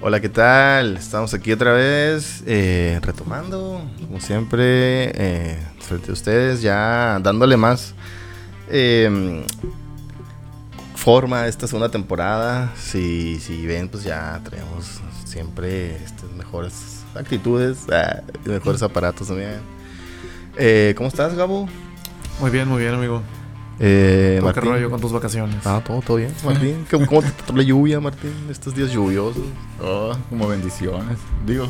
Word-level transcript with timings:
Hola, 0.00 0.20
¿qué 0.20 0.28
tal? 0.28 0.96
Estamos 0.96 1.34
aquí 1.34 1.50
otra 1.50 1.72
vez, 1.72 2.44
eh, 2.46 3.00
retomando, 3.02 3.82
como 4.00 4.20
siempre, 4.20 5.10
eh, 5.12 5.58
frente 5.80 6.10
a 6.10 6.12
ustedes, 6.12 6.62
ya 6.62 7.18
dándole 7.20 7.56
más 7.56 7.94
eh, 8.68 9.44
forma 10.94 11.42
a 11.42 11.48
esta 11.48 11.66
segunda 11.66 11.88
temporada. 11.90 12.72
Si, 12.76 13.40
si 13.40 13.66
ven, 13.66 13.88
pues 13.88 14.04
ya 14.04 14.40
traemos 14.44 15.00
siempre 15.24 15.98
mejores 16.36 17.02
actitudes, 17.16 17.78
ah, 17.90 18.22
mejores 18.44 18.82
aparatos 18.84 19.26
también. 19.26 19.58
Eh, 20.56 20.94
¿Cómo 20.96 21.08
estás, 21.08 21.34
Gabo? 21.34 21.68
Muy 22.38 22.50
bien, 22.50 22.68
muy 22.68 22.82
bien, 22.82 22.94
amigo. 22.94 23.20
Eh, 23.80 24.38
¿Tú 24.40 24.52
¿Qué 24.52 24.60
rollo 24.60 24.90
con 24.90 25.00
tus 25.00 25.12
vacaciones? 25.12 25.64
Ah, 25.64 25.80
todo, 25.86 26.00
todo 26.02 26.16
bien. 26.16 26.32
Martín, 26.44 26.84
¿cómo, 26.90 27.06
cómo 27.06 27.22
te 27.22 27.30
trató 27.30 27.54
la 27.54 27.62
lluvia, 27.62 28.00
Martín? 28.00 28.32
Estos 28.50 28.74
días 28.74 28.90
lluviosos. 28.90 29.44
Oh, 29.80 30.16
como 30.28 30.48
bendiciones. 30.48 31.18
Digo, 31.46 31.68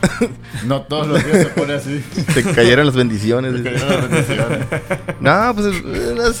no 0.66 0.82
todos 0.82 1.06
los 1.06 1.24
días 1.24 1.38
se 1.38 1.46
pone 1.46 1.74
así. 1.74 2.02
Te 2.34 2.42
cayeron 2.42 2.86
las 2.86 2.94
bendiciones. 2.94 3.52
Me 3.52 3.62
cayeron 3.62 3.88
las 3.88 4.10
bendiciones. 4.10 4.66
No, 5.20 5.54
pues 5.54 5.66
unas, 5.84 6.40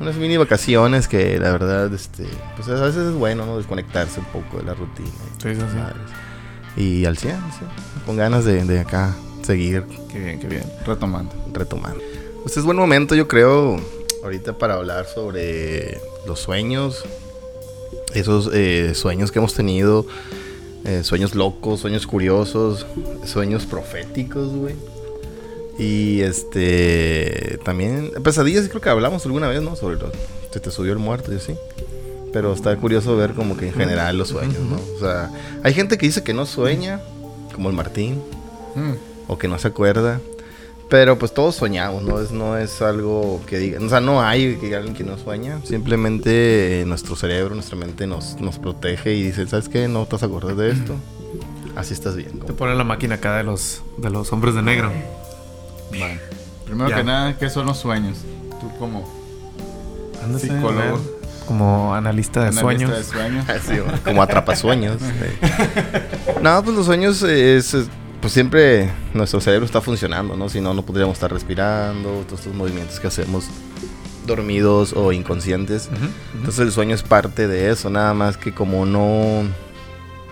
unas 0.00 0.16
mini 0.16 0.36
vacaciones 0.38 1.06
que 1.08 1.38
la 1.38 1.52
verdad, 1.52 1.92
este, 1.92 2.26
pues 2.56 2.68
a 2.68 2.74
veces 2.84 3.08
es 3.08 3.14
bueno, 3.14 3.44
¿no? 3.44 3.58
Desconectarse 3.58 4.20
un 4.20 4.26
poco 4.26 4.58
de 4.58 4.64
la 4.64 4.74
rutina. 4.74 5.10
Sí, 5.42 5.54
sí, 5.54 5.60
sí. 5.60 6.82
Y 6.82 7.04
al 7.04 7.18
100, 7.18 7.36
sí, 7.36 7.64
con 8.06 8.16
ganas 8.16 8.46
de, 8.46 8.64
de 8.64 8.80
acá 8.80 9.14
seguir 9.42 9.84
Qué 10.10 10.18
bien, 10.18 10.40
qué 10.40 10.46
bien. 10.46 10.62
Retomando. 10.86 11.34
retomando. 11.52 12.00
Pues 12.42 12.56
es 12.56 12.64
buen 12.64 12.76
momento, 12.78 13.14
yo 13.14 13.28
creo, 13.28 13.78
ahorita 14.22 14.58
para 14.58 14.74
hablar 14.74 15.06
sobre 15.06 16.00
los 16.26 16.40
sueños, 16.40 17.04
esos 18.14 18.50
eh, 18.52 18.92
sueños 18.94 19.32
que 19.32 19.38
hemos 19.38 19.54
tenido, 19.54 20.06
eh, 20.84 21.02
sueños 21.04 21.34
locos, 21.34 21.80
sueños 21.80 22.06
curiosos, 22.06 22.86
sueños 23.24 23.66
proféticos, 23.66 24.52
güey. 24.52 24.74
Y 25.78 26.20
este, 26.20 27.58
también, 27.64 28.12
pesadillas, 28.22 28.68
creo 28.68 28.80
que 28.80 28.90
hablamos 28.90 29.24
alguna 29.24 29.48
vez, 29.48 29.62
¿no? 29.62 29.74
Sobre 29.74 29.96
lo, 29.96 30.12
se 30.50 30.60
te 30.60 30.70
subió 30.70 30.92
el 30.92 30.98
muerto 30.98 31.32
y 31.32 31.36
así. 31.36 31.54
Pero 32.32 32.52
está 32.52 32.76
curioso 32.76 33.16
ver 33.16 33.32
como 33.32 33.56
que 33.56 33.68
en 33.68 33.74
general 33.74 34.16
los 34.18 34.28
sueños, 34.28 34.60
¿no? 34.60 34.76
O 34.96 35.00
sea, 35.00 35.30
hay 35.62 35.74
gente 35.74 35.98
que 35.98 36.06
dice 36.06 36.22
que 36.22 36.34
no 36.34 36.46
sueña, 36.46 37.00
como 37.54 37.68
el 37.68 37.74
Martín 37.76 38.20
Mm. 38.74 38.92
o 39.28 39.38
que 39.38 39.48
no 39.48 39.58
se 39.58 39.68
acuerda. 39.68 40.20
Pero 40.92 41.18
pues 41.18 41.32
todos 41.32 41.54
soñamos, 41.54 42.02
¿no? 42.02 42.20
Es, 42.20 42.32
no 42.32 42.58
es 42.58 42.82
algo 42.82 43.40
que 43.46 43.56
diga, 43.56 43.80
o 43.82 43.88
sea, 43.88 44.00
no 44.00 44.20
hay 44.20 44.56
que 44.56 44.76
alguien 44.76 44.92
que 44.94 45.02
no 45.04 45.16
sueña. 45.16 45.58
Simplemente 45.64 46.82
eh, 46.82 46.84
nuestro 46.84 47.16
cerebro, 47.16 47.54
nuestra 47.54 47.78
mente 47.78 48.06
nos, 48.06 48.38
nos 48.42 48.58
protege 48.58 49.14
y 49.14 49.22
dice, 49.22 49.46
¿sabes 49.46 49.70
qué? 49.70 49.88
No 49.88 50.04
te 50.04 50.16
vas 50.16 50.22
a 50.22 50.26
acordar 50.26 50.54
de 50.54 50.70
esto. 50.70 50.94
Así 51.76 51.94
estás 51.94 52.14
bien. 52.14 52.40
Te 52.40 52.52
ponen 52.52 52.76
la 52.76 52.84
máquina 52.84 53.14
acá 53.14 53.38
de 53.38 53.42
los, 53.42 53.80
de 53.96 54.10
los 54.10 54.30
hombres 54.34 54.54
de 54.54 54.60
negro. 54.60 54.92
Vale. 55.92 56.20
Primero 56.66 56.90
Ya. 56.90 56.96
que 56.96 57.04
nada, 57.04 57.38
¿qué 57.38 57.48
son 57.48 57.64
los 57.64 57.78
sueños? 57.78 58.18
Tú 58.60 58.70
como 58.78 59.08
Ándase, 60.22 60.48
Psicólogo. 60.48 61.00
Como 61.46 61.94
analista 61.94 62.40
de 62.42 62.48
analista 62.48 62.60
sueños. 62.86 62.90
de 62.98 63.04
sueños. 63.04 63.48
Así, 63.48 63.72
¿no? 63.76 63.84
como 64.04 64.22
atrapasueños. 64.22 64.98
sí. 65.00 65.48
No, 66.42 66.62
pues 66.62 66.76
los 66.76 66.84
sueños 66.84 67.22
es, 67.22 67.72
es- 67.72 67.86
pues 68.22 68.32
siempre 68.32 68.90
nuestro 69.12 69.40
cerebro 69.42 69.66
está 69.66 69.82
funcionando, 69.82 70.34
¿no? 70.36 70.48
Si 70.48 70.60
no, 70.62 70.72
no 70.72 70.82
podríamos 70.82 71.14
estar 71.14 71.30
respirando, 71.30 72.24
todos 72.26 72.40
estos 72.40 72.54
movimientos 72.54 72.98
que 73.00 73.08
hacemos 73.08 73.46
dormidos 74.26 74.92
o 74.94 75.12
inconscientes. 75.12 75.90
Entonces 76.34 76.60
el 76.60 76.72
sueño 76.72 76.94
es 76.94 77.02
parte 77.02 77.48
de 77.48 77.70
eso, 77.70 77.90
nada 77.90 78.14
más 78.14 78.36
que 78.38 78.54
como 78.54 78.86
no 78.86 79.42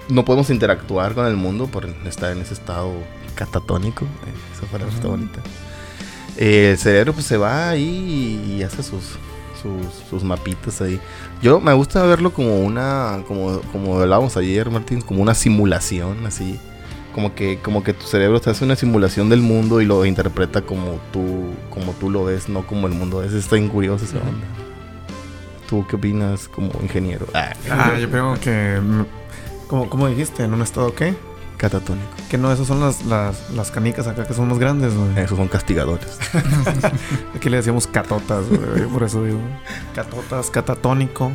no 0.08 0.24
podemos 0.24 0.50
interactuar 0.50 1.14
con 1.14 1.26
el 1.26 1.36
mundo 1.36 1.66
por 1.68 1.86
estar 2.04 2.32
en 2.32 2.38
ese 2.40 2.54
estado 2.54 2.90
catatónico, 3.36 4.04
eh, 4.06 4.56
esa 4.56 4.66
palabra 4.66 4.92
está 4.92 5.06
Ujú. 5.06 5.16
bonita. 5.18 5.38
eh, 6.36 6.70
el 6.72 6.78
cerebro 6.78 7.12
pues 7.12 7.26
se 7.26 7.36
va 7.36 7.68
ahí 7.70 8.42
y, 8.48 8.54
y 8.58 8.62
hace 8.64 8.82
sus, 8.82 9.04
sus 9.62 10.08
sus 10.08 10.24
mapitas 10.24 10.80
ahí. 10.80 11.00
Yo 11.42 11.60
me 11.60 11.72
gusta 11.74 12.02
verlo 12.04 12.32
como 12.32 12.58
una 12.60 13.22
como 13.28 13.60
como 13.72 14.00
hablábamos 14.00 14.36
ayer, 14.36 14.68
Martín, 14.70 15.00
como 15.00 15.22
una 15.22 15.34
simulación 15.34 16.26
así. 16.26 16.58
Como 17.14 17.34
que, 17.34 17.58
como 17.58 17.82
que 17.82 17.92
tu 17.92 18.06
cerebro 18.06 18.40
te 18.40 18.50
hace 18.50 18.64
una 18.64 18.76
simulación 18.76 19.28
del 19.28 19.40
mundo 19.42 19.80
y 19.80 19.84
lo 19.84 20.04
interpreta 20.06 20.62
como 20.62 21.00
tú, 21.12 21.46
como 21.70 21.92
tú 21.92 22.08
lo 22.10 22.24
ves, 22.24 22.48
no 22.48 22.66
como 22.66 22.86
el 22.86 22.92
mundo 22.94 23.22
es. 23.22 23.32
Está 23.32 23.56
bien 23.56 23.68
curioso 23.68 24.04
esa 24.04 24.18
onda. 24.18 24.46
¿Tú 25.68 25.84
qué 25.88 25.96
opinas 25.96 26.48
como 26.48 26.70
ingeniero? 26.82 27.26
Ah, 27.34 27.52
Ah, 27.70 27.98
yo 28.00 28.08
creo 28.10 28.34
que. 28.40 28.80
mm, 28.80 29.04
Como, 29.68 29.88
como 29.90 30.08
dijiste, 30.08 30.44
en 30.44 30.54
un 30.54 30.62
estado 30.62 30.94
qué? 30.94 31.14
catatónico. 31.56 32.08
Que 32.30 32.38
no, 32.38 32.50
esas 32.50 32.66
son 32.66 32.80
las, 32.80 33.04
las, 33.04 33.50
las 33.50 33.70
canicas 33.70 34.06
acá 34.06 34.26
que 34.26 34.32
son 34.32 34.48
más 34.48 34.58
grandes, 34.58 34.94
güey. 34.94 35.18
Esos 35.22 35.36
son 35.36 35.46
castigadores. 35.46 36.18
Aquí 37.36 37.50
le 37.50 37.58
decíamos 37.58 37.86
catotas, 37.86 38.48
güey. 38.48 38.86
Por 38.90 39.02
eso 39.02 39.22
digo. 39.24 39.38
Catotas, 39.94 40.48
catatónico. 40.50 41.32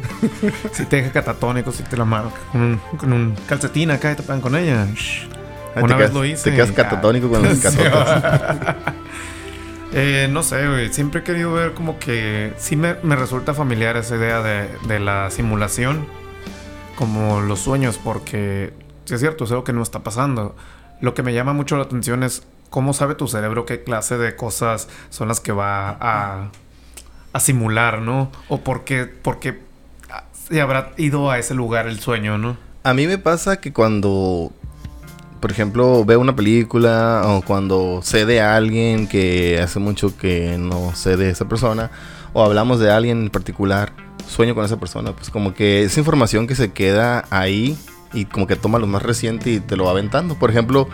Si 0.72 0.86
te 0.86 0.96
deja 0.98 1.12
catatónico, 1.12 1.72
si 1.72 1.84
te 1.84 1.96
la 1.96 2.06
marca 2.06 2.32
con 2.52 2.62
un, 2.62 2.78
con 2.98 3.14
un 3.14 3.36
calcetín 3.48 3.92
acá 3.92 4.14
y 4.14 4.16
te 4.16 4.24
pegan 4.24 4.42
con 4.42 4.56
ella. 4.56 4.88
Ah, 5.76 5.82
Una 5.84 5.88
te 5.88 5.94
vez 6.04 6.10
quedas- 6.10 6.14
lo 6.14 6.26
hice. 6.26 6.50
Te 6.50 6.56
quedas 6.56 6.72
catatónico 6.72 7.30
con 7.30 7.44
los 7.44 7.58
Sí, 7.58 7.62
catotas. 7.64 8.76
Eh, 9.94 10.28
no 10.30 10.44
sé, 10.44 10.68
güey. 10.68 10.92
Siempre 10.94 11.22
he 11.22 11.24
querido 11.24 11.54
ver 11.54 11.74
como 11.74 12.00
que 12.00 12.54
sí 12.58 12.76
me, 12.76 12.96
me 13.04 13.16
resulta 13.16 13.54
familiar 13.54 13.96
esa 13.98 14.16
idea 14.16 14.42
de, 14.42 14.68
de 14.88 15.00
la 15.00 15.30
simulación, 15.32 16.06
como 16.96 17.42
los 17.42 17.60
sueños, 17.60 18.00
porque 18.04 18.74
sí 19.06 19.14
es 19.14 19.20
cierto, 19.22 19.46
es 19.46 19.52
algo 19.52 19.64
que 19.64 19.74
no 19.74 19.82
está 19.82 20.00
pasando. 20.00 20.56
Lo 21.02 21.14
que 21.14 21.24
me 21.24 21.34
llama 21.34 21.54
mucho 21.54 21.78
la 21.78 21.84
atención 21.84 22.24
es 22.24 22.44
cómo 22.70 22.94
sabe 22.94 23.16
tu 23.16 23.28
cerebro 23.28 23.66
qué 23.66 23.84
clase 23.84 24.18
de 24.18 24.36
cosas 24.36 24.90
son 25.10 25.28
las 25.30 25.40
que 25.40 25.52
va 25.54 25.90
a, 26.00 26.50
a 27.32 27.40
simular, 27.40 28.02
¿no? 28.02 28.32
O 28.50 28.62
por 28.62 28.84
qué, 28.84 29.06
por 29.06 29.40
qué 29.40 29.60
se 30.50 30.62
habrá 30.62 30.92
ido 30.98 31.32
a 31.32 31.38
ese 31.40 31.54
lugar 31.54 31.88
el 31.88 32.00
sueño, 32.00 32.38
¿no? 32.38 32.58
A 32.84 32.94
mí 32.94 33.08
me 33.08 33.18
pasa 33.18 33.60
que 33.62 33.72
cuando, 33.74 34.52
por 35.46 35.52
ejemplo, 35.52 36.04
veo 36.06 36.20
una 36.20 36.36
película 36.36 37.22
o 37.28 37.44
cuando 37.44 38.00
sé 38.02 38.26
de 38.26 38.42
alguien 38.42 39.06
que 39.06 39.60
hace 39.62 39.78
mucho 39.78 40.18
que 40.18 40.58
no 40.58 40.96
sé 40.96 41.18
de 41.18 41.30
esa 41.30 41.48
persona 41.48 41.92
o 42.34 42.44
hablamos 42.44 42.80
de 42.80 42.90
alguien 42.90 43.22
en 43.22 43.30
particular, 43.30 43.94
sueño 44.28 44.56
con 44.56 44.66
esa 44.66 44.80
persona, 44.80 45.16
pues 45.16 45.30
como 45.30 45.54
que 45.54 45.84
esa 45.84 46.00
información 46.00 46.48
que 46.48 46.56
se 46.56 46.74
queda 46.74 47.26
ahí 47.30 47.78
y 48.12 48.26
como 48.26 48.48
que 48.48 48.56
toma 48.56 48.80
lo 48.80 48.88
más 48.88 49.04
reciente 49.04 49.52
y 49.52 49.60
te 49.60 49.78
lo 49.78 49.84
va 49.84 49.92
aventando. 49.92 50.34
Por 50.34 50.50
ejemplo, 50.50 50.88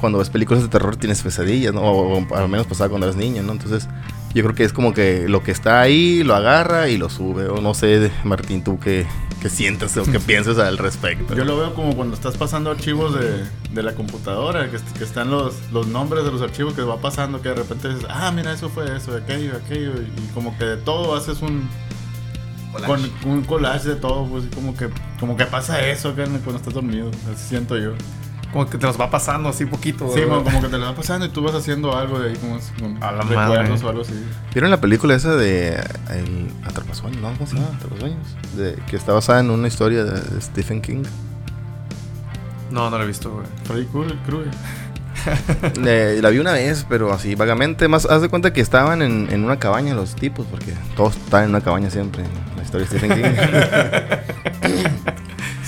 cuando 0.00 0.18
ves 0.18 0.28
películas 0.28 0.62
de 0.62 0.68
terror 0.68 0.96
tienes 0.96 1.22
pesadillas, 1.22 1.72
¿no? 1.72 1.80
O, 1.80 2.18
o 2.18 2.36
al 2.36 2.50
menos 2.50 2.66
pasaba 2.66 2.90
cuando 2.90 3.06
eras 3.06 3.16
niño, 3.16 3.42
¿no? 3.42 3.52
Entonces, 3.52 3.88
yo 4.34 4.42
creo 4.42 4.54
que 4.54 4.64
es 4.64 4.72
como 4.72 4.92
que 4.92 5.28
lo 5.28 5.42
que 5.42 5.52
está 5.52 5.80
ahí 5.80 6.24
lo 6.24 6.34
agarra 6.34 6.88
y 6.88 6.96
lo 6.96 7.08
sube. 7.08 7.46
O 7.46 7.60
no 7.60 7.72
sé, 7.72 8.10
Martín, 8.24 8.64
tú 8.64 8.80
qué, 8.80 9.06
qué 9.40 9.48
sientes 9.48 9.96
o 9.96 10.04
qué 10.04 10.18
piensas 10.26 10.58
al 10.58 10.76
respecto. 10.76 11.34
Yo 11.36 11.44
lo 11.44 11.56
veo 11.56 11.74
como 11.74 11.94
cuando 11.94 12.14
estás 12.14 12.36
pasando 12.36 12.70
archivos 12.70 13.14
de, 13.18 13.44
de 13.70 13.82
la 13.82 13.94
computadora, 13.94 14.70
que, 14.70 14.78
que 14.98 15.04
están 15.04 15.30
los, 15.30 15.70
los 15.70 15.86
nombres 15.86 16.24
de 16.24 16.32
los 16.32 16.42
archivos 16.42 16.74
que 16.74 16.82
va 16.82 17.00
pasando, 17.00 17.42
que 17.42 17.50
de 17.50 17.54
repente 17.54 17.88
dices, 17.88 18.06
ah, 18.10 18.32
mira, 18.32 18.52
eso 18.52 18.68
fue 18.68 18.84
eso, 18.96 19.16
aquello, 19.16 19.52
aquello, 19.56 19.92
y, 20.00 20.20
y 20.20 20.30
como 20.34 20.58
que 20.58 20.64
de 20.64 20.76
todo 20.78 21.14
haces 21.14 21.40
un, 21.40 21.68
con, 22.86 23.00
un 23.24 23.44
collage 23.44 23.88
de 23.88 23.96
todo, 23.96 24.26
pues 24.26 24.44
como 24.52 24.76
que, 24.76 24.88
como 25.20 25.36
que 25.36 25.46
pasa 25.46 25.86
eso 25.86 26.10
acá 26.10 26.24
cuando 26.24 26.56
estás 26.56 26.74
dormido, 26.74 27.10
así 27.32 27.50
siento 27.50 27.78
yo. 27.78 27.92
Como 28.54 28.70
que 28.70 28.78
te 28.78 28.86
los 28.86 29.00
va 29.00 29.10
pasando 29.10 29.48
así 29.48 29.66
poquito. 29.66 30.08
Sí, 30.14 30.20
como, 30.22 30.44
como 30.44 30.60
que 30.62 30.68
te 30.68 30.78
lo 30.78 30.86
va 30.86 30.94
pasando 30.94 31.26
y 31.26 31.28
tú 31.28 31.42
vas 31.42 31.56
haciendo 31.56 31.96
algo 31.96 32.20
de 32.20 32.30
ahí, 32.30 32.36
como 32.36 32.56
con 32.78 33.02
A 33.02 33.10
la 33.10 33.22
recuerdos 33.22 33.68
madre. 33.68 33.84
o 33.84 33.88
algo 33.88 34.02
así. 34.02 34.24
¿Vieron 34.52 34.70
la 34.70 34.80
película 34.80 35.16
esa 35.16 35.34
de 35.34 35.70
El 36.10 36.52
Atrapasueños? 36.64 37.20
¿No? 37.20 37.32
¿Cómo 37.32 37.46
se 37.48 37.56
llama? 37.56 37.66
Atrapasueños. 37.74 38.56
De, 38.56 38.76
que 38.86 38.94
está 38.94 39.12
basada 39.12 39.40
en 39.40 39.50
una 39.50 39.66
historia 39.66 40.04
de 40.04 40.40
Stephen 40.40 40.80
King. 40.82 41.02
No, 42.70 42.90
no 42.90 42.96
lo 42.96 43.02
he 43.02 43.08
visto, 43.08 43.32
güey. 43.32 43.46
Freddy 43.64 43.86
Krueger. 43.86 44.52
Eh, 45.86 46.20
la 46.22 46.28
vi 46.28 46.38
una 46.38 46.52
vez, 46.52 46.86
pero 46.88 47.12
así 47.12 47.34
vagamente. 47.34 47.88
Más, 47.88 48.04
haz 48.04 48.22
de 48.22 48.28
cuenta 48.28 48.52
que 48.52 48.60
estaban 48.60 49.02
en, 49.02 49.26
en 49.32 49.42
una 49.42 49.58
cabaña 49.58 49.94
los 49.94 50.14
tipos, 50.14 50.46
porque 50.46 50.74
todos 50.96 51.16
están 51.16 51.44
en 51.44 51.50
una 51.50 51.60
cabaña 51.60 51.90
siempre 51.90 52.22
en 52.22 52.56
la 52.56 52.62
historia 52.62 52.86
de 52.86 52.98
Stephen 52.98 53.14
King. 53.16 53.24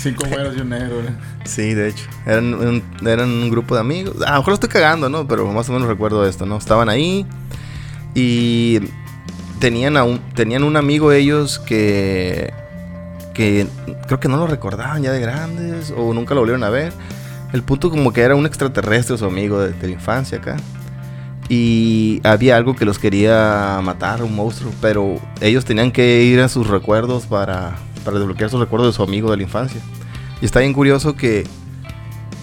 Cinco 0.06 0.24
güeros 0.28 0.56
y 0.56 0.60
un 0.60 0.68
negro. 0.68 1.00
¿eh? 1.00 1.12
sí, 1.44 1.74
de 1.74 1.88
hecho. 1.88 2.04
Eran 2.24 2.54
un, 2.54 2.82
eran 3.04 3.28
un 3.28 3.50
grupo 3.50 3.74
de 3.74 3.80
amigos. 3.80 4.14
A 4.22 4.32
lo 4.32 4.38
mejor 4.38 4.48
lo 4.48 4.54
estoy 4.54 4.68
cagando, 4.68 5.08
¿no? 5.08 5.26
Pero 5.26 5.50
más 5.52 5.68
o 5.68 5.72
menos 5.72 5.88
recuerdo 5.88 6.26
esto, 6.26 6.46
¿no? 6.46 6.58
Estaban 6.58 6.88
ahí 6.88 7.26
y 8.14 8.78
tenían, 9.58 9.96
a 9.96 10.04
un, 10.04 10.20
tenían 10.34 10.62
un 10.62 10.76
amigo 10.76 11.10
ellos 11.10 11.58
que, 11.58 12.52
que 13.34 13.66
creo 14.06 14.20
que 14.20 14.28
no 14.28 14.36
lo 14.36 14.46
recordaban 14.46 15.02
ya 15.02 15.10
de 15.10 15.20
grandes 15.20 15.92
o 15.96 16.14
nunca 16.14 16.34
lo 16.34 16.40
volvieron 16.40 16.62
a 16.62 16.70
ver. 16.70 16.92
El 17.52 17.62
punto 17.64 17.90
como 17.90 18.12
que 18.12 18.20
era 18.20 18.36
un 18.36 18.46
extraterrestre 18.46 19.18
su 19.18 19.24
amigo 19.24 19.58
de, 19.58 19.72
de 19.72 19.86
la 19.88 19.92
infancia 19.92 20.38
acá. 20.38 20.56
Y 21.48 22.20
había 22.24 22.56
algo 22.56 22.74
que 22.74 22.84
los 22.84 22.98
quería 22.98 23.80
matar, 23.82 24.22
un 24.22 24.34
monstruo, 24.34 24.72
pero 24.80 25.20
ellos 25.40 25.64
tenían 25.64 25.92
que 25.92 26.24
ir 26.24 26.40
a 26.40 26.48
sus 26.48 26.66
recuerdos 26.66 27.26
para, 27.26 27.76
para 28.04 28.18
desbloquear 28.18 28.50
sus 28.50 28.58
recuerdos 28.58 28.92
de 28.92 28.96
su 28.96 29.02
amigo 29.02 29.30
de 29.30 29.36
la 29.36 29.42
infancia. 29.44 29.80
Y 30.42 30.44
está 30.44 30.60
bien 30.60 30.72
curioso 30.72 31.14
que 31.14 31.44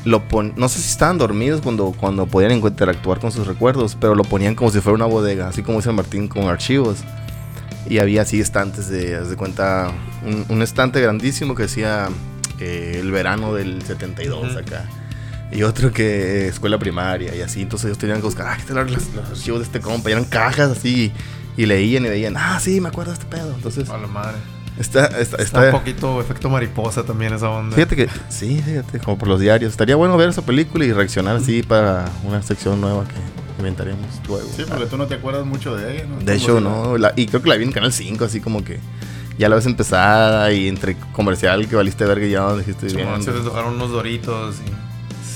lo 0.06 0.28
pon 0.28 0.54
no 0.58 0.68
sé 0.68 0.80
si 0.80 0.90
estaban 0.90 1.18
dormidos 1.18 1.62
cuando, 1.62 1.94
cuando 1.98 2.26
podían 2.26 2.52
interactuar 2.52 3.20
con 3.20 3.32
sus 3.32 3.48
recuerdos, 3.48 3.98
pero 4.00 4.16
lo 4.16 4.24
ponían 4.24 4.56
como 4.56 4.70
si 4.72 4.80
fuera 4.80 4.96
una 4.96 5.06
bodega, 5.06 5.48
así 5.48 5.64
como 5.64 5.80
dice 5.80 5.92
Martín 5.92 6.28
con 6.28 6.48
archivos. 6.48 7.00
Y 7.90 8.00
había 8.00 8.22
así 8.22 8.40
estantes 8.40 8.88
de, 8.90 9.18
haz 9.18 9.30
de 9.30 9.36
cuenta, 9.36 9.92
un, 10.26 10.46
un 10.48 10.62
estante 10.62 11.02
grandísimo 11.02 11.54
que 11.54 11.64
decía 11.64 12.08
eh, 12.60 13.00
el 13.02 13.12
verano 13.12 13.54
del 13.54 13.82
72 13.82 14.52
Ujú. 14.52 14.60
acá. 14.60 14.86
Y 15.54 15.64
otro 15.64 15.92
que 15.92 16.48
escuela 16.48 16.78
primaria 16.80 17.36
y 17.36 17.42
así. 17.42 17.62
Entonces 17.62 17.86
ellos 17.86 17.98
tenían 17.98 18.18
que 18.20 18.26
buscar, 18.26 18.48
ah, 18.48 18.58
los, 18.84 19.14
los 19.14 19.30
archivos 19.30 19.60
de 19.60 19.66
este 19.66 19.80
compa. 19.80 20.10
Y 20.10 20.14
eran 20.14 20.26
cajas 20.26 20.72
así. 20.72 21.12
Y 21.56 21.66
leían 21.68 22.06
y 22.06 22.10
veían, 22.10 22.36
ah, 22.38 22.60
sí, 22.60 22.82
me 22.82 22.90
acuerdo 22.90 23.12
de 23.12 23.20
este 23.20 23.28
pedo. 23.30 23.54
Entonces, 23.54 23.88
A 23.90 23.98
la 23.98 24.08
madre. 24.08 24.38
está, 24.80 25.06
está, 25.06 25.22
Está 25.22 25.42
está, 25.44 25.66
un 25.66 25.72
poquito 25.72 26.20
efecto 26.20 26.50
mariposa 26.50 27.04
también 27.04 27.34
esa 27.34 27.50
onda. 27.50 27.76
Fíjate 27.76 27.96
que, 27.96 28.10
sí, 28.30 28.60
fíjate, 28.66 28.98
como 29.00 29.18
por 29.20 29.28
los 29.28 29.40
diarios. 29.40 29.72
Estaría 29.72 29.96
bueno 29.96 30.18
ver 30.18 30.30
esa 30.30 30.42
película 30.44 30.84
y 30.86 30.92
reaccionar 30.92 31.36
así 31.36 31.62
para 31.62 32.06
una 32.24 32.42
sección 32.42 32.82
nueva 32.82 33.06
que 33.06 33.14
inventaremos 33.60 34.08
luego. 34.28 34.50
Sí, 34.56 34.64
porque 34.68 34.88
tú 34.88 34.98
no 34.98 35.06
te 35.06 35.14
acuerdas 35.14 35.46
mucho 35.46 35.76
de 35.76 35.94
ella, 35.98 36.06
¿no? 36.08 36.18
De 36.26 36.36
hecho, 36.36 36.60
no. 36.60 36.98
la- 36.98 37.14
y 37.16 37.28
creo 37.28 37.44
que 37.44 37.50
la 37.50 37.56
vi 37.56 37.66
en 37.66 37.72
Canal 37.72 37.94
5, 37.94 38.26
así 38.26 38.40
como 38.42 38.64
que 38.64 38.80
ya 39.38 39.48
la 39.48 39.56
ves 39.56 39.68
empezada 39.68 40.52
y 40.52 40.68
entre 40.68 40.96
comercial 41.14 41.68
que 41.68 41.76
valiste 41.76 42.04
verga 42.06 42.26
y 42.26 42.32
ya 42.32 42.56
dijiste 42.56 42.88
bien. 42.88 43.22
se 43.22 43.32
dejaron 43.32 43.76
unos 43.76 43.92
doritos 43.92 44.56
y... 44.68 44.83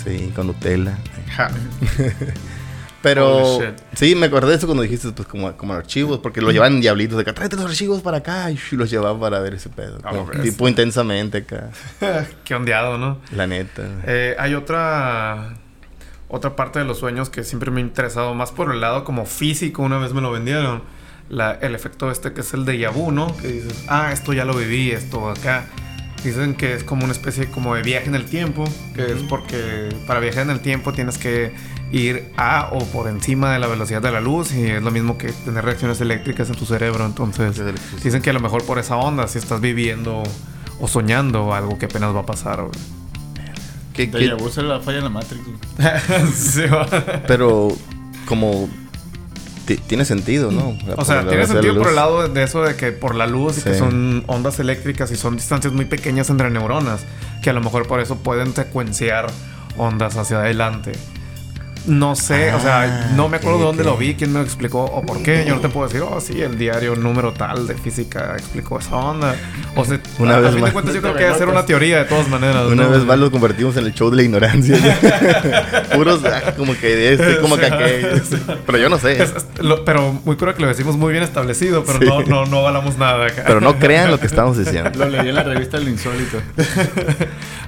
Sí, 0.08 0.32
con 0.36 0.48
Nutella. 0.48 0.98
Ja. 1.36 1.50
Pero 3.02 3.60
sí, 3.94 4.16
me 4.16 4.26
acordé 4.26 4.50
de 4.50 4.56
eso 4.56 4.66
cuando 4.66 4.84
dijiste, 4.84 5.12
pues, 5.12 5.28
como, 5.28 5.56
como 5.56 5.74
archivos, 5.74 6.20
porque 6.20 6.42
lo 6.42 6.52
llevaban 6.52 6.74
en 6.76 6.82
diablitos 6.82 7.16
de 7.18 7.22
acá, 7.22 7.34
tráete 7.34 7.56
los 7.56 7.66
archivos 7.66 8.02
para 8.02 8.18
acá, 8.18 8.50
y 8.52 8.58
los 8.72 8.90
llevaban 8.90 9.20
para 9.20 9.40
ver 9.40 9.54
ese 9.54 9.70
pedo. 9.70 10.00
Como 10.02 10.22
hombre, 10.22 10.40
tipo 10.40 10.68
intensamente 10.68 11.38
acá, 11.40 11.70
Qué 12.44 12.56
ondeado, 12.56 12.98
¿no? 12.98 13.20
la 13.32 13.46
neta. 13.48 13.84
Eh, 14.06 14.36
hay 14.40 14.56
otra 14.56 15.54
otra 16.28 16.56
parte 16.56 16.80
de 16.80 16.86
los 16.86 16.98
sueños 16.98 17.30
que 17.30 17.44
siempre 17.44 17.72
me 17.72 17.80
ha 17.80 17.84
interesado 17.84 18.34
más 18.34 18.52
por 18.52 18.74
el 18.74 18.82
lado 18.82 19.04
como 19.06 19.26
físico. 19.26 19.84
Una 19.84 19.98
vez 20.00 20.14
me 20.14 20.22
lo 20.22 20.32
vendieron. 20.32 20.82
La- 21.30 21.54
el 21.54 21.76
efecto 21.76 22.10
este 22.12 22.34
que 22.34 22.42
es 22.42 22.54
el 22.54 22.66
de 22.66 22.88
vu, 22.88 23.12
¿no? 23.12 23.36
Que 23.38 23.48
dices, 23.48 23.86
ah, 23.88 24.12
esto 24.12 24.34
ya 24.34 24.44
lo 24.44 24.54
viví, 24.54 24.92
esto 24.92 25.30
acá. 25.30 25.66
Dicen 26.24 26.56
que 26.56 26.74
es 26.74 26.84
como 26.84 27.04
una 27.04 27.14
especie 27.14 27.46
como 27.48 27.76
de 27.76 27.84
viaje 27.84 28.08
en 28.08 28.16
el 28.16 28.26
tiempo, 28.26 28.66
que 28.96 29.06
es 29.06 29.22
porque 29.30 29.90
para 30.08 30.20
viajar 30.20 30.44
en 30.44 30.50
el 30.50 30.60
tiempo 30.60 30.92
tienes 30.92 31.18
que 31.18 31.54
ir 31.92 32.32
a 32.36 32.70
o 32.74 32.80
por 32.86 33.08
encima 33.08 33.54
de 33.54 33.60
la 33.60 33.68
velocidad 33.68 34.02
de 34.02 34.12
la 34.12 34.20
luz 34.20 34.54
y 34.54 34.66
es 34.66 34.82
lo 34.84 34.92
mismo 34.92 35.18
que 35.18 35.32
tener 35.32 35.64
reacciones 35.64 36.02
eléctricas 36.02 36.50
en 36.50 36.56
tu 36.56 36.66
cerebro. 36.66 37.06
Entonces, 37.06 37.62
dicen 38.04 38.22
que 38.22 38.32
a 38.32 38.34
lo 38.34 38.40
mejor 38.42 38.66
por 38.66 38.78
esa 38.80 38.98
onda, 38.98 39.28
si 39.28 39.38
estás 39.38 39.62
viviendo 39.62 40.24
o 40.82 40.88
soñando 40.88 41.54
algo 41.54 41.78
que 41.78 41.86
apenas 41.86 42.14
va 42.14 42.22
a 42.22 42.26
pasar. 42.26 42.62
güey. 42.62 42.72
¿Qué- 43.94 44.08
Te 44.08 44.18
qué- 44.20 44.26
llevó 44.26 44.50
a 44.56 44.62
la 44.64 44.80
falla 44.82 44.98
en 44.98 45.04
la 45.06 45.10
Matrix. 45.10 45.44
Sí, 46.36 46.64
pero 47.28 47.70
como 48.26 48.68
tiene 49.76 50.06
sentido, 50.06 50.52
¿no? 50.52 50.78
O 50.96 51.04
sea, 51.04 51.28
tiene 51.28 51.46
sentido 51.46 51.76
por 51.78 51.90
el 51.90 51.96
lado 51.96 52.28
de, 52.28 52.44
eso 52.44 52.64
de 52.64 52.76
que 52.76 52.92
por 52.92 53.16
la 53.16 53.28
luz 53.28 53.58
y 53.58 53.62
que 53.62 53.78
son 53.78 54.24
ondas 54.28 54.60
eléctricas 54.60 55.12
y 55.12 55.16
son 55.16 55.36
distancias 55.36 55.74
muy 55.74 55.86
pequeñas 55.86 56.30
entre 56.30 56.50
neuronas, 56.50 57.02
que 57.44 57.50
a 57.50 57.54
lo 57.54 57.62
mejor 57.62 57.88
por 57.88 58.00
eso 58.00 58.18
pueden 58.18 58.56
secuenciar 58.56 59.28
ondas 59.78 60.16
hacia 60.16 60.40
adelante. 60.40 60.94
No 61.88 62.16
sé, 62.16 62.54
o 62.54 62.60
sea, 62.60 62.82
Ah, 62.84 63.12
no 63.16 63.30
me 63.30 63.38
acuerdo 63.38 63.56
ok, 63.58 63.62
de 63.62 63.66
dónde 63.68 63.84
lo 63.86 63.98
vi, 63.98 64.14
quién 64.16 64.32
me 64.34 64.40
lo 64.40 64.46
explicó 64.46 64.84
o 64.84 65.02
por 65.04 65.24
qué. 65.24 65.46
Yo 65.48 65.56
no 65.56 65.62
te 65.62 65.70
puedo 65.70 65.88
decir, 65.88 66.02
oh, 66.02 66.20
sí, 66.22 66.42
el 66.42 66.58
diario 66.58 66.96
número 66.96 67.32
tal 67.34 67.66
de 67.66 67.76
física 67.76 68.34
explicó 68.38 68.78
esa 68.80 68.96
onda. 68.96 69.36
O 69.76 69.86
sea, 69.86 70.00
Una 70.20 70.36
a, 70.36 70.40
vez 70.40 70.50
a 70.50 70.52
fin 70.52 70.56
de 70.58 70.62
más. 70.64 70.72
cuentas 70.74 70.94
yo 70.94 71.02
creo 71.02 71.14
que 71.16 71.24
debe 71.24 71.38
ser 71.38 71.48
una 71.48 71.66
teoría 71.66 72.00
de 72.00 72.06
todas 72.06 72.28
maneras. 72.28 72.66
Una 72.68 72.84
¿no? 72.84 72.90
vez 72.92 73.04
más 73.06 73.18
lo 73.18 73.32
convertimos 73.32 73.78
en 73.78 73.86
el 73.86 73.94
show 73.94 74.10
de 74.10 74.18
la 74.18 74.24
ignorancia. 74.24 74.78
Puros 75.96 76.22
ah, 76.26 76.54
como 76.58 76.74
que 76.78 76.88
de 76.96 77.14
este, 77.14 77.38
como 77.40 77.58
que 77.58 77.66
aquello. 77.68 78.08
Pero 78.66 78.78
yo 78.78 78.90
no 78.90 78.98
sé. 79.00 79.24
Es- 79.24 79.34
es- 79.36 79.46
lo- 79.64 79.86
pero 79.86 80.20
muy 80.26 80.36
creo 80.36 80.54
que 80.56 80.62
lo 80.62 80.68
decimos 80.68 80.98
muy 80.98 81.12
bien 81.14 81.24
establecido, 81.24 81.84
pero 81.86 82.00
Sí. 82.00 82.06
no, 82.06 82.22
no, 82.24 82.46
no 82.48 82.58
avalamos 82.60 82.98
nada 82.98 83.28
acá. 83.28 83.44
Pero 83.48 83.62
no 83.62 83.80
crean 83.80 84.12
lo 84.12 84.20
que 84.20 84.26
estamos 84.34 84.58
diciendo. 84.58 84.92
Lo 84.98 85.08
leí 85.10 85.30
en 85.30 85.36
la 85.36 85.44
revista 85.44 85.78
El 85.78 85.88
Insólito. 85.88 86.42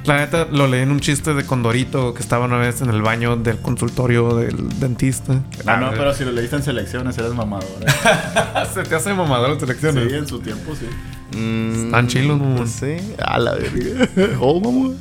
La 0.03 0.17
neta, 0.17 0.47
lo 0.51 0.67
leí 0.67 0.81
en 0.81 0.91
un 0.91 0.99
chiste 0.99 1.33
de 1.33 1.45
Condorito 1.45 2.13
que 2.13 2.21
estaba 2.21 2.45
una 2.45 2.57
vez 2.57 2.81
en 2.81 2.89
el 2.89 3.01
baño 3.01 3.35
del 3.35 3.59
consultorio 3.59 4.08
del 4.09 4.79
dentista. 4.79 5.41
Ah, 5.65 5.77
no, 5.77 5.91
pero 5.91 6.13
si 6.13 6.23
lo 6.25 6.31
leíste 6.31 6.55
en 6.57 6.63
selecciones 6.63 7.17
eres 7.17 7.33
mamadora. 7.33 8.65
Se 8.73 8.83
te 8.83 8.95
hace 8.95 9.13
mamador 9.13 9.49
las 9.49 9.57
Sí, 9.59 9.65
elecciones. 9.65 10.13
en 10.13 10.27
su 10.27 10.39
tiempo 10.39 10.73
sí. 10.75 11.37
Mm, 11.37 11.85
Están 11.85 12.07
chilos, 12.07 12.39
mamón. 12.39 12.67
Sí, 12.67 12.97
a 13.23 13.37
la 13.39 13.53
verga. 13.55 14.07
Oh, 14.39 14.59
mamón. 14.59 14.97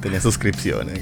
Tenía 0.00 0.20
suscripciones. 0.20 0.98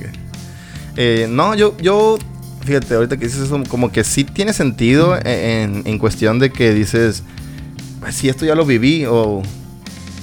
Eh, 0.96 1.26
no, 1.30 1.54
yo, 1.54 1.76
yo, 1.78 2.18
fíjate, 2.64 2.94
ahorita 2.94 3.16
que 3.16 3.26
dices 3.26 3.42
eso, 3.42 3.62
como 3.68 3.92
que 3.92 4.02
sí 4.04 4.24
tiene 4.24 4.52
sentido 4.52 5.16
en, 5.24 5.82
en 5.84 5.98
cuestión 5.98 6.38
de 6.40 6.50
que 6.50 6.74
dices, 6.74 7.22
pues 8.00 8.14
si 8.16 8.28
esto 8.28 8.44
ya 8.44 8.54
lo 8.54 8.64
viví, 8.64 9.04
o... 9.06 9.42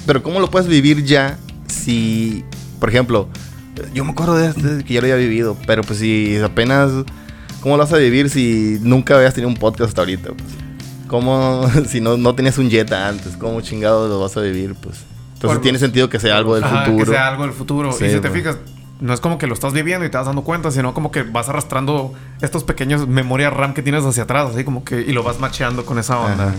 Pero 0.06 0.22
¿cómo 0.22 0.39
lo 0.39 0.51
puedes 0.51 0.68
vivir 0.68 1.04
ya 1.06 1.38
si, 1.68 2.44
por 2.80 2.89
ejemplo, 2.89 3.27
yo 3.94 4.04
me 4.06 4.12
acuerdo 4.12 4.36
de 4.36 4.48
este 4.48 4.83
que 4.83 4.94
ya 4.94 5.01
lo 5.01 5.06
había 5.06 5.16
vivido, 5.18 5.57
pero 5.68 5.83
pues 5.83 6.00
si 6.00 6.38
apenas, 6.38 6.92
¿cómo 7.62 7.77
lo 7.77 7.83
vas 7.83 7.94
a 7.94 7.98
vivir 7.98 8.30
si 8.30 8.77
nunca 8.81 9.16
habías 9.16 9.33
tenido 9.33 9.50
un 9.50 9.56
podcast 9.57 9.89
hasta 9.89 10.01
ahorita? 10.01 10.30
Pues? 10.30 10.50
¿Cómo, 11.07 11.69
si 11.88 12.01
no, 12.01 12.18
no 12.18 12.36
tenías 12.36 12.57
un 12.57 12.69
Jetta 12.69 13.07
antes, 13.07 13.38
cómo 13.38 13.62
chingados 13.62 14.10
lo 14.10 14.19
vas 14.19 14.36
a 14.38 14.42
vivir? 14.42 14.75
Pues 14.75 15.04
entonces 15.36 15.57
Por- 15.57 15.62
tiene 15.62 15.80
sentido 15.80 16.10
que 16.10 16.19
sea 16.19 16.38
algo 16.38 16.56
del 16.56 16.63
Ajá, 16.63 16.86
futuro. 16.86 17.06
Que 17.06 17.12
sea 17.12 17.27
algo 17.27 17.44
del 17.44 17.54
futuro. 17.54 17.92
Sí, 17.92 18.06
y 18.06 18.10
si 18.12 18.19
te 18.19 18.30
fijas, 18.31 18.57
no 19.01 19.13
es 19.13 19.19
como 19.19 19.38
que 19.38 19.48
lo 19.48 19.54
estás 19.54 19.74
viviendo 19.74 20.06
y 20.06 20.10
te 20.10 20.18
vas 20.18 20.25
dando 20.25 20.44
cuenta, 20.44 20.72
sino 20.72 20.94
como 20.94 21.12
que 21.12 21.24
vas 21.24 21.50
arrastrando 21.50 22.13
estos 22.42 22.63
pequeños 22.63 23.07
memorias 23.07 23.54
RAM 23.54 23.74
que 23.74 23.81
tienes 23.81 24.04
hacia 24.06 24.24
atrás, 24.24 24.51
así 24.54 24.63
como 24.63 24.83
que, 24.83 25.01
y 25.01 25.12
lo 25.12 25.22
vas 25.24 25.39
macheando 25.39 25.86
con 25.86 26.00
esa 26.00 26.19
onda. 26.19 26.48
Ajá. 26.50 26.56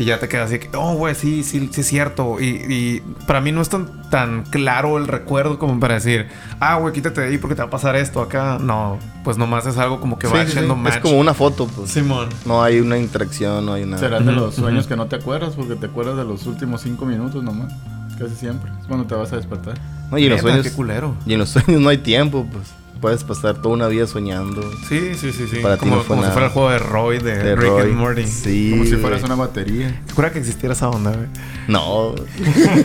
Y 0.00 0.06
ya 0.06 0.18
te 0.18 0.28
quedas 0.28 0.46
así, 0.50 0.58
que, 0.58 0.70
oh, 0.78 0.94
güey, 0.94 1.14
sí, 1.14 1.42
sí, 1.44 1.68
sí 1.70 1.82
es 1.82 1.86
cierto. 1.86 2.40
Y, 2.40 2.46
y 2.46 3.02
para 3.26 3.42
mí 3.42 3.52
no 3.52 3.60
es 3.60 3.68
tan, 3.68 4.08
tan 4.08 4.44
claro 4.44 4.96
el 4.96 5.06
recuerdo 5.06 5.58
como 5.58 5.78
para 5.78 5.94
decir, 5.96 6.26
ah, 6.58 6.76
güey, 6.76 6.94
quítate 6.94 7.20
de 7.20 7.26
ahí 7.28 7.36
porque 7.36 7.54
te 7.54 7.60
va 7.60 7.68
a 7.68 7.70
pasar 7.70 7.96
esto 7.96 8.22
acá. 8.22 8.58
No, 8.58 8.98
pues 9.24 9.36
nomás 9.36 9.66
es 9.66 9.76
algo 9.76 10.00
como 10.00 10.18
que 10.18 10.26
Sí, 10.26 10.32
va 10.32 10.40
sí, 10.46 10.52
haciendo 10.52 10.72
sí. 10.72 10.80
match. 10.80 10.94
Es 10.94 11.00
como 11.02 11.18
una 11.20 11.34
foto, 11.34 11.66
pues. 11.66 11.90
Simón. 11.90 12.30
No 12.46 12.62
hay 12.62 12.80
una 12.80 12.96
interacción, 12.96 13.66
no 13.66 13.74
hay 13.74 13.84
nada. 13.84 13.98
Serán 13.98 14.24
de 14.24 14.32
los 14.32 14.54
sueños 14.54 14.86
que 14.86 14.96
no 14.96 15.06
te 15.06 15.16
acuerdas 15.16 15.52
porque 15.54 15.76
te 15.76 15.84
acuerdas 15.84 16.16
de 16.16 16.24
los 16.24 16.46
últimos 16.46 16.80
cinco 16.80 17.04
minutos 17.04 17.44
nomás. 17.44 17.70
Casi 18.18 18.34
siempre. 18.36 18.70
Es 18.80 18.86
cuando 18.86 19.06
te 19.06 19.14
vas 19.14 19.30
a 19.34 19.36
despertar. 19.36 19.78
No, 20.10 20.16
y 20.16 20.24
en 20.24 20.30
los 20.30 20.40
sueños, 20.40 20.62
Qué 20.66 20.72
culero. 20.72 21.14
y 21.26 21.34
en 21.34 21.40
los 21.40 21.50
sueños 21.50 21.78
no 21.78 21.90
hay 21.90 21.98
tiempo, 21.98 22.46
pues. 22.50 22.72
Puedes 23.00 23.24
pasar 23.24 23.62
toda 23.62 23.74
una 23.74 23.88
vida 23.88 24.06
soñando. 24.06 24.62
Sí, 24.88 25.14
sí, 25.14 25.32
sí, 25.32 25.46
sí. 25.48 25.56
Para 25.62 25.78
como 25.78 25.96
no 25.96 26.02
fue 26.02 26.16
como 26.16 26.26
si 26.26 26.32
fuera 26.32 26.46
el 26.48 26.52
juego 26.52 26.70
de 26.70 26.78
Roy 26.78 27.18
de, 27.18 27.36
De 27.38 27.56
Rick 27.56 27.70
Roy. 27.70 27.82
and 27.82 27.94
Morty. 27.94 28.26
Sí. 28.26 28.70
Como 28.70 28.84
si 28.84 28.96
fueras 28.96 29.22
una 29.22 29.36
batería. 29.36 30.00
¿Te 30.06 30.12
acuerdas 30.12 30.32
que 30.34 30.38
existiera 30.40 30.74
esa 30.74 30.90
onda, 30.90 31.12
güey? 31.12 31.28
No. 31.66 32.14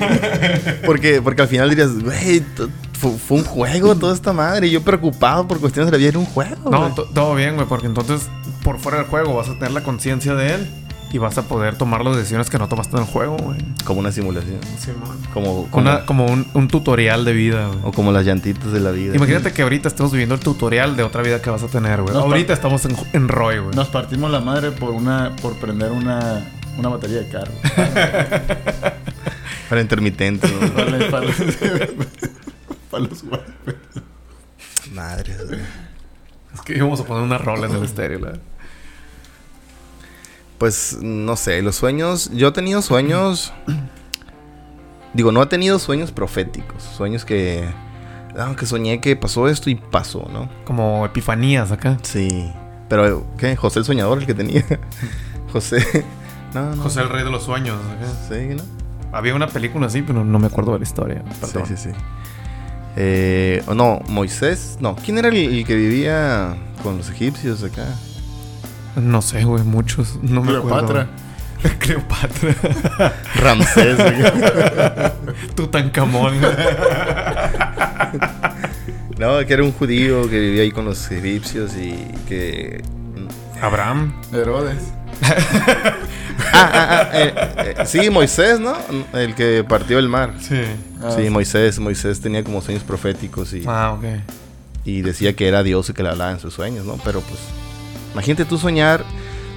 porque, 0.85 1.21
porque 1.21 1.41
al 1.41 1.47
final 1.49 1.69
dirías, 1.69 1.99
güey, 1.99 2.43
fue, 2.93 3.37
un 3.37 3.43
juego 3.43 3.95
toda 3.95 4.13
esta 4.13 4.31
madre. 4.31 4.67
Y 4.67 4.71
yo 4.71 4.81
preocupado 4.81 5.47
por 5.47 5.59
cuestiones 5.59 5.87
de 5.87 5.91
la 5.91 5.97
vida 5.97 6.09
era 6.09 6.19
un 6.19 6.25
juego. 6.25 6.69
No, 6.69 6.93
todo 6.93 7.35
bien, 7.35 7.55
güey, 7.55 7.67
porque 7.67 7.87
entonces 7.87 8.29
por 8.63 8.79
fuera 8.79 8.99
del 8.99 9.07
juego 9.07 9.35
vas 9.35 9.49
a 9.49 9.53
tener 9.53 9.71
la 9.71 9.83
conciencia 9.83 10.33
de 10.33 10.55
él 10.55 10.84
y 11.15 11.17
vas 11.17 11.37
a 11.37 11.43
poder 11.43 11.77
tomar 11.77 12.03
las 12.03 12.17
decisiones 12.17 12.49
que 12.49 12.57
no 12.57 12.67
tomaste 12.67 12.97
en 12.97 13.03
el 13.03 13.07
juego, 13.07 13.37
güey. 13.37 13.57
Como 13.85 14.01
una 14.01 14.11
simulación. 14.11 14.59
Simón. 14.77 15.17
Como, 15.33 15.67
como, 15.71 15.89
Una- 15.89 16.05
como 16.05 16.25
un, 16.25 16.45
un 16.53 16.67
tutorial 16.67 17.23
de 17.23 17.31
vida, 17.31 17.67
güey. 17.67 17.79
o 17.83 17.91
como 17.93 18.11
las 18.11 18.25
llantitas 18.25 18.73
de 18.73 18.81
la 18.81 18.91
vida. 18.91 19.15
Imagínate 19.15 19.53
que 19.53 19.61
ahorita 19.61 19.87
estamos 19.87 20.11
viviendo 20.11 20.35
el 20.35 20.41
tutorial 20.41 20.97
de 20.97 21.03
otra 21.03 21.21
vida 21.21 21.41
que 21.41 21.49
vas 21.49 21.63
a 21.63 21.67
tener, 21.67 22.01
güey. 22.01 22.13
Ahorita 22.13 22.51
estamos 22.51 22.83
en, 22.83 22.97
en 23.13 23.29
Roy, 23.29 23.59
güey. 23.59 23.73
Nos 23.75 23.87
partimos 23.87 24.29
la 24.29 24.41
madre 24.41 24.71
por 24.71 24.89
una 24.91 25.33
por 25.41 25.53
prender 25.55 25.91
una, 25.93 26.45
una 26.77 26.89
batería 26.89 27.19
de 27.21 27.29
carro. 27.29 27.53
Para 29.69 29.81
intermitente. 29.81 30.47
¿no? 30.47 30.67
para, 30.73 31.09
para 31.09 31.25
los, 31.25 31.35
para 32.91 33.03
los. 33.03 33.23
Madre. 34.93 35.35
güey. 35.47 35.59
Es 36.53 36.61
que 36.61 36.77
íbamos 36.77 36.99
a 36.99 37.03
poner 37.05 37.23
una 37.23 37.37
rola 37.37 37.67
en 37.67 37.73
el 37.75 37.83
estéreo, 37.83 38.19
la 38.19 38.25
verdad. 38.27 38.41
Pues 40.57 40.97
no 41.01 41.35
sé, 41.35 41.61
los 41.61 41.75
sueños. 41.75 42.29
Yo 42.33 42.49
he 42.49 42.51
tenido 42.51 42.81
sueños. 42.81 43.53
Digo, 45.13 45.31
no 45.31 45.43
he 45.43 45.45
tenido 45.47 45.79
sueños 45.79 46.11
proféticos. 46.11 46.83
Sueños 46.83 47.25
que. 47.25 47.67
Ah, 48.37 48.53
que 48.57 48.65
soñé 48.65 48.99
que 48.99 49.15
pasó 49.15 49.47
esto 49.47 49.69
y 49.69 49.75
pasó, 49.75 50.27
¿no? 50.31 50.49
Como 50.65 51.05
epifanías 51.05 51.71
acá. 51.71 51.97
Sí. 52.01 52.51
Pero, 52.89 53.25
¿qué? 53.37 53.55
José 53.55 53.79
el 53.79 53.85
soñador, 53.85 54.19
el 54.19 54.25
que 54.25 54.33
tenía. 54.33 54.63
José. 55.53 56.05
No, 56.53 56.75
no. 56.75 56.83
José 56.83 57.01
el 57.01 57.09
rey 57.09 57.23
de 57.23 57.31
los 57.31 57.43
sueños. 57.43 57.77
acá. 57.85 58.07
Sí, 58.29 58.55
¿no? 58.55 58.63
Había 59.11 59.35
una 59.35 59.47
película 59.47 59.87
así, 59.87 60.01
pero 60.01 60.25
no 60.25 60.39
me 60.39 60.47
acuerdo 60.47 60.73
de 60.73 60.79
la 60.79 60.83
historia. 60.83 61.23
Perdón. 61.39 61.65
Sí, 61.65 61.77
sí, 61.77 61.89
sí. 61.91 61.95
Eh, 62.97 63.63
o 63.67 63.73
no, 63.73 63.99
Moisés. 64.07 64.77
No, 64.79 64.95
¿quién 64.95 65.17
era 65.17 65.29
el, 65.29 65.35
el 65.35 65.65
que 65.65 65.75
vivía 65.75 66.55
con 66.83 66.97
los 66.97 67.09
egipcios 67.09 67.63
acá? 67.63 67.85
No 68.95 69.21
sé, 69.21 69.43
güey, 69.43 69.63
muchos. 69.63 70.17
No 70.21 70.41
me 70.41 70.55
acuerdo. 70.57 70.87
Cleopatra. 70.87 71.07
Cleopatra. 71.79 73.13
Ramsés. 73.35 73.97
güey. 73.97 75.11
Tutankamón. 75.55 76.35
no, 79.17 79.45
que 79.45 79.53
era 79.53 79.63
un 79.63 79.71
judío 79.71 80.29
que 80.29 80.39
vivía 80.39 80.63
ahí 80.63 80.71
con 80.71 80.85
los 80.85 81.09
egipcios 81.11 81.75
y 81.75 81.95
que... 82.27 82.83
Abraham. 83.61 84.13
Herodes. 84.33 84.83
Ah, 85.21 85.35
ah, 86.53 86.87
ah, 86.89 87.09
eh, 87.13 87.33
eh, 87.77 87.85
sí, 87.85 88.09
Moisés, 88.09 88.59
¿no? 88.59 88.75
El 89.13 89.33
que 89.35 89.63
partió 89.67 89.97
el 89.99 90.09
mar. 90.09 90.33
Sí. 90.39 90.61
Ah, 91.01 91.11
Sí, 91.15 91.29
Moisés. 91.29 91.79
Moisés 91.79 92.19
tenía 92.19 92.43
como 92.43 92.61
sueños 92.61 92.83
proféticos 92.83 93.53
y, 93.53 93.63
Ah, 93.65 93.93
ok. 93.97 94.03
y 94.83 95.01
decía 95.01 95.33
que 95.35 95.47
era 95.47 95.63
Dios 95.63 95.89
y 95.89 95.93
que 95.93 96.03
le 96.03 96.09
hablaba 96.09 96.31
en 96.31 96.39
sus 96.39 96.53
sueños, 96.53 96.85
¿no? 96.85 96.97
Pero 97.03 97.21
pues, 97.21 97.39
imagínate 98.15 98.45
tú 98.45 98.57
soñar. 98.57 99.03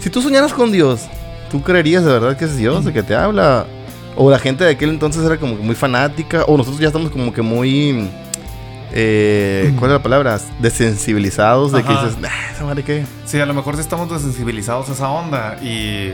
Si 0.00 0.10
tú 0.10 0.20
soñaras 0.20 0.52
con 0.52 0.72
Dios, 0.72 1.02
¿tú 1.50 1.62
creerías 1.62 2.04
de 2.04 2.12
verdad 2.12 2.36
que 2.36 2.44
es 2.44 2.56
Dios 2.56 2.84
el 2.84 2.92
que 2.92 3.02
te 3.04 3.14
habla? 3.14 3.66
O 4.16 4.30
la 4.30 4.38
gente 4.40 4.64
de 4.64 4.70
aquel 4.70 4.90
entonces 4.90 5.24
era 5.24 5.36
como 5.38 5.56
que 5.56 5.62
muy 5.62 5.76
fanática, 5.76 6.42
o 6.48 6.56
nosotros 6.56 6.80
ya 6.80 6.88
estamos 6.88 7.10
como 7.10 7.32
que 7.32 7.40
muy. 7.42 8.08
Eh, 8.92 9.72
¿Cuál 9.78 9.92
es 9.92 9.96
la 9.98 10.02
palabra? 10.02 10.40
Desensibilizados 10.60 11.72
de 11.72 11.82
que 11.84 11.92
dices, 11.92 12.18
"Nah, 12.18 12.28
esa 12.52 12.64
madre 12.64 12.82
qué. 12.82 13.04
Sí, 13.26 13.38
a 13.38 13.46
lo 13.46 13.54
mejor 13.54 13.76
sí 13.76 13.80
estamos 13.80 14.10
desensibilizados 14.10 14.88
a 14.88 14.92
esa 14.92 15.08
onda 15.08 15.56
y, 15.62 16.12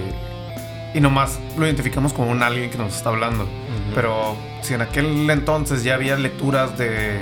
y 0.93 1.01
nomás 1.01 1.39
lo 1.57 1.65
identificamos 1.67 2.13
como 2.13 2.31
un 2.31 2.43
alguien 2.43 2.71
que 2.71 2.77
nos 2.79 2.95
está 2.97 3.09
hablando. 3.11 3.49
Pero 3.95 4.37
si 4.63 4.75
en 4.75 4.83
aquel 4.83 5.31
entonces 5.31 5.85
ya 5.85 5.95
había 5.95 6.17
lecturas 6.17 6.77
de, 6.77 7.21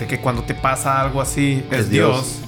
de 0.00 0.06
que 0.06 0.18
cuando 0.20 0.42
te 0.42 0.54
pasa 0.54 1.00
algo 1.00 1.20
así 1.22 1.64
es, 1.70 1.78
Es 1.78 1.90
Dios. 1.90 2.16
Dios. 2.16 2.38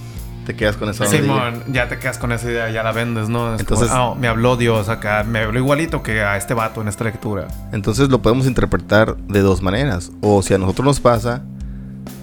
Te 0.46 0.54
quedas 0.54 0.76
con 0.76 0.88
esa. 0.88 1.06
Simón, 1.06 1.64
ya 1.72 1.88
te 1.88 1.98
quedas 1.98 2.18
con 2.18 2.30
esa 2.32 2.48
idea, 2.50 2.70
ya 2.70 2.82
la 2.84 2.92
vendes, 2.92 3.28
¿no? 3.28 3.54
Es 3.54 3.60
Entonces- 3.60 3.88
como, 3.88 4.12
"Ah, 4.12 4.14
me 4.14 4.28
habló 4.28 4.56
Dios 4.56 4.88
acá, 4.88 5.24
me 5.28 5.40
habló 5.40 5.58
igualito 5.58 6.02
que 6.04 6.22
a 6.22 6.36
este 6.36 6.54
vato 6.54 6.80
en 6.80 6.88
esta 6.88 7.02
lectura. 7.04 7.48
Entonces 7.72 8.08
lo 8.10 8.22
podemos 8.22 8.46
interpretar 8.46 9.16
de 9.16 9.40
dos 9.40 9.60
maneras. 9.60 10.12
O 10.20 10.42
si 10.42 10.54
a 10.54 10.58
nosotros 10.58 10.84
nos 10.86 11.00
pasa, 11.00 11.42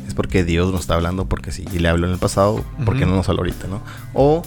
es 0.07 0.13
porque 0.13 0.43
Dios 0.45 0.71
nos 0.71 0.81
está 0.81 0.93
hablando, 0.95 1.25
porque 1.25 1.51
sí, 1.51 1.65
y 1.73 1.79
le 1.79 1.89
habló 1.89 2.07
en 2.07 2.13
el 2.13 2.19
pasado, 2.19 2.63
porque 2.85 3.05
no 3.05 3.15
nos 3.15 3.27
habló 3.27 3.41
ahorita, 3.41 3.67
¿no? 3.67 3.81
O 4.13 4.41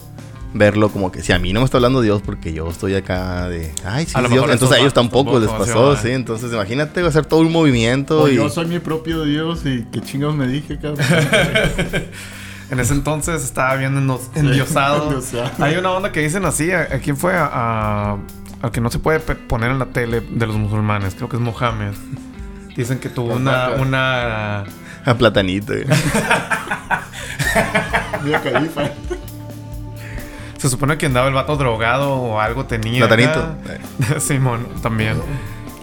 verlo 0.55 0.89
como 0.89 1.13
que 1.13 1.23
si 1.23 1.35
a 1.35 1.39
mí 1.39 1.53
no 1.53 1.61
me 1.61 1.67
está 1.67 1.77
hablando 1.77 2.01
Dios, 2.01 2.23
porque 2.25 2.55
yo 2.55 2.67
estoy 2.71 2.95
acá 2.95 3.47
de, 3.49 3.73
ay, 3.85 4.07
sí, 4.07 4.13
A 4.15 4.21
Dios. 4.21 4.31
mejor 4.31 4.51
Entonces 4.53 4.79
a 4.79 4.81
ellos 4.81 4.95
tampoco 4.95 5.39
les 5.39 5.51
pasó, 5.51 5.95
sí, 5.97 6.03
sí. 6.03 6.09
va. 6.09 6.15
Entonces 6.15 6.51
imagínate 6.51 7.03
hacer 7.03 7.27
todo 7.27 7.41
un 7.41 7.53
movimiento 7.53 8.23
O 8.23 8.29
y. 8.29 8.37
yo 8.37 8.49
soy 8.49 8.65
mi 8.65 8.79
propio 8.79 9.23
Dios 9.25 9.67
y 9.67 9.85
qué 9.93 10.01
chingados 10.01 10.35
me 10.35 10.47
dije, 10.47 10.79
cabrón. 10.79 11.05
En 12.71 12.81
ese 12.81 12.95
entonces 12.95 13.45
estaba 13.45 13.77
bien 13.77 13.97
endiosado. 14.35 15.21
Hay 15.59 15.77
una 15.77 15.91
onda 15.93 16.13
que 16.13 16.21
dicen 16.21 16.45
así. 16.45 16.73
¿A, 16.73 16.83
a 16.83 16.99
quién 16.99 17.17
fue? 17.17 17.33
A, 17.37 18.17
al 18.63 18.71
que 18.71 18.81
no 18.81 18.91
se 18.91 18.99
puede 18.99 19.21
poner 19.21 19.71
en 19.71 19.79
la 19.79 19.87
tele 19.87 20.21
de 20.21 20.47
los 20.47 20.57
musulmanes. 20.57 21.15
Creo 21.15 21.29
que 21.29 21.37
es 21.37 21.43
Mohammed. 21.43 21.95
Dicen 22.77 22.99
que 22.99 23.09
tuvo 23.09 23.35
una, 23.35 23.71
una... 23.71 24.65
A 25.05 25.15
platanito. 25.17 25.73
Mira, 28.25 28.43
califa. 28.43 28.91
Se 30.59 30.69
supone 30.69 30.99
que 30.99 31.07
andaba 31.07 31.29
el 31.29 31.35
vato 31.35 31.57
drogado 31.57 32.13
o 32.15 32.41
algo 32.41 32.67
tenía. 32.67 33.07
Platanito. 33.07 33.55
Simón, 34.21 34.67
también. 34.83 35.17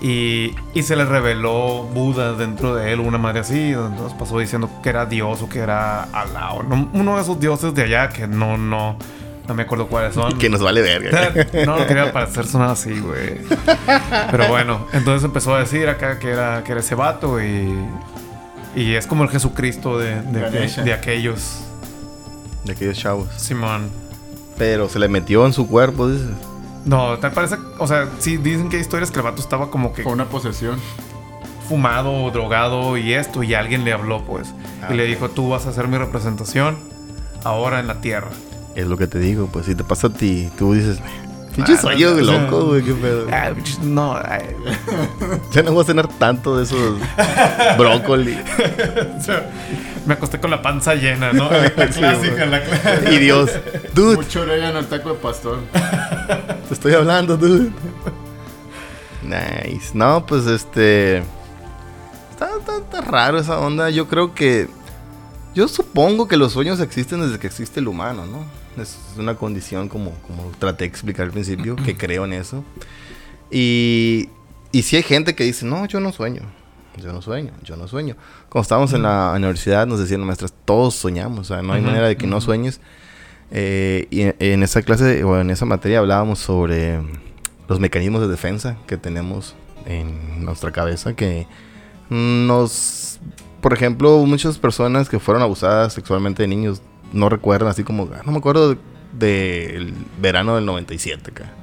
Y, 0.05 0.53
y 0.73 0.83
se 0.83 0.97
le 0.97 1.05
reveló 1.05 1.83
Buda 1.83 2.33
dentro 2.33 2.75
de 2.75 2.91
él, 2.91 2.99
una 2.99 3.17
madre 3.17 3.39
así. 3.39 3.69
Entonces 3.69 4.13
pasó 4.19 4.37
diciendo 4.37 4.69
que 4.83 4.89
era 4.89 5.05
Dios 5.05 5.41
o 5.41 5.47
que 5.47 5.59
era 5.59 6.03
Alá. 6.03 6.51
o 6.51 6.61
no- 6.63 6.89
uno 6.93 7.15
de 7.15 7.21
esos 7.21 7.39
dioses 7.39 7.73
de 7.73 7.83
allá 7.83 8.09
que 8.09 8.27
no, 8.27 8.57
no, 8.57 8.97
no 9.47 9.53
me 9.53 9.63
acuerdo 9.63 9.87
cuáles 9.87 10.13
son. 10.15 10.31
Y 10.33 10.35
que 10.39 10.49
nos 10.49 10.61
vale 10.61 10.81
verga. 10.81 11.31
no, 11.65 11.77
no 11.79 11.87
quería 11.87 12.11
parecer 12.11 12.45
sonar 12.45 12.71
así, 12.71 12.99
güey. 12.99 13.39
Pero 14.29 14.47
bueno, 14.49 14.85
entonces 14.91 15.23
empezó 15.23 15.55
a 15.55 15.59
decir 15.59 15.87
acá 15.87 16.19
que 16.19 16.31
era, 16.31 16.61
que 16.65 16.73
era 16.73 16.81
ese 16.81 16.95
vato 16.95 17.41
y, 17.41 17.73
y 18.75 18.95
es 18.95 19.07
como 19.07 19.23
el 19.23 19.29
Jesucristo 19.29 19.97
de, 19.97 20.21
de, 20.21 20.41
Ganesha. 20.41 20.83
de 20.83 20.91
aquellos. 20.91 21.61
De 22.65 22.73
aquellos 22.73 22.97
chavos. 22.97 23.29
Simón. 23.37 23.89
Pero 24.57 24.89
se 24.89 24.99
le 24.99 25.07
metió 25.07 25.45
en 25.45 25.53
su 25.53 25.65
cuerpo, 25.67 26.09
dices. 26.09 26.27
No, 26.85 27.17
tal 27.19 27.31
parece, 27.31 27.55
o 27.79 27.87
sea, 27.87 28.09
sí 28.19 28.37
dicen 28.37 28.69
que 28.69 28.75
hay 28.77 28.81
historias 28.81 29.09
que 29.11 29.17
el 29.19 29.23
vato 29.23 29.41
estaba 29.41 29.69
como 29.71 29.93
que 29.93 30.03
Fue 30.03 30.11
una 30.11 30.25
posesión. 30.25 30.79
fumado, 31.69 32.29
drogado 32.31 32.97
y 32.97 33.13
esto, 33.13 33.41
y 33.43 33.53
alguien 33.53 33.85
le 33.85 33.93
habló, 33.93 34.23
pues. 34.25 34.53
Ah, 34.81 34.89
y 34.91 34.95
le 34.95 35.03
ok. 35.03 35.09
dijo, 35.09 35.29
tú 35.29 35.49
vas 35.49 35.65
a 35.65 35.71
ser 35.73 35.87
mi 35.87 35.97
representación 35.97 36.77
ahora 37.43 37.79
en 37.79 37.87
la 37.87 38.01
tierra. 38.01 38.27
Es 38.75 38.87
lo 38.87 38.97
que 38.97 39.07
te 39.07 39.19
digo, 39.19 39.47
pues 39.51 39.65
si 39.67 39.75
te 39.75 39.83
pasa 39.83 40.07
a 40.07 40.09
ti, 40.13 40.49
tú 40.57 40.73
dices, 40.73 40.99
pinche 41.55 41.73
Ah, 41.73 41.77
sueño 41.77 42.11
no, 42.11 42.15
no, 42.21 42.21
loco, 42.41 42.59
no. 42.59 42.65
güey, 42.67 42.83
qué 42.83 42.93
pedo. 42.93 43.27
Ah, 43.31 43.51
no, 43.81 44.15
ay. 44.17 44.55
Ya 45.51 45.63
no 45.63 45.71
voy 45.73 45.83
a 45.83 45.85
cenar 45.87 46.07
tanto 46.07 46.57
de 46.57 46.63
esos 46.63 46.97
brócoli. 47.77 48.37
Me 50.05 50.13
acosté 50.15 50.39
con 50.39 50.51
la 50.51 50.61
panza 50.61 50.95
llena, 50.95 51.31
¿no? 51.33 51.49
La 51.51 51.69
clásica, 51.87 52.45
la 52.45 52.61
clásica. 52.63 53.11
Y 53.11 53.19
Dios, 53.19 53.51
dude, 53.93 54.15
Mucho 54.17 54.41
orégano 54.41 54.79
el 54.79 54.87
taco 54.87 55.09
de 55.13 55.15
pastor. 55.15 55.59
te 56.67 56.73
estoy 56.73 56.93
hablando, 56.93 57.37
dude. 57.37 57.71
Nice. 59.23 59.91
No, 59.93 60.25
pues 60.25 60.45
este. 60.47 61.19
Está, 62.31 62.49
está- 62.59 62.77
está 62.77 63.01
raro 63.01 63.39
esa 63.39 63.59
onda. 63.59 63.89
Yo 63.89 64.07
creo 64.07 64.33
que. 64.33 64.67
Yo 65.55 65.67
supongo 65.67 66.27
que 66.27 66.35
los 66.35 66.51
sueños 66.51 66.79
existen 66.79 67.21
desde 67.21 67.39
que 67.39 67.47
existe 67.47 67.79
el 67.79 67.87
humano, 67.87 68.25
¿no? 68.25 68.43
Es 68.77 68.97
una 69.17 69.35
condición 69.35 69.89
como, 69.89 70.11
como 70.27 70.51
traté 70.59 70.85
de 70.85 70.89
explicar 70.89 71.25
al 71.25 71.31
principio, 71.31 71.75
que 71.75 71.95
creo 71.95 72.25
en 72.25 72.33
eso. 72.33 72.63
Y, 73.51 74.29
y 74.71 74.83
si 74.83 74.95
hay 74.95 75.03
gente 75.03 75.35
que 75.35 75.43
dice, 75.43 75.65
no, 75.65 75.85
yo 75.85 75.99
no 75.99 76.11
sueño. 76.11 76.41
Yo 76.97 77.11
no 77.11 77.21
sueño, 77.21 77.53
yo 77.63 77.75
no 77.75 77.87
sueño. 77.87 78.15
Cuando 78.49 78.63
estábamos 78.63 78.93
en 78.93 79.03
la 79.03 79.33
universidad 79.35 79.87
nos 79.87 79.99
decían 79.99 80.21
maestras, 80.21 80.53
todos 80.65 80.95
soñamos, 80.95 81.39
o 81.39 81.43
sea, 81.43 81.61
no 81.63 81.73
hay 81.73 81.81
manera 81.81 82.07
de 82.07 82.17
que 82.17 82.27
no 82.27 82.39
sueñes. 82.39 82.81
Eh, 83.51 84.07
y 84.11 84.21
en, 84.21 84.35
en 84.39 84.63
esa 84.63 84.81
clase 84.81 85.23
o 85.23 85.39
en 85.39 85.49
esa 85.49 85.65
materia 85.65 85.99
hablábamos 85.99 86.39
sobre 86.39 86.99
los 87.67 87.79
mecanismos 87.79 88.21
de 88.21 88.27
defensa 88.27 88.77
que 88.87 88.97
tenemos 88.97 89.55
en 89.85 90.45
nuestra 90.45 90.71
cabeza 90.71 91.15
que 91.15 91.47
nos, 92.09 93.19
por 93.61 93.73
ejemplo, 93.73 94.25
muchas 94.25 94.57
personas 94.57 95.09
que 95.09 95.19
fueron 95.19 95.41
abusadas 95.41 95.93
sexualmente 95.93 96.43
de 96.43 96.47
niños 96.47 96.81
no 97.13 97.29
recuerdan 97.29 97.69
así 97.69 97.83
como, 97.83 98.09
"Ah, 98.13 98.21
no 98.25 98.31
me 98.31 98.39
acuerdo 98.39 98.77
del 99.13 99.93
verano 100.19 100.55
del 100.55 100.65
97 100.65 101.31
acá. 101.31 101.53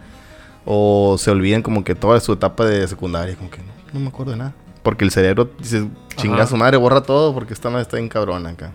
O 0.64 1.16
se 1.19 1.30
olvidan 1.30 1.62
como 1.62 1.85
que 1.85 1.95
toda 1.95 2.21
su 2.21 2.33
etapa 2.33 2.64
de 2.64 2.87
secundaria, 2.87 3.35
como 3.37 3.50
que 3.50 3.59
no, 3.59 3.73
no 3.92 4.00
me 4.00 4.09
acuerdo 4.09 4.33
de 4.33 4.38
nada. 4.38 4.54
Porque 4.83 5.04
el 5.04 5.11
cerebro 5.11 5.50
dice, 5.59 5.88
chinga 6.16 6.47
su 6.47 6.57
madre, 6.57 6.76
borra 6.76 7.02
todo 7.02 7.35
porque 7.35 7.52
esta 7.52 7.69
madre 7.69 7.83
está 7.83 7.97
bien 7.97 8.09
cabrona 8.09 8.50
acá. 8.50 8.73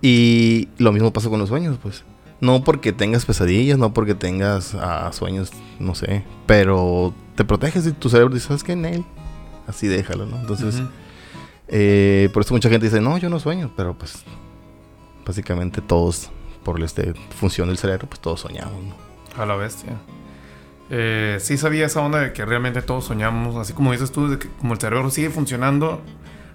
Y 0.00 0.68
lo 0.78 0.92
mismo 0.92 1.12
pasa 1.12 1.28
con 1.28 1.38
los 1.38 1.48
sueños, 1.48 1.78
pues. 1.82 2.04
No 2.40 2.62
porque 2.64 2.92
tengas 2.92 3.24
pesadillas, 3.24 3.78
no 3.78 3.92
porque 3.94 4.14
tengas 4.14 4.74
ah, 4.74 5.10
sueños, 5.12 5.52
no 5.78 5.94
sé. 5.94 6.22
Pero 6.46 7.14
te 7.34 7.44
proteges 7.44 7.86
y 7.86 7.92
tu 7.92 8.08
cerebro 8.08 8.34
dice, 8.34 8.48
¿sabes 8.48 8.62
qué? 8.62 8.76
Nail. 8.76 9.04
Así 9.66 9.88
déjalo, 9.88 10.26
¿no? 10.26 10.38
Entonces, 10.38 10.80
eh, 11.68 12.28
por 12.32 12.42
eso 12.42 12.54
mucha 12.54 12.68
gente 12.68 12.86
dice, 12.86 13.00
no, 13.00 13.18
yo 13.18 13.28
no 13.30 13.40
sueño. 13.40 13.72
Pero 13.76 13.96
pues, 13.96 14.22
básicamente 15.26 15.80
todos, 15.80 16.30
por 16.64 16.82
este 16.82 17.12
función 17.38 17.68
del 17.68 17.78
cerebro, 17.78 18.06
pues 18.08 18.20
todos 18.20 18.40
soñamos, 18.40 18.82
¿no? 18.84 19.42
A 19.42 19.46
la 19.46 19.56
bestia. 19.56 19.92
Eh, 20.88 21.38
sí 21.40 21.58
sabía 21.58 21.86
esa 21.86 22.00
onda 22.00 22.20
de 22.20 22.32
que 22.32 22.44
realmente 22.44 22.80
todos 22.82 23.04
soñamos, 23.04 23.56
así 23.56 23.72
como 23.72 23.92
dices 23.92 24.12
tú, 24.12 24.28
de 24.28 24.38
que 24.38 24.48
como 24.48 24.74
el 24.74 24.80
cerebro 24.80 25.10
sigue 25.10 25.30
funcionando, 25.30 26.00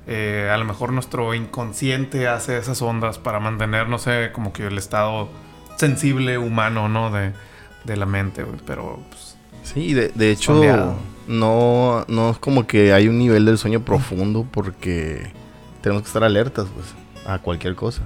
eh, 0.07 0.49
a 0.51 0.57
lo 0.57 0.65
mejor 0.65 0.93
nuestro 0.93 1.33
inconsciente 1.35 2.27
hace 2.27 2.57
esas 2.57 2.81
ondas 2.81 3.17
para 3.19 3.39
mantener, 3.39 3.89
no 3.89 3.99
sé, 3.99 4.31
como 4.31 4.53
que 4.53 4.67
el 4.67 4.77
estado 4.77 5.27
sensible 5.75 6.37
humano, 6.37 6.87
¿no? 6.87 7.11
De, 7.11 7.33
de 7.83 7.97
la 7.97 8.05
mente. 8.05 8.45
Pero, 8.65 8.99
pues, 9.09 9.35
Sí, 9.63 9.93
de, 9.93 10.09
de 10.09 10.31
hecho, 10.31 10.55
Soleado. 10.55 10.95
no, 11.27 12.03
no 12.07 12.31
es 12.31 12.37
como 12.39 12.65
que 12.65 12.93
hay 12.93 13.07
un 13.07 13.19
nivel 13.19 13.45
del 13.45 13.57
sueño 13.59 13.81
profundo 13.85 14.45
porque 14.49 15.31
tenemos 15.81 16.01
que 16.03 16.07
estar 16.07 16.23
alertas, 16.23 16.67
pues, 16.73 16.87
a 17.27 17.37
cualquier 17.39 17.75
cosa. 17.75 18.01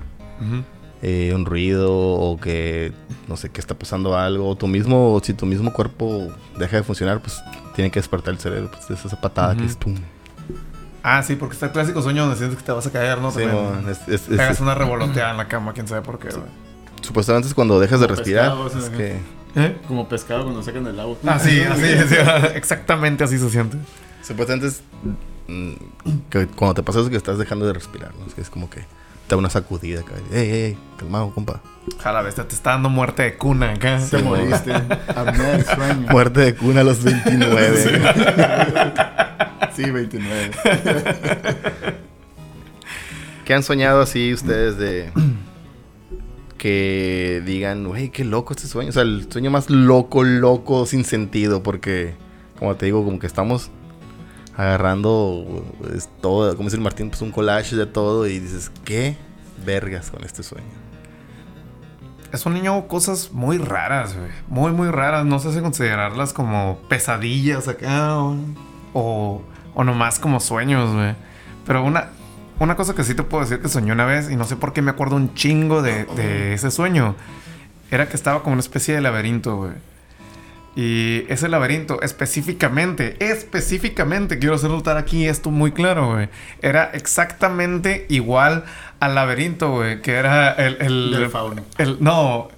Eh, 1.01 1.33
un 1.35 1.45
ruido 1.45 1.93
o 1.93 2.39
que, 2.39 2.91
no 3.27 3.37
sé, 3.37 3.49
que 3.49 3.59
está 3.61 3.77
pasando 3.77 4.17
algo. 4.17 4.49
O 4.49 4.55
tú 4.55 4.67
mismo, 4.67 5.19
si 5.23 5.33
tu 5.33 5.45
mismo 5.45 5.71
cuerpo 5.73 6.29
deja 6.57 6.77
de 6.77 6.83
funcionar, 6.83 7.19
pues 7.21 7.39
tiene 7.75 7.91
que 7.91 7.99
despertar 7.99 8.33
el 8.33 8.39
cerebro. 8.39 8.71
Pues 8.71 8.89
es 8.89 9.05
esa 9.05 9.19
patada 9.19 9.55
que 9.55 9.65
es 9.65 9.77
tum. 9.77 9.95
Ah, 11.03 11.21
sí, 11.21 11.35
porque 11.35 11.53
está 11.53 11.67
el 11.67 11.71
clásico 11.73 12.01
sueño 12.01 12.23
donde 12.23 12.37
sientes 12.37 12.57
que 12.57 12.65
te 12.65 12.71
vas 12.71 12.87
a 12.87 12.91
caer, 12.91 13.19
¿no? 13.19 13.29
Sí, 13.29 13.41
También. 13.41 13.63
mon, 13.63 13.89
es- 13.89 14.01
es- 14.07 14.27
es- 14.27 14.37
Pegas 14.37 14.59
una 14.61 14.73
revoloteada 14.73 15.31
en 15.31 15.37
la 15.37 15.47
cama, 15.47 15.73
quién 15.73 15.87
sabe 15.87 16.01
por 16.01 16.17
qué, 16.17 16.29
supuestamente 17.01 17.47
es 17.47 17.53
cuando 17.53 17.79
dejas 17.79 17.99
de 17.99 18.07
respirar. 18.07 18.51
pescado, 18.57 18.79
es 18.85 18.89
que 18.89 19.19
¿Eh? 19.57 19.77
Como 19.87 20.09
pescado 20.09 20.43
cuando 20.43 20.63
sacan 20.63 20.87
el 20.87 20.99
agua. 20.99 21.15
Ah, 21.27 21.37
sí, 21.39 21.61
así, 21.69 21.81
sí, 22.09 22.15
exactamente 22.55 23.23
así 23.23 23.37
se 23.37 23.49
siente. 23.51 23.77
supuestamente 24.23 24.67
es 24.67 24.81
mm, 25.47 25.73
que 26.31 26.47
cuando 26.47 26.73
te 26.73 26.81
pasa 26.83 26.99
eso 27.01 27.09
que 27.11 27.15
estás 27.17 27.37
dejando 27.37 27.65
de 27.67 27.73
respirar. 27.73 28.11
¿no? 28.19 28.25
Es 28.25 28.33
que 28.33 28.41
es 28.41 28.49
como 28.49 28.69
que 28.69 28.79
da 29.27 29.37
una 29.37 29.49
sacudida 29.49 30.01
acá. 30.01 30.13
Ey, 30.31 30.49
ey, 30.49 30.61
ey, 30.63 30.77
calmado, 30.97 31.31
compa. 31.31 31.61
Jala, 31.99 32.21
bestia, 32.21 32.47
te 32.47 32.55
está 32.55 32.71
dando 32.71 32.89
muerte 32.89 33.23
de 33.23 33.37
cuna 33.37 33.71
acá. 33.73 33.99
Te 34.09 34.17
moriste. 34.19 34.73
Apnea 34.73 35.51
del 35.51 35.65
sueño. 35.65 36.07
Muerte 36.09 36.39
de 36.41 36.55
cuna 36.55 36.81
a 36.81 36.83
los 36.83 37.03
29. 37.03 38.01
Sí, 39.75 39.91
29. 39.91 40.51
¿Qué 43.45 43.53
han 43.53 43.63
soñado 43.63 44.01
así 44.01 44.33
ustedes 44.33 44.77
de 44.77 45.11
que 46.57 47.43
digan, 47.45 47.85
güey, 47.85 48.09
qué 48.09 48.23
loco 48.23 48.53
este 48.53 48.67
sueño? 48.67 48.89
O 48.89 48.93
sea, 48.93 49.03
el 49.03 49.31
sueño 49.31 49.51
más 49.51 49.69
loco, 49.69 50.23
loco, 50.23 50.85
sin 50.85 51.03
sentido, 51.03 51.61
porque, 51.61 52.15
como 52.57 52.75
te 52.75 52.87
digo, 52.87 53.03
como 53.03 53.19
que 53.19 53.27
estamos 53.27 53.69
agarrando 54.57 55.65
es 55.93 56.09
todo, 56.21 56.55
como 56.55 56.67
dice 56.67 56.77
el 56.77 56.83
Martín, 56.83 57.09
pues 57.09 57.21
un 57.21 57.31
collage 57.31 57.75
de 57.75 57.85
todo 57.85 58.27
y 58.27 58.39
dices, 58.39 58.71
¿qué 58.83 59.17
vergas 59.65 60.11
con 60.11 60.23
este 60.23 60.43
sueño? 60.43 60.67
He 62.31 62.37
soñado 62.37 62.87
cosas 62.87 63.31
muy 63.31 63.57
raras, 63.57 64.15
güey. 64.17 64.29
Muy, 64.47 64.71
muy 64.71 64.89
raras. 64.89 65.25
No 65.25 65.39
sé 65.39 65.53
si 65.53 65.61
considerarlas 65.61 66.33
como 66.33 66.79
pesadillas 66.89 67.67
acá 67.67 68.17
o, 68.17 68.35
o, 68.93 69.41
o 69.73 69.83
nomás 69.83 70.19
como 70.19 70.39
sueños, 70.39 70.93
güey. 70.93 71.15
Pero 71.65 71.83
una, 71.83 72.09
una 72.59 72.75
cosa 72.75 72.93
que 72.93 73.03
sí 73.03 73.15
te 73.15 73.23
puedo 73.23 73.43
decir 73.43 73.61
que 73.61 73.69
soñé 73.69 73.91
una 73.91 74.05
vez 74.05 74.29
y 74.29 74.35
no 74.35 74.43
sé 74.45 74.57
por 74.57 74.73
qué 74.73 74.81
me 74.81 74.91
acuerdo 74.91 75.15
un 75.15 75.33
chingo 75.33 75.81
de, 75.81 76.05
de 76.05 76.53
ese 76.53 76.71
sueño. 76.71 77.15
Era 77.89 78.09
que 78.09 78.15
estaba 78.15 78.41
como 78.41 78.53
una 78.53 78.61
especie 78.61 78.95
de 78.95 79.01
laberinto, 79.01 79.55
güey. 79.57 79.71
Y 80.75 81.23
ese 81.29 81.47
laberinto 81.47 82.01
específicamente, 82.01 83.15
específicamente, 83.19 84.39
quiero 84.39 84.55
hacer 84.55 84.69
notar 84.69 84.97
aquí 84.97 85.25
esto 85.25 85.49
muy 85.51 85.71
claro, 85.71 86.13
güey. 86.13 86.29
Era 86.61 86.91
exactamente 86.93 88.05
igual 88.09 88.65
al 88.99 89.15
laberinto, 89.15 89.71
güey. 89.71 90.01
Que 90.01 90.15
era 90.15 90.51
el... 90.53 90.77
el, 90.81 91.11
Del 91.11 91.29
fauno. 91.29 91.63
el- 91.77 91.97
no, 92.01 92.49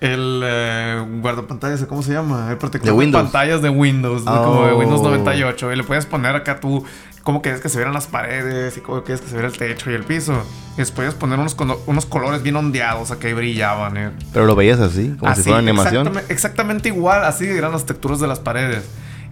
el 0.00 0.40
eh, 0.44 1.04
guardapantallas, 1.20 1.84
¿cómo 1.86 2.04
se 2.04 2.12
llama? 2.12 2.48
El 2.52 2.58
protector 2.58 2.96
De 2.96 3.06
de, 3.06 3.12
pantallas 3.12 3.60
de 3.62 3.68
Windows, 3.68 4.22
como 4.22 4.66
de. 4.66 4.74
Windows 4.74 5.02
98. 5.02 5.72
Y 5.72 5.76
le 5.76 5.82
puedes 5.82 6.06
poner 6.06 6.36
acá 6.36 6.60
tú 6.60 6.84
cómo 7.28 7.42
quieres 7.42 7.60
que 7.60 7.68
se 7.68 7.76
vieran 7.76 7.92
las 7.92 8.06
paredes 8.06 8.78
y 8.78 8.80
cómo 8.80 9.04
quieres 9.04 9.20
que 9.20 9.26
se 9.28 9.34
viera 9.34 9.48
el 9.48 9.58
techo 9.58 9.90
y 9.90 9.94
el 9.94 10.02
piso. 10.02 10.32
Y 10.76 10.78
les 10.78 10.90
podías 10.90 11.12
poner 11.12 11.38
unos, 11.38 11.54
unos 11.84 12.06
colores 12.06 12.42
bien 12.42 12.56
ondeados 12.56 13.10
acá 13.10 13.28
y 13.28 13.34
brillaban. 13.34 13.98
eh. 13.98 14.10
Pero 14.32 14.46
lo 14.46 14.56
veías 14.56 14.80
así, 14.80 15.14
como 15.18 15.34
si 15.34 15.40
Así, 15.42 15.50
fuera 15.50 15.58
animación. 15.58 16.06
Exactamente, 16.06 16.32
exactamente 16.32 16.88
igual, 16.88 17.24
así 17.24 17.44
eran 17.44 17.72
las 17.72 17.84
texturas 17.84 18.18
de 18.18 18.28
las 18.28 18.40
paredes. 18.40 18.88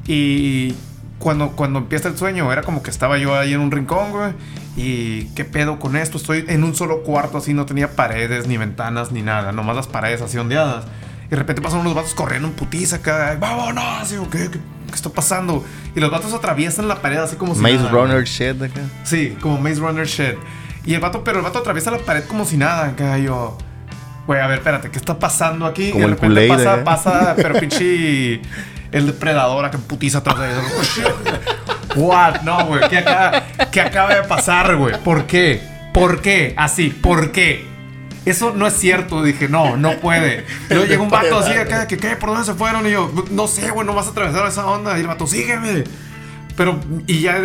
Y 0.06 0.74
cuando, 1.18 1.52
cuando 1.52 1.78
empieza 1.78 2.08
el 2.08 2.18
sueño, 2.18 2.52
era 2.52 2.64
como 2.64 2.82
que 2.82 2.90
estaba 2.90 3.16
yo 3.16 3.34
ahí 3.34 3.54
en 3.54 3.60
un 3.60 3.70
rincón, 3.70 4.10
güey. 4.12 4.32
Y 4.76 5.28
qué 5.34 5.46
pedo 5.46 5.78
con 5.78 5.96
esto, 5.96 6.18
estoy 6.18 6.44
en 6.48 6.64
un 6.64 6.74
solo 6.74 7.02
cuarto, 7.02 7.38
así 7.38 7.54
no 7.54 7.64
tenía 7.64 7.96
paredes, 7.96 8.46
ni 8.46 8.58
ventanas, 8.58 9.10
ni 9.10 9.22
nada, 9.22 9.52
nomás 9.52 9.74
las 9.74 9.86
paredes 9.86 10.20
así 10.20 10.36
ondeadas. 10.36 10.84
Y 11.28 11.30
de 11.30 11.36
repente 11.36 11.62
pasan 11.62 11.80
unos 11.80 11.94
vatos 11.94 12.12
corriendo 12.12 12.46
en 12.46 12.52
putiza 12.52 12.96
acá, 12.96 13.38
vámonos, 13.40 14.10
digo, 14.10 14.28
¿qué, 14.28 14.50
qué, 14.50 14.60
qué 14.90 14.96
está 14.96 15.10
pasando? 15.10 15.64
Y 15.94 16.00
los 16.00 16.10
vatos 16.10 16.32
atraviesan 16.32 16.88
la 16.88 17.00
pared 17.00 17.18
así 17.18 17.36
como 17.36 17.54
si 17.54 17.60
Maze 17.60 17.76
nada. 17.76 17.90
Runner 17.90 18.24
shit 18.24 18.60
acá. 18.62 18.80
Sí, 19.04 19.36
como 19.40 19.58
Maze 19.58 19.80
Runner 19.80 20.06
shit. 20.06 20.36
Y 20.84 20.94
el 20.94 21.00
vato, 21.00 21.24
pero 21.24 21.38
el 21.38 21.44
vato 21.44 21.58
atraviesa 21.58 21.90
la 21.90 21.98
pared 21.98 22.24
como 22.24 22.44
si 22.44 22.56
nada. 22.56 22.86
Acá 22.86 23.18
yo, 23.18 23.58
güey, 24.26 24.40
a 24.40 24.46
ver, 24.46 24.58
espérate, 24.58 24.90
¿qué 24.90 24.98
está 24.98 25.18
pasando 25.18 25.66
aquí? 25.66 25.90
Como 25.90 26.04
y 26.04 26.06
de 26.06 26.12
el 26.12 26.18
repente 26.18 26.48
pasa, 26.48 26.76
¿eh? 26.76 26.82
pasa, 26.84 27.34
pero 27.36 27.58
pinche 27.58 28.40
el 28.92 29.06
depredador 29.06 29.64
acá 29.64 29.78
putiza 29.78 30.18
atrás 30.18 30.38
de 30.38 30.50
ellos. 30.50 30.64
What? 31.96 32.42
No, 32.42 32.66
güey, 32.66 32.88
¿qué, 32.88 32.98
acaba, 32.98 33.42
¿qué 33.70 33.80
acaba 33.80 34.14
de 34.14 34.22
pasar, 34.22 34.76
güey? 34.76 34.94
¿Por 35.02 35.26
qué? 35.26 35.60
¿Por 35.92 36.20
qué? 36.20 36.54
Así, 36.56 36.90
¿por 36.90 37.32
qué? 37.32 37.75
Eso 38.26 38.52
no 38.54 38.66
es 38.66 38.74
cierto, 38.74 39.22
dije, 39.22 39.48
no, 39.48 39.76
no 39.76 39.98
puede. 40.00 40.44
Luego 40.68 40.84
llega 40.84 41.02
un 41.02 41.08
vato 41.08 41.38
así 41.38 41.52
acá, 41.52 41.86
que 41.86 41.96
qué, 41.96 42.16
¿por 42.16 42.30
dónde 42.30 42.44
se 42.44 42.54
fueron? 42.54 42.86
Y 42.86 42.90
yo, 42.90 43.10
no 43.30 43.46
sé, 43.46 43.70
güey, 43.70 43.86
no 43.86 43.94
vas 43.94 44.08
a 44.08 44.10
atravesar 44.10 44.46
esa 44.46 44.66
onda. 44.66 44.98
Y 44.98 45.00
el 45.00 45.06
vato, 45.06 45.26
sígueme. 45.26 45.84
Pero, 46.56 46.80
y 47.06 47.20
ya, 47.20 47.40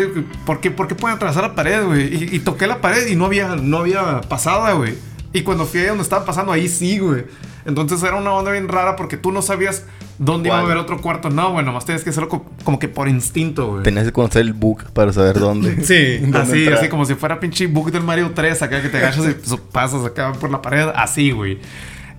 ¿por 0.45 0.59
qué, 0.59 0.71
¿por 0.71 0.87
qué 0.87 0.95
pueden 0.95 1.17
atravesar 1.17 1.43
la 1.43 1.55
pared, 1.55 1.85
güey? 1.85 2.13
Y, 2.13 2.35
y 2.35 2.39
toqué 2.39 2.65
la 2.65 2.81
pared 2.81 3.07
y 3.07 3.15
no 3.15 3.25
había, 3.25 3.55
no 3.55 3.77
había 3.77 4.21
pasada, 4.21 4.73
güey. 4.73 4.95
Y 5.33 5.43
cuando 5.43 5.65
fui 5.65 5.81
ahí 5.81 5.87
donde 5.87 6.03
estaba 6.03 6.25
pasando, 6.25 6.51
ahí 6.51 6.67
sí, 6.67 6.99
güey. 6.99 7.25
Entonces 7.65 8.01
era 8.03 8.15
una 8.15 8.33
onda 8.33 8.51
bien 8.51 8.67
rara 8.67 8.95
porque 8.95 9.17
tú 9.17 9.31
no 9.31 9.41
sabías 9.41 9.83
dónde 10.23 10.49
iba 10.49 10.57
a 10.59 10.61
haber 10.61 10.77
otro 10.77 11.01
cuarto. 11.01 11.29
No, 11.29 11.51
güey, 11.51 11.65
nomás 11.65 11.83
tenías 11.85 12.03
que 12.03 12.11
hacerlo 12.11 12.29
co- 12.29 12.45
como 12.63 12.77
que 12.79 12.87
por 12.87 13.09
instinto, 13.09 13.71
güey. 13.71 13.83
Tenías 13.83 14.05
que 14.05 14.11
conocer 14.11 14.41
el 14.43 14.53
book 14.53 14.83
para 14.93 15.11
saber 15.11 15.39
dónde. 15.39 15.75
Sí, 15.83 16.17
dónde 16.19 16.37
así, 16.39 16.59
entrar. 16.59 16.77
así 16.79 16.89
como 16.89 17.05
si 17.05 17.15
fuera 17.15 17.39
pinche 17.39 17.67
bug 17.67 17.91
del 17.91 18.03
Mario 18.03 18.31
3, 18.33 18.61
acá 18.61 18.81
que 18.81 18.89
te 18.89 18.97
agachas 18.99 19.25
y 19.27 19.55
pasas 19.71 20.05
acá 20.05 20.31
por 20.33 20.49
la 20.51 20.61
pared, 20.61 20.87
así, 20.95 21.31
güey. 21.31 21.59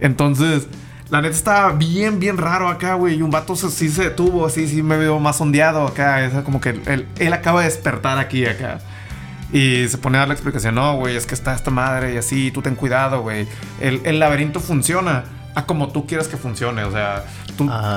Entonces, 0.00 0.66
la 1.10 1.20
neta 1.22 1.34
estaba 1.36 1.72
bien, 1.72 2.18
bien 2.18 2.38
raro 2.38 2.68
acá, 2.68 2.94
güey. 2.94 3.16
Y 3.16 3.22
un 3.22 3.30
vato 3.30 3.54
se- 3.56 3.70
sí 3.70 3.88
se 3.88 4.04
detuvo, 4.04 4.46
así, 4.46 4.66
sí 4.66 4.82
me 4.82 4.96
veo 4.96 5.18
más 5.20 5.40
ondeado 5.40 5.86
acá. 5.86 6.24
Es 6.24 6.32
como 6.42 6.60
que 6.60 6.70
él, 6.70 7.06
él 7.18 7.32
acaba 7.32 7.60
de 7.60 7.66
despertar 7.66 8.18
aquí, 8.18 8.46
acá. 8.46 8.80
Y 9.52 9.86
se 9.88 9.98
pone 9.98 10.16
a 10.16 10.20
dar 10.20 10.28
la 10.28 10.34
explicación, 10.34 10.74
no, 10.74 10.96
güey, 10.96 11.14
es 11.14 11.26
que 11.26 11.34
está 11.34 11.54
esta 11.54 11.70
madre 11.70 12.14
y 12.14 12.16
así, 12.16 12.50
tú 12.50 12.62
ten 12.62 12.74
cuidado, 12.74 13.20
güey. 13.20 13.46
El, 13.80 14.00
el 14.04 14.18
laberinto 14.18 14.60
funciona 14.60 15.24
a 15.54 15.66
como 15.66 15.88
tú 15.88 16.06
quieras 16.06 16.28
que 16.28 16.36
funcione, 16.36 16.84
o 16.84 16.90
sea, 16.92 17.24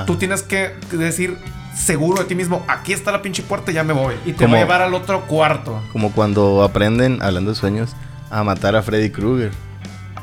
tú, 0.06 0.16
tienes 0.16 0.42
que 0.42 0.74
decir 0.92 1.36
seguro 1.74 2.20
de 2.22 2.24
ti 2.26 2.34
mismo, 2.34 2.64
aquí 2.68 2.92
está 2.92 3.12
la 3.12 3.22
pinche 3.22 3.42
puerta, 3.42 3.70
ya 3.72 3.84
me 3.84 3.92
voy. 3.92 4.14
Y 4.24 4.32
te 4.32 4.44
Como- 4.44 4.52
va 4.52 4.58
a 4.58 4.62
llevar 4.62 4.82
al 4.82 4.94
otro 4.94 5.22
cuarto. 5.26 5.80
Como 5.92 6.12
cuando 6.12 6.62
aprenden, 6.62 7.20
hablando 7.22 7.50
de 7.50 7.56
sueños, 7.56 7.94
a 8.30 8.42
matar 8.44 8.76
a 8.76 8.82
Freddy 8.82 9.10
Krueger. 9.10 9.52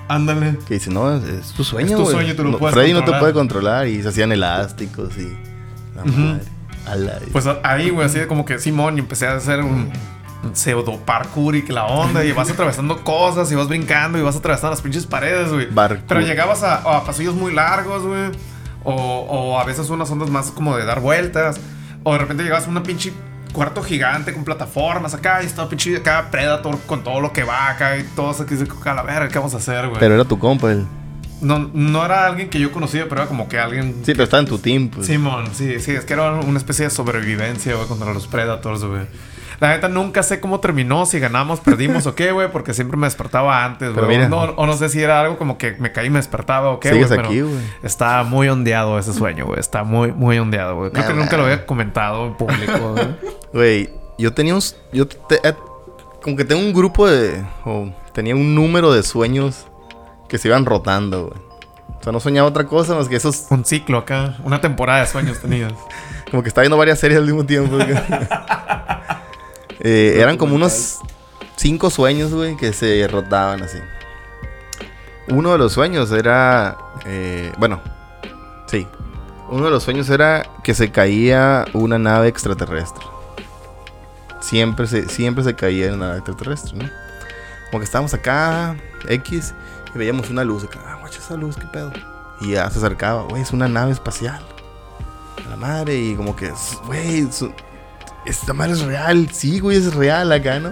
Ándale. 0.07 0.57
Que 0.67 0.75
dice, 0.75 0.89
no, 0.91 1.15
es, 1.15 1.53
tu 1.53 1.63
sueño, 1.63 1.97
Es 1.97 2.03
tu 2.03 2.11
sueño, 2.11 2.35
tú 2.35 2.43
lo 2.43 2.51
No, 2.51 2.57
puedes 2.57 2.73
Freddy 2.75 2.91
no 2.91 2.99
te 2.99 3.05
controlar. 3.05 3.19
puede 3.21 3.33
controlar 3.33 3.87
y 3.87 4.01
se 4.01 4.09
hacían 4.09 4.31
elásticos 4.31 5.17
y... 5.17 5.37
La 5.95 6.03
madre. 6.03 6.41
Pues 7.31 7.45
ahí, 7.63 7.89
güey, 7.89 8.05
así 8.05 8.19
de 8.19 8.27
como 8.27 8.43
que 8.45 8.59
Simón, 8.59 8.97
y 8.97 8.99
empecé 8.99 9.27
a 9.27 9.35
hacer 9.35 9.61
un 9.61 9.89
pseudo 10.53 10.97
parkour 10.97 11.55
y 11.55 11.63
que 11.63 11.73
la 11.73 11.85
onda, 11.85 12.23
y 12.25 12.31
vas 12.31 12.49
atravesando 12.49 13.03
cosas, 13.03 13.51
y 13.51 13.55
vas 13.55 13.67
brincando, 13.67 14.17
y 14.17 14.21
vas 14.21 14.35
atravesando 14.35 14.71
las 14.71 14.81
pinches 14.81 15.05
paredes, 15.05 15.51
güey. 15.51 15.67
Pero 16.07 16.21
llegabas 16.21 16.63
a, 16.63 16.97
a 16.97 17.03
pasillos 17.03 17.35
muy 17.35 17.53
largos, 17.53 18.03
güey. 18.03 18.31
O, 18.83 18.93
o 18.93 19.59
a 19.59 19.63
veces 19.63 19.89
unas 19.89 20.11
ondas 20.11 20.29
más 20.29 20.51
como 20.51 20.75
de 20.75 20.85
dar 20.85 20.99
vueltas. 20.99 21.59
O 22.03 22.13
de 22.13 22.19
repente 22.19 22.43
llegabas 22.43 22.67
a 22.67 22.69
una 22.69 22.83
pinche 22.83 23.13
cuarto 23.53 23.81
gigante 23.83 24.33
con 24.33 24.43
plataformas 24.43 25.13
acá, 25.13 25.41
y 25.41 25.45
estaba 25.45 25.69
pinche 25.69 25.95
acá 25.95 26.27
Predator 26.29 26.77
con 26.85 27.03
todo 27.03 27.21
lo 27.21 27.31
que 27.31 27.43
va 27.43 27.69
acá, 27.69 27.97
y 27.97 28.01
a 28.01 28.93
la 28.93 29.03
verga, 29.03 29.29
¿qué 29.29 29.37
vamos 29.37 29.53
a 29.53 29.57
hacer, 29.57 29.87
güey? 29.87 29.99
Pero 29.99 30.15
era 30.15 30.25
tu 30.25 30.37
compa, 30.37 30.71
él. 30.71 30.85
No, 31.39 31.69
no 31.73 32.05
era 32.05 32.25
alguien 32.25 32.49
que 32.49 32.59
yo 32.59 32.71
conocía, 32.71 33.07
pero 33.09 33.21
era 33.21 33.27
como 33.27 33.49
que 33.49 33.59
alguien 33.59 33.95
Sí, 34.05 34.13
pero 34.13 34.23
estaba 34.23 34.41
en 34.41 34.47
tu 34.47 34.57
team, 34.57 34.89
pues. 34.89 35.07
Simón, 35.07 35.47
sí, 35.53 35.79
sí, 35.79 35.91
es 35.91 36.05
que 36.05 36.13
era 36.13 36.31
una 36.31 36.57
especie 36.57 36.85
de 36.85 36.91
sobrevivencia, 36.91 37.75
güey, 37.75 37.87
contra 37.87 38.13
los 38.13 38.27
Predators, 38.27 38.83
güey. 38.83 39.03
La 39.59 39.69
neta 39.69 39.87
nunca 39.89 40.23
sé 40.23 40.39
cómo 40.39 40.59
terminó, 40.59 41.05
si 41.05 41.19
ganamos, 41.19 41.59
perdimos 41.59 42.05
o 42.05 42.15
qué, 42.15 42.31
güey, 42.31 42.51
porque 42.51 42.73
siempre 42.73 42.97
me 42.97 43.07
despertaba 43.07 43.63
antes, 43.65 43.93
güey. 43.93 44.27
No, 44.27 44.41
o 44.41 44.65
no 44.65 44.73
sé 44.73 44.89
si 44.89 45.01
era 45.01 45.21
algo 45.21 45.37
como 45.37 45.57
que 45.57 45.75
me 45.79 45.91
caí 45.91 46.07
y 46.07 46.09
me 46.09 46.19
despertaba 46.19 46.69
o 46.71 46.79
qué, 46.79 46.91
güey. 46.93 47.19
aquí, 47.19 47.41
güey. 47.41 47.55
Está 47.83 48.23
muy 48.23 48.49
ondeado 48.49 48.97
ese 48.99 49.13
sueño, 49.13 49.45
güey. 49.45 49.59
Está 49.59 49.83
muy, 49.83 50.11
muy 50.11 50.37
ondeado, 50.39 50.75
güey. 50.75 50.91
Creo 50.91 51.03
Nah, 51.03 51.09
que 51.11 51.15
nunca 51.17 51.37
lo 51.37 51.43
nah. 51.43 51.51
había 51.53 51.65
comentado 51.65 52.25
en 52.27 52.33
público, 52.35 52.91
güey. 52.93 53.07
Güey, 53.53 53.89
yo 54.17 54.33
tenía 54.33 54.55
un... 54.55 54.61
Yo 54.91 55.07
te- 55.07 55.39
eh, 55.47 55.53
como 56.21 56.35
que 56.35 56.45
tengo 56.45 56.61
un 56.61 56.73
grupo 56.73 57.07
de... 57.07 57.43
O 57.65 57.89
tenía 58.13 58.35
un 58.35 58.55
número 58.55 58.93
de 58.93 59.03
sueños 59.03 59.67
que 60.29 60.37
se 60.37 60.47
iban 60.47 60.65
rotando, 60.65 61.27
güey. 61.27 61.39
O 61.99 62.03
sea, 62.03 62.11
no 62.11 62.19
soñaba 62.19 62.47
otra 62.49 62.65
cosa 62.65 62.95
más 62.95 63.07
que 63.07 63.15
esos... 63.15 63.45
Un 63.49 63.63
ciclo 63.65 63.97
acá, 63.99 64.35
una 64.43 64.59
temporada 64.61 64.99
de 65.01 65.07
sueños 65.07 65.39
tenías. 65.39 65.73
Como 66.31 66.41
que 66.43 66.49
estaba 66.49 66.63
viendo 66.63 66.77
varias 66.77 66.99
series 66.99 67.19
al 67.19 67.25
mismo 67.25 67.45
tiempo. 67.45 67.77
Eh, 69.83 70.15
eran 70.19 70.37
como 70.37 70.55
unos 70.55 70.99
cinco 71.57 71.89
sueños, 71.89 72.33
güey, 72.33 72.55
que 72.55 72.71
se 72.73 73.07
rotaban 73.07 73.61
así. 73.61 73.77
Uno 75.27 75.51
de 75.51 75.57
los 75.57 75.73
sueños 75.73 76.11
era... 76.11 76.77
eh, 77.05 77.51
bueno, 77.57 77.81
sí. 78.67 78.87
Uno 79.49 79.65
de 79.65 79.71
los 79.71 79.83
sueños 79.83 80.09
era 80.09 80.49
que 80.63 80.73
se 80.73 80.91
caía 80.91 81.65
una 81.73 81.99
nave 81.99 82.29
extraterrestre. 82.29 83.05
Siempre 84.39 84.87
se, 84.87 85.07
siempre 85.09 85.43
se 85.43 85.55
caía 85.55 85.89
una 85.93 86.07
nave 86.07 86.17
extraterrestre, 86.17 86.77
¿no? 86.77 86.89
Como 87.69 87.79
que 87.79 87.85
estábamos 87.85 88.13
acá, 88.13 88.75
X, 89.07 89.53
y 89.93 89.97
veíamos 89.97 90.29
una 90.29 90.43
luz. 90.43 90.63
Acá, 90.63 90.79
ah, 90.85 90.97
guacha 90.99 91.19
esa 91.19 91.35
luz, 91.35 91.55
qué 91.55 91.65
pedo. 91.67 91.91
Y 92.41 92.51
ya 92.51 92.69
se 92.69 92.77
acercaba, 92.77 93.23
güey, 93.23 93.41
es 93.41 93.51
una 93.51 93.67
nave 93.67 93.91
espacial. 93.91 94.43
A 95.45 95.49
la 95.49 95.55
madre, 95.55 95.97
y 95.97 96.15
como 96.15 96.35
que, 96.35 96.51
güey, 96.85 97.27
esta 98.25 98.53
madre 98.53 98.73
es 98.73 98.81
real. 98.81 99.29
Sí, 99.31 99.59
güey, 99.59 99.77
es 99.77 99.93
real 99.93 100.31
acá, 100.31 100.59
¿no? 100.59 100.71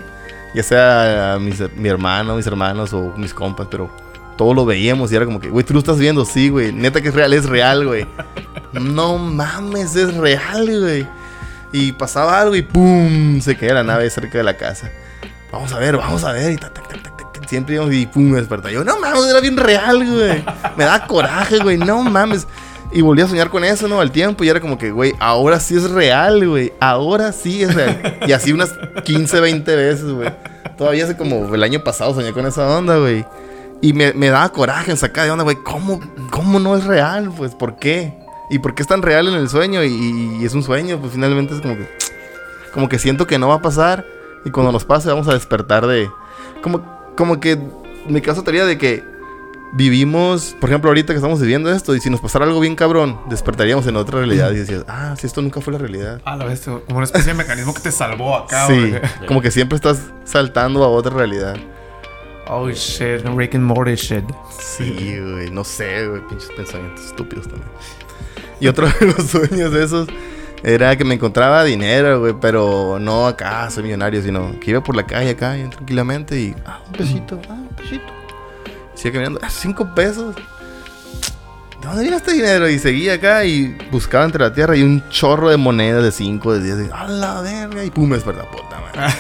Ya 0.53 0.63
sea 0.63 1.37
mis, 1.39 1.61
mi 1.75 1.89
hermano, 1.89 2.35
mis 2.35 2.47
hermanos 2.47 2.93
o 2.93 3.13
mis 3.15 3.33
compas, 3.33 3.67
pero 3.71 3.89
todo 4.37 4.53
lo 4.53 4.65
veíamos 4.65 5.11
y 5.11 5.15
era 5.15 5.25
como 5.25 5.39
que, 5.39 5.49
güey, 5.49 5.65
tú 5.65 5.73
lo 5.73 5.79
estás 5.79 5.97
viendo, 5.97 6.25
sí, 6.25 6.49
güey. 6.49 6.73
Neta 6.73 7.01
que 7.01 7.09
es 7.09 7.13
real, 7.13 7.33
es 7.33 7.45
real, 7.45 7.85
güey. 7.85 8.07
No 8.73 9.17
mames, 9.17 9.95
es 9.95 10.15
real, 10.15 10.81
güey. 10.81 11.07
Y 11.73 11.93
pasaba 11.93 12.39
algo 12.39 12.55
y 12.55 12.61
¡pum! 12.61 13.39
Se 13.39 13.55
caía 13.55 13.75
la 13.75 13.83
nave 13.83 14.09
cerca 14.09 14.37
de 14.37 14.43
la 14.43 14.57
casa. 14.57 14.91
Vamos 15.51 15.71
a 15.73 15.79
ver, 15.79 15.97
vamos 15.97 16.23
a 16.23 16.31
ver. 16.33 16.51
Y 16.51 16.57
tac, 16.57 16.73
tac, 16.73 16.87
tac, 16.87 17.01
tac, 17.01 17.47
siempre 17.47 17.75
íbamos 17.75 17.93
y 17.93 18.05
pum, 18.05 18.23
me 18.23 18.39
despertaba. 18.39 18.71
Yo, 18.73 18.83
no 18.83 18.99
mames, 18.99 19.25
era 19.29 19.39
bien 19.41 19.57
real, 19.57 19.97
güey. 19.97 20.43
Me 20.77 20.85
da 20.85 21.05
coraje, 21.05 21.59
güey, 21.59 21.77
no 21.77 22.01
mames. 22.03 22.47
Y 22.93 23.01
volví 23.01 23.21
a 23.21 23.27
soñar 23.27 23.49
con 23.49 23.63
eso, 23.63 23.87
¿no? 23.87 24.01
Al 24.01 24.11
tiempo 24.11 24.43
y 24.43 24.49
era 24.49 24.59
como 24.59 24.77
que, 24.77 24.91
güey, 24.91 25.13
ahora 25.19 25.59
sí 25.59 25.75
es 25.75 25.89
real, 25.89 26.47
güey. 26.47 26.73
Ahora 26.79 27.31
sí 27.31 27.63
es 27.63 27.73
real. 27.73 28.19
Y 28.27 28.33
así 28.33 28.51
unas 28.51 28.73
15, 29.03 29.39
20 29.39 29.75
veces, 29.75 30.11
güey. 30.11 30.29
Todavía 30.77 31.05
hace 31.05 31.15
como 31.15 31.53
el 31.53 31.63
año 31.63 31.83
pasado 31.83 32.13
soñé 32.13 32.33
con 32.33 32.45
esa 32.45 32.67
onda, 32.77 32.97
güey. 32.97 33.25
Y 33.81 33.93
me, 33.93 34.13
me 34.13 34.29
daba 34.29 34.51
coraje 34.51 34.91
en 34.91 34.97
sacar 34.97 35.25
de 35.25 35.31
onda, 35.31 35.45
güey. 35.45 35.55
¿Cómo, 35.63 36.01
¿Cómo 36.31 36.59
no 36.59 36.75
es 36.75 36.83
real? 36.83 37.31
Pues, 37.35 37.55
¿por 37.55 37.77
qué? 37.77 38.13
¿Y 38.49 38.59
por 38.59 38.75
qué 38.75 38.81
es 38.81 38.87
tan 38.87 39.01
real 39.01 39.27
en 39.29 39.35
el 39.35 39.47
sueño? 39.47 39.83
Y, 39.83 40.43
es 40.43 40.53
un 40.53 40.63
sueño, 40.63 40.99
pues 40.99 41.13
finalmente 41.13 41.55
es 41.55 41.61
como 41.61 41.75
que... 41.75 41.87
Como 42.73 42.89
que 42.89 42.99
siento 42.99 43.25
que 43.25 43.39
no 43.39 43.47
va 43.47 43.55
a 43.55 43.61
pasar. 43.61 44.05
Y 44.43 44.51
cuando 44.51 44.71
nos 44.73 44.83
pase 44.83 45.07
vamos 45.07 45.29
a 45.29 45.33
despertar 45.33 45.87
de... 45.87 46.09
Como, 46.61 46.81
como 47.15 47.39
que 47.39 47.57
mi 48.07 48.19
caso 48.21 48.43
teoría 48.43 48.65
de 48.65 48.77
que 48.77 49.10
vivimos, 49.73 50.55
por 50.59 50.69
ejemplo, 50.69 50.89
ahorita 50.89 51.13
que 51.13 51.17
estamos 51.17 51.39
viviendo 51.39 51.71
esto, 51.71 51.95
y 51.95 52.01
si 52.01 52.09
nos 52.09 52.19
pasara 52.19 52.45
algo 52.45 52.59
bien 52.59 52.75
cabrón, 52.75 53.19
despertaríamos 53.29 53.87
en 53.87 53.95
otra 53.95 54.19
realidad 54.19 54.51
y 54.51 54.55
decías, 54.57 54.83
ah, 54.87 55.15
si 55.17 55.27
esto 55.27 55.41
nunca 55.41 55.61
fue 55.61 55.73
la 55.73 55.79
realidad. 55.79 56.21
Ah, 56.25 56.35
la 56.35 56.45
vez, 56.45 56.61
como 56.61 56.97
una 56.97 57.05
especie 57.05 57.31
de 57.31 57.37
mecanismo 57.37 57.73
que 57.73 57.81
te 57.81 57.91
salvó 57.91 58.35
acá, 58.37 58.67
Sí, 58.67 58.93
como 59.27 59.41
que 59.41 59.51
siempre 59.51 59.75
estás 59.75 59.99
saltando 60.23 60.83
a 60.83 60.89
otra 60.89 61.13
realidad. 61.15 61.55
Oh 62.47 62.69
shit, 62.69 63.21
Rick 63.35 63.55
and 63.55 63.63
Morty 63.63 63.95
shit. 63.95 64.25
Sí, 64.59 65.17
güey, 65.19 65.49
no 65.51 65.63
sé, 65.63 66.07
güey, 66.07 66.21
pinches 66.27 66.49
pensamientos 66.55 67.05
estúpidos 67.05 67.47
también. 67.47 67.69
Y 68.59 68.67
otro 68.67 68.87
de 68.99 69.05
los 69.07 69.27
sueños 69.27 69.71
de 69.71 69.83
esos 69.83 70.07
era 70.63 70.95
que 70.95 71.05
me 71.05 71.15
encontraba 71.15 71.63
dinero, 71.63 72.19
güey, 72.19 72.35
pero 72.39 72.99
no 72.99 73.25
acá, 73.25 73.69
soy 73.69 73.83
millonario, 73.83 74.21
sino 74.21 74.59
que 74.59 74.71
iba 74.71 74.83
por 74.83 74.95
la 74.95 75.05
calle 75.07 75.31
acá, 75.31 75.53
bien 75.53 75.69
tranquilamente 75.69 76.39
y, 76.39 76.55
ah, 76.65 76.81
un 76.85 76.91
pesito, 76.91 77.39
ah, 77.49 77.53
un 77.53 77.69
pesito. 77.69 78.20
Sigue 79.01 79.13
caminando, 79.13 79.39
ah, 79.41 79.49
cinco 79.49 79.95
pesos. 79.95 80.35
¿De 80.35 81.87
dónde 81.87 82.03
viene 82.03 82.17
este 82.17 82.33
dinero? 82.33 82.69
Y 82.69 82.77
seguía 82.77 83.15
acá 83.15 83.43
y 83.43 83.75
buscaba 83.89 84.25
entre 84.25 84.43
la 84.43 84.53
tierra 84.53 84.77
y 84.77 84.83
un 84.83 85.03
chorro 85.09 85.49
de 85.49 85.57
monedas 85.57 86.03
de 86.03 86.11
5, 86.11 86.53
de 86.53 86.75
10. 86.77 86.91
¡A 86.93 87.07
la 87.07 87.41
verga! 87.41 87.83
Y 87.83 87.89
pum, 87.89 88.07
me 88.07 88.17
despertó, 88.17 88.45
puta 88.51 88.79
madre. 88.79 89.11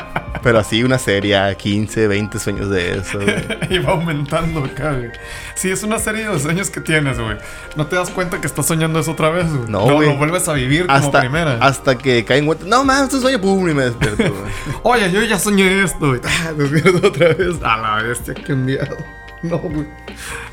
Pero 0.46 0.60
así 0.60 0.84
una 0.84 0.96
serie, 0.96 1.36
15, 1.58 2.06
20 2.06 2.38
sueños 2.38 2.70
de 2.70 2.98
eso. 2.98 3.18
Y 3.68 3.78
va 3.80 3.94
aumentando 3.94 4.62
acá, 4.62 4.92
güey. 4.92 5.10
Sí, 5.56 5.72
es 5.72 5.82
una 5.82 5.98
serie 5.98 6.28
de 6.28 6.38
sueños 6.38 6.70
que 6.70 6.80
tienes, 6.80 7.18
güey. 7.18 7.36
No 7.74 7.86
te 7.86 7.96
das 7.96 8.10
cuenta 8.10 8.40
que 8.40 8.46
estás 8.46 8.64
soñando 8.64 9.00
eso 9.00 9.10
otra 9.10 9.30
vez, 9.30 9.52
güey. 9.52 9.68
No, 9.68 9.80
güey. 9.80 10.08
Lo 10.08 10.16
vuelves 10.16 10.46
a 10.48 10.52
vivir 10.52 10.86
como 10.86 10.96
Hasta, 10.96 11.18
primera. 11.20 11.58
hasta 11.60 11.98
que 11.98 12.24
cae 12.24 12.38
en 12.38 12.46
cuenta. 12.46 12.64
No 12.64 12.84
mames, 12.84 13.04
esto 13.06 13.16
es 13.16 13.22
sueño, 13.22 13.40
pum, 13.40 13.68
y 13.68 13.74
me 13.74 13.86
despierto, 13.86 14.22
güey. 14.22 14.52
Oye, 14.84 15.10
yo 15.10 15.20
ya 15.24 15.36
soñé 15.36 15.82
esto, 15.82 16.10
güey. 16.10 16.20
Ah, 16.24 16.52
Me 16.56 16.64
pierdo 16.66 17.08
otra 17.08 17.34
vez. 17.34 17.56
A 17.64 17.76
la 17.78 18.02
bestia, 18.04 18.34
qué 18.34 18.52
enviado. 18.52 18.96
No, 19.50 19.58
güey. 19.58 19.86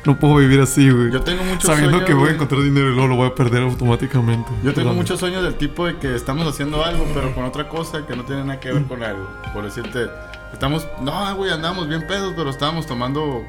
No 0.04 0.18
puedo 0.18 0.36
vivir 0.36 0.60
así, 0.60 0.90
güey. 0.90 1.10
Yo 1.10 1.22
tengo 1.22 1.42
muchos 1.44 1.64
Sabiendo 1.64 1.90
sueños, 1.92 2.06
que 2.06 2.14
voy 2.14 2.28
a 2.28 2.32
encontrar 2.32 2.62
dinero 2.62 2.88
y 2.90 2.92
luego 2.94 3.08
lo 3.08 3.16
voy 3.16 3.28
a 3.28 3.34
perder 3.34 3.62
automáticamente. 3.62 4.50
Yo 4.62 4.72
tengo 4.74 4.92
muchos 4.92 5.18
sueños 5.20 5.42
del 5.42 5.54
tipo 5.56 5.86
de 5.86 5.96
que 5.98 6.14
estamos 6.14 6.46
haciendo 6.46 6.84
algo, 6.84 7.06
pero 7.14 7.34
con 7.34 7.44
otra 7.44 7.68
cosa 7.68 8.06
que 8.06 8.14
no 8.14 8.24
tiene 8.24 8.44
nada 8.44 8.60
que 8.60 8.72
ver 8.72 8.84
con 8.84 9.02
algo. 9.02 9.28
Por 9.52 9.64
decirte, 9.64 10.06
estamos, 10.52 10.86
no, 11.00 11.34
güey, 11.36 11.50
andamos 11.50 11.88
bien 11.88 12.06
pedos, 12.06 12.34
pero 12.36 12.50
estábamos 12.50 12.86
tomando, 12.86 13.42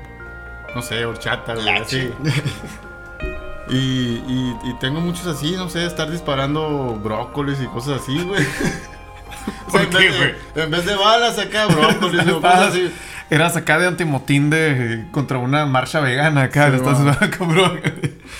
no 0.75 0.81
sé, 0.81 1.05
horchata, 1.05 1.55
güey, 1.55 1.69
así. 1.69 2.09
Y, 3.67 3.75
y, 4.27 4.55
y 4.63 4.73
tengo 4.79 5.01
muchos 5.01 5.25
así, 5.25 5.53
no 5.53 5.69
sé, 5.69 5.87
estar 5.87 6.11
disparando 6.11 6.99
brócolis 7.03 7.59
y 7.61 7.65
cosas 7.65 8.01
así, 8.01 8.21
güey. 8.23 8.45
O 9.67 9.71
sea, 9.71 9.81
¿Por 9.81 9.81
en 9.81 9.89
qué, 9.89 9.97
vez 9.97 10.13
de- 10.13 10.17
güey? 10.53 10.65
En 10.65 10.71
vez 10.71 10.85
de 10.85 10.95
balas 10.95 11.37
acá, 11.39 11.65
brócolis 11.67 12.27
o 12.29 12.41
cosas 12.41 12.61
así. 12.69 12.91
Eras 13.29 13.55
acá 13.57 13.79
de 13.79 13.87
antimotín 13.87 14.49
de 14.51 15.05
contra 15.11 15.39
una 15.39 15.65
marcha 15.65 15.99
vegana 15.99 16.43
acá. 16.43 16.69
Sí, 16.69 16.75
estás 16.75 17.29
cabrón. 17.37 17.81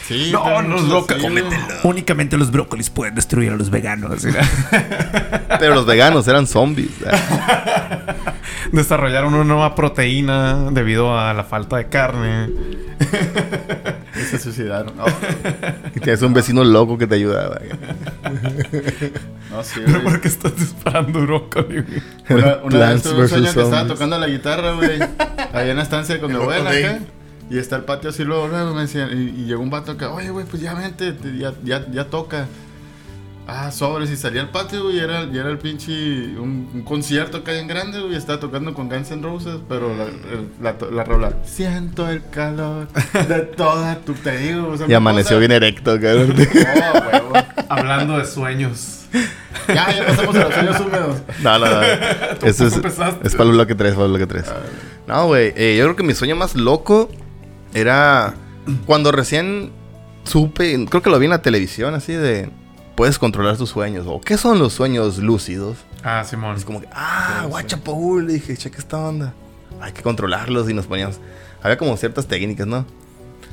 Sí, 0.08 0.30
No, 0.32 0.44
cómetelo. 0.44 1.02
güey. 1.48 1.48
Únicamente 1.84 2.38
los 2.38 2.52
brócolis 2.52 2.90
pueden 2.92 3.16
destruir 3.16 3.52
a 3.52 3.56
los 3.56 3.70
veganos. 3.72 4.26
Pero 5.60 5.74
los 5.76 5.86
veganos 5.88 6.28
eran 6.28 6.46
zombies. 6.46 6.92
güey. 7.00 7.12
Desarrollaron 8.72 9.34
una 9.34 9.44
nueva 9.44 9.74
proteína 9.76 10.70
debido 10.72 11.18
a 11.18 11.34
la 11.34 11.44
falta 11.44 11.78
de 11.78 11.88
carne. 11.88 12.50
Y 14.16 14.20
se 14.24 14.38
suicidaron. 14.40 14.96
No, 14.98 15.06
Y 15.96 16.00
tienes 16.00 16.22
un 16.22 16.34
vecino 16.34 16.64
loco 16.64 16.98
que 16.98 17.08
te 17.08 17.16
ayudaba. 17.16 17.60
no, 19.52 19.64
sí, 19.64 19.82
Pero. 19.86 20.04
¿por 20.04 20.20
qué 20.22 20.28
estás 20.28 20.56
disparando 20.58 21.22
brócoli? 21.22 21.84
Una, 22.30 22.58
una 22.64 22.90
vez 22.92 23.04
tuve 23.04 23.22
un 23.24 23.30
sueño 23.30 23.54
que 23.54 23.62
estaba 23.62 23.88
tocando 23.88 24.18
la 24.18 24.28
guitarra, 24.28 24.75
güey. 24.76 25.00
Allá 25.02 25.72
en 25.72 25.78
la 25.78 25.84
estancia 25.84 26.20
con 26.20 26.32
mi 26.32 26.38
abuela 26.38 26.70
acá. 26.70 27.00
Y 27.50 27.58
está 27.60 27.76
el 27.76 27.84
patio 27.84 28.10
así 28.10 28.24
luego, 28.24 28.48
luego 28.48 28.74
me 28.74 28.82
decían, 28.82 29.10
y, 29.12 29.42
y 29.42 29.46
llegó 29.46 29.62
un 29.62 29.70
vato 29.70 29.92
acá, 29.92 30.10
oye, 30.12 30.30
güey, 30.32 30.46
pues 30.48 30.62
ya 30.64 30.74
vente, 30.74 31.12
te- 31.14 31.38
ya, 31.38 31.54
ya, 31.64 31.86
ya 31.92 32.06
toca. 32.06 32.48
Ah, 33.48 33.70
sobres, 33.72 34.10
y 34.10 34.16
salía 34.18 34.42
al 34.42 34.50
patio, 34.50 34.82
güey, 34.86 34.96
y 34.96 35.00
era, 35.00 35.26
y 35.26 35.38
era 35.38 35.52
el 35.52 35.60
pinche, 35.60 35.92
un, 36.40 36.68
un 36.74 36.82
concierto 36.82 37.38
acá 37.38 37.54
en 37.54 37.68
grande, 37.68 38.00
güey, 38.02 38.16
estaba 38.16 38.40
tocando 38.40 38.74
con 38.74 38.90
Guns 38.90 39.12
N' 39.12 39.22
Roses, 39.22 39.58
pero 39.70 39.94
la, 40.60 40.74
la, 40.92 41.04
rola, 41.04 41.34
siento 41.46 42.10
el 42.10 42.28
calor 42.32 42.88
de 43.28 43.42
toda 43.56 44.00
tu, 44.00 44.14
te 44.16 44.36
digo, 44.40 44.70
o 44.70 44.78
sea, 44.78 44.88
Y 44.90 44.94
amaneció 44.96 45.36
cosa- 45.36 45.40
bien 45.42 45.52
erecto, 45.52 46.00
cabrón. 46.02 46.34
Oh. 47.28 47.34
Hablando 47.70 48.18
de 48.18 48.26
sueños. 48.26 49.06
Ya, 49.68 49.92
ya 49.96 50.06
pasamos 50.08 50.36
a 50.36 50.40
los 50.46 50.54
sueños 50.54 50.80
húmedos. 50.82 51.18
No, 51.42 51.60
no, 51.60 51.66
no. 51.66 51.82
Eso 52.44 52.68
es, 52.68 52.74
empezaste. 52.74 53.28
es 53.28 53.34
para 53.36 53.50
el 53.50 53.56
bloque 53.56 53.76
3, 53.76 53.94
para 53.94 54.06
el 54.06 54.12
bloque 54.12 54.28
3. 54.28 54.46
No, 55.08 55.28
güey. 55.28 55.54
eh, 55.56 55.76
yo 55.78 55.86
creo 55.86 55.96
que 55.96 56.04
mi 56.04 56.14
sueño 56.14 56.36
más 56.36 56.56
loco 56.56 57.10
era 57.74 58.34
cuando 58.86 59.12
recién 59.12 59.72
supe, 60.24 60.86
creo 60.90 61.02
que 61.02 61.10
lo 61.10 61.20
vi 61.20 61.26
en 61.26 61.32
la 61.32 61.42
televisión, 61.42 61.94
así 61.94 62.14
de 62.14 62.50
puedes 62.96 63.20
controlar 63.20 63.58
tus 63.58 63.70
sueños. 63.70 64.06
O 64.08 64.22
qué 64.22 64.38
son 64.38 64.60
los 64.60 64.74
sueños 64.74 65.18
lúcidos. 65.18 65.78
Ah, 66.04 66.24
Simón. 66.24 66.56
Es 66.56 66.66
como 66.66 66.82
que, 66.82 66.88
ah, 66.94 67.42
Sí, 67.44 67.48
guachapaul. 67.50 68.28
Dije, 68.28 68.56
cheque 68.58 68.78
esta 68.78 68.98
onda. 68.98 69.34
Hay 69.82 69.92
que 69.92 70.02
controlarlos 70.02 70.70
y 70.70 70.74
nos 70.74 70.86
poníamos. 70.86 71.20
Había 71.62 71.78
como 71.78 71.98
ciertas 71.98 72.28
técnicas, 72.28 72.68
¿no? 72.68 72.86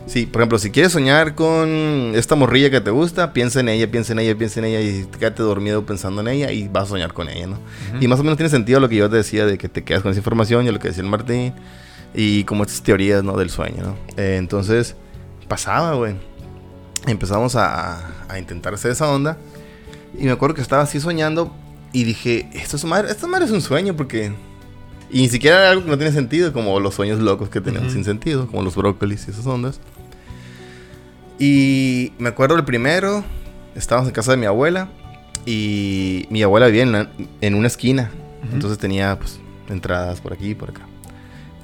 Sí, 0.06 0.26
por 0.26 0.42
ejemplo, 0.42 0.58
si 0.58 0.70
quieres 0.70 0.92
soñar 0.92 1.34
con 1.34 2.12
esta 2.14 2.34
morrilla 2.34 2.70
que 2.70 2.80
te 2.80 2.90
gusta, 2.90 3.32
piensa 3.32 3.60
en 3.60 3.68
ella, 3.68 3.90
piensa 3.90 4.12
en 4.12 4.18
ella, 4.18 4.36
piensa 4.36 4.60
en 4.60 4.66
ella 4.66 4.80
y 4.80 5.06
quédate 5.18 5.42
dormido 5.42 5.86
pensando 5.86 6.20
en 6.20 6.28
ella 6.28 6.52
y 6.52 6.68
vas 6.68 6.84
a 6.84 6.86
soñar 6.88 7.12
con 7.12 7.28
ella, 7.28 7.46
¿no? 7.46 7.58
Y 8.00 8.08
más 8.08 8.20
o 8.20 8.22
menos 8.22 8.36
tiene 8.36 8.50
sentido 8.50 8.80
lo 8.80 8.88
que 8.88 8.96
yo 8.96 9.08
te 9.08 9.16
decía 9.16 9.46
de 9.46 9.56
que 9.58 9.68
te 9.68 9.84
quedas 9.84 10.02
con 10.02 10.10
esa 10.10 10.18
información 10.18 10.66
y 10.66 10.70
lo 10.70 10.78
que 10.78 10.88
decía 10.88 11.02
el 11.02 11.08
Martín 11.08 11.54
y 12.14 12.44
como 12.44 12.64
estas 12.64 12.82
teorías, 12.82 13.22
¿no? 13.22 13.36
Del 13.36 13.48
sueño, 13.48 13.82
¿no? 13.82 13.96
Eh, 14.16 14.36
entonces, 14.38 14.96
pasaba, 15.48 15.94
güey. 15.94 16.14
Empezamos 17.06 17.56
a, 17.56 18.26
a 18.28 18.38
intentar 18.38 18.74
hacer 18.74 18.90
esa 18.90 19.08
onda 19.10 19.38
y 20.18 20.24
me 20.24 20.32
acuerdo 20.32 20.54
que 20.54 20.62
estaba 20.62 20.82
así 20.82 21.00
soñando 21.00 21.54
y 21.92 22.04
dije, 22.04 22.48
esto 22.52 22.76
es 22.76 22.84
madre, 22.84 23.10
esta 23.10 23.26
madre 23.26 23.46
es 23.46 23.50
un 23.50 23.62
sueño 23.62 23.96
porque... 23.96 24.32
Y 25.12 25.20
ni 25.22 25.28
siquiera 25.28 25.58
era 25.60 25.70
algo 25.70 25.84
que 25.84 25.90
no 25.90 25.98
tiene 25.98 26.12
sentido, 26.12 26.52
como 26.52 26.80
los 26.80 26.94
sueños 26.94 27.20
locos 27.20 27.48
que 27.50 27.60
tenían 27.60 27.84
Ujú. 27.84 27.92
sin 27.92 28.04
sentido, 28.04 28.46
como 28.46 28.62
los 28.62 28.74
brócolis 28.74 29.26
y 29.28 29.30
esas 29.30 29.46
ondas. 29.46 29.78
Y 31.38 32.12
me 32.18 32.28
acuerdo 32.28 32.56
el 32.56 32.64
primero, 32.64 33.24
estábamos 33.74 34.08
en 34.08 34.14
casa 34.14 34.30
de 34.32 34.36
mi 34.36 34.46
abuela 34.46 34.88
y 35.44 36.26
mi 36.30 36.42
abuela 36.42 36.66
vivía 36.66 36.82
en, 36.82 36.92
la- 36.92 37.10
en 37.40 37.54
una 37.54 37.66
esquina, 37.66 38.10
Ujú. 38.44 38.54
entonces 38.54 38.78
tenía 38.78 39.18
pues 39.18 39.40
entradas 39.68 40.20
por 40.20 40.32
aquí 40.32 40.50
y 40.50 40.54
por 40.54 40.70
acá. 40.70 40.82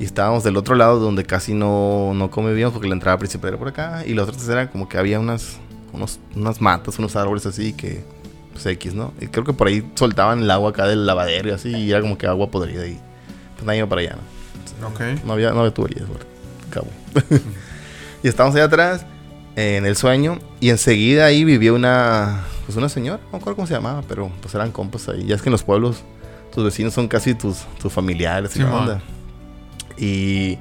Y 0.01 0.05
estábamos 0.05 0.45
del 0.45 0.57
otro 0.57 0.75
lado 0.75 0.99
donde 1.01 1.25
casi 1.25 1.55
no, 1.55 2.13
no 2.15 2.31
convivíamos 2.31 2.73
porque 2.73 2.89
la 2.89 2.95
entrada 2.95 3.19
principal 3.19 3.49
era 3.51 3.59
por 3.59 3.69
acá 3.69 4.05
y 4.07 4.15
la 4.15 4.23
otra 4.23 4.37
era 4.53 4.71
como 4.71 4.89
que 4.89 4.97
había 4.99 5.19
unas, 5.21 5.59
unos, 5.93 6.21
unas 6.37 6.61
matas, 6.61 6.99
unos 6.99 7.17
árboles 7.17 7.47
así 7.47 7.73
que 7.73 8.05
pues 8.53 8.65
X, 8.67 8.95
¿no? 8.95 9.13
Y 9.21 9.27
creo 9.27 9.45
que 9.45 9.53
por 9.53 9.67
ahí 9.69 9.89
soltaban 9.95 10.41
el 10.43 10.51
agua 10.51 10.71
acá 10.71 10.87
del 10.87 11.05
lavadero 11.07 11.49
y 11.49 11.53
así 11.53 11.71
y 11.71 11.91
era 11.91 12.01
como 12.01 12.17
que 12.19 12.27
agua 12.27 12.49
podrida 12.51 12.87
y 12.87 13.01
pues 13.59 13.67
nadie 13.67 13.79
iba 13.81 13.89
para 13.89 14.01
allá, 14.01 14.17
¿no? 14.81 14.89
Ok. 14.89 15.01
No 15.25 15.33
había, 15.35 15.51
no 15.51 15.61
había 15.61 15.75
tuberías, 15.75 16.07
por 16.09 16.21
cabo. 16.71 16.87
y 18.23 18.29
estábamos 18.29 18.55
allá 18.57 18.65
atrás, 18.67 19.05
eh, 19.57 19.77
en 19.77 19.85
el 19.87 19.97
sueño, 19.97 20.39
y 20.61 20.71
enseguida 20.71 21.27
ahí 21.27 21.45
vivía 21.45 21.73
una, 21.73 22.45
pues 22.65 22.77
una 22.79 22.89
señora, 22.89 23.19
no 23.27 23.33
me 23.33 23.39
acuerdo 23.39 23.57
cómo 23.57 23.67
se 23.67 23.75
llamaba, 23.75 24.03
pero 24.09 24.31
pues 24.41 24.55
eran 24.55 24.71
compas 24.73 25.09
ahí. 25.09 25.27
Ya 25.27 25.35
es 25.35 25.43
que 25.43 25.49
en 25.49 25.53
los 25.53 25.65
pueblos 25.65 26.03
tus 26.55 26.65
vecinos 26.65 26.95
son 26.95 27.09
casi 27.09 27.35
tus, 27.35 27.59
tus 27.83 27.93
familiares 27.93 28.55
y 28.57 28.61
la 28.61 28.65
Simón. 28.67 28.81
onda. 28.83 29.03
Y 29.97 30.59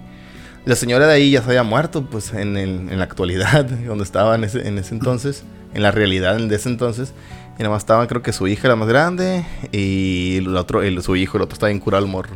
la 0.65 0.75
señora 0.75 1.07
de 1.07 1.13
ahí 1.13 1.31
ya 1.31 1.41
se 1.41 1.49
había 1.49 1.63
muerto, 1.63 2.03
pues 2.05 2.33
en, 2.33 2.57
el- 2.57 2.89
en 2.89 2.97
la 2.97 3.03
actualidad, 3.05 3.65
donde 3.87 4.03
estaba 4.03 4.35
en 4.35 4.43
ese, 4.43 4.67
en 4.67 4.77
ese 4.79 4.95
entonces, 4.95 5.43
en 5.73 5.83
la 5.83 5.91
realidad 5.91 6.37
de 6.37 6.55
ese 6.55 6.69
entonces. 6.69 7.13
Y 7.59 7.63
nada 7.63 7.69
más 7.73 7.83
estaba, 7.83 8.05
creo 8.07 8.21
que 8.21 8.33
su 8.33 8.47
hija 8.47 8.67
era 8.67 8.75
más 8.75 8.87
grande, 8.87 9.45
y 9.71 10.37
el 10.37 10.55
otro, 10.57 10.83
el, 10.83 11.01
su 11.01 11.15
hijo, 11.15 11.37
el 11.37 11.43
otro 11.43 11.53
estaba 11.53 11.69
bien 11.69 11.79
curado 11.79 12.03
el 12.05 12.11
morro. 12.11 12.35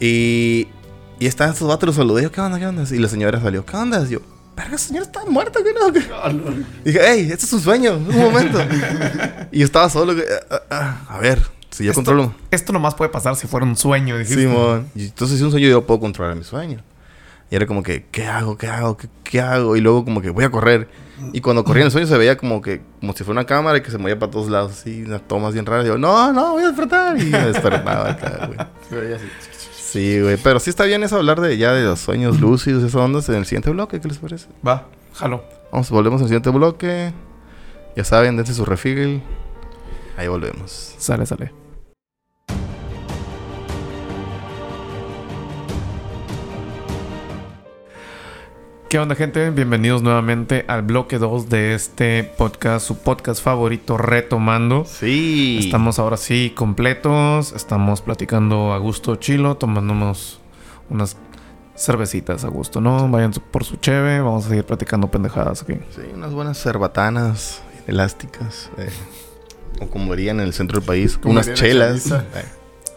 Y, 0.00 0.68
y 1.18 1.26
estaban 1.26 1.52
estos 1.52 1.68
vatos, 1.68 1.86
los 1.86 1.96
saludé, 1.96 2.22
yo, 2.24 2.32
¿qué 2.32 2.40
onda, 2.40 2.58
qué 2.58 2.66
onda? 2.66 2.84
Y 2.90 2.98
la 2.98 3.08
señora 3.08 3.40
salió, 3.40 3.64
¿qué 3.64 3.76
onda? 3.76 4.04
Y 4.06 4.10
yo, 4.10 4.20
verga, 4.56 4.76
señora 4.78 5.06
está 5.06 5.24
muerta, 5.26 5.60
¿qué 5.62 5.72
no? 5.72 5.92
¿Qué? 5.92 6.00
Dije, 6.84 7.00
hey, 7.06 7.28
este 7.30 7.46
es 7.46 7.52
un 7.52 7.60
sueño, 7.60 7.94
un 7.94 8.16
momento. 8.18 8.58
y 9.52 9.58
yo 9.60 9.64
estaba 9.64 9.88
solo, 9.88 10.14
que, 10.14 10.24
"Ah, 10.50 10.60
ah, 10.70 11.00
a 11.08 11.18
ver, 11.18 11.40
Si 11.70 11.82
yo 11.84 11.90
Esto- 11.90 11.98
controlo. 11.98 12.32
Esto 12.52 12.72
nomás 12.72 12.94
puede 12.94 13.10
pasar 13.10 13.34
si 13.34 13.48
fuera 13.48 13.66
un 13.66 13.76
sueño, 13.76 14.16
dijiste. 14.16 14.42
Simón. 14.42 14.88
Y 14.94 15.06
entonces, 15.06 15.38
si 15.38 15.44
un 15.44 15.50
sueño, 15.50 15.66
yo 15.68 15.84
puedo 15.84 15.98
controlar 15.98 16.36
mi 16.36 16.44
sueño. 16.44 16.80
Y 17.50 17.56
era 17.56 17.66
como 17.66 17.82
que, 17.82 18.06
¿qué 18.12 18.26
hago? 18.26 18.56
¿Qué 18.56 18.68
hago? 18.68 18.96
¿Qué, 18.96 19.08
qué 19.24 19.40
hago? 19.40 19.74
Y 19.76 19.80
luego, 19.80 20.04
como 20.04 20.20
que 20.22 20.30
voy 20.30 20.44
a 20.44 20.50
correr. 20.50 20.88
Y 21.32 21.40
cuando 21.40 21.64
corría 21.64 21.82
en 21.82 21.86
el 21.86 21.90
sueño, 21.92 22.06
se 22.06 22.16
veía 22.16 22.36
como 22.36 22.62
que, 22.62 22.80
como 23.00 23.12
si 23.12 23.24
fuera 23.24 23.40
una 23.40 23.46
cámara 23.46 23.78
y 23.78 23.82
que 23.82 23.90
se 23.90 23.98
movía 23.98 24.16
para 24.16 24.30
todos 24.30 24.48
lados, 24.48 24.70
así, 24.70 25.02
unas 25.04 25.26
tomas 25.26 25.52
bien 25.52 25.66
raras. 25.66 25.84
Y 25.84 25.88
yo, 25.88 25.98
no, 25.98 26.32
no, 26.32 26.52
voy 26.52 26.62
a 26.62 26.66
despertar. 26.68 27.18
Y 27.20 27.24
me 27.24 27.46
despertaba 27.46 28.10
acá, 28.10 28.46
güey. 28.46 28.58
Se 28.88 28.94
veía 28.94 29.16
así. 29.16 29.24
Sí, 29.94 30.20
güey. 30.20 30.36
Pero 30.42 30.58
sí 30.58 30.70
está 30.70 30.82
bien 30.86 31.04
eso, 31.04 31.18
hablar 31.18 31.40
de 31.40 31.56
ya 31.56 31.72
de 31.72 31.84
los 31.84 32.00
sueños 32.00 32.40
lúcidos, 32.40 32.82
esas 32.82 32.96
ondas 32.96 33.28
en 33.28 33.36
el 33.36 33.44
siguiente 33.46 33.70
bloque. 33.70 34.00
¿Qué 34.00 34.08
les 34.08 34.18
parece? 34.18 34.48
Va, 34.66 34.88
jalo. 35.12 35.44
Vamos, 35.70 35.88
volvemos 35.88 36.20
al 36.20 36.26
siguiente 36.26 36.50
bloque. 36.50 37.12
Ya 37.94 38.02
saben, 38.02 38.36
dense 38.36 38.54
su 38.54 38.64
refill. 38.64 39.22
Ahí 40.16 40.26
volvemos. 40.26 40.96
Sale, 40.98 41.26
sale. 41.26 41.63
¿Qué 48.94 49.00
onda, 49.00 49.16
gente? 49.16 49.50
Bienvenidos 49.50 50.02
nuevamente 50.02 50.64
al 50.68 50.82
bloque 50.82 51.18
2 51.18 51.48
de 51.48 51.74
este 51.74 52.22
podcast, 52.22 52.86
su 52.86 52.96
podcast 52.98 53.42
favorito, 53.42 53.98
Retomando. 53.98 54.84
Sí. 54.84 55.58
Estamos 55.60 55.98
ahora 55.98 56.16
sí 56.16 56.52
completos, 56.54 57.52
estamos 57.54 58.02
platicando 58.02 58.72
a 58.72 58.78
gusto 58.78 59.16
chilo, 59.16 59.56
tomándonos 59.56 60.38
unas 60.90 61.16
cervecitas 61.74 62.44
a 62.44 62.48
gusto, 62.50 62.80
¿no? 62.80 63.08
Vayan 63.08 63.32
por 63.32 63.64
su 63.64 63.78
cheve, 63.78 64.20
vamos 64.20 64.46
a 64.46 64.50
seguir 64.50 64.62
platicando 64.64 65.10
pendejadas 65.10 65.62
aquí. 65.62 65.74
Sí, 65.92 66.02
unas 66.14 66.32
buenas 66.32 66.62
cerbatanas 66.62 67.62
elásticas. 67.88 68.70
eh, 68.78 68.90
o 69.80 69.88
como 69.88 70.14
dirían 70.14 70.38
en 70.38 70.46
el 70.46 70.52
centro 70.52 70.78
del 70.78 70.86
país, 70.86 71.18
unas 71.24 71.52
chelas. 71.54 72.12
Eh, 72.12 72.22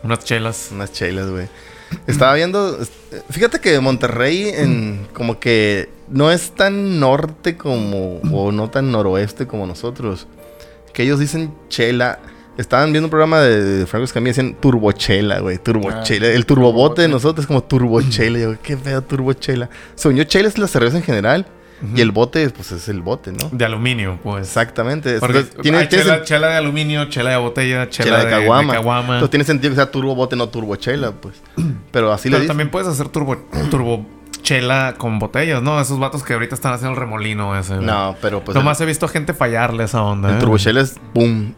Unas 0.03 0.19
chelas. 0.19 0.69
unas 0.71 0.93
chelas, 0.93 1.27
güey. 1.31 1.47
Estaba 2.05 2.33
viendo, 2.33 2.77
fíjate 3.29 3.59
que 3.59 3.79
Monterrey 3.79 4.49
en 4.49 5.07
como 5.13 5.39
que 5.39 5.89
no 6.09 6.31
es 6.31 6.51
tan 6.51 6.99
norte 6.99 7.57
como 7.57 8.17
o 8.17 8.51
no 8.51 8.69
tan 8.69 8.91
noroeste 8.91 9.47
como 9.47 9.65
nosotros. 9.65 10.27
Que 10.93 11.03
ellos 11.03 11.19
dicen 11.19 11.53
chela. 11.69 12.19
Estaban 12.57 12.91
viendo 12.91 13.05
un 13.05 13.11
programa 13.11 13.39
de, 13.41 13.63
de 13.63 13.85
Franco 13.85 14.05
Escamilla 14.05 14.31
decían 14.31 14.55
turbochela, 14.59 15.39
güey, 15.41 15.59
turbochela. 15.59 16.27
Ah, 16.27 16.31
el 16.31 16.45
turbobote 16.47 17.03
de 17.03 17.07
nosotros 17.07 17.43
es 17.43 17.47
como 17.47 17.63
turbochela. 17.63 18.39
Yo, 18.39 18.61
qué 18.63 18.75
feo 18.75 19.03
turbochela. 19.03 19.69
Según 19.93 20.17
yo, 20.17 20.23
chela 20.23 20.47
es 20.47 20.57
la 20.57 20.67
cerveza 20.67 20.97
en 20.97 21.03
general 21.03 21.45
y 21.95 22.01
el 22.01 22.11
bote 22.11 22.49
pues 22.49 22.71
es 22.71 22.89
el 22.89 23.01
bote, 23.01 23.31
¿no? 23.31 23.49
De 23.51 23.65
aluminio, 23.65 24.19
pues. 24.23 24.47
Exactamente. 24.47 25.19
Porque 25.19 25.39
Entonces, 25.39 25.61
tiene, 25.61 25.77
hay 25.79 25.87
tiene 25.87 26.23
chela, 26.23 26.47
de 26.49 26.55
aluminio, 26.55 27.05
chela 27.05 27.31
de 27.31 27.37
botella, 27.37 27.89
chela, 27.89 28.05
chela 28.05 28.25
de 28.25 28.29
caguama. 28.31 28.73
caguama. 28.73 29.13
Entonces 29.15 29.29
tiene 29.29 29.45
sentido 29.45 29.71
que 29.71 29.75
sea 29.75 29.91
turbo 29.91 30.15
bote, 30.15 30.35
no 30.35 30.49
turbo 30.49 30.75
chela, 30.75 31.11
pues. 31.11 31.41
Pero 31.91 32.11
así 32.11 32.29
Pero 32.29 32.45
también 32.45 32.69
puedes 32.69 32.87
hacer 32.87 33.09
turbo, 33.09 33.37
turbo 33.69 34.05
chela 34.41 34.95
con 34.97 35.19
botellas, 35.19 35.61
¿no? 35.61 35.79
Esos 35.79 35.99
vatos 35.99 36.23
que 36.23 36.33
ahorita 36.33 36.55
están 36.55 36.73
haciendo 36.73 36.93
el 36.93 36.99
remolino 36.99 37.57
ese. 37.57 37.75
No, 37.75 38.15
pero 38.21 38.43
pues 38.43 38.55
Nomás 38.55 38.79
he 38.81 38.85
visto 38.85 39.07
gente 39.07 39.33
fallarle 39.33 39.83
esa 39.83 40.01
onda. 40.03 40.29
el, 40.29 40.35
el 40.35 40.37
¿eh? 40.37 40.41
turbo 40.41 40.57
chela 40.57 40.81
es 40.81 40.95
boom. 41.13 41.53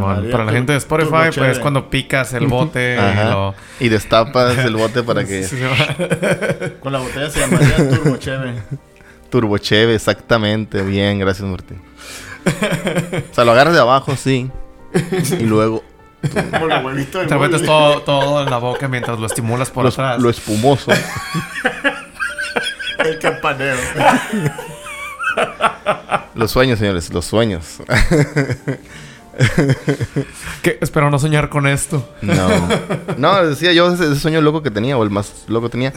María, 0.00 0.30
Para 0.32 0.44
la 0.44 0.52
gente 0.52 0.72
de 0.72 0.78
Spotify, 0.78 1.08
turbo 1.10 1.18
pues 1.22 1.34
chévere. 1.34 1.52
es 1.52 1.58
cuando 1.58 1.90
picas 1.90 2.32
el 2.32 2.46
bote 2.46 2.94
y 2.94 2.98
Ajá. 2.98 3.30
lo... 3.30 3.54
Y 3.80 3.88
destapas 3.88 4.56
el 4.58 4.76
bote 4.76 5.02
para 5.02 5.24
que 5.26 5.42
Sí, 5.44 5.56
sí, 5.56 5.62
sí. 5.62 6.72
Con 6.80 6.92
la 6.92 6.98
botella 7.00 7.28
se 7.30 7.40
llamaría 7.40 7.76
Turbo 7.90 8.16
Cheve. 8.16 8.54
turbo 9.30 9.58
cheve, 9.58 9.94
exactamente. 9.94 10.82
Bien, 10.82 11.18
gracias 11.18 11.46
Martín. 11.48 11.82
o 12.46 13.34
sea, 13.34 13.44
lo 13.44 13.52
agarras 13.52 13.74
de 13.74 13.80
abajo, 13.80 14.16
sí. 14.16 14.50
Y 15.38 15.42
luego 15.44 15.84
Como 16.52 16.64
el 16.66 16.72
abuelito 16.72 17.18
del 17.18 17.28
Te 17.28 17.34
metes 17.36 17.62
todo 17.62 18.42
en 18.42 18.50
la 18.50 18.56
boca 18.58 18.88
mientras 18.88 19.18
lo 19.18 19.26
estimulas 19.26 19.70
por 19.70 19.84
lo, 19.84 19.90
atrás. 19.90 20.18
lo 20.20 20.30
espumoso. 20.30 20.90
El 22.98 23.18
campaneo. 23.18 23.76
los 26.34 26.50
sueños, 26.50 26.78
señores, 26.78 27.12
los 27.12 27.24
sueños. 27.26 27.80
Espero 30.80 31.10
no 31.10 31.18
soñar 31.18 31.48
con 31.48 31.66
esto. 31.66 32.08
No. 32.22 32.48
No, 33.18 33.44
decía 33.46 33.72
yo 33.72 33.92
ese, 33.92 34.04
ese 34.04 34.20
sueño 34.20 34.40
loco 34.40 34.62
que 34.62 34.70
tenía, 34.70 34.96
o 34.96 35.02
el 35.02 35.10
más 35.10 35.44
loco 35.48 35.66
que 35.66 35.72
tenía, 35.72 35.92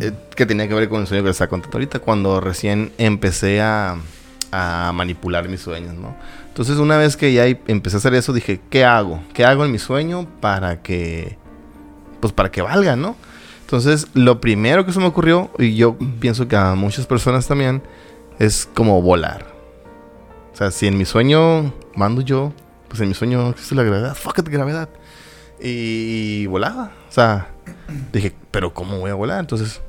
eh, 0.00 0.12
que 0.36 0.46
tenía 0.46 0.68
que 0.68 0.74
ver 0.74 0.88
con 0.88 1.00
el 1.00 1.06
sueño 1.06 1.22
que 1.22 1.28
les 1.28 1.34
estaba 1.34 1.48
contando 1.48 1.76
ahorita, 1.76 1.98
cuando 1.98 2.40
recién 2.40 2.92
empecé 2.98 3.60
a, 3.60 3.96
a 4.52 4.92
manipular 4.94 5.48
mis 5.48 5.60
sueños, 5.60 5.94
¿no? 5.94 6.16
Entonces, 6.46 6.76
una 6.78 6.96
vez 6.96 7.16
que 7.16 7.32
ya 7.32 7.46
empecé 7.46 7.96
a 7.96 7.98
hacer 7.98 8.14
eso, 8.14 8.32
dije, 8.32 8.60
¿qué 8.70 8.84
hago? 8.84 9.20
¿Qué 9.32 9.44
hago 9.44 9.64
en 9.64 9.72
mi 9.72 9.80
sueño 9.80 10.28
para 10.40 10.82
que, 10.82 11.36
pues 12.20 12.32
para 12.32 12.52
que 12.52 12.62
valga, 12.62 12.94
¿no? 12.94 13.16
Entonces, 13.62 14.06
lo 14.14 14.40
primero 14.40 14.86
que 14.86 14.92
se 14.92 15.00
me 15.00 15.06
ocurrió, 15.06 15.50
y 15.58 15.74
yo 15.74 15.96
pienso 16.20 16.46
que 16.46 16.54
a 16.54 16.76
muchas 16.76 17.06
personas 17.06 17.48
también, 17.48 17.82
es 18.38 18.68
como 18.72 19.02
volar. 19.02 19.46
O 20.52 20.56
sea, 20.56 20.70
si 20.70 20.86
en 20.86 20.96
mi 20.96 21.04
sueño 21.04 21.72
mando 21.96 22.20
yo, 22.20 22.52
pues 22.94 23.02
en 23.02 23.08
mi 23.08 23.14
sueño 23.14 23.50
existe 23.50 23.74
la 23.74 23.82
gravedad. 23.82 24.14
Fuck 24.14 24.38
it, 24.38 24.48
gravedad. 24.48 24.88
Y 25.60 26.46
volaba. 26.46 26.92
O 27.08 27.12
sea, 27.12 27.48
dije, 28.12 28.32
pero 28.52 28.72
¿cómo 28.72 29.00
voy 29.00 29.10
a 29.10 29.14
volar? 29.14 29.40
Entonces 29.40 29.82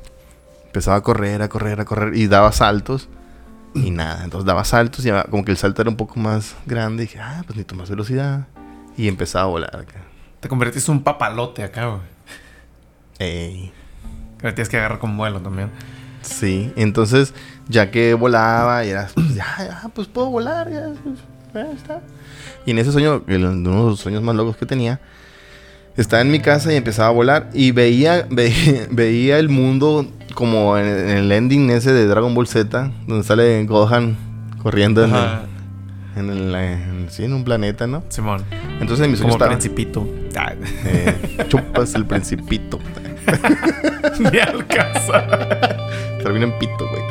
empezaba 0.65 0.97
a 0.97 1.01
correr, 1.01 1.43
a 1.43 1.47
correr, 1.47 1.79
a 1.79 1.85
correr 1.85 2.15
y 2.15 2.25
daba 2.25 2.51
saltos. 2.51 3.07
Y 3.75 3.91
nada, 3.91 4.23
entonces 4.23 4.47
daba 4.47 4.65
saltos 4.65 5.05
y 5.05 5.11
como 5.29 5.45
que 5.45 5.51
el 5.51 5.57
salto 5.57 5.83
era 5.83 5.91
un 5.91 5.97
poco 5.97 6.19
más 6.19 6.55
grande. 6.65 7.03
Y 7.03 7.05
dije, 7.05 7.19
ah, 7.19 7.43
pues 7.45 7.57
necesito 7.57 7.75
más 7.75 7.91
velocidad. 7.91 8.47
Y 8.97 9.07
empezaba 9.07 9.43
a 9.43 9.49
volar 9.49 9.75
acá. 9.75 10.01
Te 10.39 10.49
convertiste 10.49 10.89
en 10.91 10.97
un 10.97 11.03
papalote 11.03 11.61
acá, 11.61 11.85
güey. 11.85 12.01
Ey. 13.19 13.71
Que 14.39 14.51
tienes 14.51 14.67
que 14.67 14.77
agarrar 14.77 14.97
con 14.97 15.15
vuelo 15.15 15.41
también. 15.41 15.69
Sí, 16.23 16.73
entonces 16.75 17.35
ya 17.67 17.91
que 17.91 18.15
volaba 18.15 18.83
y 18.83 18.89
era, 18.89 19.09
pues, 19.13 19.35
ya, 19.35 19.45
ya, 19.59 19.91
pues 19.93 20.07
puedo 20.07 20.31
volar, 20.31 20.71
ya, 20.71 20.91
está. 21.61 22.01
Y 22.65 22.71
en 22.71 22.79
ese 22.79 22.91
sueño, 22.91 23.23
uno 23.27 23.51
de 23.51 23.89
los 23.89 23.99
sueños 23.99 24.21
más 24.23 24.35
locos 24.35 24.57
que 24.57 24.65
tenía, 24.65 24.99
estaba 25.97 26.21
en 26.21 26.31
mi 26.31 26.39
casa 26.39 26.73
y 26.73 26.75
empezaba 26.75 27.09
a 27.09 27.11
volar 27.11 27.49
y 27.53 27.71
veía, 27.71 28.27
veía, 28.31 28.87
veía 28.91 29.39
el 29.39 29.49
mundo 29.49 30.05
como 30.33 30.77
en, 30.77 30.85
en 30.85 31.09
el 31.17 31.31
ending 31.31 31.69
ese 31.69 31.93
de 31.93 32.05
Dragon 32.07 32.33
Ball 32.33 32.47
Z, 32.47 32.91
donde 33.07 33.23
sale 33.23 33.63
Gohan 33.65 34.17
corriendo 34.61 35.03
en, 35.05 35.13
el- 35.15 35.39
en, 36.17 36.29
el- 36.29 36.55
en- 36.55 37.07
sí, 37.09 37.23
en 37.23 37.33
un 37.33 37.43
planeta, 37.43 37.87
¿no? 37.87 38.03
Simón. 38.09 38.43
Entonces 38.81 39.05
en 39.05 39.11
mi 39.11 39.17
sueño 39.17 39.31
Como 39.31 39.45
el 39.45 39.51
estaba... 39.51 39.51
principito. 39.51 40.07
Eh, 40.85 41.45
chupas 41.47 41.95
el 41.95 42.05
principito. 42.05 42.79
Ni 44.31 44.39
alcanza. 44.39 45.25
Termina 46.23 46.45
en 46.45 46.57
pito, 46.59 46.87
güey. 46.89 47.01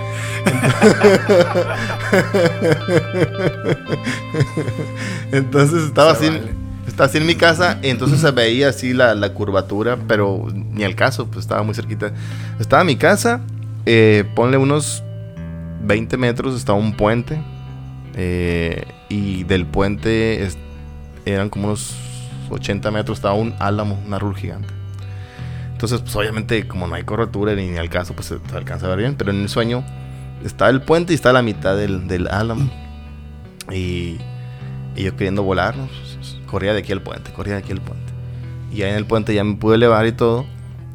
entonces 5.33 5.85
estaba 5.85 6.13
así, 6.13 6.27
vale. 6.29 6.43
estaba 6.87 7.07
así 7.09 7.19
en 7.19 7.27
mi 7.27 7.35
casa, 7.35 7.79
entonces 7.83 8.21
se 8.21 8.31
veía 8.31 8.69
así 8.69 8.93
la, 8.93 9.15
la 9.15 9.33
curvatura, 9.33 9.99
pero 10.07 10.47
ni 10.55 10.85
al 10.85 10.95
caso, 10.95 11.27
pues 11.27 11.41
estaba 11.45 11.63
muy 11.63 11.75
cerquita. 11.75 12.13
Estaba 12.59 12.83
en 12.83 12.87
mi 12.87 12.97
casa, 12.97 13.41
eh, 13.87 14.25
ponle 14.35 14.57
unos 14.57 15.03
20 15.83 16.17
metros, 16.17 16.57
estaba 16.57 16.79
un 16.79 16.97
puente, 16.97 17.41
eh, 18.15 18.85
y 19.09 19.45
del 19.45 19.67
puente 19.67 20.45
es- 20.45 20.59
eran 21.27 21.49
como 21.49 21.67
unos 21.69 21.95
80 22.51 22.91
metros, 22.91 23.19
estaba 23.19 23.35
un 23.35 23.55
álamo, 23.59 24.01
un 24.07 24.13
árbol 24.15 24.37
gigante. 24.37 24.69
Entonces, 25.85 26.01
pues 26.01 26.17
obviamente, 26.17 26.67
como 26.67 26.87
no 26.87 26.95
hay 26.95 27.03
curvatura 27.03 27.55
ni, 27.55 27.67
ni 27.67 27.77
al 27.77 27.91
caso, 27.91 28.15
pues 28.15 28.29
se, 28.29 28.39
se 28.39 28.57
alcanza 28.57 28.87
a 28.87 28.89
ver 28.89 29.01
bien. 29.01 29.17
Pero 29.17 29.33
en 29.33 29.43
el 29.43 29.51
sueño 29.51 29.85
está 30.43 30.71
el 30.71 30.81
puente 30.81 31.13
y 31.13 31.17
está 31.17 31.31
la 31.31 31.43
mitad 31.43 31.77
del, 31.77 32.09
del 32.09 32.27
álamo. 32.29 32.71
Y, 33.71 34.17
y 34.97 35.03
yo 35.03 35.15
queriendo 35.15 35.43
volar, 35.43 35.77
¿no? 35.77 35.87
Corría 36.47 36.73
de 36.73 36.79
aquí 36.79 36.93
al 36.93 37.03
puente, 37.03 37.33
corría 37.33 37.55
de 37.55 37.59
aquí 37.61 37.73
al 37.73 37.83
puente. 37.83 38.15
Y 38.73 38.81
ahí 38.81 38.93
en 38.93 38.97
el 38.97 39.05
puente 39.05 39.35
ya 39.35 39.45
me 39.45 39.57
pude 39.57 39.75
elevar 39.77 40.07
y 40.07 40.13
todo. 40.13 40.47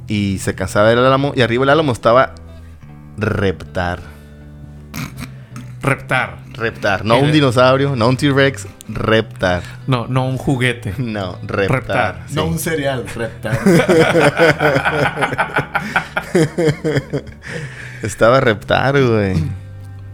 Y 0.08 0.40
se 0.40 0.56
cansaba 0.56 0.92
el 0.92 0.98
álamo. 0.98 1.34
Y 1.36 1.42
arriba 1.42 1.62
del 1.62 1.70
álamo 1.70 1.92
estaba 1.92 2.34
Reptar. 3.16 4.00
Reptar. 5.82 6.40
Reptar. 6.54 7.06
No 7.06 7.20
Y 7.20 7.22
un 7.22 7.32
dinosaurio, 7.32 7.96
no 7.96 8.10
un 8.10 8.18
T-Rex. 8.18 8.68
Reptar. 8.90 9.64
No, 9.88 10.08
no 10.08 10.26
un 10.28 10.38
juguete. 10.38 10.94
No, 10.98 11.38
Reptar. 11.44 11.70
Reptar. 11.72 12.24
sí. 12.28 12.36
No 12.36 12.46
un 12.46 12.60
cereal, 12.60 13.06
reptar. 13.16 13.58
Estaba 18.04 18.40
Reptar, 18.40 19.02
güey. 19.02 19.36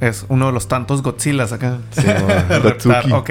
Es 0.01 0.25
uno 0.27 0.47
de 0.47 0.51
los 0.51 0.67
tantos 0.67 1.01
Godzillas 1.01 1.53
acá. 1.53 1.77
Sí, 1.91 2.01
Reptar. 2.49 3.11
Ok. 3.13 3.29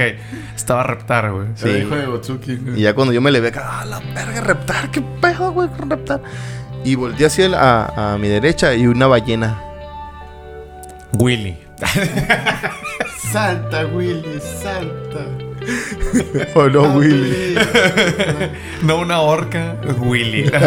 Estaba 0.56 0.82
Reptar, 0.82 1.30
güey. 1.32 1.48
Sí. 1.54 1.68
El 1.68 1.82
hijo 1.82 1.94
de 1.96 2.06
Gotsuki. 2.06 2.58
Y 2.76 2.80
ya 2.82 2.94
cuando 2.94 3.12
yo 3.12 3.20
me 3.20 3.30
le 3.30 3.40
ve 3.40 3.48
acá, 3.48 3.80
¡ah, 3.80 3.84
la 3.84 4.00
verga, 4.00 4.40
reptar! 4.40 4.90
¿Qué 4.90 5.02
pedo, 5.20 5.52
güey, 5.52 5.68
con 5.68 5.90
reptar? 5.90 6.22
Y 6.84 6.94
volteé 6.96 7.26
hacia 7.26 7.46
el- 7.46 7.54
a, 7.54 8.14
a 8.14 8.18
mi 8.18 8.28
derecha 8.28 8.74
y 8.74 8.86
una 8.86 9.06
ballena. 9.06 9.60
Willy. 11.12 11.58
Salta, 13.32 13.86
Willy, 13.86 14.40
salta. 14.40 15.26
¿O 16.54 16.68
no, 16.68 16.82
Willy? 16.94 17.56
No 18.82 18.98
una 18.98 19.20
orca, 19.20 19.76
Willy. 19.98 20.50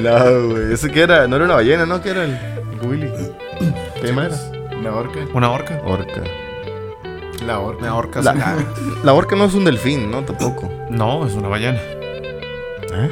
No, 0.00 0.48
güey. 0.48 0.72
¿Ese 0.72 0.90
qué 0.90 1.02
era? 1.02 1.26
No 1.26 1.36
era 1.36 1.46
una 1.46 1.54
ballena, 1.54 1.86
¿no? 1.86 2.00
¿Qué 2.00 2.10
era 2.10 2.24
el 2.24 2.38
Willy? 2.82 3.10
¿Qué 4.00 4.12
más 4.12 4.50
era? 4.50 4.80
La 4.82 4.94
orca. 4.94 5.20
¿Una 5.34 5.50
orca? 5.50 5.80
Orca. 5.84 6.22
La 7.44 7.58
orca. 7.58 7.82
Una 7.82 7.96
orca. 7.96 8.22
La, 8.22 8.32
sí. 8.32 8.40
la 9.02 9.14
orca 9.14 9.34
no 9.36 9.46
es 9.46 9.54
un 9.54 9.64
delfín, 9.64 10.10
¿no? 10.10 10.22
Tampoco. 10.22 10.70
No, 10.90 11.26
es 11.26 11.34
una 11.34 11.48
ballena. 11.48 11.80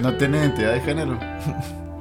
No 0.03 0.15
tiene 0.15 0.39
identidad 0.39 0.73
de 0.73 0.81
género. 0.81 1.19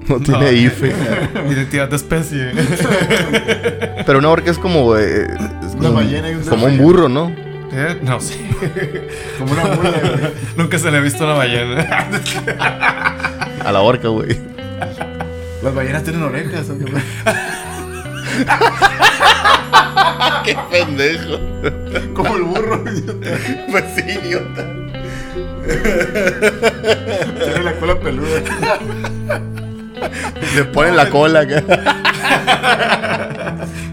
No 0.08 0.20
tiene 0.20 0.46
No. 0.46 0.52
IFE. 0.52 0.94
Identidad 1.50 1.90
de 1.90 1.96
especie. 1.96 2.52
Pero 4.06 4.20
una 4.20 4.30
orca 4.30 4.52
es 4.52 4.58
como... 4.58 4.98
eh, 4.98 5.28
es 5.66 5.74
Una 5.74 5.88
como- 5.90 5.94
ballena 5.96 6.30
y 6.30 6.36
un 6.36 6.44
Como 6.44 6.66
un 6.66 6.78
burro, 6.78 7.10
¿no? 7.10 7.32
¿Eh? 7.76 7.98
No 8.04 8.20
sé. 8.22 8.36
Como 9.40 9.52
una 9.54 9.64
mula, 9.64 9.90
güey. 9.90 10.32
Nunca 10.58 10.78
se 10.78 10.92
le 10.92 10.98
ha 10.98 11.02
visto 11.02 11.24
una 11.24 11.34
ballena. 11.34 12.08
A 13.66 13.72
la 13.72 13.82
orca, 13.82 14.10
güey. 14.10 14.38
Las 15.64 15.74
ballenas 15.74 16.04
tienen 16.04 16.22
orejas. 16.22 16.70
¿o 16.70 16.78
qué? 16.78 16.86
¡Qué 20.46 20.58
pendejo! 20.70 21.40
Como 22.14 22.36
el 22.36 22.44
burro. 22.44 22.84
Pues 22.84 23.84
sí, 23.96 24.04
idiota. 24.24 24.66
Tiene 27.44 27.64
la 27.64 27.74
cola 27.80 28.00
peluda. 28.00 28.42
Le 30.56 30.64
ponen 30.66 30.96
la 30.96 31.10
cola 31.10 31.40
acá. 31.42 31.64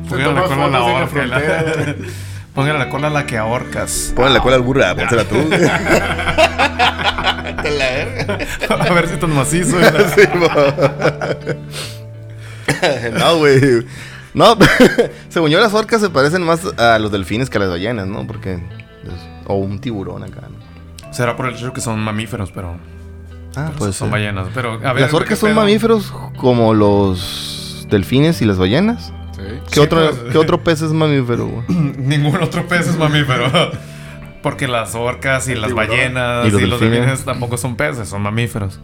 Póngale 0.09 0.35
la 0.35 0.43
cola 0.43 0.65
a 0.65 0.69
la 0.69 0.83
orca. 0.83 1.27
la- 1.27 1.41
la 2.79 2.89
cola 2.89 3.07
a 3.07 3.11
la 3.11 3.27
que 3.27 3.39
ahorcas. 3.39 4.13
Ponen 4.15 4.35
la 4.35 4.41
cola 4.41 4.57
al 4.57 4.63
burro, 4.63 4.85
ah, 4.85 4.95
pónsela 4.95 5.25
tú. 5.25 5.37
Te 7.63 7.71
la 7.71 7.91
verga. 7.91 8.39
A 8.69 8.93
ver 8.93 9.09
si 9.09 9.17
tan 9.17 9.35
macizo. 9.35 9.77
No, 13.19 13.37
güey. 13.39 13.85
No, 14.33 14.57
según 15.29 15.51
yo 15.51 15.61
las 15.61 15.75
orcas 15.75 16.01
se 16.01 16.09
parecen 16.09 16.43
más 16.45 16.61
a 16.79 16.99
los 16.99 17.11
delfines 17.13 17.51
que 17.51 17.59
a 17.59 17.61
las 17.61 17.69
ballenas, 17.71 18.07
¿no? 18.07 18.27
Porque... 18.27 18.63
o 19.47 19.55
un 19.57 19.81
tiburón 19.81 20.23
acá, 20.23 20.43
¿no? 20.49 21.13
Será 21.13 21.37
por 21.37 21.47
el 21.47 21.55
hecho 21.57 21.73
que 21.73 21.81
son 21.81 21.99
mamíferos, 22.01 22.53
pero 22.53 22.77
Ah, 23.57 23.73
pues 23.77 23.97
son 23.97 24.11
ballenas. 24.11 24.49
Pero, 24.55 24.75
a 24.85 24.93
ver, 24.93 25.03
Las 25.03 25.15
orcas 25.15 25.31
¿qué 25.31 25.37
son 25.37 25.49
pedo? 25.51 25.61
mamíferos 25.61 26.13
como 26.37 26.73
los 26.75 27.87
delfines 27.91 28.41
y 28.43 28.45
las 28.45 28.59
ballenas. 28.59 29.13
Sí. 29.35 29.43
¿Qué, 29.43 29.75
Sí, 29.75 29.81
otro, 29.81 29.99
pues. 30.11 30.33
¿qué 30.33 30.39
otro 30.39 30.63
pez 30.63 30.83
es 30.83 30.93
mamífero, 30.93 31.47
güey? 31.47 31.65
Ningún 31.99 32.37
otro 32.43 32.67
pez 32.69 32.87
es 32.89 32.97
mamífero. 32.97 33.47
Porque 34.43 34.69
las 34.69 34.95
orcas 34.95 35.49
y 35.49 35.53
El 35.53 35.61
las 35.61 35.69
tiburón. 35.69 35.89
ballenas 35.91 36.45
Y 36.47 36.49
y 36.49 36.51
los 36.53 36.63
los, 36.63 36.81
delfines. 36.81 37.25
tampoco 37.25 37.57
son 37.59 37.77
peces, 37.77 38.09
son 38.09 38.23
mamíferos. 38.23 38.81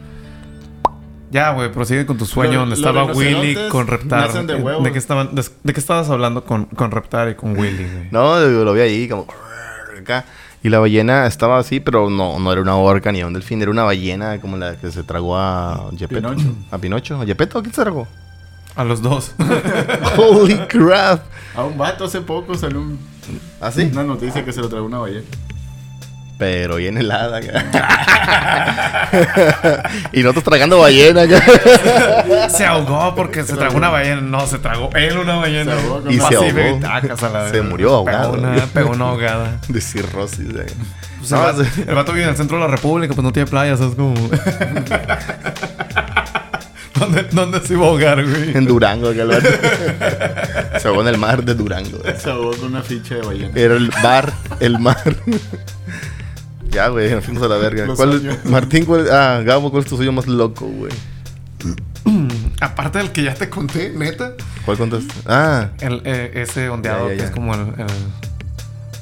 Ya, 1.31 1.51
güey, 1.53 1.73
prosigue 1.73 2.07
con 2.07 2.19
tu 2.19 2.27
sueño 2.27 2.55
Lo- 2.55 2.61
donde 2.61 2.75
estaba 2.77 3.05
Willy 3.05 3.57
con 3.71 3.87
Reptar. 3.87 4.33
de 4.33 4.55
¿De, 4.55 4.63
huevos. 4.63 4.89
qué 4.89 4.99
estaban, 4.99 5.35
de, 5.35 5.45
de 5.63 5.73
qué 5.73 5.81
estabas 5.81 6.09
hablando 6.11 6.45
con, 6.45 6.67
con 6.67 6.91
Reptar 6.91 7.29
y 7.31 7.35
con 7.35 7.57
Willy, 7.59 7.85
güey? 7.85 8.09
No, 8.11 8.39
yo 8.41 8.65
lo 8.65 8.73
vi 8.75 8.81
ahí 8.81 9.09
como... 9.09 9.27
Acá. 9.99 10.25
Y 10.63 10.69
la 10.69 10.79
ballena 10.81 11.27
estaba 11.27 11.59
así, 11.59 11.79
pero 11.81 12.11
no, 12.11 12.39
no 12.41 12.53
era 12.53 12.61
una 12.61 12.77
orca 12.77 13.13
ni 13.13 13.23
un 13.23 13.33
delfín. 13.33 13.63
Era 13.63 13.71
una 13.71 13.85
ballena 13.85 14.41
como 14.41 14.57
la 14.57 14.77
que 14.77 14.91
se 14.91 15.03
tragó 15.05 15.37
a 15.37 15.91
Gepetto. 15.97 16.29
Pinocho. 16.31 16.55
¿A 16.71 16.79
Pinocho? 16.79 17.21
¿A 17.21 17.27
Gepetto? 17.27 17.59
¿A 17.59 17.63
quién 17.63 17.75
se 17.75 17.83
tragó? 17.83 18.09
A 18.75 18.85
los 18.85 19.01
dos. 19.01 19.33
¡Holy 20.19 20.59
crap! 20.69 21.23
A 21.55 21.65
un 21.65 21.79
vato 21.79 22.05
hace 22.05 22.21
poco 22.21 22.55
salió 22.57 22.81
un- 22.81 22.99
¿Así? 23.61 23.83
una 23.93 24.05
noticia 24.05 24.45
que 24.45 24.53
se 24.53 24.61
lo 24.61 24.69
tragó 24.69 24.87
una 24.87 24.99
ballena. 24.99 25.25
Pero 26.39 26.77
bien 26.77 26.99
helada. 26.99 27.41
y 30.13 30.23
nosotros 30.23 30.45
tragando 30.45 30.79
ballena. 30.81 31.23
acá. 31.23 31.43
se 32.51 32.67
ahogó 32.67 33.15
porque 33.15 33.43
se 33.45 33.55
tragó 33.55 33.77
una 33.79 33.89
ballena. 33.89 34.21
No, 34.21 34.47
se 34.47 34.59
tragó 34.59 34.91
él 34.95 35.17
una 35.17 35.37
ballena. 35.37 35.73
Se 35.75 35.81
ahogó 35.81 36.03
con 36.03 36.13
Y 36.13 36.21
se 36.21 36.37
ahogó. 36.37 36.79
tacas 36.81 37.23
a 37.23 37.29
la 37.31 37.49
Se 37.51 37.63
murió 37.63 37.95
ahogado. 37.95 38.33
Pegó 38.33 38.47
una, 38.53 38.67
pegó 38.67 38.91
una 38.91 39.05
ahogada. 39.07 39.59
De 39.69 39.81
cirrosis. 39.81 40.51
acá. 40.51 40.65
Pues 41.19 41.31
No, 41.31 41.49
el, 41.51 41.67
el 41.89 41.95
vato 41.95 42.13
vive 42.13 42.25
en 42.25 42.31
el 42.31 42.37
centro 42.37 42.59
de 42.59 42.65
la 42.65 42.71
República, 42.71 43.15
pues 43.15 43.25
no 43.25 43.33
tiene 43.33 43.49
playas, 43.49 43.81
es 43.81 43.95
como. 43.95 44.15
¿Dónde, 46.99 47.25
¿Dónde 47.31 47.61
se 47.61 47.75
iba 47.75 47.85
a 47.85 47.89
ahogar, 47.89 48.25
güey? 48.25 48.57
En 48.57 48.65
Durango. 48.67 49.13
vato. 49.15 49.49
Se 50.81 50.89
ahogó 50.89 51.03
en 51.03 51.09
el 51.09 51.19
mar 51.19 51.43
de 51.45 51.55
Durango. 51.55 51.99
Se 52.19 52.31
ahogó 52.31 52.53
con 52.53 52.69
una 52.69 52.83
ficha 52.83 53.17
de 53.17 53.21
ballena. 53.23 53.51
Era 53.55 53.75
el 53.75 53.91
bar, 54.03 54.33
el 54.61 54.79
mar. 54.79 54.97
Ya, 56.77 56.89
güey, 56.89 57.11
nos 57.11 57.25
fuimos 57.25 57.43
a 57.43 57.49
la 57.49 57.57
verga. 57.57 57.87
¿Cuál 57.97 58.15
es-. 58.15 58.45
Martín, 58.45 58.85
cuál, 58.85 59.09
ah, 59.11 59.41
Gabo, 59.45 59.71
¿cuál 59.71 59.83
es 59.83 59.89
tu 59.89 59.97
sueño 59.97 60.13
más 60.13 60.27
loco, 60.27 60.67
güey? 60.67 60.93
Aparte 62.61 62.99
del 62.99 63.13
que 63.13 63.23
ya 63.25 63.35
te 63.35 63.49
conté, 63.51 63.91
neta. 63.91 64.33
¿Cuál 64.65 64.79
contaste? 64.79 65.13
Ah, 65.27 65.69
El, 65.81 66.03
eh, 66.05 66.31
ese 66.35 66.69
ondeado 66.69 67.09
Ya, 67.09 67.15
ya, 67.15 67.19
que 67.21 67.25
es 67.27 67.31
como 67.31 67.55
el, 67.55 67.61
el 67.61 67.87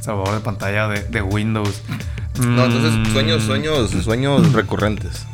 sabor 0.01 0.33
de 0.33 0.41
pantalla 0.41 0.89
de, 0.89 1.01
de 1.05 1.23
Windows. 1.23 1.83
no, 2.41 2.65
entonces 2.65 2.93
Mm, 2.93 3.13
sueños, 3.13 3.43
sueños, 3.43 3.91
sueños 4.03 4.53
recurrentes. 4.53 5.25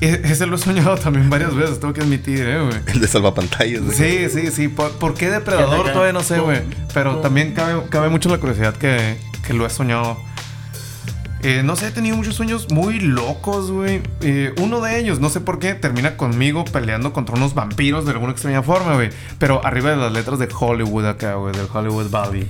e- 0.00 0.20
Ese 0.24 0.46
lo 0.46 0.56
he 0.56 0.58
soñado 0.58 0.96
también 0.96 1.30
varias 1.30 1.54
veces, 1.54 1.78
tengo 1.80 1.94
que 1.94 2.00
admitir, 2.02 2.40
eh, 2.40 2.60
güey. 2.60 2.80
El 2.92 3.00
de 3.00 3.06
salvapantallas. 3.08 3.82
güey. 3.82 3.96
Sí, 3.96 4.28
sí, 4.30 4.50
sí. 4.50 4.68
¿Por, 4.68 4.90
por 4.92 5.14
qué 5.14 5.30
depredador? 5.30 5.90
Todavía 5.92 6.12
no 6.12 6.22
sé, 6.22 6.38
güey. 6.40 6.62
Pero 6.92 7.18
también 7.18 7.52
cabe, 7.54 7.82
cabe 7.88 8.08
mucho 8.08 8.28
la 8.28 8.38
curiosidad 8.38 8.74
que, 8.74 9.16
que 9.46 9.54
lo 9.54 9.64
he 9.66 9.70
soñado. 9.70 10.18
Eh, 11.44 11.62
no 11.64 11.74
sé, 11.74 11.88
he 11.88 11.90
tenido 11.90 12.16
muchos 12.16 12.36
sueños 12.36 12.68
muy 12.70 13.00
locos, 13.00 13.70
güey. 13.70 14.00
Eh, 14.20 14.54
uno 14.60 14.80
de 14.80 15.00
ellos, 15.00 15.18
no 15.18 15.28
sé 15.28 15.40
por 15.40 15.58
qué, 15.58 15.74
termina 15.74 16.16
conmigo 16.16 16.64
peleando 16.64 17.12
contra 17.12 17.34
unos 17.34 17.54
vampiros 17.54 18.04
de 18.04 18.12
alguna 18.12 18.32
extraña 18.32 18.62
forma, 18.62 18.94
güey. 18.94 19.10
Pero 19.38 19.64
arriba 19.66 19.90
de 19.90 19.96
las 19.96 20.12
letras 20.12 20.38
de 20.38 20.48
Hollywood 20.56 21.04
acá, 21.06 21.34
güey, 21.34 21.52
del 21.54 21.66
Hollywood 21.72 22.10
Valley. 22.10 22.46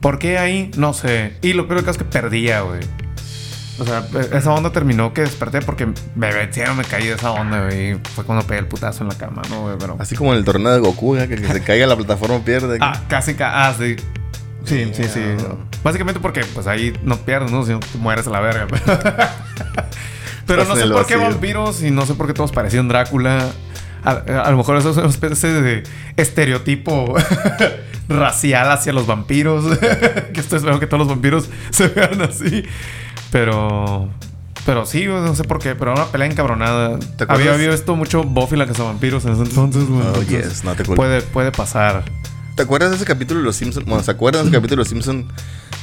¿Por 0.00 0.18
qué 0.18 0.38
ahí? 0.38 0.70
No 0.76 0.94
sé. 0.94 1.34
Y 1.42 1.52
lo 1.52 1.68
peor 1.68 1.80
caso 1.80 1.92
es 1.92 1.98
que 1.98 2.04
perdía, 2.04 2.62
güey. 2.62 2.80
O 3.78 3.84
sea, 3.84 4.06
e- 4.14 4.38
esa 4.38 4.52
onda 4.54 4.70
terminó 4.72 5.12
que 5.12 5.20
desperté 5.20 5.60
porque 5.60 5.86
me 6.14 6.32
vencieron, 6.32 6.78
me 6.78 6.84
caí 6.84 7.06
de 7.08 7.12
esa 7.14 7.32
onda, 7.32 7.64
güey. 7.66 7.98
Fue 8.14 8.24
cuando 8.24 8.46
pegué 8.46 8.60
el 8.60 8.66
putazo 8.66 9.02
en 9.04 9.08
la 9.10 9.16
cama, 9.18 9.42
¿no, 9.50 9.62
güey? 9.62 9.76
Pero... 9.78 9.96
Así 9.98 10.16
como 10.16 10.32
en 10.32 10.38
el 10.38 10.44
torneo 10.46 10.72
de 10.72 10.78
Goku, 10.80 11.16
¿eh? 11.16 11.28
que, 11.28 11.36
que 11.36 11.46
se 11.46 11.60
caiga 11.64 11.86
la 11.86 11.96
plataforma 11.96 12.38
pierde. 12.42 12.78
Ah, 12.80 13.02
casi, 13.08 13.34
ca- 13.34 13.66
ah, 13.68 13.74
sí. 13.78 13.96
Sí, 14.66 14.90
sí, 14.92 15.04
sí. 15.04 15.20
Básicamente 15.82 16.20
porque 16.20 16.44
pues 16.44 16.66
ahí 16.66 16.92
no 17.02 17.16
pierdes, 17.18 17.52
¿no? 17.52 17.64
Si 17.64 17.72
no 17.72 17.80
te 17.80 17.98
mueres 17.98 18.26
a 18.26 18.30
la 18.30 18.40
verga. 18.40 18.66
Pero 20.46 20.64
no 20.64 20.76
sé 20.76 20.86
por 20.86 21.06
qué 21.06 21.16
vampiros 21.16 21.82
y 21.82 21.90
no 21.90 22.06
sé 22.06 22.14
por 22.14 22.26
qué 22.26 22.34
todos 22.34 22.52
parecían 22.52 22.88
Drácula. 22.88 23.48
A, 24.04 24.10
a 24.10 24.50
lo 24.50 24.56
mejor 24.56 24.76
eso 24.76 24.90
es 24.90 24.96
una 24.96 25.08
especie 25.08 25.50
de 25.50 25.82
estereotipo 26.16 27.14
racial 28.08 28.70
hacia 28.70 28.92
los 28.92 29.06
vampiros. 29.06 29.78
que 29.78 30.40
estoy 30.40 30.58
esperando 30.58 30.80
que 30.80 30.86
todos 30.86 31.00
los 31.00 31.08
vampiros 31.08 31.48
se 31.70 31.88
vean 31.88 32.20
así. 32.22 32.64
Pero... 33.30 34.08
Pero 34.64 34.84
sí, 34.84 35.06
no 35.06 35.32
sé 35.36 35.44
por 35.44 35.60
qué, 35.60 35.76
pero 35.76 35.92
era 35.92 36.02
una 36.02 36.10
pelea 36.10 36.26
encabronada. 36.26 36.98
¿Te? 36.98 37.24
Había 37.28 37.54
habido 37.54 37.72
esto 37.72 37.94
mucho 37.94 38.24
Buffy 38.24 38.56
la 38.56 38.64
vampiros 38.64 39.24
en 39.24 39.34
ese 39.34 39.42
entonces, 39.44 39.84
güey. 39.84 40.04
Oh, 40.04 40.22
yes, 40.22 40.64
no 40.64 40.74
te 40.74 40.82
puede, 40.84 41.22
puede 41.22 41.52
pasar. 41.52 42.02
¿Te 42.56 42.62
acuerdas 42.62 42.88
de 42.88 42.96
ese 42.96 43.04
capítulo 43.04 43.40
de 43.40 43.44
Los 43.44 43.56
Simpsons? 43.56 43.84
Bueno, 43.86 44.02
¿se 44.02 44.10
acuerdan 44.10 44.44
de 44.44 44.48
ese 44.48 44.56
capítulo 44.58 44.82
de 44.82 44.84
Los 44.84 44.88
Simpsons 44.88 45.26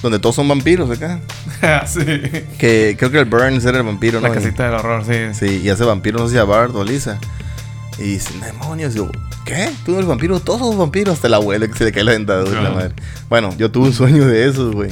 donde 0.02 0.18
todos 0.18 0.36
son 0.36 0.48
vampiros 0.48 0.90
acá? 0.90 1.22
sí. 1.88 2.04
Que 2.58 2.96
creo 2.98 3.12
que 3.12 3.20
el 3.20 3.26
Burns 3.26 3.64
era 3.64 3.78
el 3.78 3.84
vampiro, 3.84 4.20
¿no? 4.20 4.28
La 4.28 4.34
casita 4.34 4.66
del 4.66 4.74
horror, 4.74 5.06
sí. 5.06 5.38
Sí, 5.40 5.62
y 5.64 5.70
hace 5.70 5.84
vampiro, 5.84 6.18
no 6.18 6.26
sé 6.28 6.34
si 6.34 6.40
a 6.40 6.44
Bart 6.46 6.74
o 6.76 6.84
Lisa. 6.84 7.20
Y 8.00 8.04
dice, 8.04 8.34
demonios, 8.44 8.96
yo, 8.96 9.08
¿qué? 9.46 9.72
¿Tú 9.86 9.94
eres 9.94 10.08
vampiro? 10.08 10.40
Todos 10.40 10.60
somos 10.62 10.78
vampiros. 10.78 11.14
Hasta 11.14 11.28
el 11.28 11.36
abuelo 11.36 11.68
que 11.70 11.78
se 11.78 11.86
le 11.86 11.92
cae 11.92 12.04
la 12.04 12.14
dentadura, 12.14 12.60
Ajá. 12.60 12.70
la 12.70 12.76
madre. 12.76 12.94
Bueno, 13.30 13.56
yo 13.56 13.70
tuve 13.70 13.86
un 13.90 13.94
sueño 13.94 14.26
de 14.26 14.50
esos, 14.50 14.74
güey. 14.74 14.90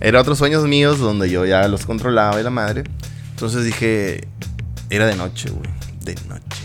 Era 0.00 0.20
otros 0.20 0.38
sueños 0.38 0.64
míos 0.68 1.00
donde 1.00 1.28
yo 1.28 1.44
ya 1.46 1.66
los 1.66 1.84
controlaba 1.84 2.40
y 2.40 2.44
la 2.44 2.50
madre. 2.50 2.84
Entonces 3.30 3.64
dije, 3.64 4.28
era 4.88 5.06
de 5.06 5.16
noche, 5.16 5.50
güey. 5.50 5.68
De 6.04 6.14
noche. 6.28 6.61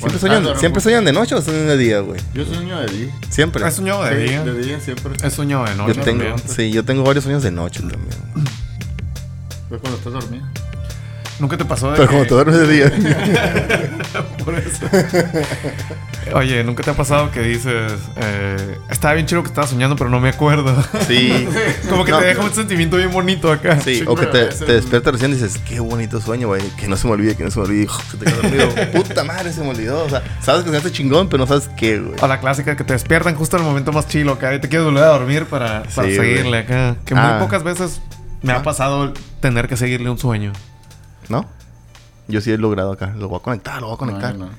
¿Siempre, 0.00 0.18
Bueno, 0.18 0.18
sueñan, 0.18 0.56
ah, 0.56 0.58
¿Siempre 0.58 0.80
sueñan 0.80 1.04
de 1.04 1.12
noche 1.12 1.34
o 1.34 1.42
sueñan 1.42 1.66
de 1.66 1.76
día, 1.76 2.00
güey? 2.00 2.18
Yo 2.32 2.44
sueño 2.46 2.80
de 2.80 2.86
día. 2.86 3.14
Siempre. 3.28 3.68
Es 3.68 3.74
sueño 3.74 4.02
de 4.02 4.16
día. 4.16 4.44
De 4.44 4.62
día 4.62 4.80
siempre. 4.80 5.12
Es 5.22 5.34
sueño 5.34 5.62
de 5.64 5.74
noche 5.74 5.94
Yo 5.94 6.02
tengo, 6.02 6.24
sí, 6.46 6.72
yo 6.72 6.84
tengo 6.84 7.04
varios 7.04 7.24
sueños 7.24 7.42
de 7.42 7.50
noche 7.50 7.80
también. 7.80 8.16
Fue 9.68 9.78
cuando 9.78 9.98
estás 9.98 10.14
dormido. 10.14 10.46
Nunca 11.40 11.56
te 11.56 11.64
pasó 11.64 11.90
de 11.90 11.96
Pero 11.96 12.08
que- 12.08 12.14
como 12.14 12.24
te 12.26 12.34
duermes 12.34 12.58
de 12.58 12.68
día. 12.68 12.92
Por 14.44 14.54
eso. 14.54 14.86
Oye, 16.34 16.62
¿nunca 16.64 16.82
te 16.82 16.90
ha 16.90 16.94
pasado 16.94 17.30
que 17.30 17.40
dices, 17.40 17.92
eh, 18.16 18.76
estaba 18.90 19.14
bien 19.14 19.26
chido 19.26 19.42
que 19.42 19.48
estaba 19.48 19.66
soñando, 19.66 19.96
pero 19.96 20.10
no 20.10 20.20
me 20.20 20.28
acuerdo? 20.28 20.76
Sí. 21.08 21.48
Como 21.88 22.04
que 22.04 22.10
No. 22.12 22.18
te 22.18 22.26
deja 22.26 22.42
un 22.42 22.52
sentimiento 22.52 22.96
bien 22.98 23.10
bonito 23.10 23.50
acá. 23.50 23.80
Sí, 23.80 24.04
o 24.06 24.14
que 24.14 24.26
te, 24.26 24.44
te 24.46 24.72
despiertas 24.74 25.14
recién 25.14 25.30
y 25.32 25.34
dices, 25.34 25.58
qué 25.66 25.80
bonito 25.80 26.20
sueño, 26.20 26.48
güey. 26.48 26.62
Que 26.76 26.86
no 26.88 26.96
se 26.96 27.06
me 27.06 27.14
olvide, 27.14 27.34
que 27.36 27.44
no 27.44 27.50
se 27.50 27.58
me 27.58 27.64
olvide. 27.64 27.88
Se 28.10 28.16
te 28.18 28.24
queda 28.26 28.36
dormido. 28.36 28.68
Puta 28.92 29.24
madre, 29.24 29.52
se 29.52 29.62
me 29.62 29.70
olvidó. 29.70 30.04
O 30.04 30.08
sea, 30.10 30.22
sabes 30.42 30.62
que 30.64 30.70
se 30.70 30.76
hace 30.76 30.92
chingón, 30.92 31.28
pero 31.28 31.42
no 31.44 31.46
sabes 31.46 31.68
qué, 31.76 31.98
güey. 31.98 32.14
O 32.20 32.26
la 32.28 32.38
clásica 32.38 32.76
que 32.76 32.84
te 32.84 32.92
despiertan 32.92 33.34
justo 33.34 33.56
en 33.56 33.62
el 33.62 33.68
momento 33.68 33.92
más 33.92 34.06
chilo 34.06 34.32
acá 34.32 34.54
y 34.54 34.60
te 34.60 34.68
quieres 34.68 34.84
volver 34.86 35.04
a 35.04 35.08
dormir 35.08 35.46
para, 35.46 35.82
para 35.94 36.08
Sí, 36.08 36.14
seguirle 36.16 36.42
güey. 36.50 36.54
acá. 36.62 36.96
Que 37.04 37.14
Ah. 37.16 37.30
muy 37.32 37.40
pocas 37.46 37.62
veces 37.64 38.00
me 38.42 38.52
Ah. 38.52 38.56
ha 38.56 38.62
pasado 38.62 39.12
tener 39.40 39.68
que 39.68 39.76
seguirle 39.76 40.10
un 40.10 40.18
sueño. 40.18 40.52
¿No? 41.30 41.46
Yo 42.28 42.40
sí 42.40 42.52
he 42.52 42.58
logrado 42.58 42.92
acá. 42.92 43.14
Lo 43.16 43.28
voy 43.28 43.38
a 43.38 43.42
conectar, 43.42 43.80
lo 43.80 43.86
voy 43.86 43.94
a 43.94 43.98
conectar. 43.98 44.34
No, 44.36 44.50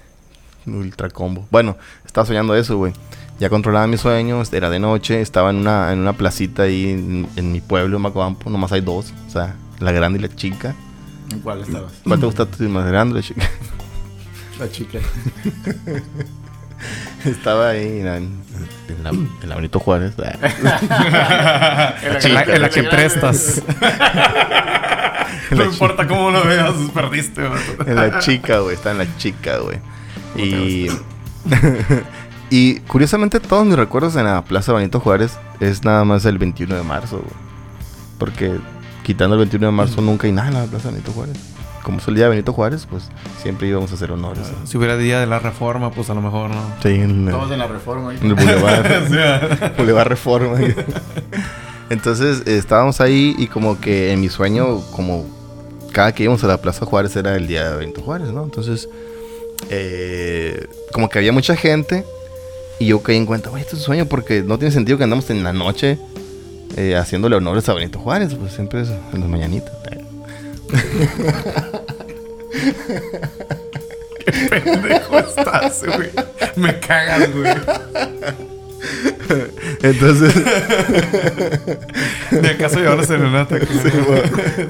no. 0.66 0.78
Ultra 0.78 1.10
combo. 1.10 1.46
Bueno, 1.52 1.78
estaba 2.06 2.26
soñando 2.26 2.56
eso, 2.56 2.78
güey. 2.78 2.94
Ya 3.40 3.50
controlaba 3.50 3.88
mis 3.88 4.02
sueños, 4.02 4.52
era 4.54 4.70
de 4.70 4.80
noche, 4.80 5.22
estaba 5.22 5.50
en 5.50 5.58
una, 5.58 5.92
en 5.92 6.00
una 6.00 6.14
placita 6.14 6.64
ahí 6.64 6.92
en, 6.92 7.28
en 7.36 7.52
mi 7.52 7.60
pueblo, 7.62 7.98
en 7.98 8.04
Macobampo. 8.04 8.50
Nomás 8.50 8.72
hay 8.72 8.82
dos. 8.82 9.14
O 9.28 9.30
sea, 9.30 9.56
la 9.80 9.92
grande 9.92 10.20
y 10.20 10.22
la 10.22 10.34
chica. 10.36 10.76
¿En 11.32 11.40
cuál 11.40 11.62
estabas? 11.62 11.92
¿Cuál 12.04 12.20
te 12.20 12.26
gusta 12.26 12.48
más 12.70 12.88
grande 12.88 13.14
o 13.14 13.18
la 13.18 13.24
chica? 13.24 13.50
La 14.60 14.70
chica. 14.70 15.00
estaba 17.26 17.70
ahí 17.70 18.00
en, 18.00 18.08
en 18.08 19.04
la, 19.04 19.10
en 19.10 19.50
la 19.50 19.56
Benito 19.56 19.80
Juárez. 19.80 20.14
En 20.22 20.24
la, 20.64 22.20
chica, 22.20 22.44
en 22.44 22.52
la 22.52 22.60
la 22.60 22.70
que 22.70 22.84
prestas. 22.84 23.62
no 25.52 25.64
importa 25.64 26.08
cómo 26.08 26.32
lo 26.32 26.44
veas, 26.44 26.74
perdiste. 26.94 27.42
En 27.86 27.96
la 27.96 28.20
chica, 28.20 28.60
güey. 28.60 28.76
Está 28.76 28.92
en 28.92 28.98
la 29.00 29.18
chica, 29.18 29.58
güey. 29.58 29.80
Y... 30.36 30.88
y 32.50 32.80
curiosamente 32.82 33.40
todos 33.40 33.66
mis 33.66 33.76
recuerdos 33.76 34.16
en 34.16 34.26
la 34.26 34.44
Plaza 34.44 34.74
Benito 34.74 35.00
Juárez 35.00 35.38
es 35.60 35.84
nada 35.84 36.04
más 36.06 36.26
el 36.26 36.38
21 36.38 36.76
de 36.76 36.84
marzo, 36.84 37.18
güey. 37.18 37.52
Porque 38.18 38.60
quitando 39.04 39.36
el 39.36 39.40
21 39.40 39.68
de 39.68 39.72
marzo 39.72 40.02
nunca 40.02 40.28
hay 40.28 40.34
nada 40.34 40.50
en 40.50 40.54
la 40.54 40.66
Plaza 40.66 40.90
Benito 40.90 41.12
Juárez. 41.12 41.38
Como 41.84 41.98
es 41.98 42.08
el 42.08 42.14
día 42.14 42.26
de 42.26 42.30
Benito 42.30 42.54
Juárez, 42.54 42.86
pues 42.88 43.10
siempre 43.42 43.68
íbamos 43.68 43.92
a 43.92 43.96
hacer 43.96 44.12
honores. 44.12 44.44
¿no? 44.52 44.68
Si 44.68 44.78
hubiera 44.78 44.98
día 44.98 45.20
de 45.20 45.26
la 45.26 45.40
reforma, 45.40 45.90
pues 45.90 46.12
a 46.12 46.14
lo 46.14 46.22
mejor 46.22 46.52
no. 46.52 46.62
Sí, 46.84 46.90
en 46.90 47.28
Todos 47.28 47.52
en 47.52 47.58
la 47.58 47.68
reforma. 47.68 48.12
ahí. 48.12 48.18
en 48.22 48.28
el 48.28 48.36
Boulevard. 48.36 49.78
Boulevard 49.78 50.08
Reforma. 50.08 50.60
Entonces 51.92 52.48
estábamos 52.48 53.02
ahí 53.02 53.36
y 53.38 53.48
como 53.48 53.82
que 53.82 54.14
en 54.14 54.22
mi 54.22 54.30
sueño, 54.30 54.80
como 54.92 55.26
cada 55.92 56.14
que 56.14 56.24
íbamos 56.24 56.42
a 56.46 56.48
la 56.48 56.62
Plaza 56.62 56.86
Juárez 56.86 57.18
era 57.18 57.36
el 57.36 57.48
día 57.48 57.70
de 57.70 57.80
Benito 57.80 58.02
Juárez, 58.02 58.30
¿no? 58.30 58.46
Entonces, 58.46 58.88
eh, 59.70 60.68
como 60.94 61.10
que 61.10 61.20
había 61.20 61.34
mucha 61.34 61.58
gente 61.58 62.06
y 62.80 62.86
yo 62.86 63.04
caí 63.04 63.18
en 63.18 63.26
cuenta, 63.26 63.50
güey, 63.50 63.62
esto 63.62 63.76
es 63.76 63.82
un 63.82 63.86
sueño 63.88 64.06
porque 64.06 64.42
no 64.42 64.58
tiene 64.58 64.74
sentido 64.74 64.98
que 64.98 65.04
andamos 65.04 65.30
en 65.32 65.44
la 65.44 65.52
noche 65.52 66.00
eh, 66.78 66.96
haciéndole 66.96 67.36
honores 67.36 67.68
a 67.68 67.74
Benito 67.74 68.00
Juárez, 68.00 68.36
pues 68.36 68.54
siempre 68.54 68.84
es 68.84 68.90
en 69.14 69.20
las 69.20 69.30
mañanitas. 69.30 69.74
pendejo 74.50 75.20
estás, 75.20 75.84
güey. 75.84 76.10
Me 76.56 76.80
cagas, 76.80 77.30
güey. 77.34 77.52
Entonces, 79.84 80.34
Ni 82.32 82.48
acaso 82.48 82.80
llevar 82.80 82.98
la 82.98 83.04
serenata. 83.04 83.56
aquí. 83.56 83.68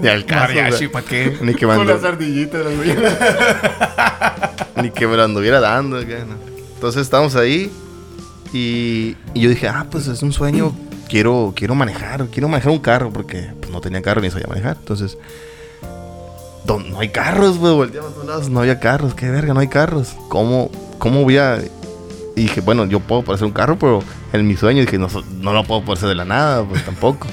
ni 0.01 0.07
al 0.07 0.25
caso. 0.25 0.53
Mariachi, 0.53 0.87
¿para 0.87 1.05
qué? 1.05 1.37
ni 1.41 1.53
que, 1.53 1.65
Con 1.65 1.85
las 1.87 2.03
ardillitas, 2.03 2.61
ni 4.81 4.89
que 4.91 5.07
me 5.07 5.15
lo 5.17 5.23
anduviera 5.23 5.59
dando. 5.59 5.99
Entonces 5.99 7.01
estábamos 7.01 7.35
ahí 7.35 7.71
y, 8.53 9.15
y 9.33 9.41
yo 9.41 9.49
dije, 9.49 9.67
ah, 9.67 9.85
pues 9.89 10.07
es 10.07 10.21
un 10.23 10.31
sueño. 10.33 10.73
Quiero, 11.09 11.53
quiero 11.55 11.75
manejar, 11.75 12.27
quiero 12.27 12.47
manejar 12.47 12.71
un 12.71 12.79
carro 12.79 13.11
porque 13.11 13.49
pues, 13.59 13.69
no 13.69 13.81
tenía 13.81 14.01
carro 14.01 14.21
ni 14.21 14.31
sabía 14.31 14.47
manejar. 14.47 14.77
Entonces, 14.79 15.17
"Don- 16.65 16.89
no 16.89 17.01
hay 17.01 17.09
carros, 17.09 17.57
güey. 17.57 17.73
Volteaba 17.73 18.07
a 18.07 18.11
todos 18.11 18.25
lados, 18.27 18.49
no 18.49 18.61
había 18.61 18.79
carros. 18.79 19.13
Qué 19.13 19.29
verga, 19.29 19.53
no 19.53 19.59
hay 19.59 19.67
carros. 19.67 20.15
¿Cómo, 20.29 20.71
cómo 20.99 21.23
voy 21.23 21.37
a...? 21.37 21.59
Y 22.41 22.45
dije, 22.45 22.61
bueno, 22.61 22.85
yo 22.85 22.99
puedo 22.99 23.21
parecer 23.21 23.45
un 23.45 23.53
carro, 23.53 23.77
pero 23.77 24.01
en 24.33 24.47
mi 24.47 24.55
sueño 24.57 24.81
dije, 24.81 24.97
no, 24.97 25.07
no 25.41 25.53
lo 25.53 25.63
puedo 25.63 25.85
parecer 25.85 26.09
de 26.09 26.15
la 26.15 26.25
nada, 26.25 26.63
pues 26.63 26.83
tampoco. 26.83 27.27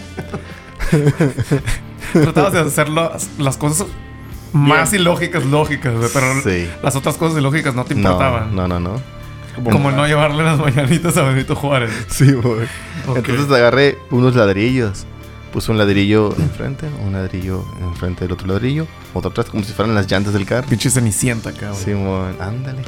Tratabas 2.13 2.53
de 2.53 2.61
hacer 2.61 2.91
las, 2.91 3.29
las 3.39 3.57
cosas 3.57 3.87
más 4.53 4.93
ilógicas, 4.93 5.47
lógicas. 5.47 5.95
Pero 6.13 6.43
Sí. 6.43 6.69
las 6.83 6.95
otras 6.95 7.17
cosas 7.17 7.39
ilógicas 7.39 7.75
no 7.75 7.85
te 7.85 7.95
importaban. 7.95 8.55
no, 8.55 8.69
no, 8.69 8.79
no. 8.81 9.01
Como 9.65 9.91
no 9.91 10.07
llevarle 10.07 10.45
las 10.45 10.59
mañanitas 10.59 11.17
a 11.17 11.23
Benito 11.23 11.57
Juárez. 11.57 11.91
Sí, 12.09 12.33
güey. 12.33 12.69
Entonces 13.17 13.51
agarré 13.51 13.97
unos 14.11 14.37
ladrillos. 14.37 15.07
Puse 15.53 15.73
un 15.73 15.79
ladrillo 15.79 16.35
enfrente, 16.39 16.87
un 17.07 17.15
ladrillo 17.15 17.65
enfrente 17.81 18.25
del 18.27 18.33
otro 18.33 18.47
ladrillo, 18.47 18.87
otro 19.15 19.31
atrás, 19.31 19.47
como 19.49 19.65
si 19.65 19.73
fueran 19.73 19.95
las 19.95 20.07
llantas 20.11 20.35
del 20.35 20.45
carro. 20.45 20.69
Pinche 20.69 20.91
cenicienta, 20.91 21.53
cabrón. 21.53 21.79
Sí, 21.83 21.93
mon, 21.93 22.37
ándale. 22.41 22.83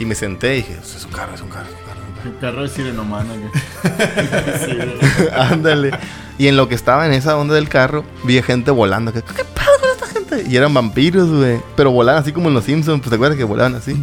Y 0.00 0.06
me 0.06 0.14
senté 0.14 0.54
y 0.54 0.56
dije, 0.62 0.78
es 0.82 1.04
un 1.04 1.12
carro, 1.12 1.34
es 1.34 1.42
un 1.42 1.50
carro, 1.50 1.66
es 1.66 1.74
un 1.74 1.84
carro. 1.86 2.00
es 2.00 2.24
un 2.24 2.32
El 2.32 2.38
carro 2.38 2.62
de 2.62 2.68
sirenomana, 2.70 3.34
güey. 3.34 3.50
Sí, 4.64 4.74
güey. 4.74 5.28
carro". 5.28 5.52
ándale. 5.52 5.90
Y 6.38 6.48
en 6.48 6.56
lo 6.56 6.68
que 6.70 6.74
estaba 6.74 7.04
en 7.04 7.12
esa 7.12 7.36
onda 7.36 7.54
del 7.54 7.68
carro, 7.68 8.02
vi 8.24 8.40
gente 8.40 8.70
volando. 8.70 9.12
que, 9.12 9.20
¿Qué 9.20 9.44
pedo 9.44 9.78
con 9.78 9.90
esta 9.90 10.06
gente? 10.06 10.44
Y 10.48 10.56
eran 10.56 10.72
vampiros, 10.72 11.28
güey. 11.28 11.60
Pero 11.76 11.90
volaban 11.90 12.22
así 12.22 12.32
como 12.32 12.48
en 12.48 12.54
los 12.54 12.64
Simpsons, 12.64 13.00
pues 13.00 13.10
te 13.10 13.16
acuerdas 13.16 13.36
que 13.36 13.44
volaban 13.44 13.74
así. 13.74 13.94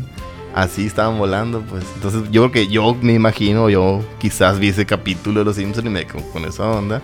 Así 0.54 0.86
estaban 0.86 1.18
volando, 1.18 1.62
pues. 1.62 1.84
Entonces 1.96 2.30
yo 2.30 2.44
creo 2.44 2.52
que 2.52 2.68
yo 2.72 2.96
me 3.02 3.14
imagino, 3.14 3.68
yo 3.68 4.06
quizás 4.20 4.60
vi 4.60 4.70
ese 4.70 4.86
capítulo 4.86 5.40
de 5.40 5.46
los 5.46 5.56
Simpsons 5.56 5.88
y 5.88 5.90
me 5.90 6.06
con, 6.06 6.22
con 6.32 6.46
esa 6.46 6.64
onda. 6.70 7.02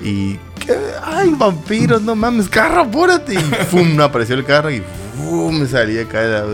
Y, 0.00 0.34
¿qué? 0.58 0.76
¡ay, 1.04 1.34
vampiros! 1.36 2.02
No 2.02 2.16
mames, 2.16 2.48
carro, 2.48 2.80
apúrate. 2.80 3.34
Y 3.34 3.38
¡fum! 3.70 4.00
apareció 4.00 4.34
el 4.34 4.44
carro 4.44 4.72
y 4.72 4.82
¡fum! 5.18 5.60
me 5.60 5.66
salí 5.66 5.98
acá 5.98 6.20
de 6.22 6.28
la. 6.32 6.44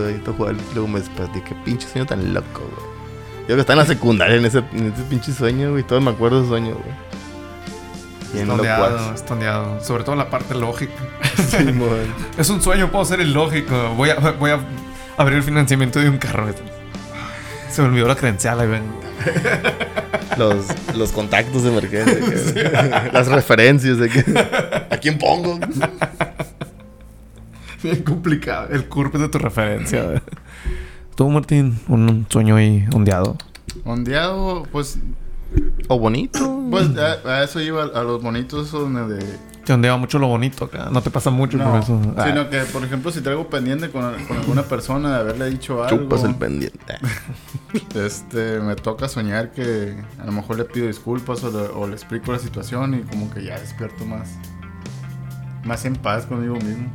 Luego 0.73 0.87
me 0.87 0.99
desperté. 0.99 1.41
Qué 1.43 1.55
pinche 1.63 1.87
sueño 1.87 2.05
tan 2.05 2.33
loco, 2.33 2.61
güey. 2.61 2.95
Yo 3.47 3.55
que 3.55 3.61
estaba 3.61 3.81
en 3.81 3.87
la 3.87 3.93
secundaria 3.93 4.35
en 4.37 4.45
ese, 4.45 4.57
en 4.73 4.91
ese 4.91 5.03
pinche 5.03 5.31
sueño, 5.31 5.71
güey. 5.71 5.83
Todo 5.83 6.01
me 6.01 6.11
acuerdo 6.11 6.41
de 6.41 6.47
sueño, 6.47 6.73
güey. 6.75 8.41
Estondeado, 8.41 9.13
estondeado. 9.13 9.83
Sobre 9.83 10.03
todo 10.03 10.15
la 10.15 10.29
parte 10.29 10.55
lógica. 10.55 10.93
Sí. 11.35 11.57
Es 12.37 12.49
un 12.49 12.61
sueño, 12.61 12.89
puedo 12.91 13.03
ser 13.05 13.19
ilógico. 13.19 13.93
Voy 13.97 14.09
a, 14.09 14.15
voy 14.15 14.51
a 14.51 14.59
abrir 15.17 15.37
el 15.37 15.43
financiamiento 15.43 15.99
de 15.99 16.09
un 16.09 16.17
carro. 16.17 16.47
Se 17.69 17.81
me 17.81 17.89
olvidó 17.89 18.07
la 18.07 18.15
credencial, 18.15 18.59
ahí 18.59 18.67
ven. 18.67 18.83
los, 20.37 20.65
los 20.95 21.11
contactos 21.11 21.63
de 21.63 21.69
emergencia. 21.71 22.15
que- 22.53 23.09
las 23.13 23.27
referencias 23.27 23.97
de 23.97 24.09
que... 24.09 24.23
¿A 24.89 24.97
quién 24.97 25.17
pongo? 25.17 25.59
Bien 27.85 28.03
complicado. 28.03 28.69
El 28.71 28.85
curve 28.85 29.19
de 29.19 29.29
tu 29.29 29.37
referencia. 29.37 30.21
Tú, 31.15 31.29
Martín, 31.29 31.79
un 31.87 32.25
sueño 32.29 32.55
ahí 32.55 32.85
ondeado. 32.93 33.37
Ondeado, 33.83 34.63
pues, 34.71 34.97
O 35.87 35.99
bonito. 35.99 36.65
pues 36.71 36.89
a, 36.97 37.29
a 37.29 37.43
eso 37.43 37.61
iba, 37.61 37.83
a 37.83 38.03
los 38.03 38.21
bonitos 38.21 38.67
esos 38.67 38.81
donde 38.91 39.15
de... 39.15 39.25
Te 39.65 39.73
ondeaba 39.73 39.97
mucho 39.97 40.19
lo 40.19 40.27
bonito 40.27 40.65
acá. 40.65 40.89
No 40.91 41.01
te 41.01 41.09
pasa 41.09 41.29
mucho 41.31 41.57
por 41.57 41.67
No, 41.67 41.79
eso. 41.79 41.99
Ah. 42.17 42.25
sino 42.27 42.49
que, 42.49 42.59
por 42.65 42.83
ejemplo, 42.83 43.11
si 43.11 43.21
traigo 43.21 43.49
pendiente 43.49 43.89
con, 43.89 44.13
con 44.25 44.37
alguna 44.37 44.63
persona 44.63 45.13
de 45.13 45.19
haberle 45.21 45.49
dicho 45.49 45.83
algo, 45.83 46.03
Chupas 46.03 46.23
el 46.23 46.35
pendiente. 46.35 46.97
este, 47.95 48.59
me 48.59 48.75
toca 48.75 49.07
soñar 49.07 49.51
que 49.51 49.95
a 50.21 50.25
lo 50.25 50.31
mejor 50.31 50.57
le 50.57 50.65
pido 50.65 50.85
disculpas 50.87 51.43
o 51.43 51.51
le, 51.51 51.67
o 51.69 51.87
le 51.87 51.93
explico 51.93 52.31
la 52.31 52.39
situación 52.39 52.93
y 52.95 52.99
como 53.03 53.31
que 53.31 53.43
ya 53.43 53.59
despierto 53.59 54.05
más, 54.05 54.29
más 55.63 55.83
en 55.85 55.95
paz 55.95 56.25
conmigo 56.25 56.55
mismo. 56.55 56.91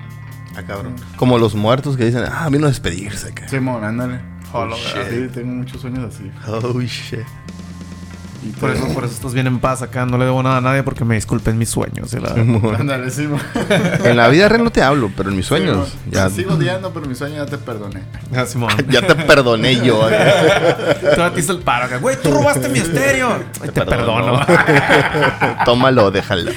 Ah, 0.57 0.62
cabrón. 0.66 0.94
Como 1.16 1.38
los 1.38 1.55
muertos 1.55 1.96
que 1.96 2.05
dicen, 2.05 2.24
ah, 2.30 2.48
vino 2.51 2.66
a 2.66 2.68
despedirse. 2.68 3.32
que- 3.34 3.48
Simón, 3.48 3.84
ándale. 3.84 4.20
Oh, 4.53 4.66
Sí, 4.74 5.28
tengo 5.32 5.53
muchos 5.53 5.80
sueños 5.80 6.12
así. 6.14 6.30
Oh, 6.48 6.80
shit. 6.80 7.20
Y 8.42 8.53
Por 8.53 8.70
eso, 8.70 8.88
por 8.94 9.05
eso 9.05 9.12
estás 9.12 9.34
bien 9.34 9.46
en 9.46 9.59
paz 9.61 9.82
acá. 9.82 10.07
No 10.07 10.16
le 10.16 10.24
debo 10.24 10.42
nada 10.42 10.57
a 10.57 10.61
nadie 10.62 10.82
porque 10.82 11.05
me 11.05 11.14
disculpen 11.14 11.59
mis 11.59 11.68
sueños. 11.68 12.11
la- 12.14 12.30
Ándale, 12.78 13.11
Simón. 13.11 13.38
En 14.03 14.16
la 14.16 14.28
vida 14.28 14.48
real 14.48 14.64
no 14.64 14.70
te 14.72 14.82
hablo, 14.82 15.11
pero 15.14 15.28
en 15.28 15.36
mis 15.36 15.44
sueños 15.44 15.90
Simón. 15.90 16.11
ya, 16.11 16.30
Sigo 16.30 16.55
odiando, 16.55 16.90
pero 16.90 17.05
mi 17.07 17.14
sueño 17.14 17.36
ya 17.36 17.44
te 17.44 17.59
perdoné. 17.59 18.01
Ah, 18.34 18.46
Simón. 18.46 18.70
ya 18.88 19.07
te 19.07 19.14
perdoné 19.14 19.76
yo. 19.84 19.98
Todavía 20.01 21.32
te 21.34 21.40
hizo 21.40 21.53
el 21.53 21.59
paro. 21.59 22.01
Güey, 22.01 22.16
tú 22.22 22.32
robaste 22.32 22.70
mi 22.70 22.78
estéreo. 22.78 23.28
Ay, 23.62 23.68
te 23.68 23.84
perdono. 23.84 24.40
perdono. 24.46 25.57
Tómalo, 25.66 26.11
déjalo. 26.11 26.51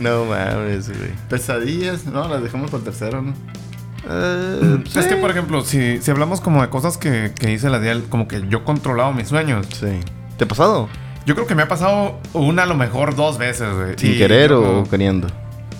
No 0.00 0.24
mames, 0.26 0.88
güey. 0.88 1.10
Pesadillas, 1.28 2.06
no, 2.06 2.28
las 2.28 2.42
dejamos 2.42 2.70
para 2.70 2.78
el 2.78 2.84
tercero, 2.84 3.22
¿no? 3.22 3.34
Eh, 4.08 4.82
Es 4.96 5.06
que, 5.06 5.16
por 5.16 5.30
ejemplo, 5.30 5.62
si, 5.62 6.00
si 6.00 6.10
hablamos 6.10 6.40
como 6.40 6.62
de 6.62 6.68
cosas 6.70 6.96
que, 6.98 7.32
que 7.38 7.48
dice 7.48 7.68
la 7.68 7.80
Dial, 7.80 8.04
como 8.08 8.28
que 8.28 8.46
yo 8.48 8.64
controlaba 8.64 9.12
mis 9.12 9.28
sueños. 9.28 9.66
Sí. 9.78 10.00
¿Te 10.36 10.44
ha 10.44 10.48
pasado? 10.48 10.88
Yo 11.26 11.34
creo 11.34 11.46
que 11.46 11.54
me 11.54 11.62
ha 11.62 11.68
pasado 11.68 12.18
una 12.32 12.62
a 12.62 12.66
lo 12.66 12.74
mejor 12.74 13.14
dos 13.16 13.38
veces, 13.38 13.68
güey. 13.74 13.94
¿Sin 13.98 14.14
Y 14.14 14.18
querer 14.18 14.50
yo- 14.50 14.80
o 14.80 14.84
queriendo? 14.88 15.26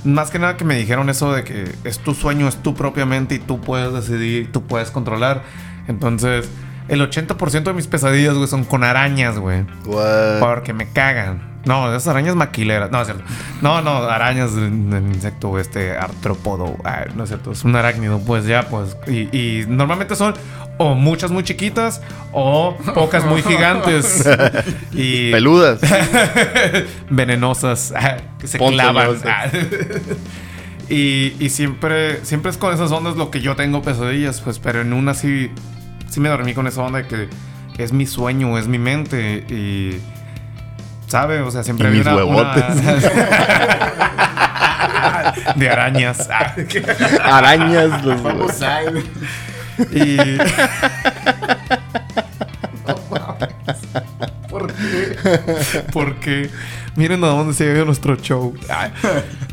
Más 0.05 0.31
que 0.31 0.39
nada 0.39 0.57
que 0.57 0.65
me 0.65 0.77
dijeron 0.77 1.09
eso 1.11 1.33
de 1.33 1.43
que 1.45 1.73
es 1.85 1.99
tu 1.99 2.15
sueño, 2.15 2.47
es 2.49 2.57
tu 2.57 2.75
propiamente 2.75 3.35
y 3.37 3.39
tú 3.39 3.61
puedes 3.61 3.93
decidir, 3.93 4.53
tú 4.53 4.63
puedes 4.65 4.91
controlar. 4.91 5.43
Entonces, 5.89 6.49
el 6.89 7.01
80% 7.01 7.71
de 7.71 7.73
mis 7.73 7.87
pesadillas, 7.87 8.35
güey, 8.35 8.47
son 8.47 8.65
con 8.65 8.85
arañas, 8.85 9.39
güey. 9.39 9.65
What? 9.87 10.39
Porque 10.41 10.73
me 10.73 10.89
cagan. 10.93 11.48
No, 11.65 11.89
esas 11.89 12.09
arañas 12.09 12.35
maquileras. 12.35 12.91
No, 12.91 13.01
es 13.01 13.09
cierto. 13.09 13.25
No, 13.61 13.83
no, 13.83 14.05
arañas 14.05 14.55
de, 14.55 14.71
de 14.71 14.99
insecto, 14.99 15.59
este, 15.59 15.97
artrópodo. 15.97 16.77
Ah, 16.85 17.05
no 17.15 17.25
es 17.25 17.31
cierto. 17.31 17.53
Es 17.53 17.65
un 17.65 17.77
arácnido, 17.77 18.21
pues 18.21 18.47
ya, 18.47 18.69
pues. 18.69 18.97
Y, 19.07 19.37
y 19.37 19.67
normalmente 19.67 20.17
son 20.17 20.35
o 20.79 20.95
muchas 20.95 21.31
muy 21.31 21.43
chiquitas 21.43 22.01
o 22.33 22.77
pocas 22.95 23.25
muy 23.25 23.43
gigantes. 23.43 24.27
y 24.93 25.31
Peludas. 25.31 25.81
venenosas 27.11 27.93
ah, 27.95 28.17
que 28.39 28.47
se 28.47 28.59
clavan. 28.59 29.17
Ah. 29.27 29.47
y, 30.89 31.35
y 31.39 31.51
siempre, 31.51 32.25
siempre 32.25 32.51
es 32.51 32.57
con 32.57 32.73
esas 32.73 32.91
ondas 32.93 33.17
lo 33.17 33.31
que 33.31 33.41
yo 33.41 33.57
tengo 33.57 33.83
pesadillas, 33.83 34.41
pues, 34.41 34.59
pero 34.59 34.81
en 34.81 34.93
una 34.93 35.15
sí, 35.15 35.51
sí 36.09 36.21
me 36.21 36.29
dormí 36.29 36.55
con 36.55 36.67
esa 36.67 36.83
onda 36.83 37.03
de 37.03 37.29
que 37.77 37.83
es 37.83 37.93
mi 37.93 38.07
sueño, 38.07 38.57
es 38.59 38.69
mi 38.69 38.79
mente 38.79 39.45
y. 39.49 40.01
¿Sabe? 41.09 41.41
O 41.41 41.51
sea, 41.51 41.63
siempre 41.65 41.89
había 41.89 41.99
mis 42.01 42.07
una- 42.07 42.17
huevotes. 42.17 42.65
una- 42.77 42.93
de 45.57 45.69
arañas. 45.71 46.29
Arañas. 47.23 48.05
Los... 48.05 48.23
Vamos 48.23 48.63
a 48.63 48.83
y. 49.93 50.39
¿Por 54.49 54.73
qué? 54.73 55.17
Porque 55.93 56.51
miren 56.97 57.23
a 57.25 57.29
dónde 57.29 57.55
se 57.55 57.69
ha 57.71 57.75
ido 57.75 57.85
nuestro 57.85 58.17
show. 58.17 58.55
Ay, 58.69 58.91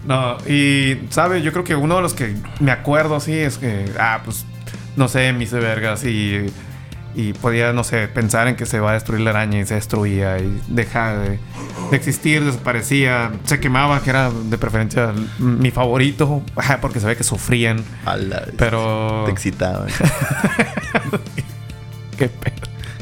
No, 0.05 0.37
y, 0.47 0.99
¿sabe? 1.09 1.41
Yo 1.41 1.51
creo 1.51 1.63
que 1.63 1.75
uno 1.75 1.95
de 1.97 2.01
los 2.01 2.13
que 2.13 2.35
me 2.59 2.71
acuerdo 2.71 3.15
así 3.15 3.33
es 3.33 3.57
que, 3.57 3.91
ah, 3.99 4.21
pues, 4.23 4.45
no 4.95 5.07
sé, 5.07 5.33
me 5.33 5.43
hice 5.43 5.59
vergas 5.59 6.03
y, 6.05 6.51
y 7.15 7.33
podía, 7.33 7.73
no 7.73 7.83
sé, 7.83 8.07
pensar 8.07 8.47
en 8.47 8.55
que 8.55 8.65
se 8.65 8.79
va 8.79 8.91
a 8.91 8.93
destruir 8.93 9.21
la 9.21 9.29
araña 9.31 9.59
y 9.59 9.65
se 9.65 9.75
destruía 9.75 10.37
y 10.39 10.61
deja 10.67 11.17
de, 11.17 11.39
de 11.91 11.97
existir, 11.97 12.43
desaparecía, 12.43 13.31
se 13.45 13.59
quemaba, 13.59 14.01
que 14.01 14.09
era 14.09 14.29
de 14.31 14.57
preferencia 14.57 15.13
mi 15.39 15.71
favorito, 15.71 16.43
porque 16.81 16.99
se 16.99 17.07
ve 17.07 17.15
que 17.15 17.23
sufrían, 17.23 17.83
pero... 18.57 19.23
Te 19.25 19.31
excitaban. 19.31 19.87
Qué 22.17 22.29
pedo. 22.29 22.55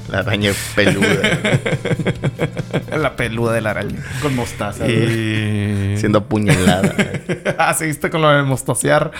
La 0.09 0.19
araña 0.19 0.51
peluda. 0.75 1.07
La 2.97 3.15
peluda 3.15 3.53
de 3.53 3.61
la 3.61 3.71
araña. 3.71 3.97
Con 4.21 4.35
mostaza. 4.35 4.87
Y... 4.87 5.95
siendo 5.97 6.19
apuñalada. 6.19 6.93
ah, 7.57 7.73
seguiste 7.73 8.11
con 8.11 8.21
lo 8.21 8.29
de 8.29 8.43
mostacear. 8.43 9.11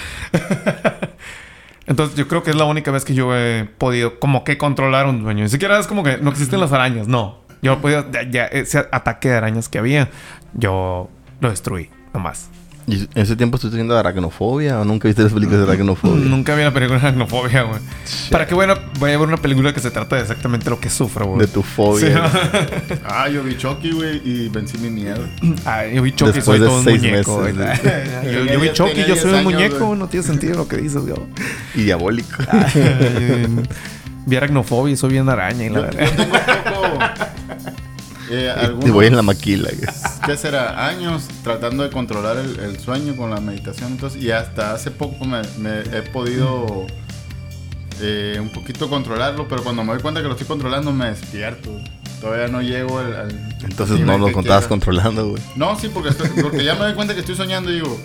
Entonces 1.85 2.15
yo 2.15 2.27
creo 2.27 2.43
que 2.43 2.51
es 2.51 2.55
la 2.55 2.65
única 2.65 2.91
vez 2.91 3.03
que 3.05 3.13
yo 3.13 3.35
he 3.35 3.65
podido 3.65 4.19
como 4.19 4.43
que 4.43 4.57
controlar 4.57 5.05
un 5.07 5.21
dueño. 5.23 5.43
Ni 5.43 5.49
siquiera 5.49 5.79
es 5.79 5.87
como 5.87 6.03
que 6.03 6.17
no 6.17 6.29
existen 6.29 6.59
las 6.59 6.71
arañas, 6.71 7.07
no. 7.07 7.39
Yo 7.61 7.79
podido, 7.79 8.09
ya, 8.11 8.23
ya 8.29 8.45
ese 8.45 8.79
ataque 8.91 9.29
de 9.29 9.35
arañas 9.35 9.69
que 9.69 9.79
había, 9.79 10.09
yo 10.53 11.09
lo 11.39 11.49
destruí, 11.49 11.89
nomás. 12.13 12.49
¿Y 12.85 12.95
en 13.03 13.07
ese 13.15 13.35
tiempo 13.37 13.55
estás 13.55 13.71
teniendo 13.71 13.97
aracnofobia 13.97 14.79
o 14.79 14.83
nunca 14.85 15.07
viste 15.07 15.23
las 15.23 15.31
películas 15.31 15.61
de 15.65 15.71
aracnofobia? 15.71 16.25
Nunca 16.25 16.53
vi 16.53 16.61
una 16.63 16.73
película 16.73 16.99
de 16.99 17.07
aracnofobia, 17.07 17.61
güey. 17.63 17.79
¿Para 18.29 18.45
qué 18.45 18.55
bueno, 18.55 18.75
voy 18.99 19.11
a 19.11 19.17
ver 19.17 19.27
una 19.27 19.37
película 19.37 19.73
que 19.73 19.79
se 19.79 19.89
trata 19.89 20.17
de 20.17 20.23
exactamente 20.23 20.69
lo 20.69 20.79
que 20.81 20.89
sufro, 20.89 21.25
güey? 21.27 21.39
De 21.39 21.47
tu 21.47 21.63
fobia. 21.63 22.27
Sí. 22.29 22.93
Ah, 23.05 23.29
yo 23.29 23.43
vi 23.43 23.55
Chucky, 23.57 23.91
güey, 23.91 24.21
y 24.25 24.49
vencí 24.49 24.77
mi 24.79 24.89
miedo. 24.89 25.25
Ay, 25.65 25.93
yo 25.95 26.01
vi 26.01 26.11
Chucky, 26.11 26.31
Después 26.33 26.45
soy 26.45 26.59
de 26.59 26.65
todo 26.65 26.77
un 26.79 26.83
seis 26.83 27.01
muñeco. 27.01 27.37
meses, 27.41 27.57
güey. 27.57 28.47
yo, 28.53 28.59
vi 28.59 28.71
Chucky, 28.73 29.05
yo 29.07 29.15
soy 29.15 29.29
un 29.31 29.35
años, 29.37 29.43
muñeco. 29.53 29.85
güey. 29.87 29.99
No 29.99 30.07
tiene 30.09 30.25
sentido 30.25 30.55
lo 30.55 30.67
que 30.67 30.77
dices, 30.77 31.01
güey. 31.01 31.13
Y 31.75 31.83
diabólico. 31.83 32.43
Ay, 32.49 33.47
Vi 34.25 34.35
aracnofobia 34.35 34.93
y 34.93 34.97
soy 34.97 35.11
bien 35.11 35.27
araña 35.29 35.65
y 35.65 35.69
la 35.69 35.75
Yo, 35.75 35.81
verdad. 35.83 37.29
Tengo 38.33 38.75
poco. 38.75 38.87
Eh, 38.87 38.91
voy 38.91 39.05
en 39.07 39.15
la 39.15 39.21
maquila. 39.21 39.69
¿Qué 40.25 40.37
será? 40.37 40.87
Años 40.87 41.23
tratando 41.43 41.83
de 41.83 41.89
controlar 41.89 42.37
el, 42.37 42.59
el 42.59 42.79
sueño 42.79 43.15
con 43.15 43.29
la 43.29 43.39
meditación. 43.39 43.91
Entonces, 43.93 44.21
y 44.21 44.31
hasta 44.31 44.73
hace 44.73 44.91
poco 44.91 45.25
me, 45.25 45.41
me 45.59 45.79
he 45.97 46.01
podido 46.01 46.85
eh, 48.01 48.37
un 48.41 48.49
poquito 48.49 48.89
controlarlo, 48.89 49.47
pero 49.47 49.63
cuando 49.63 49.83
me 49.83 49.93
doy 49.93 50.01
cuenta 50.01 50.21
que 50.21 50.27
lo 50.27 50.33
estoy 50.33 50.47
controlando 50.47 50.91
me 50.91 51.07
despierto. 51.07 51.69
Todavía 52.21 52.47
no 52.47 52.61
llego 52.61 52.99
al... 52.99 53.15
al 53.15 53.55
Entonces 53.63 53.99
no 53.99 54.17
lo 54.17 54.31
contabas 54.31 54.65
controlando, 54.67 55.27
güey. 55.29 55.43
No, 55.55 55.77
sí, 55.77 55.89
porque, 55.93 56.09
estoy- 56.09 56.29
porque 56.41 56.63
ya 56.63 56.73
me 56.75 56.81
doy 56.85 56.93
cuenta 56.93 57.13
que 57.13 57.19
estoy 57.19 57.35
soñando 57.35 57.69
y 57.69 57.75
digo, 57.75 57.99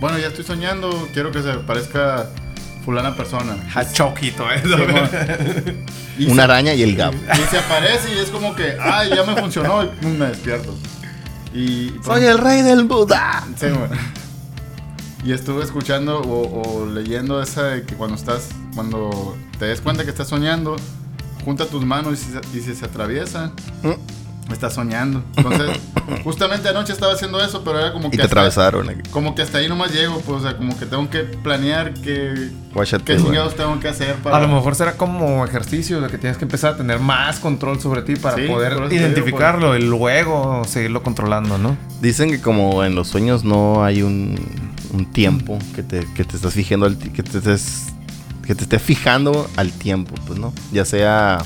bueno, 0.00 0.18
ya 0.18 0.26
estoy 0.28 0.44
soñando, 0.44 1.08
quiero 1.14 1.30
que 1.32 1.42
se 1.42 1.54
parezca 1.54 2.28
fulana 2.84 3.16
persona. 3.16 3.56
Todo 4.36 4.50
eso. 4.52 4.76
Y 6.18 6.26
Una 6.26 6.34
se- 6.36 6.42
araña 6.42 6.74
y 6.74 6.82
el 6.82 6.94
gato. 6.94 7.16
Y 7.16 7.50
se 7.50 7.58
aparece 7.58 8.14
y 8.14 8.18
es 8.18 8.28
como 8.30 8.54
que, 8.54 8.76
ay, 8.80 9.10
ya 9.16 9.24
me 9.24 9.34
funcionó 9.40 9.82
y 9.82 9.88
pum, 9.88 10.12
me 10.16 10.26
despierto. 10.26 10.72
Y 11.52 11.92
Soy 12.04 12.24
el 12.24 12.38
rey 12.38 12.62
del 12.62 12.84
Buda. 12.84 13.44
Sí, 13.58 13.66
güey. 13.66 13.90
Y 15.24 15.32
estuve 15.32 15.64
escuchando 15.64 16.20
o, 16.20 16.82
o 16.82 16.86
leyendo 16.86 17.42
esa 17.42 17.64
de 17.64 17.82
que 17.84 17.94
cuando 17.94 18.14
estás, 18.16 18.48
cuando 18.74 19.36
te 19.58 19.64
des 19.66 19.80
cuenta 19.80 20.04
que 20.04 20.10
estás 20.10 20.28
soñando, 20.28 20.76
junta 21.44 21.66
tus 21.66 21.84
manos 21.84 22.12
y 22.12 22.16
si, 22.16 22.30
se- 22.32 22.58
y 22.58 22.60
si 22.60 22.74
se 22.78 22.84
atraviesan, 24.44 24.52
estás 24.52 24.74
soñando. 24.74 25.22
Entonces, 25.36 25.70
justamente 26.24 26.68
anoche 26.68 26.92
estaba 26.92 27.12
haciendo 27.14 27.40
eso, 27.42 27.62
pero 27.64 27.78
era 27.80 27.92
como 27.92 28.08
Y 28.08 28.10
que 28.12 28.16
te 28.18 28.22
hasta- 28.24 28.32
atravesaron. 28.40 28.88
aquí. 28.90 29.10
como 29.10 29.34
que 29.34 29.42
hasta 29.42 29.58
ahí 29.58 29.68
nomás 29.68 29.92
llego, 29.92 30.20
pues, 30.20 30.40
o 30.40 30.42
sea, 30.42 30.56
como 30.56 30.78
que 30.78 30.86
tengo 30.86 31.08
que 31.10 31.20
planear 31.20 31.94
qué, 31.94 32.50
Guáchate, 32.72 33.04
qué 33.04 33.16
chingados 33.16 33.54
tengo 33.56 33.78
que 33.80 33.88
hacer 33.88 34.16
para... 34.16 34.36
A 34.36 34.40
lo 34.40 34.48
mejor 34.48 34.74
será 34.74 34.96
como 34.96 35.44
ejercicio 35.44 36.00
de 36.00 36.08
que 36.08 36.18
tienes 36.18 36.36
que 36.38 36.44
empezar 36.44 36.74
a 36.74 36.76
tener 36.76 36.98
más 37.00 37.38
control 37.38 37.80
sobre 37.80 38.02
ti 38.02 38.16
para 38.16 38.36
Sí, 38.36 38.46
poder 38.46 38.74
te 38.76 38.88
digo, 38.88 38.94
identificarlo 38.94 39.76
y 39.76 39.82
luego 39.82 40.62
seguirlo 40.66 41.02
controlando, 41.02 41.58
¿no? 41.58 41.76
Dicen 42.00 42.30
que 42.30 42.40
como 42.40 42.84
en 42.84 42.94
los 42.94 43.08
sueños 43.08 43.44
no 43.44 43.84
hay 43.84 44.02
un, 44.02 44.38
un 44.92 45.06
tiempo 45.12 45.58
que 45.74 45.82
te, 45.82 46.06
que 46.14 46.24
te 46.24 46.36
estás 46.36 46.52
fijando, 46.54 46.88
que 46.98 47.22
te 47.22 47.38
estés, 47.38 47.86
que 48.44 48.54
te 48.54 48.64
esté 48.64 48.78
fijando 48.78 49.48
al 49.56 49.72
tiempo, 49.72 50.14
pues, 50.26 50.38
¿no? 50.38 50.52
Ya 50.72 50.84
sea 50.84 51.38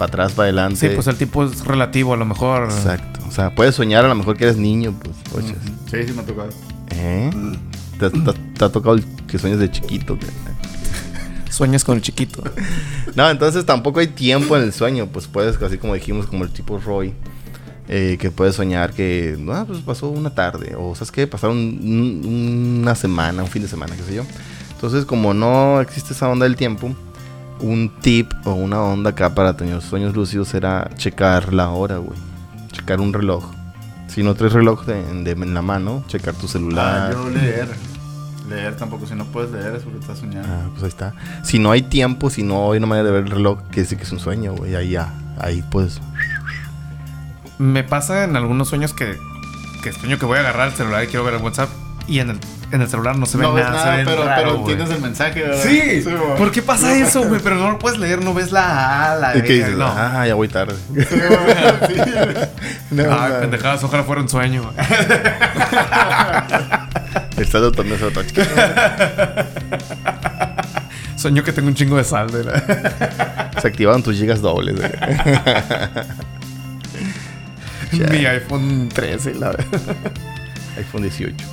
para 0.00 0.08
atrás, 0.08 0.32
para 0.32 0.44
adelante. 0.46 0.76
Sí, 0.88 0.94
pues 0.94 1.06
el 1.06 1.16
tipo 1.16 1.44
es 1.44 1.64
relativo, 1.64 2.14
a 2.14 2.16
lo 2.16 2.24
mejor. 2.24 2.64
Exacto. 2.64 3.20
O 3.28 3.30
sea, 3.30 3.54
puedes 3.54 3.74
soñar 3.76 4.04
a 4.04 4.08
lo 4.08 4.14
mejor 4.14 4.36
que 4.36 4.44
eres 4.44 4.56
niño, 4.56 4.94
pues. 5.32 5.44
Sí, 5.90 6.06
sí 6.06 6.12
me 6.12 6.22
ha 6.22 6.24
tocado. 6.26 6.48
¿Eh? 6.90 7.30
¿Te, 7.98 8.10
te- 8.10 8.32
te 8.58 8.64
ha 8.64 8.68
tocado 8.70 8.94
el 8.96 9.04
que 9.28 9.38
sueñas 9.38 9.60
de 9.60 9.70
chiquito? 9.70 10.18
Sueñas 11.50 11.84
con 11.84 11.96
el 11.96 12.02
chiquito. 12.02 12.42
No, 13.16 13.28
entonces 13.28 13.66
tampoco 13.66 13.98
hay 13.98 14.06
tiempo 14.06 14.56
en 14.56 14.62
el 14.62 14.72
sueño. 14.72 15.06
Pues 15.06 15.26
puedes, 15.26 15.60
así 15.60 15.78
como 15.78 15.94
dijimos, 15.94 16.26
como 16.26 16.44
el 16.44 16.50
tipo 16.50 16.78
Roy, 16.78 17.12
eh, 17.88 18.16
que 18.20 18.30
puedes 18.30 18.54
soñar 18.54 18.92
que, 18.92 19.34
no, 19.36 19.66
pues 19.66 19.80
pasó 19.80 20.08
una 20.10 20.32
tarde, 20.32 20.76
o 20.78 20.94
sabes 20.94 21.10
qué, 21.10 21.26
pasaron 21.26 21.56
un- 21.58 22.22
un- 22.24 22.78
una 22.82 22.94
semana, 22.94 23.42
un 23.42 23.48
fin 23.48 23.62
de 23.62 23.68
semana, 23.68 23.96
qué 23.96 24.02
sé 24.04 24.14
yo. 24.14 24.22
Entonces, 24.74 25.04
como 25.04 25.34
no 25.34 25.80
existe 25.80 26.12
esa 26.12 26.28
onda 26.28 26.44
del 26.44 26.54
tiempo, 26.54 26.94
un 27.60 27.90
tip 28.00 28.32
o 28.44 28.52
una 28.54 28.80
onda 28.82 29.10
acá 29.10 29.34
para 29.34 29.56
tener 29.56 29.80
sueños 29.82 30.14
lúcidos 30.14 30.48
será 30.48 30.88
checar 30.96 31.52
la 31.52 31.68
hora, 31.70 31.98
güey. 31.98 32.18
Checar 32.72 33.00
un 33.00 33.12
reloj. 33.12 33.44
Si 34.08 34.22
no 34.22 34.34
traes 34.34 34.52
reloj 34.52 34.84
de- 34.86 35.02
de- 35.24 35.30
en 35.32 35.54
la 35.54 35.62
mano, 35.62 36.02
checar 36.08 36.34
tu 36.34 36.46
Ah, 36.46 36.48
celular. 36.48 37.12
yo 37.12 37.30
leer. 37.30 37.68
Leer 38.48 38.76
tampoco, 38.76 39.06
si 39.06 39.14
no 39.14 39.24
puedes 39.26 39.52
leer 39.52 39.76
es 39.76 39.82
porque 39.84 39.98
estás 40.00 40.18
soñando. 40.18 40.48
Ah, 40.50 40.68
pues 40.72 40.82
ahí 40.82 40.88
está. 40.88 41.14
Si 41.44 41.58
no 41.60 41.70
hay 41.70 41.82
tiempo, 41.82 42.30
si 42.30 42.42
no 42.42 42.72
hay 42.72 42.78
una 42.78 42.86
manera 42.88 43.06
de 43.06 43.12
ver 43.12 43.24
el 43.24 43.30
reloj, 43.30 43.60
que 43.70 43.82
decir 43.82 43.96
que 43.96 44.02
es 44.04 44.10
un 44.12 44.18
sueño, 44.18 44.54
güey. 44.54 44.74
Ahí 44.74 44.90
ya, 44.90 45.12
ahí 45.38 45.62
pues. 45.70 46.00
Me 47.58 47.84
pasa 47.84 48.24
en 48.24 48.36
algunos 48.36 48.68
sueños 48.68 48.92
que, 48.92 49.16
que 49.82 49.92
sueño 49.92 50.18
que 50.18 50.26
voy 50.26 50.38
a 50.38 50.40
agarrar 50.40 50.68
el 50.68 50.74
celular 50.74 51.04
y 51.04 51.06
quiero 51.08 51.24
ver 51.24 51.34
el 51.34 51.42
WhatsApp 51.42 51.68
y 52.08 52.18
en 52.20 52.30
el, 52.30 52.40
en 52.72 52.80
el 52.82 52.88
celular 52.88 53.16
no 53.16 53.26
se 53.26 53.36
ve 53.36 53.42
no 53.44 53.52
ves 53.52 53.64
nada. 53.64 53.76
nada, 53.76 53.90
se 53.92 53.96
ve 53.98 54.04
pero, 54.04 54.24
raro, 54.24 54.42
pero 54.42 54.56
entiendes 54.58 54.90
el 54.90 55.00
mensaje, 55.00 55.42
¿verdad? 55.42 55.62
Sí, 55.62 56.02
güey. 56.02 56.36
¿por 56.36 56.52
qué 56.52 56.62
pasa 56.62 56.96
eso, 56.96 57.24
güey? 57.24 57.40
Pero 57.42 57.56
no 57.56 57.72
lo 57.72 57.78
puedes 57.78 57.98
leer, 57.98 58.22
no 58.22 58.32
ves 58.32 58.52
la 58.52 59.12
A, 59.12 59.16
la 59.16 59.36
¿Y 59.36 59.42
qué 59.42 59.54
E, 59.54 59.56
dices? 59.56 59.76
No. 59.76 59.86
Ah, 59.86 60.26
ya 60.26 60.34
voy 60.34 60.48
tarde. 60.48 60.76
Sí, 60.94 61.04
sí. 61.08 61.16
No, 62.90 63.02
Ay, 63.10 63.32
no. 63.32 63.40
pendejadas, 63.40 63.82
ojalá 63.84 64.04
fuera 64.04 64.22
un 64.22 64.28
sueño. 64.28 64.72
Estás 67.36 67.72
torneo 67.72 67.96
otro 68.06 68.22
chiquito. 68.22 68.48
Sueño 71.16 71.42
que 71.42 71.52
tengo 71.52 71.68
un 71.68 71.74
chingo 71.74 71.96
de 71.96 72.04
saldo. 72.04 72.38
Se 73.60 73.68
activaron 73.68 74.02
tus 74.02 74.16
gigas 74.16 74.40
dobles, 74.40 74.76
güey. 74.76 74.90
Mi 78.10 78.24
iPhone 78.26 78.88
13, 78.88 79.34
la 79.34 79.48
verdad. 79.50 79.66
iPhone 80.76 81.02
18. 81.02 81.44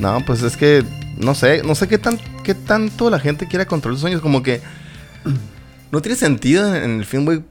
No, 0.00 0.20
pues 0.26 0.42
es 0.42 0.56
que 0.56 0.84
no 1.18 1.34
sé, 1.34 1.62
no 1.64 1.74
sé 1.74 1.88
qué 1.88 1.98
tan 1.98 2.18
qué 2.42 2.54
tanto 2.54 3.10
la 3.10 3.18
gente 3.20 3.46
quiera 3.46 3.66
controlar 3.66 3.94
sus 3.96 4.00
sueños, 4.02 4.20
como 4.20 4.42
que 4.42 4.60
no 5.90 6.00
tiene 6.00 6.16
sentido 6.16 6.74
en, 6.74 6.82
en 6.82 6.98
el 7.00 7.04
film, 7.04 7.24
güey, 7.26 7.42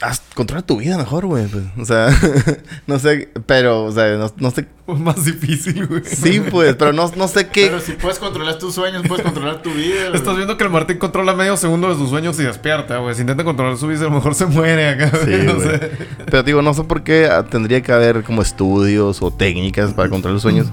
haz- 0.00 0.22
controla 0.34 0.62
tu 0.62 0.78
vida 0.78 0.96
mejor, 0.96 1.26
güey. 1.26 1.46
pues. 1.46 1.64
O 1.78 1.84
sea, 1.84 2.08
no 2.86 2.98
sé, 2.98 3.28
pero, 3.46 3.84
o 3.84 3.92
sea, 3.92 4.16
no, 4.16 4.32
no 4.38 4.50
sé. 4.50 4.66
Más 4.86 5.24
difícil, 5.24 5.86
güey. 5.86 6.02
Sí, 6.04 6.40
pues, 6.50 6.76
pero 6.76 6.92
no, 6.92 7.10
no 7.16 7.28
sé 7.28 7.48
qué. 7.48 7.66
Pero 7.66 7.80
si 7.80 7.92
puedes 7.92 8.18
controlar 8.18 8.58
tus 8.58 8.74
sueños, 8.74 9.02
puedes 9.06 9.22
controlar 9.24 9.62
tu 9.62 9.70
vida. 9.72 10.08
güey. 10.08 10.16
Estás 10.16 10.34
viendo 10.36 10.56
que 10.56 10.64
el 10.64 10.70
Martín 10.70 10.98
controla 10.98 11.34
medio 11.34 11.56
segundo 11.58 11.88
de 11.90 11.94
sus 11.94 12.08
sueños 12.10 12.38
y 12.40 12.42
despierta, 12.42 12.98
güey. 12.98 13.14
Si 13.14 13.20
intenta 13.20 13.44
controlar 13.44 13.76
su 13.76 13.86
vida, 13.86 14.00
a 14.00 14.04
lo 14.04 14.10
mejor 14.10 14.34
se 14.34 14.46
muere 14.46 14.88
acá. 14.88 15.10
Sí, 15.24 15.30
no 15.44 15.54
güey. 15.56 15.68
sé. 15.68 15.90
Pero 16.26 16.42
digo, 16.42 16.62
no 16.62 16.72
sé 16.74 16.84
por 16.84 17.02
qué 17.02 17.26
ah, 17.30 17.44
tendría 17.44 17.82
que 17.82 17.92
haber 17.92 18.22
como 18.24 18.40
estudios 18.42 19.22
o 19.22 19.30
técnicas 19.30 19.92
para 19.94 20.08
controlar 20.08 20.34
los 20.34 20.42
sueños. 20.42 20.66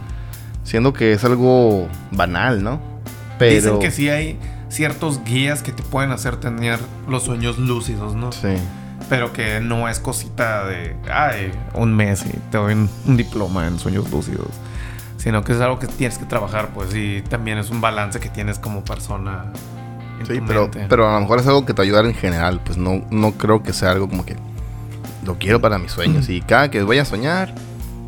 Siendo 0.72 0.93
que 0.93 1.11
es 1.11 1.24
algo 1.26 1.89
banal, 2.11 2.63
¿no? 2.63 2.80
Pero. 3.38 3.55
Dicen 3.55 3.80
que 3.80 3.91
sí 3.91 4.09
hay 4.09 4.39
ciertos 4.69 5.22
guías 5.26 5.63
que 5.63 5.74
te 5.74 5.84
pueden 5.84 6.11
hacer 6.11 6.38
tener 6.38 6.80
los 7.09 7.24
sueños 7.24 7.57
lúcidos, 7.57 8.15
¿no? 8.15 8.32
Sí. 8.32 8.55
Pero 9.09 9.34
que 9.34 9.59
no 9.59 9.89
es 9.89 9.99
cosita 9.99 10.65
de, 10.65 10.95
ay, 11.13 11.51
un 11.74 11.93
mes 11.93 12.24
y 12.26 12.30
te 12.49 12.57
doy 12.57 12.72
un, 12.74 12.89
un 13.05 13.17
diploma 13.17 13.67
en 13.67 13.80
sueños 13.80 14.09
lúcidos. 14.09 14.47
Sino 15.17 15.43
que 15.43 15.51
es 15.51 15.59
algo 15.59 15.78
que 15.78 15.88
tienes 15.88 16.17
que 16.17 16.24
trabajar, 16.26 16.69
pues, 16.74 16.95
y 16.95 17.22
también 17.22 17.57
es 17.57 17.69
un 17.69 17.82
balance 17.82 18.22
que 18.22 18.30
tienes 18.30 18.57
como 18.57 18.86
persona. 18.86 19.51
en 20.22 20.26
Sí, 20.26 20.39
tu 20.39 20.45
pero, 20.45 20.61
mente. 20.61 20.86
pero 20.88 21.09
a 21.09 21.15
lo 21.15 21.19
mejor 21.19 21.39
es 21.39 21.47
algo 21.47 21.65
que 21.65 21.74
te 21.74 21.82
ayuda 21.82 21.99
en 21.99 22.13
general. 22.15 22.61
Pues 22.63 22.78
no, 22.78 23.03
no 23.11 23.34
creo 23.34 23.61
que 23.61 23.74
sea 23.74 23.91
algo 23.91 24.07
como 24.07 24.24
que 24.26 24.38
lo 25.26 25.38
quiero 25.38 25.59
para 25.59 25.78
mis 25.80 25.91
sueños. 25.91 26.30
Y 26.30 26.39
cada 26.39 26.72
que 26.72 26.82
voy 26.82 26.97
a 26.99 27.03
soñar, 27.05 27.53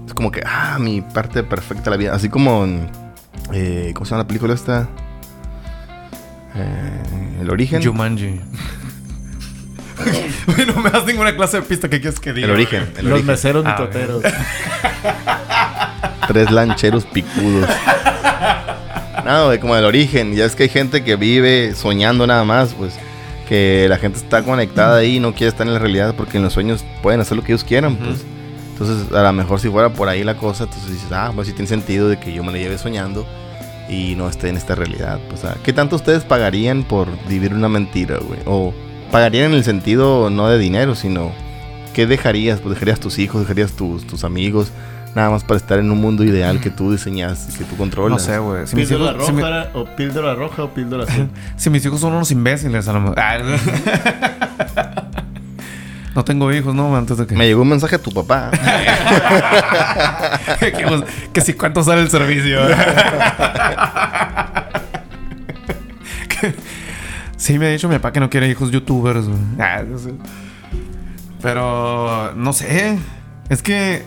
es 0.05 0.13
como 0.13 0.31
que, 0.31 0.41
ah, 0.45 0.77
mi 0.79 1.01
parte 1.01 1.43
perfecta 1.43 1.85
de 1.85 1.89
la 1.91 1.97
vida. 1.97 2.13
Así 2.15 2.29
como 2.29 2.63
en, 2.65 2.89
eh, 3.53 3.91
¿cómo 3.93 4.05
se 4.05 4.11
llama 4.11 4.23
la 4.23 4.27
película 4.27 4.53
esta? 4.53 4.87
Eh, 6.55 7.37
el 7.41 7.49
origen. 7.49 7.83
Jumanji. 7.83 8.39
No 10.67 10.81
me 10.81 10.89
das 10.89 11.05
ninguna 11.05 11.35
clase 11.35 11.57
de 11.57 11.63
pista 11.63 11.89
que 11.89 12.01
quieres 12.01 12.19
que 12.19 12.33
diga. 12.33 12.47
El 12.47 12.53
origen. 12.53 12.83
El 12.97 13.05
Los 13.05 13.13
origen. 13.13 13.27
meseros 13.27 13.63
Ah, 13.65 13.75
mitoteros. 13.79 14.23
Tres 16.27 16.51
lancheros 16.51 17.05
picudos. 17.05 17.69
No, 19.25 19.45
güey, 19.45 19.59
como 19.59 19.75
el 19.77 19.85
origen. 19.85 20.35
Ya 20.35 20.45
es 20.45 20.55
que 20.55 20.63
hay 20.63 20.69
gente 20.69 21.03
que 21.03 21.15
vive 21.15 21.73
soñando 21.75 22.25
nada 22.27 22.43
más, 22.43 22.73
pues. 22.73 22.93
Que 23.47 23.85
la 23.89 23.97
gente 23.97 24.17
está 24.19 24.43
conectada 24.43 24.97
ahí 24.97 25.17
y 25.17 25.19
no 25.19 25.33
quiere 25.33 25.49
estar 25.49 25.65
en 25.67 25.73
la 25.73 25.79
realidad 25.79 26.15
porque 26.17 26.37
en 26.37 26.43
los 26.43 26.53
sueños 26.53 26.83
pueden 27.01 27.21
hacer 27.21 27.37
lo 27.37 27.43
que 27.43 27.51
ellos 27.53 27.63
quieran, 27.63 27.95
pues. 27.95 28.23
Entonces, 28.73 29.11
a 29.15 29.21
lo 29.21 29.33
mejor 29.33 29.59
si 29.59 29.69
fuera 29.69 29.89
por 29.93 30.09
ahí 30.09 30.23
la 30.23 30.35
cosa, 30.35 30.63
entonces 30.65 30.91
dices, 30.91 31.11
ah, 31.11 31.31
pues 31.33 31.47
sí 31.47 31.53
tiene 31.53 31.67
sentido 31.67 32.09
de 32.09 32.19
que 32.19 32.33
yo 32.33 32.43
me 32.43 32.51
la 32.51 32.57
lleve 32.57 32.77
soñando 32.77 33.25
y 33.89 34.15
no 34.15 34.27
esté 34.27 34.49
en 34.49 34.57
esta 34.57 34.75
realidad. 34.75 35.19
Pues, 35.29 35.45
ah, 35.45 35.55
¿qué 35.63 35.73
tanto 35.73 35.95
ustedes 35.95 36.23
pagarían 36.23 36.83
por 36.83 37.07
vivir 37.27 37.53
una 37.53 37.69
mentira, 37.69 38.17
güey? 38.17 38.39
O 38.45 38.73
pagarían 39.11 39.51
en 39.51 39.53
el 39.57 39.63
sentido 39.63 40.29
no 40.31 40.47
de 40.49 40.57
dinero, 40.57 40.95
sino 40.95 41.31
¿qué 41.93 42.07
dejarías? 42.07 42.59
Pues 42.61 42.73
dejarías 42.73 42.99
tus 42.99 43.19
hijos, 43.19 43.41
dejarías 43.41 43.73
tus, 43.73 44.07
tus 44.07 44.23
amigos, 44.23 44.71
nada 45.13 45.29
más 45.29 45.43
para 45.43 45.57
estar 45.59 45.77
en 45.77 45.91
un 45.91 46.01
mundo 46.01 46.23
ideal 46.23 46.59
que 46.59 46.71
tú 46.71 46.91
diseñas, 46.91 47.45
que 47.55 47.63
tú 47.65 47.73
No 47.73 47.77
controlas. 47.77 48.23
sé, 48.23 48.39
güey. 48.39 48.65
Si 48.65 48.75
¿Píldora 48.75 49.11
hijos, 49.13 49.27
si, 49.27 49.31
mi- 49.33 49.41
roja 49.43 49.67
o 49.75 49.85
píldora 49.95 50.33
roja 50.33 50.63
o 50.63 50.73
píldora 50.73 51.03
azul? 51.03 51.29
si 51.55 51.69
mis 51.69 51.85
hijos 51.85 51.99
son 51.99 52.13
unos 52.13 52.31
imbéciles, 52.31 52.87
a 52.87 52.93
lo 52.93 53.01
mejor. 53.01 53.17
No 56.15 56.23
tengo 56.23 56.51
hijos, 56.53 56.75
¿no? 56.75 56.95
Antes 56.95 57.17
de 57.17 57.25
que. 57.25 57.35
Me 57.35 57.47
llegó 57.47 57.63
un 57.63 57.69
mensaje 57.69 57.95
a 57.95 58.01
tu 58.01 58.11
papá. 58.11 58.51
que, 60.59 60.85
pues, 60.87 61.01
que 61.33 61.41
si 61.41 61.53
cuánto 61.53 61.83
sale 61.83 62.01
el 62.01 62.09
servicio. 62.09 62.59
Que- 66.29 66.53
sí, 67.37 67.57
me 67.57 67.67
ha 67.67 67.69
dicho 67.69 67.87
mi 67.87 67.95
papá 67.95 68.11
que 68.11 68.19
no 68.19 68.29
quiere 68.29 68.49
hijos 68.49 68.71
youtubers. 68.71 69.25
Ah, 69.59 69.81
no. 69.87 69.97
Pero 71.41 72.33
no 72.35 72.53
sé. 72.53 72.97
Es 73.49 73.61
que 73.61 74.03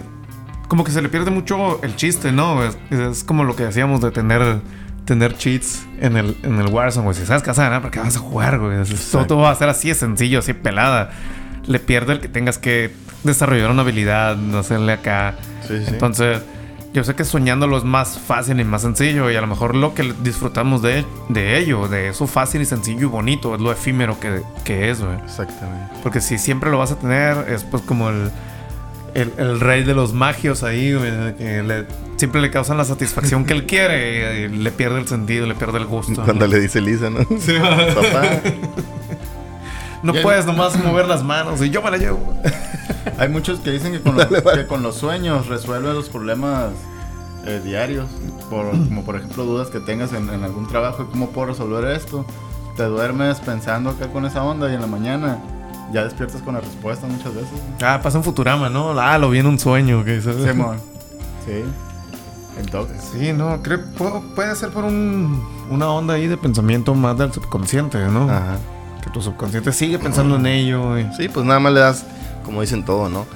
como 0.68 0.84
que 0.84 0.90
se 0.90 1.02
le 1.02 1.08
pierde 1.08 1.30
mucho 1.30 1.80
el 1.82 1.96
chiste, 1.96 2.32
¿no? 2.32 2.62
Es, 2.64 2.76
es 2.90 3.24
como 3.24 3.44
lo 3.44 3.54
que 3.56 3.64
decíamos 3.64 4.00
de 4.00 4.10
tener 4.10 4.60
tener 5.06 5.36
cheats 5.36 5.86
en 6.00 6.16
el, 6.16 6.36
en 6.42 6.58
el 6.58 6.66
Warzone, 6.66 7.04
güey. 7.04 7.16
Si 7.16 7.24
sabes 7.24 7.46
a 7.48 7.62
ganar, 7.62 7.80
¿para 7.80 7.92
qué 7.92 8.00
vas 8.00 8.16
a 8.16 8.18
jugar, 8.18 8.58
güey? 8.58 8.78
Todo 9.26 9.38
va 9.38 9.52
a 9.52 9.54
ser 9.54 9.68
así 9.68 9.88
de 9.88 9.94
sencillo, 9.94 10.40
así 10.40 10.52
pelada. 10.52 11.10
Le 11.66 11.78
pierde 11.78 12.12
el 12.14 12.20
que 12.20 12.28
tengas 12.28 12.58
que 12.58 12.92
desarrollar 13.24 13.70
una 13.70 13.82
habilidad, 13.82 14.36
hacerle 14.58 14.92
acá. 14.92 15.34
Sí, 15.66 15.78
sí. 15.78 15.84
Entonces, 15.88 16.40
yo 16.94 17.02
sé 17.04 17.14
que 17.14 17.24
soñándolo 17.24 17.76
es 17.76 17.84
más 17.84 18.18
fácil 18.18 18.60
y 18.60 18.64
más 18.64 18.82
sencillo. 18.82 19.30
Y 19.30 19.36
a 19.36 19.40
lo 19.40 19.46
mejor 19.48 19.74
lo 19.74 19.92
que 19.94 20.14
disfrutamos 20.22 20.80
de, 20.82 21.04
de 21.28 21.58
ello, 21.58 21.88
de 21.88 22.08
eso 22.08 22.26
fácil 22.26 22.62
y 22.62 22.66
sencillo 22.66 23.00
y 23.02 23.04
bonito, 23.10 23.54
es 23.54 23.60
lo 23.60 23.72
efímero 23.72 24.18
que, 24.20 24.42
que 24.64 24.90
es, 24.90 25.00
güey. 25.02 25.16
Exactamente. 25.24 25.92
Porque 26.02 26.20
si 26.20 26.38
siempre 26.38 26.70
lo 26.70 26.78
vas 26.78 26.92
a 26.92 26.98
tener, 26.98 27.50
es 27.50 27.64
pues 27.64 27.82
como 27.82 28.10
el, 28.10 28.30
el, 29.14 29.32
el 29.38 29.60
rey 29.60 29.82
de 29.82 29.94
los 29.94 30.12
magios 30.12 30.62
ahí, 30.62 30.94
güey, 30.94 31.36
que 31.36 31.62
le- 31.62 31.86
siempre 32.16 32.40
le 32.40 32.50
causan 32.50 32.78
la 32.78 32.84
satisfacción 32.84 33.44
que 33.44 33.52
él 33.54 33.66
quiere 33.66 34.46
y 34.46 34.48
le 34.48 34.70
pierde 34.70 35.00
el 35.00 35.08
sentido, 35.08 35.46
le 35.46 35.54
pierde 35.56 35.78
el 35.78 35.86
gusto. 35.86 36.22
Cuando 36.24 36.46
le 36.46 36.60
dice 36.60 36.80
Lisa, 36.80 37.10
¿no? 37.10 37.18
Papá. 37.24 38.40
No 40.06 40.14
Ya- 40.14 40.22
puedes 40.22 40.46
nomás 40.46 40.76
mover 40.82 41.06
las 41.08 41.22
manos 41.22 41.60
y 41.62 41.70
yo 41.70 41.82
me 41.82 41.90
la 41.90 41.96
llevo. 41.98 42.34
Hay 43.18 43.28
muchos 43.28 43.60
que 43.60 43.70
dicen 43.70 43.92
que 43.92 44.00
con, 44.00 44.16
los, 44.16 44.26
que 44.26 44.66
con 44.66 44.82
los 44.82 44.96
sueños 44.96 45.46
resuelve 45.48 45.92
los 45.92 46.08
problemas 46.08 46.70
eh, 47.44 47.60
diarios. 47.64 48.06
Por, 48.50 48.70
como 48.70 49.04
por 49.04 49.16
ejemplo 49.16 49.44
dudas 49.44 49.68
que 49.68 49.80
tengas 49.80 50.12
en, 50.12 50.28
en 50.30 50.44
algún 50.44 50.66
trabajo. 50.68 51.06
¿Cómo 51.10 51.30
puedo 51.30 51.48
resolver 51.48 51.84
esto? 51.90 52.24
Te 52.76 52.84
duermes 52.84 53.38
pensando 53.40 53.90
acá 53.90 54.08
con 54.08 54.26
esa 54.26 54.42
onda 54.44 54.70
y 54.70 54.74
en 54.74 54.80
la 54.80 54.86
mañana 54.86 55.38
ya 55.92 56.04
despiertas 56.04 56.42
con 56.42 56.54
la 56.54 56.60
respuesta 56.60 57.06
muchas 57.06 57.34
veces. 57.34 57.50
Ah, 57.82 58.00
pasa 58.02 58.18
en 58.18 58.24
Futurama, 58.24 58.68
¿no? 58.68 58.98
Ah, 59.00 59.16
lo 59.18 59.30
vi 59.30 59.38
en 59.38 59.46
un 59.46 59.58
sueño. 59.58 60.04
Que 60.04 60.20
Simón. 60.20 60.76
Sí. 61.46 61.62
Entonces. 62.58 63.02
Sí, 63.12 63.32
no, 63.32 63.62
creo 63.62 63.80
pu- 63.98 64.34
puede 64.34 64.54
ser 64.56 64.70
por 64.70 64.84
un, 64.84 65.42
una 65.70 65.88
onda 65.90 66.14
ahí 66.14 66.26
de 66.26 66.36
pensamiento 66.36 66.94
más 66.94 67.16
del 67.18 67.32
subconsciente, 67.32 67.98
¿no? 68.08 68.24
Ajá. 68.30 68.56
Que 69.06 69.10
tu 69.12 69.22
subconsciente 69.22 69.72
sigue 69.72 69.98
pensando 69.98 70.36
en 70.36 70.46
ello. 70.46 70.96
Sí, 71.16 71.28
pues 71.28 71.46
nada 71.46 71.60
más 71.60 71.72
le 71.72 71.80
das, 71.80 72.04
como 72.44 72.60
dicen 72.60 72.84
todo, 72.84 73.08
¿no? 73.08 73.26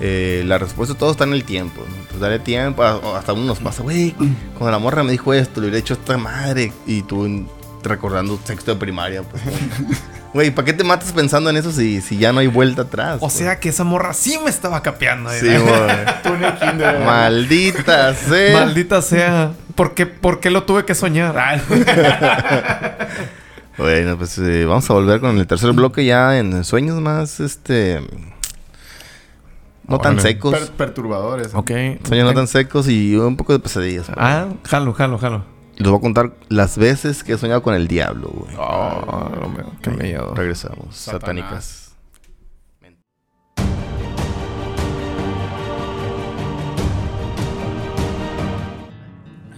Eh, 0.00 0.42
la 0.46 0.56
respuesta 0.58 0.94
todo 0.94 1.10
está 1.12 1.24
en 1.24 1.34
el 1.34 1.44
tiempo, 1.44 1.82
¿no? 1.88 1.94
Pues 2.08 2.20
dale 2.20 2.38
tiempo, 2.38 2.82
hasta 2.82 3.32
uno 3.34 3.44
nos 3.44 3.58
pasa, 3.58 3.82
güey, 3.82 4.12
cuando 4.54 4.70
la 4.70 4.78
morra 4.78 5.02
me 5.04 5.12
dijo 5.12 5.34
esto, 5.34 5.60
le 5.60 5.66
hubiera 5.66 5.78
hecho 5.78 5.92
esta 5.94 6.16
madre, 6.16 6.72
y 6.86 7.02
tú 7.02 7.46
recordando 7.82 8.38
sexto 8.42 8.72
de 8.72 8.80
primaria, 8.80 9.22
pues, 9.22 9.42
güey, 10.34 10.50
¿para 10.50 10.64
qué 10.64 10.72
te 10.72 10.84
matas 10.84 11.12
pensando 11.12 11.50
en 11.50 11.58
eso 11.58 11.70
si, 11.70 12.00
si 12.00 12.16
ya 12.16 12.32
no 12.32 12.40
hay 12.40 12.46
vuelta 12.46 12.80
atrás? 12.82 13.18
O 13.20 13.28
sea 13.28 13.60
que 13.60 13.68
esa 13.68 13.84
morra 13.84 14.14
sí 14.14 14.38
me 14.42 14.48
estaba 14.48 14.82
capeando. 14.82 15.28
sí, 15.30 15.46
¿eh? 15.46 15.58
güey. 15.58 16.06
Tú 16.22 16.30
ni 16.38 16.46
el 16.46 16.58
kinder. 16.58 17.00
maldita 17.00 18.14
sea. 18.14 18.58
Maldita 18.58 19.02
sea. 19.02 19.52
¿Por 19.74 19.92
qué, 19.94 20.06
por 20.06 20.40
qué 20.40 20.48
lo 20.50 20.62
tuve 20.64 20.86
que 20.86 20.94
soñar? 20.94 21.36
Bueno, 23.80 24.18
pues 24.18 24.36
eh, 24.38 24.64
vamos 24.66 24.88
a 24.90 24.92
volver 24.94 25.20
con 25.20 25.38
el 25.38 25.46
tercer 25.46 25.72
bloque 25.72 26.04
ya 26.04 26.38
en 26.38 26.64
sueños 26.64 27.00
más, 27.00 27.40
este, 27.40 28.00
no 29.88 29.98
tan 29.98 30.20
secos, 30.20 30.52
Per- 30.52 30.70
perturbadores. 30.72 31.54
ok. 31.54 31.70
sueños 32.06 32.26
no 32.28 32.34
tan 32.34 32.46
secos 32.46 32.88
y 32.88 33.16
un 33.16 33.36
poco 33.36 33.52
de 33.54 33.58
pesadillas. 33.58 34.06
güey. 34.06 34.16
Ah, 34.18 34.48
jalo, 34.64 34.92
jalo, 34.92 35.18
jalo. 35.18 35.44
Les 35.76 35.88
voy 35.88 35.98
a 35.98 36.00
contar 36.02 36.34
las 36.50 36.76
veces 36.76 37.24
que 37.24 37.32
he 37.32 37.38
soñado 37.38 37.62
con 37.62 37.74
el 37.74 37.88
diablo, 37.88 38.28
güey. 38.28 38.54
Oh, 38.58 39.50
qué 39.82 39.90
miedo. 39.90 40.34
Regresamos. 40.34 40.94
Satanás. 40.94 41.20
Satánicas. 41.20 41.86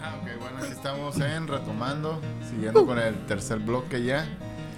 Ah, 0.03 0.14
ok, 0.20 0.41
bueno, 0.41 0.59
aquí 0.59 0.73
estamos 0.73 1.20
en 1.20 1.47
retomando, 1.49 2.20
siguiendo 2.63 2.87
con 2.87 2.99
el 2.99 3.15
tercer 3.27 3.59
bloque 3.59 4.03
ya. 4.05 4.25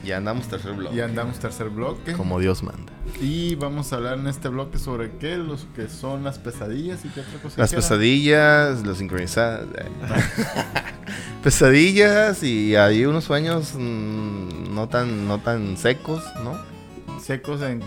Ya 0.05 0.19
andamos 0.19 0.49
tercer 0.49 0.73
bloque. 0.75 0.97
Ya 0.97 1.05
andamos 1.07 1.39
tercer 1.39 1.69
bloque. 1.71 2.13
Como 2.13 2.39
Dios 2.39 2.63
manda. 2.63 2.93
Y 3.21 3.55
vamos 3.55 3.93
a 3.93 3.97
hablar 3.97 4.19
en 4.19 4.27
este 4.27 4.49
bloque 4.49 4.79
sobre 4.79 5.13
qué, 5.13 5.37
los 5.37 5.67
que 5.75 5.89
son 5.89 6.25
las 6.25 6.39
pesadillas 6.39 7.05
y 7.05 7.09
qué 7.09 7.21
otra 7.21 7.39
cosa. 7.41 7.61
Las 7.61 7.73
pesadillas, 7.75 8.87
las 8.87 8.99
sincronizadas. 8.99 9.67
eh. 9.77 9.89
pesadillas 11.43 12.43
y 12.43 12.77
hay 12.77 13.05
unos 13.05 13.25
sueños 13.25 13.75
mm, 13.75 14.75
no 14.75 14.89
tan 14.89 15.27
no 15.29 15.39
tan 15.41 15.77
secos, 15.77 16.23
¿no? 16.43 16.53
Secos 17.21 17.63
en... 17.63 17.83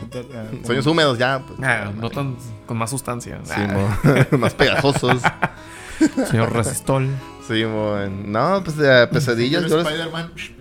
Sueños 0.65 0.87
húmedos 0.87 1.17
ya. 1.19 1.43
Pues, 1.45 1.59
Ah, 1.61 1.91
no 1.95 2.09
tan 2.09 2.35
con 2.65 2.77
más 2.77 2.89
sustancia. 2.89 3.39
Sí, 3.43 3.53
Ah, 3.55 4.25
más 4.37 4.53
pegajosos. 4.55 5.21
señor 6.31 6.51
Resistol. 6.53 7.07
Sí. 7.47 7.63
No, 8.25 8.61
pues 8.63 8.75
eh, 8.79 9.07
pesadillas. 9.11 9.63
¿Quieres 9.65 9.85
yo 9.85 9.89
les- 9.89 10.51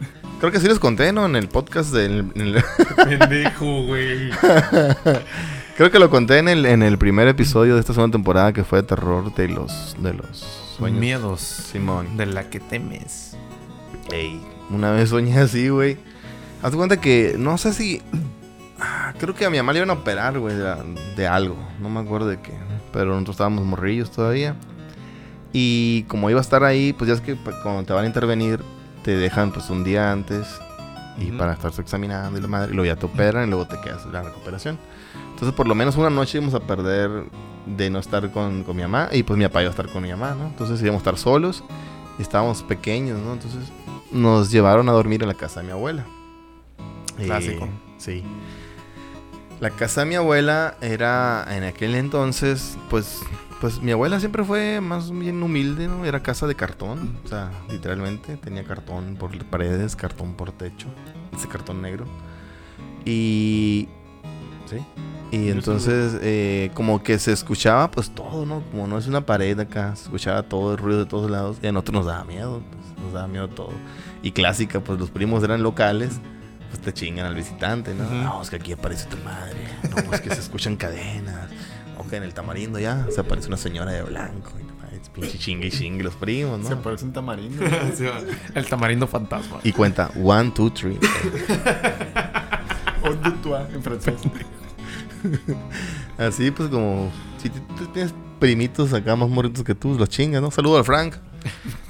creo 0.40 0.52
que 0.52 0.60
sí 0.60 0.68
les 0.68 0.78
conté, 0.78 1.12
¿no? 1.12 1.26
En 1.26 1.34
el 1.36 1.48
podcast 1.48 1.92
del... 1.92 2.30
en 2.34 2.40
el- 2.40 2.64
Pendejo, 3.18 3.82
güey. 3.86 4.30
Creo 5.76 5.90
que 5.90 5.98
lo 5.98 6.08
conté 6.10 6.38
en 6.38 6.48
el, 6.48 6.64
en 6.66 6.82
el 6.82 6.96
primer 6.98 7.28
episodio 7.28 7.74
de 7.74 7.80
esta 7.80 7.92
segunda 7.92 8.12
temporada 8.12 8.52
que 8.52 8.64
fue 8.64 8.80
de 8.82 8.88
terror 8.88 9.34
de 9.34 9.48
los 9.48 9.96
de 9.98 10.14
los 10.14 10.38
sueños. 10.76 11.00
Miedos. 11.00 11.40
Simón. 11.40 12.16
De 12.16 12.26
la 12.26 12.48
que 12.48 12.60
temes. 12.60 13.36
Ey, 14.12 14.40
una 14.70 14.92
vez 14.92 15.10
soñé 15.10 15.38
así, 15.38 15.68
güey. 15.68 15.98
Haz 16.62 16.70
de 16.72 16.76
cuenta 16.78 17.00
que 17.00 17.34
no 17.38 17.58
sé 17.58 17.72
si 17.74 18.00
ah, 18.80 19.12
creo 19.18 19.34
que 19.34 19.44
a 19.44 19.50
mi 19.50 19.58
mamá 19.58 19.72
le 19.72 19.80
iban 19.80 19.90
a 19.90 19.94
operar, 19.94 20.38
güey, 20.38 20.54
de, 20.56 20.74
de 21.16 21.26
algo. 21.26 21.56
No 21.80 21.90
me 21.90 22.00
acuerdo 22.00 22.28
de 22.28 22.40
qué. 22.40 22.52
Pero 22.92 23.12
nosotros 23.12 23.34
estábamos 23.34 23.64
morrillos 23.66 24.10
todavía. 24.10 24.54
Y 25.58 26.02
como 26.02 26.28
iba 26.28 26.38
a 26.38 26.42
estar 26.42 26.64
ahí, 26.64 26.92
pues 26.92 27.08
ya 27.08 27.14
es 27.14 27.22
que 27.22 27.34
pues, 27.34 27.56
cuando 27.62 27.82
te 27.82 27.94
van 27.94 28.04
a 28.04 28.06
intervenir, 28.06 28.60
te 29.02 29.16
dejan 29.16 29.52
pues 29.52 29.70
un 29.70 29.84
día 29.84 30.12
antes. 30.12 30.46
Y 31.18 31.32
para 31.32 31.54
estarse 31.54 31.80
examinando 31.80 32.38
y 32.38 32.42
la 32.42 32.46
madre. 32.46 32.72
Y 32.72 32.74
luego 32.74 32.84
ya 32.84 32.96
te 32.96 33.06
operan 33.06 33.46
y 33.46 33.50
luego 33.50 33.66
te 33.66 33.80
quedas 33.80 34.04
en 34.04 34.12
la 34.12 34.20
recuperación. 34.20 34.78
Entonces 35.30 35.54
por 35.54 35.66
lo 35.66 35.74
menos 35.74 35.96
una 35.96 36.10
noche 36.10 36.36
íbamos 36.36 36.52
a 36.52 36.60
perder 36.60 37.24
de 37.64 37.88
no 37.88 38.00
estar 38.00 38.30
con, 38.32 38.64
con 38.64 38.76
mi 38.76 38.82
mamá. 38.82 39.08
Y 39.12 39.22
pues 39.22 39.38
mi 39.38 39.46
papá 39.46 39.62
iba 39.62 39.70
a 39.70 39.70
estar 39.70 39.88
con 39.88 40.02
mi 40.02 40.10
mamá, 40.10 40.36
¿no? 40.38 40.44
Entonces 40.48 40.78
íbamos 40.82 41.00
a 41.00 41.04
estar 41.04 41.16
solos. 41.16 41.64
Y 42.18 42.22
estábamos 42.22 42.62
pequeños, 42.62 43.18
¿no? 43.18 43.32
Entonces 43.32 43.62
nos 44.12 44.50
llevaron 44.50 44.90
a 44.90 44.92
dormir 44.92 45.22
en 45.22 45.28
la 45.28 45.34
casa 45.34 45.60
de 45.60 45.68
mi 45.68 45.72
abuela. 45.72 46.04
Clásico. 47.16 47.64
Eh, 47.64 47.70
sí. 47.96 48.22
La 49.60 49.70
casa 49.70 50.02
de 50.02 50.06
mi 50.08 50.16
abuela 50.16 50.76
era 50.82 51.46
en 51.48 51.64
aquel 51.64 51.94
entonces, 51.94 52.76
pues, 52.90 53.22
pues 53.60 53.80
mi 53.80 53.92
abuela 53.92 54.20
siempre 54.20 54.44
fue 54.44 54.80
más 54.80 55.10
bien 55.10 55.42
humilde, 55.42 55.88
¿no? 55.88 56.04
Era 56.04 56.22
casa 56.22 56.46
de 56.46 56.54
cartón, 56.54 57.18
o 57.24 57.28
sea, 57.28 57.50
literalmente 57.70 58.36
tenía 58.36 58.64
cartón 58.64 59.16
por 59.16 59.36
paredes, 59.46 59.96
cartón 59.96 60.34
por 60.34 60.52
techo, 60.52 60.88
ese 61.34 61.48
cartón 61.48 61.82
negro. 61.82 62.06
Y, 63.04 63.88
sí. 64.66 64.76
Y 65.32 65.50
entonces, 65.50 66.18
eh, 66.22 66.70
como 66.74 67.02
que 67.02 67.18
se 67.18 67.32
escuchaba, 67.32 67.90
pues 67.90 68.10
todo, 68.10 68.46
¿no? 68.46 68.62
Como 68.70 68.86
no 68.86 68.98
es 68.98 69.06
una 69.06 69.26
pared 69.26 69.58
acá, 69.58 69.94
se 69.96 70.04
escuchaba 70.04 70.42
todo 70.44 70.72
el 70.72 70.78
ruido 70.78 71.00
de 71.00 71.06
todos 71.06 71.30
lados. 71.30 71.58
Y 71.62 71.66
a 71.66 71.72
nosotros 71.72 71.94
nos 71.94 72.06
daba 72.06 72.24
miedo, 72.24 72.62
pues, 72.70 73.04
nos 73.04 73.12
daba 73.12 73.26
miedo 73.26 73.48
todo. 73.48 73.72
Y 74.22 74.32
clásica, 74.32 74.80
pues 74.80 74.98
los 75.00 75.10
primos 75.10 75.42
eran 75.42 75.62
locales, 75.62 76.20
pues 76.70 76.80
te 76.80 76.92
chingan 76.92 77.26
al 77.26 77.34
visitante, 77.34 77.94
¿no? 77.94 78.04
Ujú. 78.04 78.14
No, 78.14 78.42
es 78.42 78.50
que 78.50 78.56
aquí 78.56 78.72
aparece 78.72 79.06
tu 79.08 79.16
madre. 79.18 79.56
No, 79.90 79.96
pues 80.08 80.20
que 80.20 80.34
se 80.34 80.40
escuchan 80.40 80.76
cadenas. 80.76 81.48
Que 82.08 82.16
en 82.16 82.22
el 82.22 82.34
tamarindo 82.34 82.78
ya 82.78 83.06
se 83.10 83.20
aparece 83.20 83.48
una 83.48 83.56
señora 83.56 83.92
de 83.92 84.02
blanco. 84.02 84.52
Es 85.00 85.08
pinche 85.10 85.38
chingue 85.38 85.66
y 85.66 85.70
chingue 85.70 86.04
los 86.04 86.14
primos, 86.14 86.60
¿no? 86.60 86.68
Se 86.68 86.76
parece 86.76 87.04
un 87.04 87.12
tamarindo. 87.12 87.64
El 88.54 88.66
tamarindo 88.66 89.06
fantasma. 89.06 89.60
Y 89.62 89.72
cuenta, 89.72 90.10
one, 90.22 90.50
two, 90.52 90.70
three. 90.70 90.98
En 93.74 93.82
francés. 93.82 94.14
Así 96.18 96.50
pues 96.50 96.68
como 96.68 97.12
si 97.38 97.50
tienes 97.92 98.14
primitos 98.38 98.92
acá 98.92 99.16
más 99.16 99.28
morritos 99.28 99.64
que 99.64 99.74
tú, 99.74 99.94
los 99.94 100.08
chingas, 100.08 100.42
¿no? 100.42 100.50
Saludo 100.50 100.78
al 100.78 100.84
Frank. 100.84 101.14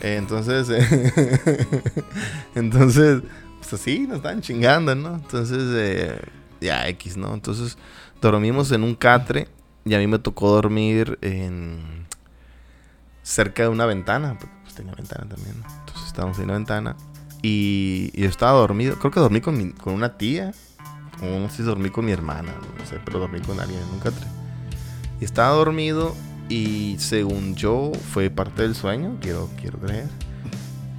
Eh, 0.00 0.16
entonces, 0.16 0.68
eh, 0.68 1.82
entonces, 2.54 3.22
pues 3.58 3.72
así 3.72 4.00
nos 4.00 4.18
estaban 4.18 4.42
chingando, 4.42 4.94
¿no? 4.94 5.14
Entonces, 5.14 5.62
eh, 5.74 6.20
ya 6.60 6.88
X, 6.88 7.16
¿no? 7.16 7.32
Entonces, 7.32 7.78
dormimos 8.20 8.70
en 8.72 8.82
un 8.82 8.94
catre 8.94 9.48
y 9.86 9.94
a 9.94 9.98
mí 9.98 10.06
me 10.06 10.18
tocó 10.18 10.50
dormir 10.50 11.18
en 11.22 12.06
cerca 13.22 13.62
de 13.62 13.68
una 13.70 13.86
ventana, 13.86 14.36
pues 14.38 14.74
tenía 14.74 14.92
ventana 14.94 15.26
también. 15.28 15.54
Entonces 15.80 16.06
estábamos 16.06 16.36
en 16.38 16.44
una 16.44 16.54
ventana 16.54 16.96
y, 17.42 18.10
y 18.14 18.22
yo 18.22 18.28
estaba 18.28 18.58
dormido, 18.58 18.96
creo 18.98 19.10
que 19.10 19.20
dormí 19.20 19.40
con, 19.40 19.56
mi- 19.56 19.70
con 19.72 19.94
una 19.94 20.18
tía, 20.18 20.52
o 21.22 21.24
no 21.38 21.48
sé 21.48 21.58
si 21.58 21.62
dormí 21.62 21.88
con 21.90 22.04
mi 22.04 22.12
hermana, 22.12 22.52
no 22.78 22.84
sé, 22.86 22.98
pero 23.04 23.18
dormí 23.20 23.40
con 23.40 23.58
alguien 23.60 23.80
en 23.80 23.88
un 23.94 24.00
catre. 24.00 24.26
Y 25.20 25.24
estaba 25.24 25.54
dormido 25.56 26.14
y 26.48 26.96
según 26.98 27.54
yo 27.54 27.90
fue 28.12 28.28
parte 28.28 28.62
del 28.62 28.74
sueño, 28.74 29.16
quiero, 29.20 29.48
quiero 29.60 29.78
creer. 29.78 30.08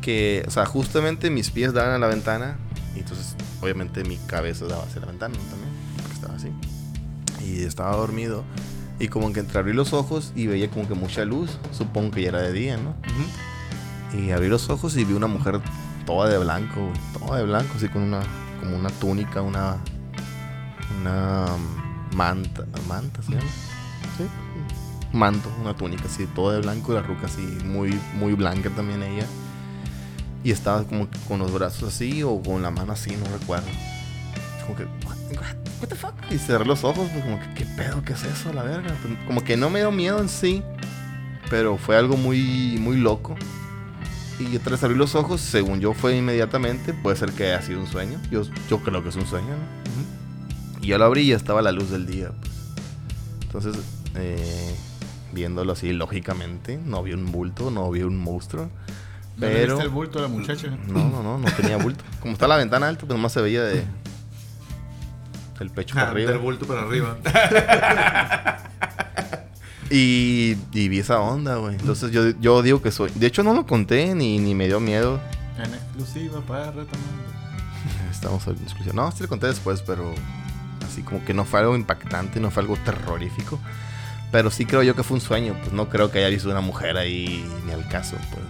Que, 0.01 0.43
o 0.47 0.51
sea, 0.51 0.65
justamente 0.65 1.29
mis 1.29 1.51
pies 1.51 1.73
daban 1.73 1.93
a 1.93 1.99
la 1.99 2.07
ventana 2.07 2.55
y 2.95 2.99
entonces 2.99 3.35
obviamente 3.61 4.03
mi 4.05 4.15
cabeza 4.17 4.65
daba 4.65 4.83
hacia 4.83 5.01
la 5.01 5.07
ventana 5.07 5.35
también, 5.49 5.69
porque 5.97 6.13
estaba 6.13 6.35
así. 6.35 6.47
Y 7.45 7.63
estaba 7.63 7.95
dormido 7.95 8.43
y 8.99 9.07
como 9.09 9.31
que 9.31 9.39
entreabrí 9.39 9.73
los 9.73 9.93
ojos 9.93 10.31
y 10.35 10.47
veía 10.47 10.69
como 10.69 10.87
que 10.87 10.95
mucha 10.95 11.23
luz, 11.25 11.57
supongo 11.71 12.11
que 12.11 12.23
ya 12.23 12.29
era 12.29 12.41
de 12.41 12.51
día, 12.51 12.77
¿no? 12.77 12.95
Y 14.17 14.31
abrí 14.31 14.47
los 14.47 14.69
ojos 14.69 14.95
y 14.97 15.03
vi 15.03 15.13
una 15.13 15.27
mujer 15.27 15.61
toda 16.05 16.29
de 16.29 16.37
blanco, 16.37 16.91
toda 17.19 17.37
de 17.37 17.43
blanco, 17.45 17.73
así 17.75 17.89
con 17.89 18.01
una, 18.01 18.21
como 18.59 18.75
una 18.75 18.89
túnica, 18.89 19.41
una, 19.41 19.77
una 20.99 21.45
manta, 22.15 22.65
manta 22.87 23.21
se 23.21 23.33
llama, 23.33 23.43
sí, 24.17 24.25
manto, 25.13 25.51
una 25.61 25.75
túnica 25.75 26.05
así, 26.05 26.25
toda 26.27 26.55
de 26.55 26.61
blanco 26.61 26.93
y 26.93 26.95
la 26.95 27.01
ruca 27.01 27.27
así, 27.27 27.41
muy, 27.65 27.99
muy 28.15 28.33
blanca 28.33 28.69
también 28.69 29.03
ella. 29.03 29.25
Y 30.43 30.51
estaba 30.51 30.83
como 30.85 31.09
que 31.09 31.19
con 31.27 31.39
los 31.39 31.51
brazos 31.51 31.93
así 31.93 32.23
o 32.23 32.41
con 32.41 32.61
la 32.61 32.71
mano 32.71 32.93
así, 32.93 33.15
no 33.15 33.25
recuerdo. 33.37 33.67
Como 34.67 34.77
que, 34.77 34.83
what, 35.07 35.15
what- 35.81 35.87
the 35.87 35.95
fuck? 35.95 36.13
Y 36.29 36.37
cerré 36.37 36.65
los 36.65 36.83
ojos, 36.83 37.07
pues 37.11 37.23
como 37.23 37.39
que, 37.39 37.53
¿qué 37.55 37.65
pedo? 37.77 38.03
¿Qué 38.03 38.13
es 38.13 38.23
eso? 38.23 38.51
La 38.53 38.63
verga. 38.63 38.93
Pues, 39.01 39.13
Como 39.25 39.43
que 39.43 39.55
no 39.57 39.69
me 39.69 39.79
dio 39.79 39.91
miedo 39.91 40.19
en 40.19 40.27
sí, 40.29 40.61
pero 41.49 41.77
fue 41.77 41.95
algo 41.97 42.17
muy, 42.17 42.77
muy 42.79 42.97
loco. 42.97 43.35
Y 44.39 44.57
tras 44.59 44.83
abrir 44.83 44.97
los 44.97 45.15
ojos, 45.15 45.41
según 45.41 45.79
yo 45.79 45.93
fue 45.93 46.15
inmediatamente, 46.15 46.93
puede 46.93 47.15
ser 47.17 47.31
que 47.31 47.45
haya 47.47 47.61
sido 47.63 47.79
un 47.79 47.87
sueño. 47.87 48.19
Yo, 48.29 48.43
yo 48.69 48.79
creo 48.83 49.01
que 49.01 49.09
es 49.09 49.15
un 49.15 49.25
sueño, 49.25 49.47
¿no? 49.49 50.81
Y 50.83 50.87
yo 50.87 50.97
lo 50.99 51.05
abrí 51.05 51.21
y 51.21 51.27
ya 51.29 51.35
estaba 51.37 51.61
la 51.63 51.71
luz 51.71 51.89
del 51.89 52.05
día. 52.05 52.29
pues. 52.39 52.51
Entonces, 53.43 53.75
eh, 54.15 54.75
viéndolo 55.33 55.73
así 55.73 55.91
lógicamente, 55.91 56.77
no 56.85 57.01
vi 57.01 57.13
un 57.13 57.31
bulto, 57.31 57.71
no 57.71 57.89
vi 57.89 58.03
un 58.03 58.17
monstruo. 58.17 58.69
¿No 59.37 59.47
le 59.47 59.53
Pero... 59.53 59.73
viste 59.75 59.83
el 59.85 59.89
bulto 59.93 60.19
a 60.19 60.23
la 60.23 60.27
muchacha? 60.27 60.67
No, 60.87 61.09
no, 61.09 61.23
no, 61.23 61.37
no 61.39 61.51
tenía 61.53 61.77
bulto. 61.77 62.03
Como 62.19 62.33
está 62.33 62.47
la 62.47 62.57
ventana 62.57 62.87
alta, 62.89 63.05
pues 63.07 63.15
nomás 63.17 63.31
se 63.33 63.41
veía 63.41 63.63
de... 63.63 63.85
Del 65.59 65.69
pecho 65.71 65.95
para 65.95 66.07
Ah, 66.07 66.11
arriba. 66.11 66.31
Del 66.31 66.39
bulto 66.39 66.65
para 66.67 66.81
arriba. 66.81 67.17
Y, 69.89 70.57
y 70.73 70.89
vi 70.89 70.99
esa 70.99 71.21
onda, 71.21 71.55
güey. 71.55 71.75
Entonces 71.75 72.11
yo, 72.11 72.31
yo 72.41 72.61
digo 72.61 72.81
que 72.81 72.91
soy... 72.91 73.09
De 73.15 73.25
hecho 73.27 73.41
no 73.43 73.53
lo 73.53 73.65
conté 73.65 74.13
ni, 74.15 74.37
ni 74.37 74.53
me 74.53 74.67
dio 74.67 74.81
miedo. 74.81 75.19
En 75.57 75.73
exclusiva 75.73 76.41
para 76.41 76.65
retomando. 76.71 77.23
Estamos 78.11 78.45
en 78.47 78.57
discusión. 78.61 78.97
No, 78.97 79.09
sí 79.11 79.21
le 79.23 79.29
conté 79.29 79.47
después, 79.47 79.81
pero 79.83 80.13
así 80.85 81.03
como 81.03 81.23
que 81.23 81.33
no 81.33 81.45
fue 81.45 81.61
algo 81.61 81.73
impactante, 81.75 82.41
no 82.41 82.51
fue 82.51 82.63
algo 82.63 82.75
terrorífico. 82.83 83.59
Pero 84.29 84.51
sí 84.51 84.65
creo 84.65 84.83
yo 84.83 84.93
que 84.93 85.03
fue 85.03 85.15
un 85.15 85.21
sueño. 85.21 85.55
Pues 85.61 85.71
no 85.71 85.87
creo 85.87 86.11
que 86.11 86.19
haya 86.19 86.27
visto 86.27 86.49
una 86.49 86.59
mujer 86.59 86.97
ahí 86.97 87.49
ni 87.65 87.71
al 87.71 87.87
caso, 87.87 88.17
pues. 88.31 88.43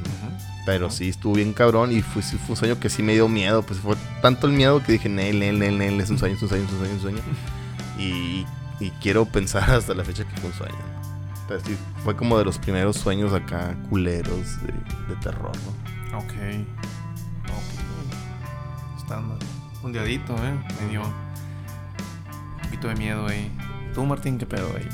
Pero 0.68 0.92
sí 0.92 1.08
estuvo 1.08 1.36
bien 1.36 1.54
cabrón 1.54 1.94
y 1.94 2.02
fue, 2.02 2.22
fue 2.22 2.50
un 2.50 2.56
sueño 2.58 2.78
que 2.78 2.90
sí 2.90 3.02
me 3.02 3.14
dio 3.14 3.30
miedo. 3.30 3.64
Pues 3.64 3.80
fue 3.80 3.96
tanto 4.22 4.48
el 4.48 4.54
miedo 4.54 4.84
que 4.84 4.92
dije, 4.92 5.08
Nel, 5.08 5.40
Nel, 5.40 5.58
Nel, 5.58 5.78
Nel, 5.78 6.02
es 6.02 6.10
un 6.10 6.20
sueño, 6.20 6.36
es 6.36 6.42
un 6.44 6.50
sueño, 6.50 6.66
es 6.66 6.72
un 6.74 6.78
sueño, 6.80 6.94
es 6.94 7.04
un 7.04 7.12
sueño. 7.12 7.22
Y, 7.98 8.46
y 8.80 8.92
quiero 9.02 9.26
pensar 9.26 9.72
hasta 9.72 9.94
la 9.96 10.04
fecha 10.04 10.26
que 10.28 10.36
fue 10.42 10.50
un 10.50 10.56
sueño. 10.58 10.76
Pero 11.48 11.62
sí, 11.62 11.78
fue 12.04 12.18
como 12.18 12.38
de 12.38 12.44
los 12.44 12.60
primeros 12.60 12.98
sueños 12.98 13.34
acá 13.34 13.76
culeros 13.90 14.62
de, 14.62 14.74
de 15.08 15.16
terror, 15.22 15.54
¿no? 16.12 16.18
Ok. 16.18 16.34
Ok. 17.46 18.98
Estándar. 18.98 19.38
Un 19.82 19.94
diadito, 19.94 20.36
¿eh? 20.36 20.54
Me 20.82 20.90
dio 20.90 21.02
un 21.02 22.62
poquito 22.62 22.90
de 22.90 22.96
miedo 22.96 23.26
ahí. 23.26 23.50
Tú, 23.96 24.06
Martín, 24.06 24.38
¿qué 24.38 24.46
pedo 24.46 24.68
ahí? 24.76 24.88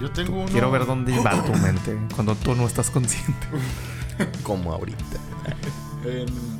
Yo 0.00 0.10
tengo 0.10 0.38
uno. 0.38 0.50
Quiero 0.50 0.70
ver 0.70 0.86
dónde 0.86 1.16
va 1.20 1.44
tu 1.44 1.52
mente 1.62 1.98
cuando 2.14 2.34
tú 2.34 2.54
no 2.54 2.66
estás 2.66 2.90
consciente. 2.90 3.46
Como 4.42 4.72
ahorita. 4.72 5.04
en- 6.04 6.58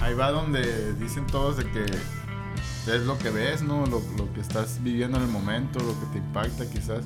Ahí 0.00 0.14
va 0.14 0.30
donde 0.32 0.94
dicen 0.94 1.26
todos 1.26 1.56
de 1.58 1.64
que 1.70 1.84
es 1.84 3.02
lo 3.06 3.16
que 3.18 3.30
ves, 3.30 3.62
¿no? 3.62 3.86
Lo, 3.86 4.02
lo 4.18 4.32
que 4.34 4.40
estás 4.40 4.82
viviendo 4.82 5.16
en 5.18 5.24
el 5.24 5.30
momento, 5.30 5.78
lo 5.78 5.98
que 6.00 6.06
te 6.12 6.18
impacta 6.18 6.68
quizás. 6.68 7.04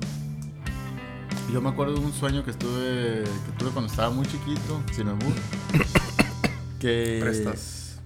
Yo 1.52 1.60
me 1.60 1.68
acuerdo 1.68 1.94
de 1.94 2.00
un 2.00 2.12
sueño 2.12 2.42
que 2.44 2.50
estuve 2.50 3.22
que 3.22 3.52
tuve 3.58 3.70
cuando 3.70 3.90
estaba 3.90 4.10
muy 4.10 4.26
chiquito, 4.26 4.80
sin 4.92 5.08
albur. 5.08 5.32
que 6.80 7.18
Prestas 7.20 8.00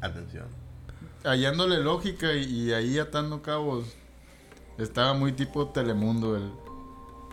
atención. 0.00 0.46
hallándole 1.24 1.82
lógica 1.82 2.34
y, 2.34 2.44
y 2.44 2.72
ahí 2.72 2.98
atando 2.98 3.42
cabos. 3.42 3.86
Estaba 4.78 5.14
muy 5.14 5.32
tipo 5.32 5.68
Telemundo 5.68 6.36
el, 6.36 6.50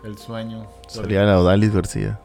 el 0.04 0.18
sueño. 0.18 0.66
Salía 0.88 1.22
la 1.24 1.38
Odalis 1.40 1.72
García. 1.74 2.18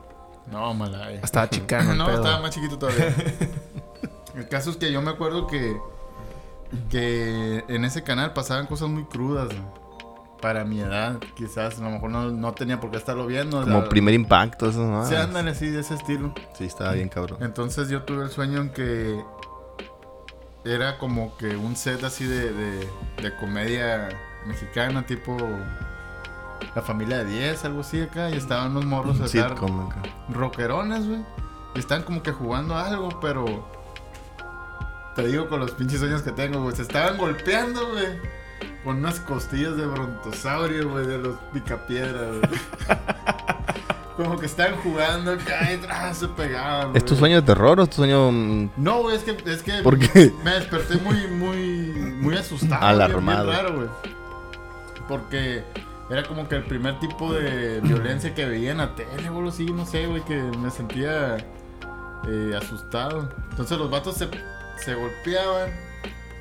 No, 0.51 0.73
mala. 0.73 1.11
eh. 1.11 1.19
Estaba 1.23 1.49
chicano 1.49 1.93
No, 1.95 2.05
pedo. 2.05 2.17
estaba 2.17 2.39
más 2.41 2.51
chiquito 2.51 2.77
todavía. 2.77 3.13
El 4.35 4.47
caso 4.47 4.69
es 4.69 4.77
que 4.77 4.91
yo 4.91 5.01
me 5.01 5.09
acuerdo 5.11 5.47
que, 5.47 5.75
que 6.89 7.63
en 7.67 7.85
ese 7.85 8.03
canal 8.03 8.33
pasaban 8.33 8.67
cosas 8.67 8.87
muy 8.89 9.03
crudas. 9.05 9.49
Para 10.41 10.63
mi 10.63 10.79
edad, 10.79 11.17
quizás 11.35 11.79
a 11.79 11.83
lo 11.83 11.89
mejor 11.89 12.11
no, 12.11 12.29
no 12.29 12.53
tenía 12.53 12.79
por 12.79 12.91
qué 12.91 12.97
estarlo 12.97 13.25
viendo. 13.25 13.59
Como 13.63 13.85
primer 13.89 14.13
impacto, 14.13 14.69
eso, 14.69 14.85
¿no? 14.85 15.03
Sí, 15.07 15.15
ándale 15.15 15.49
así, 15.49 15.67
de 15.71 15.79
ese 15.79 15.95
estilo. 15.95 16.31
Sí, 16.53 16.65
estaba 16.65 16.91
bien 16.91 17.09
cabrón. 17.09 17.39
Entonces 17.41 17.89
yo 17.89 18.03
tuve 18.03 18.25
el 18.25 18.29
sueño 18.29 18.61
en 18.61 18.69
que 18.69 19.19
era 20.63 20.99
como 20.99 21.35
que 21.37 21.55
un 21.55 21.75
set 21.75 22.03
así 22.03 22.25
de, 22.25 22.53
de, 22.53 22.87
de 23.23 23.35
comedia 23.39 24.09
mexicana, 24.45 25.03
tipo 25.07 25.35
La 26.75 26.81
familia 26.81 27.17
de 27.19 27.25
10, 27.25 27.65
algo 27.65 27.81
así 27.81 28.01
acá. 28.01 28.29
Y 28.29 28.33
estaban 28.35 28.73
los 28.73 28.85
morros 28.85 29.19
acá, 29.21 29.47
acá. 29.47 29.65
rockerones, 30.29 31.07
güey. 31.07 31.19
Y 31.75 31.79
están 31.79 32.03
como 32.03 32.23
que 32.23 32.31
jugando 32.31 32.75
algo, 32.75 33.19
pero 33.19 33.45
te 35.15 35.27
digo 35.27 35.47
con 35.47 35.59
los 35.59 35.71
pinches 35.71 35.99
sueños 35.99 36.21
que 36.21 36.31
tengo, 36.31 36.61
güey. 36.61 36.75
Se 36.75 36.83
estaban 36.83 37.17
golpeando, 37.17 37.89
güey. 37.91 38.05
Con 38.83 38.97
unas 38.97 39.19
costillas 39.19 39.75
de 39.75 39.85
brontosaurio, 39.85 40.89
güey, 40.89 41.05
de 41.05 41.17
los 41.17 41.35
picapiedra, 41.53 42.27
güey. 42.27 42.41
Como 44.15 44.39
que 44.39 44.47
estaban 44.47 44.75
jugando 44.77 45.33
acá 45.33 45.69
y 45.71 46.15
se 46.15 46.27
pegaban. 46.29 46.95
¿Es 46.95 47.03
tu 47.05 47.09
güey. 47.09 47.19
sueño 47.19 47.35
de 47.35 47.41
terror 47.43 47.79
o 47.79 47.83
es 47.83 47.89
tu 47.89 47.97
sueño 47.97 48.31
mm, 48.31 48.69
No, 48.77 49.01
güey, 49.03 49.15
es 49.15 49.23
que, 49.23 49.37
es 49.45 49.61
que 49.61 49.73
¿Por 49.83 49.99
qué? 49.99 50.33
me 50.43 50.51
desperté 50.53 50.95
muy, 50.97 51.27
muy, 51.27 51.57
muy 52.19 52.35
asustado. 52.37 52.83
Alarmado. 52.83 53.45
Bien, 53.45 53.55
bien 53.55 53.65
raro, 53.65 53.75
güey. 53.75 53.89
Porque 55.07 55.63
era 56.09 56.23
como 56.23 56.47
que 56.47 56.55
el 56.55 56.63
primer 56.65 56.99
tipo 56.99 57.33
de 57.33 57.81
violencia 57.81 58.33
que 58.33 58.45
veía 58.45 58.71
en 58.71 58.77
la 58.77 58.95
tele, 58.95 59.29
güey, 59.29 59.51
sí, 59.51 59.65
no 59.65 59.85
sé, 59.85 60.07
güey, 60.07 60.23
que 60.23 60.35
me 60.35 60.69
sentía 60.71 61.37
eh, 62.27 62.57
asustado. 62.57 63.29
Entonces 63.51 63.77
los 63.77 63.89
vatos 63.89 64.15
se, 64.15 64.29
se 64.83 64.93
golpeaban 64.95 65.69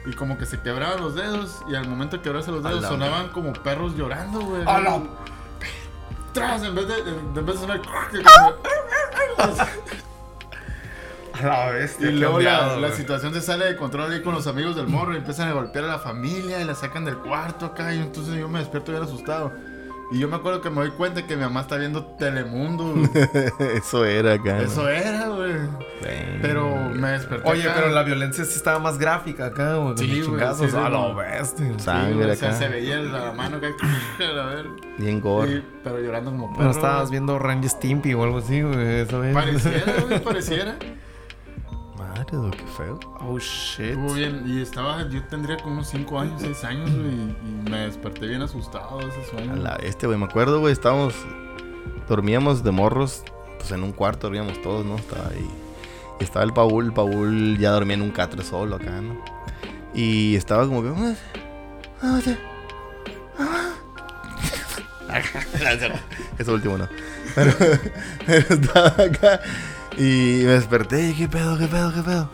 y 0.06 0.12
como 0.12 0.38
que 0.38 0.46
se 0.46 0.60
quebraban 0.60 1.00
los 1.00 1.14
dedos 1.16 1.62
y 1.68 1.74
al 1.74 1.88
momento 1.88 2.16
de 2.18 2.22
quebrarse 2.22 2.52
los 2.52 2.62
dedos 2.62 2.82
sonaban 2.86 3.28
como 3.30 3.52
perros 3.52 3.96
llorando, 3.96 4.40
güey. 4.40 4.62
¡A 4.66 4.80
la- 4.80 5.02
Tras, 6.32 6.62
en 6.62 6.74
vez 6.74 6.86
de, 6.86 6.98
en 6.98 7.34
vez 7.34 7.46
de 7.46 7.56
sonar... 7.60 7.80
A 11.42 11.46
la 11.46 11.70
bestia. 11.70 12.08
Y 12.10 12.12
luego 12.12 12.40
la, 12.40 12.76
la 12.76 12.92
situación 12.92 13.32
se 13.34 13.40
sale 13.40 13.64
de 13.66 13.76
control 13.76 14.12
ahí 14.12 14.22
con 14.22 14.34
los 14.34 14.46
amigos 14.46 14.76
del 14.76 14.86
morro 14.88 15.14
y 15.14 15.16
empiezan 15.18 15.48
a 15.48 15.52
golpear 15.52 15.84
a 15.84 15.88
la 15.88 15.98
familia 15.98 16.60
y 16.60 16.64
la 16.64 16.74
sacan 16.74 17.04
del 17.04 17.16
cuarto 17.18 17.66
acá 17.66 17.94
y 17.94 17.98
entonces 17.98 18.34
yo 18.36 18.48
me 18.48 18.58
despierto 18.60 18.92
bien 18.92 19.02
asustado. 19.04 19.52
Y 20.12 20.20
yo 20.20 20.28
me 20.28 20.36
acuerdo 20.36 20.60
que 20.60 20.70
me 20.70 20.76
doy 20.76 20.90
cuenta 20.92 21.26
que 21.26 21.34
mi 21.34 21.42
mamá 21.42 21.62
está 21.62 21.78
viendo 21.78 22.04
Telemundo. 22.16 22.94
Eso 23.74 24.04
era 24.04 24.34
acá. 24.34 24.60
Eso 24.60 24.88
era, 24.88 25.26
güey. 25.30 25.54
Sí. 26.00 26.08
Pero 26.40 26.76
me 26.94 27.08
desperté 27.08 27.50
Oye, 27.50 27.64
acá. 27.64 27.72
pero 27.74 27.88
la 27.92 28.04
violencia 28.04 28.44
sí 28.44 28.52
estaba 28.54 28.78
más 28.78 28.98
gráfica 28.98 29.46
acá, 29.46 29.74
güey. 29.74 29.86
con 29.96 29.98
Sí, 29.98 30.06
güey, 30.06 30.22
chingazos. 30.22 30.66
sí, 30.66 30.70
sí, 30.70 30.76
a 30.76 30.88
la 30.90 30.98
güey. 31.12 31.26
bestia. 31.26 31.66
Sí, 31.76 31.84
Sangre 31.84 32.14
güey, 32.14 32.30
o 32.30 32.34
sea, 32.36 32.48
acá. 32.50 32.58
se 32.58 32.68
veía 32.68 32.96
la 32.98 33.32
mano 33.32 33.56
acá. 33.56 33.66
A 34.20 34.46
ver. 34.46 34.66
Bien 34.96 35.20
gore. 35.20 35.50
Sí, 35.56 35.64
pero 35.82 35.98
llorando 36.00 36.30
como 36.30 36.46
perro. 36.50 36.58
Pero 36.58 36.70
estabas 36.70 37.10
viendo 37.10 37.36
Randy 37.40 37.68
Stimpy 37.68 38.14
o 38.14 38.22
algo 38.22 38.38
así, 38.38 38.62
güey. 38.62 39.00
Eso 39.00 39.24
es. 39.24 39.34
Pareciera, 39.34 39.92
güey, 40.06 40.20
pareciera. 40.22 40.76
Madre, 42.26 42.38
güey, 42.38 42.50
qué 42.50 42.64
feo. 42.76 42.98
Oh, 43.20 43.38
shit. 43.38 43.90
Estuvo 43.90 44.14
bien. 44.14 44.42
Y 44.46 44.60
estaba, 44.60 45.08
yo 45.08 45.22
tendría 45.24 45.56
como 45.58 45.74
unos 45.74 45.88
5 45.88 46.18
años, 46.18 46.42
6 46.42 46.64
años, 46.64 46.90
güey. 46.90 47.14
Y, 47.14 47.70
me 47.70 47.78
desperté 47.86 48.26
bien 48.26 48.42
asustado 48.42 48.98
de 48.98 49.06
ese 49.06 49.30
sueño. 49.30 49.52
A 49.52 49.56
la 49.56 49.76
este, 49.76 50.06
güey, 50.06 50.18
me 50.18 50.24
acuerdo, 50.24 50.58
güey, 50.60 50.72
estábamos, 50.72 51.14
dormíamos 52.08 52.64
de 52.64 52.70
morros, 52.72 53.22
pues 53.58 53.70
en 53.70 53.82
un 53.82 53.92
cuarto 53.92 54.26
dormíamos 54.26 54.60
todos, 54.62 54.84
¿no? 54.84 54.96
Estaba 54.96 55.28
ahí. 55.28 55.48
Y 56.18 56.24
estaba 56.24 56.44
el 56.44 56.52
Paul, 56.52 56.86
el 56.86 56.92
Paul 56.92 57.58
ya 57.58 57.70
dormía 57.70 57.94
en 57.94 58.02
un 58.02 58.10
catre 58.10 58.42
solo 58.42 58.76
acá, 58.76 59.00
¿no? 59.00 59.22
Y 59.94 60.34
estaba 60.34 60.66
como 60.66 60.82
que... 60.82 60.88
"Ah, 62.02 62.14
oye, 62.16 62.36
ah". 63.38 63.72
Eso 66.38 66.52
último 66.52 66.76
no. 66.76 66.88
Pero, 67.34 67.52
pero 68.26 68.54
estaba 68.54 68.88
acá 68.88 69.40
y 69.96 70.42
me 70.44 70.52
desperté 70.52 71.10
y 71.10 71.14
¿qué 71.14 71.28
pedo, 71.28 71.56
qué 71.58 71.66
pedo, 71.66 71.92
qué 71.92 72.02
pedo? 72.02 72.28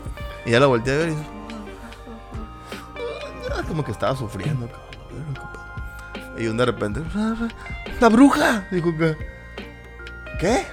Y 0.45 0.51
ya 0.51 0.61
lo 0.61 0.69
volteé 0.69 0.95
a 0.95 0.99
ver 0.99 1.09
y... 1.11 1.17
ah, 3.53 3.63
Como 3.69 3.85
que 3.85 3.93
estaba 3.93 4.17
sufriendo, 4.17 4.67
cabrón. 4.67 4.83
Y 6.39 6.47
un 6.47 6.57
de 6.57 6.65
repente, 6.67 7.03
¡la 8.01 8.09
bruja! 8.09 8.67
Dijo 8.71 8.91
¿qué? 10.41 10.67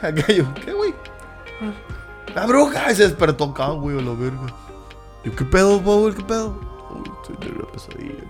¿qué, 0.66 0.74
güey? 0.74 0.96
¡La 2.34 2.46
bruja! 2.46 2.92
Y 2.92 2.96
se 2.96 3.04
despertó 3.04 3.46
acá, 3.46 3.68
güey, 3.70 3.98
a 4.00 4.02
la 4.02 4.14
verga. 4.14 4.48
Yo, 5.24 5.36
¿qué 5.36 5.46
pedo, 5.46 5.82
Paul? 5.82 6.16
¿Qué 6.16 6.24
pedo? 6.24 6.69
Una 7.00 7.72
pesadilla. 7.72 8.24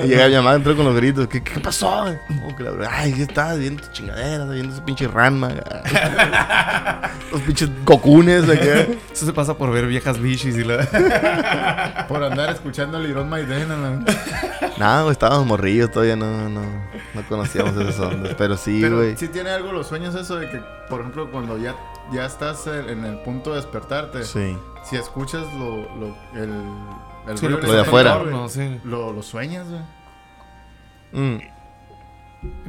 y 0.04 0.08
llega 0.08 0.28
mi 0.28 0.34
mamá, 0.34 0.54
entró 0.54 0.76
con 0.76 0.84
los 0.84 0.94
gritos. 0.96 1.26
¿Qué, 1.28 1.42
qué 1.42 1.60
pasó? 1.60 2.04
Oh, 2.44 2.56
que 2.56 2.62
la 2.64 2.72
Ay, 2.90 3.12
¿qué 3.12 3.22
estás 3.22 3.58
viendo 3.58 3.82
tus 3.82 3.92
chingaderas? 3.92 4.50
Viendo 4.50 4.72
ese 4.74 4.82
pinche 4.82 5.06
ranma. 5.08 5.50
los 7.32 7.40
pinches 7.42 7.70
cocunes 7.84 8.44
acá. 8.48 8.86
Eso 9.12 9.26
se 9.26 9.32
pasa 9.32 9.54
por 9.54 9.70
ver 9.70 9.86
viejas 9.86 10.20
bichis 10.20 10.56
y 10.56 10.64
la. 10.64 12.06
Por 12.08 12.22
andar 12.24 12.50
escuchando 12.50 12.98
el 12.98 13.08
Iron 13.08 13.28
Maiden. 13.28 13.68
No, 14.78 15.02
güey, 15.02 15.12
estábamos 15.12 15.46
morrillos 15.46 15.90
todavía, 15.90 16.16
no, 16.16 16.48
no, 16.48 16.62
no 17.14 17.28
conocíamos 17.28 17.76
esas 17.76 18.00
ondas. 18.00 18.34
Pero 18.36 18.56
sí, 18.56 18.80
Pero 18.82 18.96
güey. 18.98 19.16
sí 19.16 19.28
tiene 19.28 19.50
algo 19.50 19.72
los 19.72 19.86
sueños 19.86 20.14
eso 20.14 20.36
de 20.36 20.48
que, 20.50 20.60
por 20.88 21.00
ejemplo, 21.00 21.30
cuando 21.30 21.56
ya, 21.58 21.74
ya 22.12 22.26
estás 22.26 22.66
en 22.66 22.88
en 22.88 23.04
el 23.04 23.18
punto 23.20 23.50
de 23.50 23.56
despertarte, 23.56 24.24
Sí. 24.24 24.56
si 24.88 24.96
escuchas 24.96 25.44
lo, 25.54 25.76
lo, 25.98 26.16
el, 26.34 26.50
el 27.28 27.38
Sí, 27.38 27.46
que 27.46 27.52
Lo 27.52 27.72
de 27.72 27.80
afuera. 27.80 28.20
Sí. 28.48 28.78
lo, 28.84 29.12
lo 29.12 29.22
sueñas, 29.22 29.66
güey. 29.68 29.82
Mm, 31.36 31.40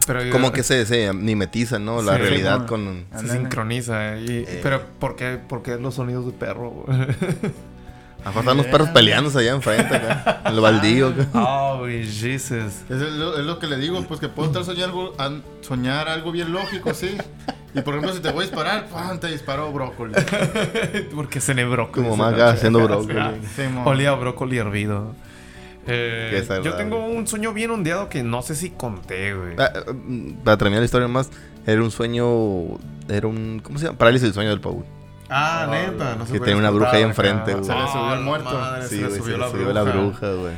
Pero 0.06 0.24
yo- 0.24 0.32
Como 0.32 0.52
que 0.52 0.62
se, 0.64 0.86
se 0.86 1.12
mimetizan, 1.14 1.84
¿no? 1.86 2.02
La 2.02 2.16
Sí, 2.18 2.22
realidad 2.22 2.68
con... 2.68 3.06
se 3.20 3.28
sincroniza. 3.28 4.16
eh, 4.18 4.22
Y, 4.22 4.32
Eh. 4.48 4.60
Pero 4.62 4.82
¿por 5.00 5.16
qué, 5.16 5.38
por 5.38 5.64
qué 5.64 5.78
los 5.78 5.96
sonidos 5.96 6.26
de 6.28 6.32
perro? 6.34 6.86
Ajá, 8.26 8.40
están 8.40 8.58
los 8.58 8.66
perros 8.68 8.90
peleándose 8.90 9.40
allá 9.40 9.52
enfrente, 9.52 9.96
acá. 9.96 10.42
En 10.46 10.54
el 10.54 10.60
baldío. 10.62 11.10
acá. 11.10 11.28
Oh, 11.34 11.86
Jesus. 11.86 12.84
Es 12.90 13.02
lo, 13.02 13.38
es 13.38 13.46
lo 13.46 13.60
que 13.60 13.68
le 13.68 13.78
digo, 13.78 14.02
pues 14.04 14.20
que 14.20 14.30
puedo 14.30 14.48
estar 14.48 14.64
soñando 14.64 15.14
algo, 15.18 15.44
soñar 15.62 16.08
algo 16.08 16.32
bien 16.32 16.54
lógico, 16.54 16.94
sí. 16.94 17.18
Y 17.76 17.82
por 17.82 17.96
ejemplo, 17.96 18.14
si 18.14 18.22
te 18.22 18.32
voy 18.32 18.44
a 18.44 18.48
disparar, 18.48 18.88
¡pam! 18.88 19.20
te 19.20 19.28
disparo 19.28 19.72
brócoli. 19.72 20.14
Porque 21.16 21.42
cené 21.42 21.66
brócoli. 21.66 22.08
Como 22.08 22.18
más 22.18 22.40
haciendo 22.40 22.80
brócoli. 22.84 23.20
Sí. 23.56 23.64
Olía 23.84 24.12
a 24.12 24.16
brócoli 24.16 24.58
hervido. 24.58 25.16
Eh, 25.86 26.46
yo 26.64 26.76
tengo 26.76 27.06
un 27.06 27.28
sueño 27.28 27.52
bien 27.52 27.72
ondeado 27.72 28.08
que 28.08 28.24
no 28.24 28.42
sé 28.42 28.56
si 28.56 28.70
conté, 28.70 29.34
güey. 29.34 29.56
Ah, 29.58 29.72
ah, 29.76 29.92
mm, 29.92 30.36
para 30.44 30.58
terminar 30.58 30.80
la 30.80 30.86
historia 30.86 31.08
más, 31.08 31.30
era 31.66 31.82
un 31.82 31.92
sueño... 31.92 32.78
Era 33.10 33.28
un... 33.28 33.60
¿Cómo 33.62 33.80
se 33.80 33.86
llama? 33.86 33.98
Parálisis 33.98 34.28
del 34.28 34.34
sueño 34.34 34.52
del 34.52 34.62
Paul. 34.62 34.86
Ah, 35.36 35.68
neta. 35.70 36.16
No 36.16 36.26
se 36.26 36.34
Que 36.34 36.40
tenía 36.40 36.58
una 36.58 36.70
bruja 36.70 36.92
ahí 36.92 37.02
enfrente, 37.04 37.54
güey. 37.54 37.66
Se 37.66 37.74
le 37.74 37.88
subió 37.88 38.10
Ah, 38.10 38.14
el 38.16 38.22
muerto. 38.24 38.54
madre, 38.60 38.84
Sí, 38.88 38.90
se 38.90 38.96
le 39.02 39.08
güey, 39.08 39.20
subió 39.20 39.34
se 39.34 39.38
la 39.40 39.46
le 39.46 39.52
subió 39.52 39.66
bruja. 39.66 39.84
la 39.84 39.92
bruja, 39.92 40.32
güey. 40.34 40.54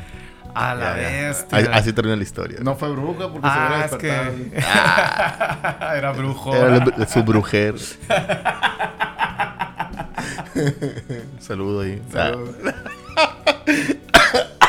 A 0.54 0.76
la 0.76 0.94
bestia. 0.94 1.58
Así, 1.58 1.68
así 1.74 1.94
termina 1.94 2.16
la 2.16 2.24
historia. 2.24 2.60
No 2.62 2.76
fue 2.76 2.90
bruja 2.92 3.30
porque 3.32 3.48
se 3.48 3.54
hubiera 3.58 3.82
Ah, 3.82 3.86
es 3.86 3.92
despertado. 3.92 4.32
que... 5.92 5.94
Era 5.98 6.12
brujo. 6.14 6.56
Era 6.56 7.08
su 7.08 7.24
brujer. 7.24 7.76
Saludo 11.40 11.82
ahí. 11.82 12.02
Saludos. 12.12 12.56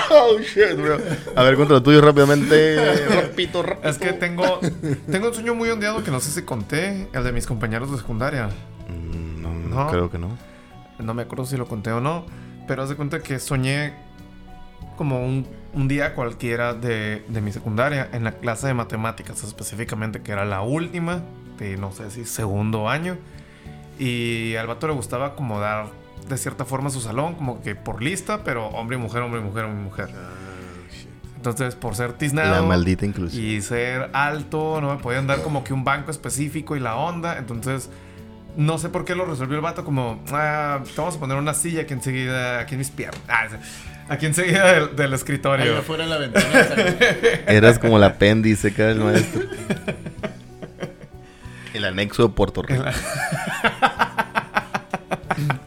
Oh, 0.09 0.39
shit, 0.39 0.77
bro. 0.77 0.99
A 1.35 1.43
ver, 1.43 1.57
cuéntalo 1.57 1.83
tuyo 1.83 2.01
rápidamente. 2.01 2.77
Rapito, 3.13 3.61
rapito. 3.65 3.89
Es 3.89 3.99
que 3.99 4.13
tengo, 4.13 4.61
tengo 5.11 5.27
un 5.29 5.35
sueño 5.35 5.57
muy 5.57 5.69
ondeado 5.69 6.05
que 6.05 6.13
no 6.13 6.21
sé 6.21 6.31
si 6.31 6.43
conté, 6.43 7.09
el 7.13 7.25
de 7.25 7.33
mis 7.33 7.45
compañeros 7.45 7.91
de 7.91 7.97
secundaria. 7.99 8.49
No. 9.77 9.91
creo 9.91 10.11
que 10.11 10.19
no. 10.19 10.29
No 10.99 11.15
me 11.15 11.23
acuerdo 11.23 11.45
si 11.47 11.57
lo 11.57 11.67
conté 11.67 11.93
o 11.93 12.01
no, 12.01 12.25
pero 12.67 12.83
haz 12.83 12.89
de 12.89 12.97
cuenta 12.97 13.21
que 13.21 13.39
soñé 13.39 13.93
como 14.97 15.25
un, 15.25 15.47
un 15.75 15.89
día 15.89 16.15
cualquiera 16.15 16.73
de, 16.75 17.23
de 17.29 17.41
mi 17.43 17.53
secundaria 17.53 18.09
en 18.13 18.25
la 18.25 18.33
clase 18.33 18.67
de 18.67 18.75
matemáticas 18.75 19.43
específicamente, 19.45 20.23
que 20.23 20.33
era 20.33 20.45
la 20.47 20.63
última 20.63 21.23
de 21.59 21.77
no 21.77 21.93
sé 21.93 22.11
si 22.11 22.25
segundo 22.25 22.89
año. 22.89 23.17
Y 23.99 24.55
al 24.57 24.67
vato 24.67 24.87
le 24.87 24.95
gustaba 24.95 25.27
acomodar 25.29 25.87
de 26.29 26.37
cierta 26.39 26.65
forma 26.65 26.91
su 26.91 27.01
salón, 27.01 27.35
como 27.35 27.61
que 27.63 27.75
por 27.75 28.03
lista, 28.03 28.43
pero 28.43 28.67
hombre 28.69 28.97
y 28.97 29.01
mujer, 29.01 29.23
hombre 29.23 29.41
y 29.41 29.45
mujer, 29.45 29.65
hombre 29.65 29.81
y 29.81 29.85
mujer. 29.85 30.09
Entonces, 31.37 31.77
por 31.77 31.95
ser 31.95 32.15
tiznado 32.15 32.51
La 32.55 32.63
maldita 32.63 33.07
inclusión. 33.07 33.45
y 33.45 33.61
ser 33.61 34.11
alto, 34.13 34.81
no 34.81 34.95
me 34.97 35.01
podían 35.01 35.27
dar 35.27 35.43
como 35.43 35.63
que 35.63 35.73
un 35.73 35.85
banco 35.85 36.11
específico 36.11 36.75
y 36.77 36.81
la 36.81 36.97
onda. 36.97 37.39
Entonces, 37.39 37.89
no 38.57 38.79
sé 38.79 38.89
por 38.89 39.05
qué 39.05 39.15
lo 39.15 39.25
resolvió 39.27 39.57
el 39.57 39.63
vato 39.63 39.85
como, 39.85 40.23
ah, 40.33 40.81
te 40.85 40.93
vamos 41.01 41.17
a 41.17 41.21
poner 41.21 41.37
una 41.37 41.55
silla 41.55 41.83
aquí 41.83 41.93
enseguida, 41.93 42.61
aquí 42.61 42.75
en 42.75 42.79
mis 42.79 42.91
piernas. 42.91 43.21
Ah, 43.29 43.49
aquí 44.09 44.27
enseguida 44.27 44.73
del, 44.73 44.97
del 44.97 45.11
Ahí 45.11 45.15
escritorio. 45.17 45.79
afuera 45.79 46.05
en 46.05 46.11
la 46.11 46.19
ventana. 46.19 46.47
Eras 47.47 47.79
como 47.79 47.99
el 47.99 48.05
apéndice 48.05 48.69
acá 48.69 48.87
del 48.87 49.01
maestro. 49.01 49.43
El 51.75 51.85
anexo 51.85 52.27
de 52.29 52.35
Puerto 52.35 52.63
Rico. 52.63 52.83
El 52.85 52.95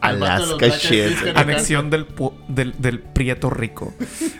Alaska 0.00 0.68
shit. 0.68 1.36
Anexión 1.36 1.90
del, 1.90 2.06
del, 2.48 2.74
del 2.78 2.98
Prieto 2.98 3.50
Rico. 3.50 3.94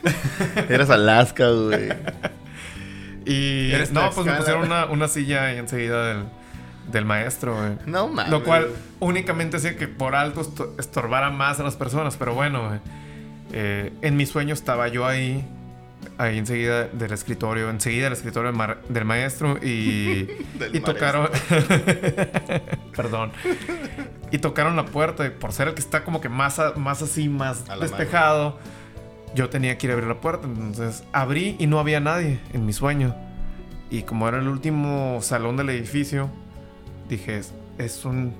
Eras 0.69 0.91
Alaska, 0.91 1.49
güey. 1.49 1.91
Y 3.25 3.71
Eres 3.71 3.93
no, 3.93 4.11
pues 4.11 4.27
me 4.27 4.33
pusieron 4.33 4.65
una, 4.65 4.87
una 4.87 5.07
silla 5.07 5.45
ahí 5.45 5.59
enseguida 5.59 6.09
del, 6.09 6.25
del 6.91 7.05
maestro, 7.05 7.55
güey. 7.57 7.73
No 7.87 8.09
mames. 8.09 8.31
Lo 8.31 8.43
cual 8.45 8.69
únicamente 8.99 9.57
hacía 9.59 9.77
que 9.77 9.89
por 9.89 10.15
alto 10.15 10.41
esto- 10.41 10.75
estorbara 10.79 11.31
más 11.31 11.61
a 11.61 11.63
las 11.63 11.77
personas. 11.77 12.17
Pero 12.17 12.35
bueno, 12.35 12.69
güey, 12.69 12.81
eh, 13.53 13.93
en 14.03 14.17
mi 14.17 14.27
sueño 14.27 14.55
estaba 14.55 14.89
yo 14.89 15.07
ahí, 15.07 15.45
ahí 16.19 16.39
enseguida 16.39 16.85
del 16.89 17.13
escritorio, 17.13 17.71
enseguida 17.71 18.05
del 18.05 18.13
escritorio 18.15 18.49
del, 18.49 18.57
mar- 18.57 18.81
del 18.89 19.05
maestro 19.05 19.59
y, 19.63 20.25
Del 20.59 20.75
y 20.77 20.81
tocaron... 20.81 21.29
Perdón. 22.97 23.33
Y 24.31 24.39
tocaron 24.39 24.77
la 24.77 24.85
puerta. 24.87 25.27
Y 25.27 25.31
por 25.31 25.53
ser 25.53 25.69
el 25.69 25.75
que 25.75 25.81
está 25.81 26.05
como 26.05 26.21
que 26.21 26.29
más, 26.29 26.59
a- 26.59 26.75
más 26.75 27.03
así, 27.03 27.29
más 27.29 27.65
despejado, 27.81 28.59
yo 29.35 29.49
tenía 29.49 29.79
que 29.79 29.87
ir 29.87 29.91
a 29.93 29.95
abrir 29.95 30.09
la 30.09 30.21
puerta. 30.21 30.47
Entonces 30.47 31.05
abrí 31.13 31.57
y 31.59 31.67
no 31.67 31.79
había 31.79 32.01
nadie 32.01 32.41
en 32.53 32.67
mi 32.67 32.73
sueño. 32.73 33.15
Y 33.91 34.03
como 34.03 34.29
era 34.29 34.39
el 34.39 34.47
último 34.49 35.19
salón 35.21 35.57
del 35.57 35.71
edificio, 35.71 36.31
dije, 37.17 37.39
es, 37.39 37.53
es 37.79 38.05
un 38.05 38.33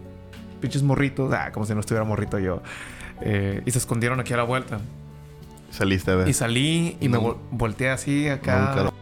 pinches 0.61 0.83
morritos. 0.83 1.33
Ah, 1.33 1.51
como 1.53 1.67
si 1.67 1.75
no 1.75 1.81
estuviera 1.81 2.05
morrito 2.05 2.39
yo. 2.39 2.63
Eh, 3.23 3.63
y 3.67 3.71
se 3.71 3.79
escondieron 3.79 4.21
aquí 4.21 4.33
a 4.33 4.37
la 4.39 4.43
vuelta. 4.45 4.81
Saliste 5.71 6.11
a 6.11 6.17
ver. 6.17 6.29
Y 6.29 6.33
salí 6.33 6.97
y 7.01 7.09
me 7.09 7.19
vol- 7.19 7.37
volteé 7.51 7.91
así 7.91 8.29
acá. 8.29 8.73
claro. 8.73 8.93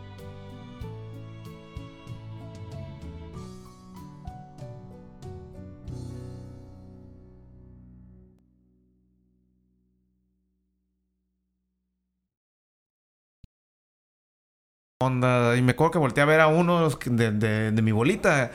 onda. 15.00 15.56
Y 15.56 15.62
me 15.62 15.72
acuerdo 15.72 15.92
que 15.92 15.98
volteé 15.98 16.22
a 16.22 16.26
ver 16.26 16.40
a 16.40 16.48
uno 16.48 16.88
de- 16.88 17.70
de 17.72 17.82
mi 17.82 17.92
bolita. 17.92 18.50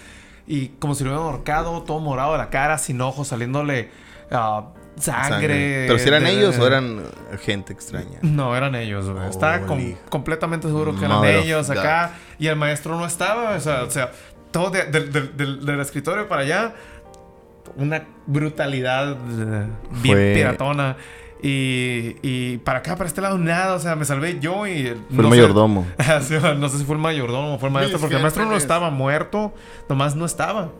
Y 0.45 0.69
como 0.79 0.93
si 0.95 1.03
lo 1.03 1.11
hubieran 1.11 1.25
ahorcado, 1.27 1.83
todo 1.83 1.99
morado 1.99 2.33
de 2.33 2.37
la 2.39 2.49
cara, 2.49 2.77
sin 2.77 2.99
ojos, 3.01 3.29
saliéndole 3.29 3.89
ah, 4.31 4.65
sangre. 4.97 5.85
Pero 5.87 5.97
si 5.99 6.07
eran 6.07 6.23
de- 6.23 6.31
ellos 6.31 6.57
o 6.59 6.67
eran 6.67 7.03
gente 7.43 7.71
extraña. 7.73 8.19
No, 8.21 8.55
eran 8.55 8.75
ellos, 8.75 9.09
güey. 9.09 9.29
Estaba 9.29 9.61
com- 9.61 9.95
completamente 10.09 10.67
seguro 10.67 10.97
que 10.97 11.05
eran 11.05 11.23
ellos 11.25 11.67
God. 11.69 11.77
acá. 11.77 12.11
Y 12.39 12.47
el 12.47 12.55
maestro 12.55 12.97
no 12.97 13.05
estaba. 13.05 13.55
O 13.55 13.59
sea, 13.59 13.83
o 13.83 13.89
sea 13.89 14.11
todo 14.51 14.69
de- 14.69 14.85
de- 14.85 15.05
de- 15.07 15.57
del- 15.65 15.79
escritorio 15.79 16.27
para 16.27 16.41
allá. 16.41 16.73
Una 17.77 18.03
brutalidad 18.27 19.11
eh, 19.13 19.67
bien 20.01 20.15
Fue- 20.17 20.33
piratona. 20.35 20.97
Y, 21.45 22.15
y 22.21 22.57
para 22.59 22.79
acá, 22.79 22.95
para 22.95 23.07
este 23.07 23.19
lado, 23.19 23.37
nada. 23.37 23.73
O 23.75 23.79
sea, 23.79 23.95
me 23.97 24.05
salvé 24.05 24.39
yo 24.39 24.65
y... 24.65 24.85
Fue 25.09 25.17
no 25.17 25.23
el 25.23 25.27
mayordomo. 25.29 25.85
No 26.57 26.69
sé 26.69 26.77
si 26.77 26.85
fue 26.85 26.95
el 26.95 27.01
mayordomo 27.01 27.55
o 27.55 27.59
fue 27.59 27.67
el 27.67 27.73
maestro, 27.73 27.99
porque 27.99 28.15
el 28.15 28.21
maestro 28.21 28.45
no 28.45 28.55
estaba 28.55 28.89
muerto, 28.89 29.53
nomás 29.89 30.15
no 30.15 30.25
estaba. 30.25 30.71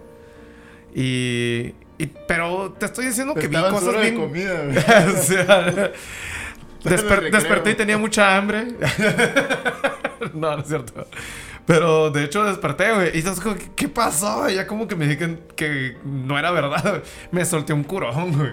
Y, 0.95 1.73
y- 1.97 2.07
pero 2.27 2.71
te 2.79 2.85
estoy 2.85 3.07
diciendo 3.07 3.33
que 3.33 3.47
vi 3.47 3.55
cosas 3.57 3.83
hora 3.89 3.99
de 3.99 4.11
bien. 4.11 4.21
comida, 4.23 4.63
güey. 4.65 4.77
o 4.77 5.21
sea, 5.21 5.67
desper- 6.83 7.31
desperté 7.31 7.71
y 7.71 7.75
tenía 7.75 7.97
mucha 7.97 8.37
hambre. 8.37 8.67
no, 10.33 10.55
no 10.55 10.61
es 10.61 10.67
cierto. 10.67 11.07
Pero 11.65 12.09
de 12.11 12.25
hecho 12.25 12.43
desperté, 12.43 12.93
güey. 12.93 13.15
Y 13.15 13.19
entonces, 13.19 13.43
como, 13.43 13.55
¿qué- 13.55 13.71
¿qué 13.75 13.87
pasó? 13.89 14.49
Ya 14.49 14.67
como 14.67 14.87
que 14.87 14.95
me 14.95 15.07
dijeron 15.07 15.39
que 15.55 15.97
no 16.05 16.37
era 16.37 16.51
verdad. 16.51 17.01
Me 17.31 17.43
solté 17.45 17.73
un 17.73 17.83
curón, 17.83 18.33
güey. 18.37 18.51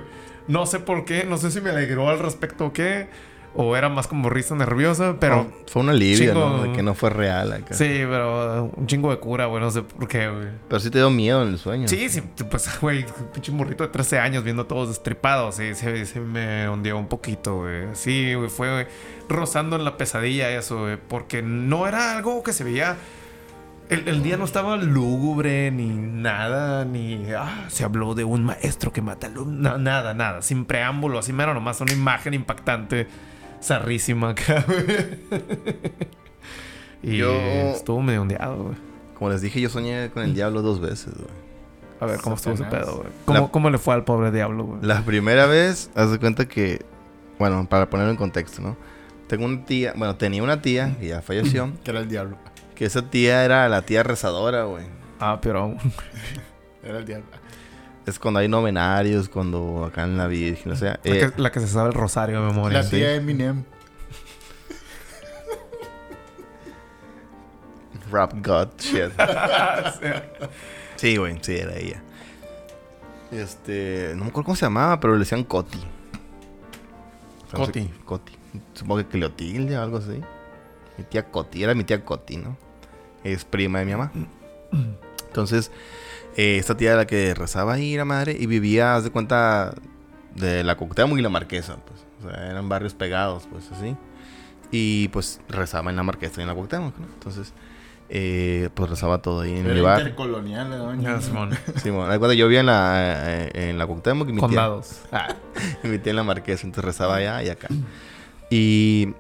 No 0.48 0.66
sé 0.66 0.80
por 0.80 1.04
qué, 1.04 1.24
no 1.24 1.36
sé 1.36 1.50
si 1.50 1.60
me 1.60 1.70
alegró 1.70 2.08
al 2.08 2.18
respecto 2.18 2.66
o 2.66 2.72
qué. 2.72 3.08
O 3.52 3.74
era 3.74 3.88
más 3.88 4.06
como 4.06 4.30
risa 4.30 4.54
nerviosa, 4.54 5.16
pero. 5.18 5.50
Fue 5.66 5.82
un 5.82 5.88
alivio, 5.88 6.32
chingo- 6.32 6.34
¿no? 6.58 6.62
De 6.62 6.72
que 6.72 6.84
no 6.84 6.94
fue 6.94 7.10
real 7.10 7.52
acá. 7.52 7.74
Sí, 7.74 7.84
pero 8.08 8.70
un 8.76 8.86
chingo 8.86 9.10
de 9.10 9.18
cura, 9.18 9.46
güey. 9.46 9.60
No 9.60 9.72
sé 9.72 9.82
por 9.82 10.06
qué, 10.06 10.28
güey. 10.28 10.46
Pero 10.68 10.78
sí 10.78 10.88
te 10.88 10.98
dio 10.98 11.10
miedo 11.10 11.42
en 11.42 11.48
el 11.48 11.58
sueño. 11.58 11.88
Sí, 11.88 12.08
sí, 12.08 12.22
pues, 12.48 12.70
güey, 12.80 13.04
pinche 13.32 13.50
morrito 13.50 13.82
de 13.82 13.90
13 13.90 14.20
años 14.20 14.44
viendo 14.44 14.66
todos 14.66 14.88
destripados. 14.90 15.56
Sí, 15.56 15.74
sí, 15.74 16.06
sí 16.06 16.20
me 16.20 16.68
hundió 16.68 16.96
un 16.96 17.08
poquito, 17.08 17.56
güey. 17.56 17.86
Sí, 17.94 18.34
güey, 18.34 18.48
fue 18.50 18.86
rozando 19.28 19.74
en 19.74 19.84
la 19.84 19.96
pesadilla 19.96 20.48
eso, 20.50 20.82
güey. 20.82 20.96
Porque 20.96 21.42
no 21.42 21.88
era 21.88 22.16
algo 22.16 22.44
que 22.44 22.52
se 22.52 22.62
veía. 22.62 22.98
El, 23.90 24.06
el 24.08 24.22
día 24.22 24.36
no 24.36 24.44
estaba 24.44 24.76
lúgubre, 24.76 25.70
ni 25.70 25.88
nada, 25.88 26.84
ni. 26.84 27.24
Ah, 27.36 27.64
se 27.68 27.84
habló 27.84 28.14
de 28.14 28.24
un 28.24 28.44
maestro 28.44 28.92
que 28.92 29.02
mata 29.02 29.26
alumnos. 29.26 29.80
nada, 29.80 30.14
nada. 30.14 30.42
Sin 30.42 30.64
preámbulo, 30.64 31.18
así 31.18 31.32
mero 31.32 31.52
nomás. 31.54 31.80
Una 31.80 31.92
imagen 31.92 32.32
impactante, 32.34 33.08
zarrísima 33.62 34.30
acá, 34.30 34.64
güey. 34.66 35.18
Y 37.02 37.16
Yo- 37.18 37.32
estuvo 37.74 38.00
medio 38.02 38.22
ondeado, 38.22 38.62
güey. 38.64 38.76
Como 39.14 39.30
les 39.30 39.42
dije, 39.42 39.60
yo 39.60 39.68
soñé 39.68 40.10
con 40.10 40.22
el 40.22 40.34
diablo 40.34 40.62
dos 40.62 40.80
veces, 40.80 41.12
güey. 41.14 41.28
A 42.00 42.06
ver, 42.06 42.20
¿cómo 42.20 42.36
estuvo 42.36 42.54
ese 42.54 42.64
pedo, 42.64 42.96
güey? 42.98 43.08
¿Cómo, 43.26 43.40
La- 43.40 43.48
¿Cómo 43.48 43.70
le 43.70 43.78
fue 43.78 43.92
al 43.94 44.04
pobre 44.04 44.30
diablo, 44.30 44.64
güey? 44.64 44.78
La 44.82 45.02
primera 45.02 45.46
vez, 45.46 45.90
haz 45.94 46.10
de 46.10 46.18
cuenta 46.18 46.46
que, 46.48 46.84
bueno, 47.38 47.66
para 47.68 47.90
ponerlo 47.90 48.10
en 48.12 48.16
contexto, 48.16 48.62
¿no? 48.62 48.76
Tengo 49.28 49.44
una 49.44 49.64
tía, 49.64 49.92
bueno, 49.96 50.16
tenía 50.16 50.42
una 50.42 50.62
tía 50.62 50.96
que 50.98 51.08
ya 51.08 51.20
falleció, 51.22 51.70
Que 51.84 51.90
era 51.90 52.00
el 52.00 52.08
diablo. 52.08 52.36
Que 52.80 52.86
esa 52.86 53.02
tía 53.02 53.44
era 53.44 53.68
la 53.68 53.82
tía 53.82 54.02
rezadora, 54.02 54.64
güey. 54.64 54.86
Ah, 55.18 55.38
pero... 55.42 55.76
Era 56.82 57.00
el 57.00 57.04
diablo. 57.04 57.26
Es 58.06 58.18
cuando 58.18 58.40
hay 58.40 58.48
novenarios, 58.48 59.28
cuando 59.28 59.84
acá 59.84 60.04
en 60.04 60.16
la 60.16 60.26
Virgen, 60.26 60.72
o 60.72 60.76
sea. 60.76 60.98
La, 61.04 61.14
eh, 61.14 61.30
que, 61.30 61.42
la 61.42 61.52
que 61.52 61.60
se 61.60 61.66
sabe 61.66 61.90
el 61.90 61.94
rosario 61.94 62.40
de 62.40 62.46
memoria. 62.46 62.78
La 62.78 62.84
sí. 62.84 62.96
tía 62.96 63.16
Eminem. 63.16 63.64
Rap 68.10 68.32
God 68.42 68.68
shit. 68.78 69.12
Sí, 70.96 71.18
güey, 71.18 71.36
sí, 71.42 71.56
era 71.56 71.76
ella. 71.76 72.02
Este, 73.30 74.14
no 74.16 74.24
me 74.24 74.30
acuerdo 74.30 74.46
cómo 74.46 74.56
se 74.56 74.64
llamaba, 74.64 74.98
pero 75.00 75.12
le 75.12 75.18
decían 75.18 75.44
Coti. 75.44 75.76
O 77.46 77.50
sea, 77.50 77.58
no 77.58 77.66
sé- 77.66 77.72
Coti. 77.72 77.90
Coti. 78.06 78.32
Supongo 78.72 79.02
que 79.02 79.06
Cleotilde 79.06 79.76
o 79.76 79.82
algo 79.82 79.98
así. 79.98 80.18
Mi 80.96 81.04
tía 81.04 81.30
Coti, 81.30 81.62
era 81.62 81.74
mi 81.74 81.84
tía 81.84 82.02
Coti, 82.02 82.38
¿no? 82.38 82.69
Es 83.24 83.44
prima 83.44 83.80
de 83.80 83.84
mi 83.84 83.92
mamá. 83.92 84.12
Entonces, 85.26 85.70
eh, 86.36 86.56
esta 86.58 86.76
tía 86.76 86.90
era 86.90 86.98
la 86.98 87.06
que 87.06 87.34
rezaba 87.34 87.74
ahí, 87.74 87.96
la 87.96 88.04
madre, 88.04 88.36
y 88.38 88.46
vivía, 88.46 88.96
haz 88.96 89.04
de 89.04 89.10
cuenta, 89.10 89.74
de 90.34 90.64
la 90.64 90.76
Cuauhtémoc 90.76 91.18
y 91.18 91.22
la 91.22 91.28
Marquesa, 91.28 91.76
pues. 91.86 92.00
O 92.24 92.30
sea, 92.30 92.50
eran 92.50 92.68
barrios 92.68 92.94
pegados, 92.94 93.48
pues, 93.50 93.70
así. 93.72 93.96
Y, 94.70 95.08
pues, 95.08 95.40
rezaba 95.48 95.90
en 95.90 95.96
la 95.96 96.02
Marquesa 96.02 96.40
y 96.40 96.42
en 96.42 96.48
la 96.48 96.54
Cuauhtémoc, 96.54 96.96
¿no? 96.98 97.06
Entonces, 97.06 97.52
eh, 98.08 98.70
pues, 98.74 98.90
rezaba 98.90 99.18
todo 99.18 99.40
ahí 99.42 99.52
en 99.56 99.66
Era 99.66 99.74
mi 99.74 99.80
bar. 99.80 100.00
intercolonial, 100.00 100.70
la 100.70 100.76
doña. 100.76 101.14
Ya, 101.16 101.20
Simón. 101.20 101.50
Simón, 101.82 102.06
cuando 102.06 102.32
yo 102.32 102.46
vivía 102.46 102.60
en 102.60 102.66
la, 102.66 102.94
eh, 103.44 103.50
en 103.70 103.78
la 103.78 103.86
Cuauhtémoc 103.86 104.28
y 104.28 104.32
mi 104.32 104.38
tía, 104.38 104.48
Condados. 104.48 105.00
Ah, 105.12 105.34
y 105.84 105.88
mi 105.88 105.98
tía 105.98 106.10
en 106.10 106.16
la 106.16 106.22
Marquesa, 106.24 106.66
entonces 106.66 106.84
rezaba 106.84 107.16
allá 107.16 107.42
y 107.42 107.48
acá. 107.50 107.68
Y 108.50 109.14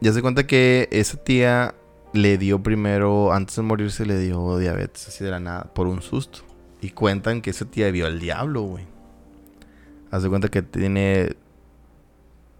ya 0.00 0.12
se 0.12 0.20
cuenta 0.22 0.46
que 0.46 0.88
esa 0.90 1.16
tía 1.16 1.74
le 2.14 2.38
dio 2.38 2.62
primero, 2.62 3.32
antes 3.32 3.56
de 3.56 3.62
morirse, 3.62 4.06
le 4.06 4.18
dio 4.18 4.56
diabetes, 4.56 5.08
así 5.08 5.24
de 5.24 5.32
la 5.32 5.40
nada, 5.40 5.64
por 5.74 5.88
un 5.88 6.00
susto. 6.00 6.40
Y 6.80 6.90
cuentan 6.90 7.42
que 7.42 7.50
esa 7.50 7.64
tía 7.64 7.90
vio 7.90 8.06
al 8.06 8.20
diablo, 8.20 8.62
güey. 8.62 8.86
Haz 10.12 10.22
de 10.22 10.28
cuenta 10.28 10.48
que 10.48 10.62
tiene, 10.62 11.34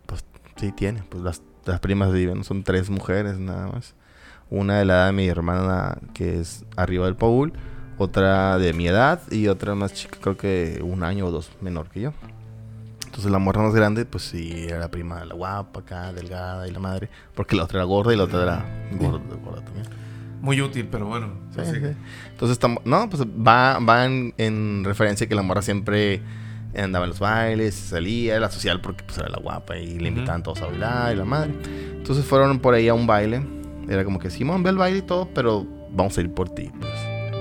pues 0.06 0.24
sí 0.56 0.72
tiene, 0.72 1.04
pues 1.08 1.22
las, 1.22 1.40
las 1.66 1.78
primas 1.78 2.12
viven, 2.12 2.42
son 2.42 2.64
tres 2.64 2.90
mujeres 2.90 3.38
nada 3.38 3.68
más. 3.68 3.94
Una 4.50 4.80
de 4.80 4.84
la 4.84 4.94
edad 4.94 5.06
de 5.06 5.12
mi 5.12 5.28
hermana, 5.28 5.98
que 6.14 6.40
es 6.40 6.64
arriba 6.76 7.06
del 7.06 7.14
Paul, 7.14 7.52
otra 7.96 8.58
de 8.58 8.72
mi 8.72 8.88
edad 8.88 9.22
y 9.30 9.46
otra 9.46 9.76
más 9.76 9.94
chica, 9.94 10.18
creo 10.20 10.36
que 10.36 10.80
un 10.82 11.04
año 11.04 11.26
o 11.26 11.30
dos 11.30 11.52
menor 11.60 11.88
que 11.90 12.00
yo. 12.00 12.12
Entonces 13.14 13.30
la 13.30 13.38
morra 13.38 13.62
más 13.62 13.72
grande, 13.76 14.04
pues 14.06 14.24
sí, 14.24 14.64
era 14.66 14.80
la 14.80 14.90
prima, 14.90 15.24
la 15.24 15.36
guapa 15.36 15.80
acá, 15.80 16.12
delgada 16.12 16.66
y 16.66 16.72
la 16.72 16.80
madre. 16.80 17.08
Porque 17.36 17.54
la 17.54 17.62
otra 17.62 17.78
era 17.78 17.84
gorda 17.84 18.12
y 18.12 18.16
la 18.16 18.24
otra 18.24 18.42
era 18.42 18.64
gorda, 18.98 19.20
gorda 19.36 19.64
también. 19.64 19.86
muy 20.40 20.60
útil, 20.60 20.88
pero 20.90 21.06
bueno. 21.06 21.28
Sí, 21.54 21.60
sí. 21.64 21.78
Entonces, 22.32 22.58
no, 22.84 23.08
pues 23.08 23.22
va, 23.22 23.78
va 23.78 24.04
en, 24.04 24.34
en 24.36 24.82
referencia 24.84 25.28
que 25.28 25.36
la 25.36 25.42
morra 25.42 25.62
siempre 25.62 26.22
andaba 26.76 27.04
en 27.04 27.10
los 27.10 27.20
bailes, 27.20 27.76
salía, 27.76 28.34
era 28.34 28.50
social 28.50 28.80
porque 28.80 29.04
pues 29.04 29.16
era 29.18 29.28
la 29.28 29.38
guapa 29.38 29.76
y 29.76 29.96
le 30.00 30.08
invitaban 30.08 30.42
todos 30.42 30.60
a 30.62 30.66
bailar 30.66 31.14
y 31.14 31.16
la 31.16 31.24
madre. 31.24 31.54
Entonces 31.92 32.24
fueron 32.24 32.58
por 32.58 32.74
ahí 32.74 32.88
a 32.88 32.94
un 32.94 33.06
baile. 33.06 33.46
Era 33.88 34.02
como 34.04 34.18
que 34.18 34.28
Simón 34.28 34.64
ve 34.64 34.70
el 34.70 34.76
baile 34.76 34.98
y 34.98 35.02
todo, 35.02 35.28
pero 35.32 35.64
vamos 35.92 36.18
a 36.18 36.20
ir 36.20 36.34
por 36.34 36.48
ti, 36.48 36.68
pues. 36.80 36.92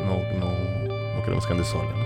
No, 0.05 0.17
no, 0.39 1.15
no 1.15 1.24
queremos 1.24 1.47
que 1.47 1.53
andes 1.53 1.67
sola, 1.67 1.89
¿no? 1.97 2.03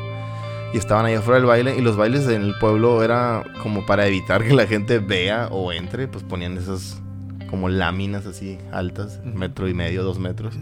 Y 0.74 0.78
estaban 0.78 1.06
ahí 1.06 1.14
afuera 1.14 1.40
del 1.40 1.48
baile 1.48 1.78
y 1.78 1.82
los 1.82 1.96
bailes 1.96 2.28
en 2.28 2.42
el 2.42 2.56
pueblo 2.60 3.04
era 3.04 3.44
como 3.64 3.86
para 3.86 4.08
evitar 4.08 4.44
que 4.44 4.54
la 4.54 4.68
gente 4.68 5.00
vea 5.00 5.48
o 5.50 5.72
entre, 5.72 6.08
pues 6.08 6.24
ponían 6.24 6.58
esas 6.58 7.02
como 7.50 7.70
láminas 7.70 8.26
así 8.26 8.58
altas, 8.72 9.22
metro 9.24 9.68
y 9.68 9.74
medio, 9.74 10.04
dos 10.04 10.20
metros, 10.20 10.56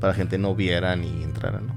para 0.00 0.14
gente 0.14 0.38
no 0.38 0.54
viera 0.54 0.96
ni 0.96 1.22
entrara, 1.22 1.60
¿no? 1.60 1.74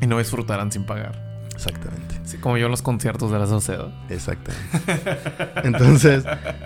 Y 0.00 0.06
no 0.06 0.18
disfrutarán 0.18 0.70
sin 0.70 0.84
pagar. 0.84 1.24
Exactamente. 1.54 2.16
Así 2.22 2.38
como 2.38 2.56
yo 2.56 2.66
en 2.66 2.70
los 2.70 2.82
conciertos 2.82 3.30
de 3.30 3.38
la 3.38 3.46
sociedad. 3.46 3.88
Exactamente. 4.08 4.62
Entonces, 5.62 6.24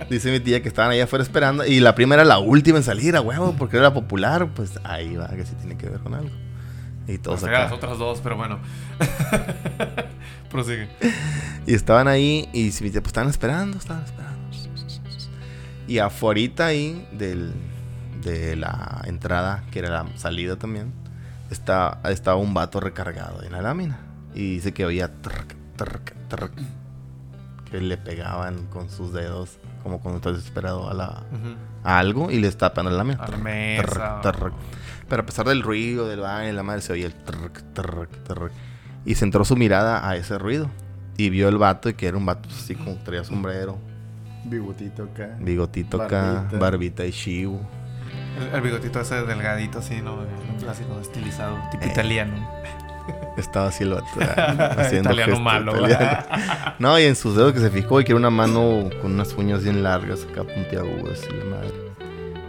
dice 0.08 0.30
mi 0.30 0.40
tía 0.40 0.62
que 0.62 0.68
estaban 0.68 0.90
allá 0.90 1.04
afuera 1.04 1.22
esperando. 1.22 1.64
Y 1.66 1.80
la 1.80 1.94
prima 1.94 2.14
era 2.14 2.24
la 2.24 2.38
última 2.38 2.78
en 2.78 2.84
salir, 2.84 3.16
a 3.16 3.20
huevo, 3.20 3.54
porque 3.58 3.76
era 3.76 3.92
popular. 3.92 4.48
Pues 4.54 4.78
ahí 4.84 5.16
va, 5.16 5.28
que 5.28 5.44
sí 5.44 5.54
tiene 5.56 5.76
que 5.76 5.90
ver 5.90 6.00
con 6.00 6.14
algo. 6.14 6.30
Y 7.08 7.18
todos 7.18 7.40
Pues, 7.40 7.50
las 7.50 7.64
acá. 7.66 7.74
otras 7.74 7.98
dos, 7.98 8.20
pero 8.22 8.36
bueno. 8.36 8.58
Prosigue. 10.50 10.88
Y 11.66 11.74
estaban 11.74 12.06
ahí. 12.08 12.48
Y 12.52 12.70
pues 12.70 12.94
estaban 12.94 13.30
esperando, 13.30 13.78
estaban 13.78 14.04
esperando. 14.04 14.38
Y 15.86 15.98
afuera 16.00 16.66
ahí 16.66 17.08
del, 17.12 17.54
de 18.22 18.56
la 18.56 19.02
entrada, 19.06 19.64
que 19.70 19.78
era 19.78 19.88
la 19.88 20.06
salida 20.18 20.56
también, 20.56 20.92
está, 21.50 22.00
estaba 22.04 22.36
un 22.36 22.52
vato 22.52 22.78
recargado 22.80 23.42
en 23.42 23.52
la 23.52 23.62
lámina. 23.62 23.98
Y 24.34 24.54
dice 24.56 24.74
que 24.74 24.84
oía. 24.84 25.08
trrc, 25.22 25.54
trrc, 25.76 26.12
trrc. 26.28 26.52
que 27.70 27.80
le 27.80 27.96
pegaban 27.96 28.66
con 28.66 28.90
sus 28.90 29.14
dedos, 29.14 29.56
como 29.82 30.00
cuando 30.00 30.18
estás 30.18 30.34
desesperado 30.36 30.90
a, 30.90 30.94
la, 30.94 31.22
a 31.84 31.98
algo 31.98 32.30
y 32.30 32.38
les 32.38 32.58
tapan 32.58 32.86
a 32.86 32.90
la 32.90 33.04
mesa. 33.04 33.24
A 33.24 33.28
la 33.30 33.36
mesa. 33.38 34.20
Pero 35.08 35.22
a 35.22 35.26
pesar 35.26 35.46
del 35.46 35.62
ruido, 35.62 36.06
del 36.08 36.20
baile, 36.20 36.52
la 36.52 36.62
madre 36.62 36.82
se 36.82 36.92
oía 36.92 37.06
el 37.06 37.14
trrr, 37.14 37.50
trrr, 37.72 38.08
trrr. 38.24 38.50
Y 39.04 39.14
centró 39.14 39.44
su 39.44 39.56
mirada 39.56 40.06
a 40.08 40.16
ese 40.16 40.38
ruido. 40.38 40.68
Y 41.16 41.30
vio 41.30 41.48
el 41.48 41.56
vato, 41.58 41.88
y 41.88 41.94
que 41.94 42.06
era 42.06 42.16
un 42.16 42.26
vato 42.26 42.48
así 42.50 42.74
como 42.74 42.94
traía 42.96 43.24
sombrero, 43.24 43.78
Bigotito 44.44 45.02
acá. 45.04 45.36
bigotito 45.40 46.00
acá, 46.00 46.22
Barbita. 46.34 46.58
barbita 46.58 47.04
y 47.06 47.12
chivo. 47.12 47.60
El, 48.40 48.54
el 48.54 48.60
bigotito 48.60 49.00
ese 49.00 49.22
delgadito 49.24 49.78
así, 49.80 50.00
¿no? 50.00 50.18
Clásico 50.60 50.98
estilizado, 51.00 51.58
tipo 51.72 51.84
Eh. 51.84 51.88
italiano. 51.88 52.48
Estaba 53.36 53.68
así 53.68 53.84
el 53.84 53.90
vato. 53.94 54.06
haciendo 54.80 55.10
Italiano 55.10 55.32
gestos 55.32 55.40
malo. 55.40 55.72
italianos. 55.88 56.24
No, 56.78 56.98
y 56.98 57.04
en 57.04 57.16
sus 57.16 57.34
dedos 57.36 57.52
que 57.52 57.60
se 57.60 57.70
fijó 57.70 58.00
y 58.00 58.04
que 58.04 58.12
era 58.12 58.18
una 58.18 58.30
mano 58.30 58.88
con 59.02 59.12
unas 59.14 59.32
uñas 59.34 59.62
bien 59.64 59.82
largas, 59.82 60.24
acá 60.30 60.44
puntiagudas 60.44 61.20
y 61.28 61.36
la 61.36 61.44
madre. 61.56 61.74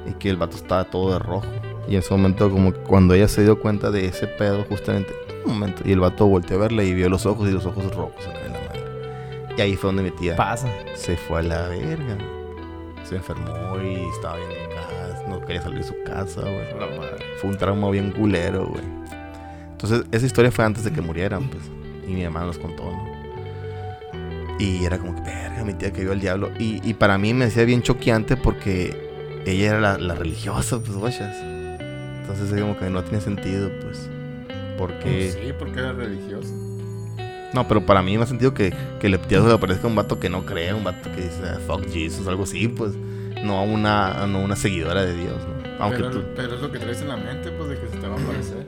Y 0.07 0.14
que 0.14 0.30
el 0.30 0.38
vato 0.38 0.57
estaba 0.57 0.84
todo 0.86 1.14
de 1.14 1.20
rojo. 1.20 1.45
Y 1.90 1.94
en 1.94 2.00
ese 2.00 2.14
momento, 2.14 2.52
como 2.52 2.72
que 2.72 2.80
cuando 2.82 3.16
ella 3.16 3.28
se 3.28 3.44
dio 3.44 3.60
cuenta 3.60 3.90
de 3.90 4.06
ese 4.06 4.28
pedo, 4.28 4.64
justamente, 4.70 5.12
un 5.44 5.54
momento, 5.54 5.82
y 5.84 5.92
el 5.92 6.00
vato 6.00 6.28
volteó 6.28 6.58
a 6.58 6.60
verla 6.62 6.84
y 6.84 6.94
vio 6.94 7.10
los 7.10 7.26
ojos 7.26 7.50
y 7.50 7.52
los 7.52 7.66
ojos 7.66 7.84
rojos 7.96 8.24
en 8.28 8.54
la 8.54 8.60
madre. 8.60 9.56
Y 9.58 9.62
ahí 9.62 9.76
fue 9.76 9.88
donde 9.88 10.04
mi 10.04 10.12
tía 10.12 10.36
Pasa. 10.36 10.68
se 10.94 11.18
fue 11.18 11.40
a 11.40 11.44
la 11.44 11.68
verga. 11.68 12.16
Se 13.04 13.16
enfermó 13.16 13.82
y 13.82 14.08
estaba 14.16 14.38
bien 14.38 14.52
en 14.52 14.70
casa, 14.70 15.24
no 15.28 15.42
quería 15.42 15.64
salir 15.64 15.80
de 15.80 15.84
su 15.84 15.96
casa, 16.06 16.42
güey. 16.42 16.80
La 16.80 16.96
madre. 16.96 17.26
Fue 17.42 17.50
un 17.50 17.58
trauma 17.58 17.90
bien 17.90 18.12
culero, 18.12 18.68
güey. 18.68 18.84
Entonces, 19.72 20.04
esa 20.12 20.28
historia 20.28 20.52
fue 20.52 20.66
antes 20.66 20.84
de 20.84 20.92
que 20.92 21.02
murieran, 21.02 21.50
pues. 21.50 21.64
Y 22.08 22.12
mi 22.12 22.24
mamá 22.24 22.46
nos 22.46 22.60
contó, 22.60 22.84
¿no? 22.84 23.04
Y 24.60 24.86
era 24.86 25.00
como 25.00 25.16
que, 25.16 25.22
verga, 25.22 25.64
mi 25.64 25.74
tía 25.74 25.92
que 25.92 26.02
vio 26.02 26.12
al 26.12 26.20
diablo. 26.20 26.52
Y, 26.60 26.88
y 26.88 26.94
para 26.94 27.18
mí 27.18 27.34
me 27.34 27.46
hacía 27.46 27.66
bien 27.66 27.82
choqueante 27.82 28.38
porque 28.38 29.42
ella 29.48 29.70
era 29.70 29.80
la, 29.80 29.98
la 29.98 30.14
religiosa, 30.14 30.78
pues, 30.80 30.96
guachas. 30.96 31.49
Entonces, 32.30 32.51
es 32.55 32.61
como 32.61 32.77
que 32.77 32.89
no 32.89 33.03
tiene 33.03 33.21
sentido, 33.21 33.69
pues. 33.82 34.09
Porque. 34.77 35.32
Sí, 35.32 35.53
porque 35.57 35.80
era 35.80 35.91
religioso. 35.93 36.53
No, 37.53 37.67
pero 37.67 37.86
para 37.86 38.01
mí 38.03 38.15
me 38.17 38.23
ha 38.23 38.27
sentido 38.27 38.53
que, 38.53 38.73
que 38.99 39.07
el 39.07 39.19
se 39.27 39.39
le 39.41 39.53
aparezca 39.53 39.88
un 39.88 39.95
vato 39.95 40.19
que 40.19 40.30
no 40.30 40.45
cree, 40.45 40.73
un 40.73 40.84
vato 40.84 41.09
que 41.15 41.21
dice, 41.23 41.41
"Ah, 41.45 41.57
fuck 41.65 41.84
Jesus, 41.91 42.27
algo 42.27 42.43
así, 42.43 42.67
pues. 42.67 42.93
No 43.43 43.63
una, 43.63 44.27
no 44.27 44.41
una 44.41 44.55
seguidora 44.55 45.03
de 45.03 45.15
Dios, 45.15 45.36
¿no? 45.38 45.84
Aunque 45.84 45.97
pero, 45.99 46.11
tú. 46.11 46.23
pero 46.36 46.55
es 46.55 46.61
lo 46.61 46.71
que 46.71 46.77
traes 46.80 47.01
en 47.01 47.07
la 47.07 47.17
mente, 47.17 47.49
pues, 47.51 47.69
de 47.69 47.80
que 47.80 47.88
se 47.88 47.97
te 47.97 48.07
va 48.07 48.15
a 48.15 48.19
aparecer. 48.21 48.67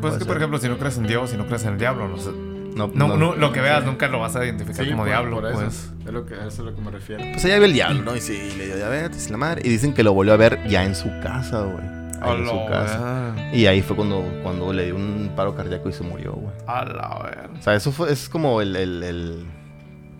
Pues 0.00 0.14
es 0.14 0.18
que, 0.18 0.24
ser. 0.24 0.26
por 0.26 0.36
ejemplo, 0.38 0.58
si 0.58 0.68
no 0.68 0.78
crees 0.78 0.96
en 0.98 1.06
Dios, 1.06 1.30
si 1.30 1.36
no 1.36 1.46
crees 1.46 1.64
en 1.64 1.74
el 1.74 1.78
diablo, 1.78 2.08
no 2.08 2.16
sé. 2.18 2.30
No, 2.30 2.88
No, 2.94 3.08
no- 3.08 3.16
no, 3.16 3.36
lo 3.36 3.52
que 3.52 3.60
veas 3.60 3.84
nunca 3.84 4.08
lo 4.08 4.18
vas 4.18 4.34
a 4.36 4.44
identificar 4.44 4.84
Sí, 4.84 4.90
como 4.90 5.02
por- 5.02 5.08
diablo, 5.08 5.36
por 5.36 5.46
eso. 5.50 5.54
pues. 5.60 5.90
Es 6.06 6.12
lo 6.12 6.26
que, 6.26 6.34
a 6.34 6.38
eso 6.38 6.48
es 6.48 6.58
a 6.60 6.62
lo 6.64 6.74
que 6.74 6.80
me 6.82 6.90
refiero. 6.90 7.22
Pues 7.32 7.44
ella 7.44 7.56
vio 7.56 7.64
el 7.66 7.72
diablo, 7.72 8.02
¿no? 8.02 8.16
Y 8.16 8.20
sí, 8.20 8.52
le 8.58 8.66
dio 8.66 8.76
diabetes 8.76 9.28
y 9.28 9.30
la 9.30 9.36
madre. 9.38 9.62
Y 9.64 9.68
dicen 9.68 9.94
que 9.94 10.02
lo 10.02 10.12
volvió 10.12 10.32
a 10.34 10.36
ver 10.36 10.66
ya 10.68 10.84
en 10.84 10.94
su 10.94 11.08
casa, 11.22 11.62
güey. 11.62 11.95
Ahí 12.30 12.40
en 12.40 12.46
su 12.48 12.60
A 12.60 12.66
casa. 12.66 13.32
ver. 13.34 13.54
Y 13.54 13.66
ahí 13.66 13.82
fue 13.82 13.96
cuando, 13.96 14.22
cuando 14.42 14.72
le 14.72 14.86
dio 14.86 14.96
un 14.96 15.32
paro 15.36 15.54
cardíaco 15.54 15.88
y 15.88 15.92
se 15.92 16.02
murió, 16.02 16.32
güey. 16.32 16.54
A 16.66 16.84
la 16.84 17.22
ver. 17.24 17.50
O 17.58 17.62
sea, 17.62 17.74
eso 17.74 17.92
fue, 17.92 18.12
es 18.12 18.28
como 18.28 18.60
el, 18.60 18.74
el, 18.76 19.02
el- 19.02 19.46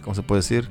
¿cómo 0.03 0.15
se 0.15 0.23
puede 0.23 0.41
decir? 0.41 0.69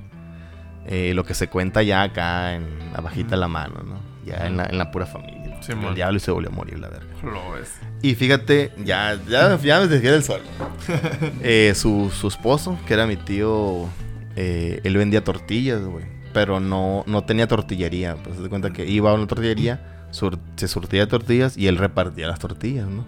Eh, 0.87 1.13
lo 1.15 1.23
que 1.23 1.33
se 1.33 1.47
cuenta 1.47 1.81
ya 1.83 2.03
acá 2.03 2.53
en 2.55 2.67
la 2.93 3.01
bajita 3.01 3.31
de 3.31 3.37
la 3.37 3.47
mano, 3.47 3.81
¿no? 3.83 3.99
Ya 4.25 4.45
en 4.47 4.57
la, 4.57 4.65
en 4.65 4.77
la 4.77 4.91
pura 4.91 5.05
familia. 5.05 5.57
Sí, 5.61 5.71
el 5.71 5.95
diablo 5.95 6.17
y 6.17 6.19
se 6.19 6.29
volvió 6.31 6.49
a 6.49 6.53
morir, 6.53 6.77
la 6.79 6.89
verga. 6.89 7.07
Lo 7.23 7.53
ves. 7.53 7.73
Y 8.03 8.13
fíjate, 8.15 8.71
ya, 8.83 9.17
ya, 9.27 9.57
ya 9.57 9.79
me 9.79 9.87
desvié 9.87 10.11
del 10.11 10.23
sol. 10.23 10.41
Eh, 11.41 11.73
su, 11.75 12.11
su 12.13 12.27
esposo, 12.27 12.77
que 12.87 12.93
era 12.93 13.07
mi 13.07 13.17
tío, 13.17 13.87
eh, 14.35 14.79
él 14.83 14.97
vendía 14.97 15.23
tortillas, 15.23 15.81
güey. 15.81 16.05
Pero 16.33 16.59
no, 16.59 17.03
no 17.07 17.23
tenía 17.23 17.47
tortillería. 17.47 18.15
Pues 18.23 18.37
se 18.37 18.49
cuenta 18.49 18.71
que 18.71 18.85
iba 18.85 19.09
a 19.09 19.13
una 19.13 19.25
tortillería, 19.25 19.94
sur- 20.15 20.39
se 20.55 20.67
surtía 20.67 21.01
de 21.01 21.07
tortillas 21.07 21.57
y 21.57 21.67
él 21.67 21.77
repartía 21.77 22.27
las 22.27 22.39
tortillas, 22.39 22.87
¿no? 22.87 23.05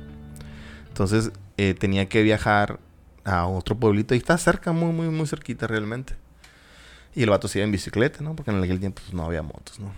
Entonces 0.89 1.31
eh, 1.57 1.73
tenía 1.73 2.07
que 2.09 2.21
viajar 2.23 2.79
a 3.23 3.45
otro 3.47 3.75
pueblito 3.77 4.15
y 4.15 4.17
está 4.17 4.37
cerca, 4.37 4.71
muy, 4.71 4.91
muy, 4.93 5.09
muy 5.09 5.27
cerquita 5.27 5.67
realmente. 5.67 6.15
Y 7.15 7.23
el 7.23 7.29
vato 7.29 7.47
se 7.47 7.59
iba 7.59 7.65
en 7.65 7.71
bicicleta, 7.71 8.23
¿no? 8.23 8.35
Porque 8.35 8.51
en 8.51 8.63
aquel 8.63 8.79
tiempo 8.79 9.01
pues, 9.03 9.13
no 9.13 9.25
había 9.25 9.41
motos, 9.41 9.79
¿no? 9.79 9.91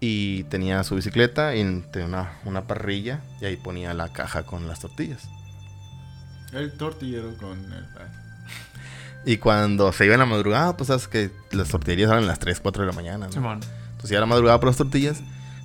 Y 0.00 0.44
tenía 0.44 0.82
su 0.84 0.94
bicicleta 0.96 1.54
y 1.54 1.62
tenía 1.92 2.06
una, 2.08 2.32
una 2.44 2.62
parrilla 2.66 3.20
y 3.40 3.44
ahí 3.44 3.56
ponía 3.56 3.94
la 3.94 4.12
caja 4.12 4.44
con 4.44 4.66
las 4.68 4.80
tortillas. 4.80 5.22
El 6.52 6.72
tortillero 6.76 7.36
con 7.36 7.58
el... 7.72 7.84
ah, 7.96 8.08
Y 9.26 9.38
cuando 9.38 9.90
se 9.92 10.04
iba 10.04 10.14
en 10.14 10.20
la 10.20 10.26
madrugada, 10.26 10.76
pues 10.76 10.88
sabes 10.88 11.08
que 11.08 11.30
las 11.52 11.68
tortillerías 11.68 12.10
eran 12.10 12.24
a 12.24 12.26
las 12.26 12.38
3, 12.38 12.60
4 12.60 12.82
de 12.82 12.86
la 12.90 12.94
mañana, 12.94 13.26
¿no? 13.26 13.32
Simón. 13.32 13.60
Entonces 13.92 14.10
iba 14.10 14.18
a 14.18 14.20
la 14.20 14.26
madrugada 14.26 14.60
por 14.60 14.68
las 14.68 14.76
tortillas. 14.76 15.22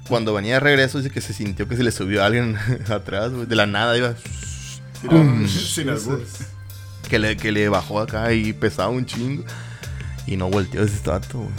Cuando 0.09 0.33
venía 0.33 0.55
de 0.55 0.59
regreso, 0.59 0.97
dice 0.97 1.11
que 1.11 1.21
se 1.21 1.33
sintió 1.33 1.67
que 1.69 1.77
se 1.77 1.83
le 1.83 1.91
subió 1.91 2.23
a 2.23 2.25
alguien 2.25 2.57
atrás, 2.89 3.31
güey. 3.31 3.45
De 3.45 3.55
la 3.55 3.67
nada 3.67 3.95
iba. 3.95 4.15
Sin 5.47 5.89
albur. 5.89 6.25
que, 7.07 7.19
le, 7.19 7.37
que 7.37 7.51
le 7.51 7.69
bajó 7.69 8.01
acá 8.01 8.33
y 8.33 8.51
pesaba 8.53 8.89
un 8.89 9.05
chingo. 9.05 9.43
Y 10.25 10.35
no 10.35 10.49
volteó 10.49 10.83
ese 10.83 11.07
vato, 11.07 11.37
güey. 11.37 11.51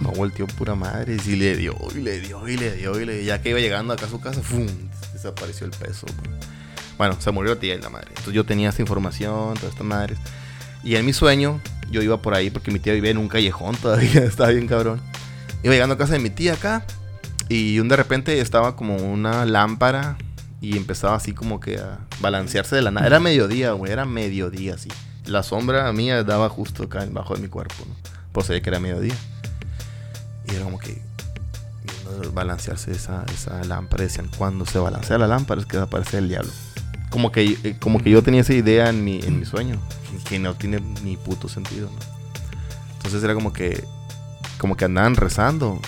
No 0.00 0.10
volteó 0.10 0.46
pura 0.46 0.74
madre. 0.74 1.16
Y 1.26 1.36
le 1.36 1.56
dio, 1.56 1.74
y 1.94 2.00
le 2.00 2.20
dio, 2.20 2.46
y 2.46 2.58
le 2.58 2.72
dio, 2.72 3.00
y 3.00 3.06
le 3.06 3.14
dio. 3.14 3.22
Ya 3.22 3.40
que 3.40 3.48
iba 3.48 3.60
llegando 3.60 3.94
acá 3.94 4.04
a 4.04 4.10
su 4.10 4.20
casa, 4.20 4.42
¡fum! 4.42 4.66
Desapareció 5.14 5.66
el 5.66 5.72
peso, 5.72 6.06
güey. 6.18 6.38
Bueno, 6.98 7.16
se 7.18 7.30
murió 7.30 7.54
la 7.54 7.60
tía 7.60 7.74
y 7.74 7.80
la 7.80 7.88
madre. 7.88 8.08
Entonces 8.10 8.34
yo 8.34 8.44
tenía 8.44 8.68
esta 8.68 8.82
información, 8.82 9.54
todas 9.54 9.72
estas 9.72 9.86
madres. 9.86 10.18
Y 10.84 10.96
en 10.96 11.04
mi 11.04 11.14
sueño, 11.14 11.60
yo 11.90 12.02
iba 12.02 12.20
por 12.20 12.34
ahí 12.34 12.50
porque 12.50 12.70
mi 12.70 12.78
tía 12.78 12.92
vivía 12.92 13.10
en 13.10 13.18
un 13.18 13.28
callejón 13.28 13.74
todavía, 13.76 14.20
estaba 14.24 14.50
bien 14.50 14.66
cabrón. 14.68 15.00
Iba 15.62 15.72
llegando 15.72 15.94
a 15.94 15.98
casa 15.98 16.12
de 16.12 16.18
mi 16.20 16.30
tía 16.30 16.54
acá. 16.54 16.84
Y 17.48 17.78
un 17.78 17.88
de 17.88 17.96
repente 17.96 18.40
estaba 18.40 18.76
como 18.76 18.96
una 18.96 19.44
lámpara 19.44 20.16
y 20.60 20.76
empezaba 20.76 21.16
así 21.16 21.32
como 21.32 21.60
que 21.60 21.78
a 21.78 22.00
balancearse 22.20 22.74
de 22.74 22.82
la 22.82 22.90
nada. 22.90 23.06
Era 23.06 23.20
mediodía, 23.20 23.72
güey, 23.72 23.92
era 23.92 24.04
mediodía 24.04 24.74
así. 24.74 24.88
La 25.26 25.42
sombra 25.42 25.92
mía 25.92 26.22
daba 26.24 26.48
justo 26.48 26.84
acá 26.84 27.04
debajo 27.04 27.34
de 27.34 27.42
mi 27.42 27.48
cuerpo, 27.48 27.84
¿no? 27.86 27.94
Pues 28.32 28.48
que 28.48 28.62
era 28.64 28.80
mediodía. 28.80 29.14
Y 30.48 30.54
era 30.54 30.64
como 30.64 30.78
que 30.78 31.00
balancearse 32.32 32.92
esa, 32.92 33.24
esa 33.32 33.62
lámpara. 33.64 34.04
Decían, 34.04 34.28
cuando 34.36 34.66
se 34.66 34.78
balancea 34.78 35.18
la 35.18 35.26
lámpara 35.26 35.60
es 35.60 35.66
que 35.66 35.76
aparecer 35.78 36.20
el 36.20 36.28
diablo. 36.28 36.50
Como 37.10 37.32
que, 37.32 37.56
eh, 37.62 37.76
como 37.80 38.02
que 38.02 38.10
yo 38.10 38.22
tenía 38.22 38.40
esa 38.40 38.54
idea 38.54 38.88
en 38.88 39.04
mi, 39.04 39.20
en 39.20 39.38
mi 39.38 39.46
sueño, 39.46 39.80
que 40.28 40.38
no 40.38 40.54
tiene 40.54 40.80
ni 41.02 41.16
puto 41.16 41.48
sentido, 41.48 41.88
¿no? 41.90 41.98
Entonces 42.96 43.22
era 43.22 43.34
como 43.34 43.52
que, 43.52 43.84
como 44.58 44.76
que 44.76 44.84
andaban 44.84 45.14
rezando 45.14 45.80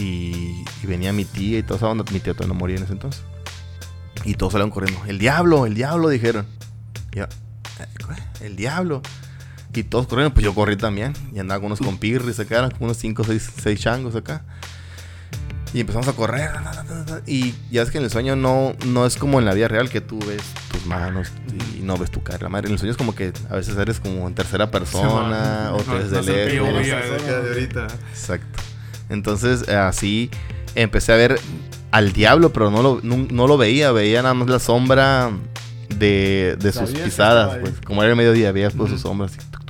y, 0.00 0.64
y 0.82 0.86
venía 0.86 1.12
mi 1.12 1.24
tía 1.24 1.58
y 1.58 1.62
toda 1.62 1.76
esa 1.76 1.88
onda. 1.88 2.04
Mi 2.12 2.20
tía 2.20 2.32
todavía 2.34 2.54
no 2.54 2.58
moría 2.58 2.76
en 2.76 2.84
ese 2.84 2.92
entonces. 2.92 3.22
Y 4.24 4.34
todos 4.34 4.52
salieron 4.52 4.70
corriendo. 4.70 5.00
El 5.06 5.18
diablo, 5.18 5.66
el 5.66 5.74
diablo, 5.74 6.08
dijeron. 6.08 6.46
Yo, 7.12 7.24
"Eh, 7.24 7.28
¿qué? 8.38 8.46
el 8.46 8.56
diablo. 8.56 9.02
Y 9.72 9.84
todos 9.84 10.06
corrieron, 10.08 10.32
pues 10.32 10.44
yo 10.44 10.54
corrí 10.54 10.76
también. 10.76 11.12
Y 11.32 11.38
andaba 11.38 11.60
con 11.60 11.66
unos 11.66 11.78
compirris 11.78 12.38
acá, 12.40 12.68
como 12.70 12.86
unos 12.86 12.96
5 12.96 13.22
o 13.22 13.24
6 13.24 13.80
changos 13.80 14.16
acá. 14.16 14.42
Y 15.72 15.80
empezamos 15.80 16.08
a 16.08 16.12
correr. 16.14 16.50
Y 17.26 17.54
ya 17.70 17.82
es 17.82 17.90
que 17.92 17.98
en 17.98 18.04
el 18.04 18.10
sueño 18.10 18.34
no, 18.34 18.74
no 18.86 19.06
es 19.06 19.16
como 19.16 19.38
en 19.38 19.44
la 19.44 19.54
vida 19.54 19.68
real 19.68 19.88
que 19.88 20.00
tú 20.00 20.18
ves 20.18 20.42
tus 20.72 20.84
manos 20.86 21.28
y 21.78 21.82
no 21.82 21.96
ves 21.96 22.10
tu 22.10 22.22
cara. 22.24 22.38
La 22.42 22.48
madre, 22.48 22.66
en 22.66 22.72
el 22.72 22.78
sueño 22.80 22.90
es 22.90 22.96
como 22.98 23.14
que 23.14 23.32
a 23.48 23.54
veces 23.54 23.76
eres 23.78 24.00
como 24.00 24.26
en 24.26 24.34
tercera 24.34 24.68
persona 24.72 25.70
o 25.72 25.76
te 25.78 25.92
ves 25.94 26.10
de 26.10 26.16
lejos. 26.66 26.68
Exacto. 28.10 28.62
Entonces, 29.10 29.64
eh, 29.68 29.74
así 29.74 30.30
empecé 30.74 31.12
a 31.12 31.16
ver 31.16 31.38
al 31.90 32.12
diablo, 32.12 32.52
pero 32.52 32.70
no 32.70 32.82
lo, 32.82 33.00
no, 33.02 33.16
no 33.30 33.46
lo 33.46 33.58
veía, 33.58 33.92
veía 33.92 34.22
nada 34.22 34.34
más 34.34 34.48
la 34.48 34.58
sombra 34.60 35.30
de, 35.94 36.56
de 36.58 36.72
sus 36.72 36.90
pisadas. 36.90 37.58
Pues. 37.58 37.74
Como 37.84 38.02
era 38.02 38.12
el 38.12 38.16
mediodía, 38.16 38.52
veías 38.52 38.72
pues, 38.74 38.90
Ujú. 38.90 38.92
sus 38.98 39.02
sombras 39.02 39.32
así, 39.36 39.46
tuc, 39.50 39.60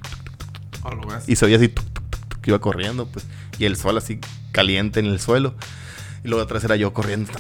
y 1.27 1.37
se 1.37 1.47
veía 1.47 1.57
así 1.57 1.69
que 1.69 2.51
iba 2.51 2.59
corriendo, 2.61 3.07
pues. 3.07 3.27
Y 3.59 3.65
el 3.65 3.77
sol 3.77 3.99
así 3.99 4.21
caliente 4.53 5.01
en 5.01 5.07
el 5.07 5.21
suelo. 5.21 5.55
Y 6.23 6.29
luego 6.29 6.43
atrás 6.45 6.63
era 6.65 6.77
yo 6.77 6.93
corriendo. 6.93 7.33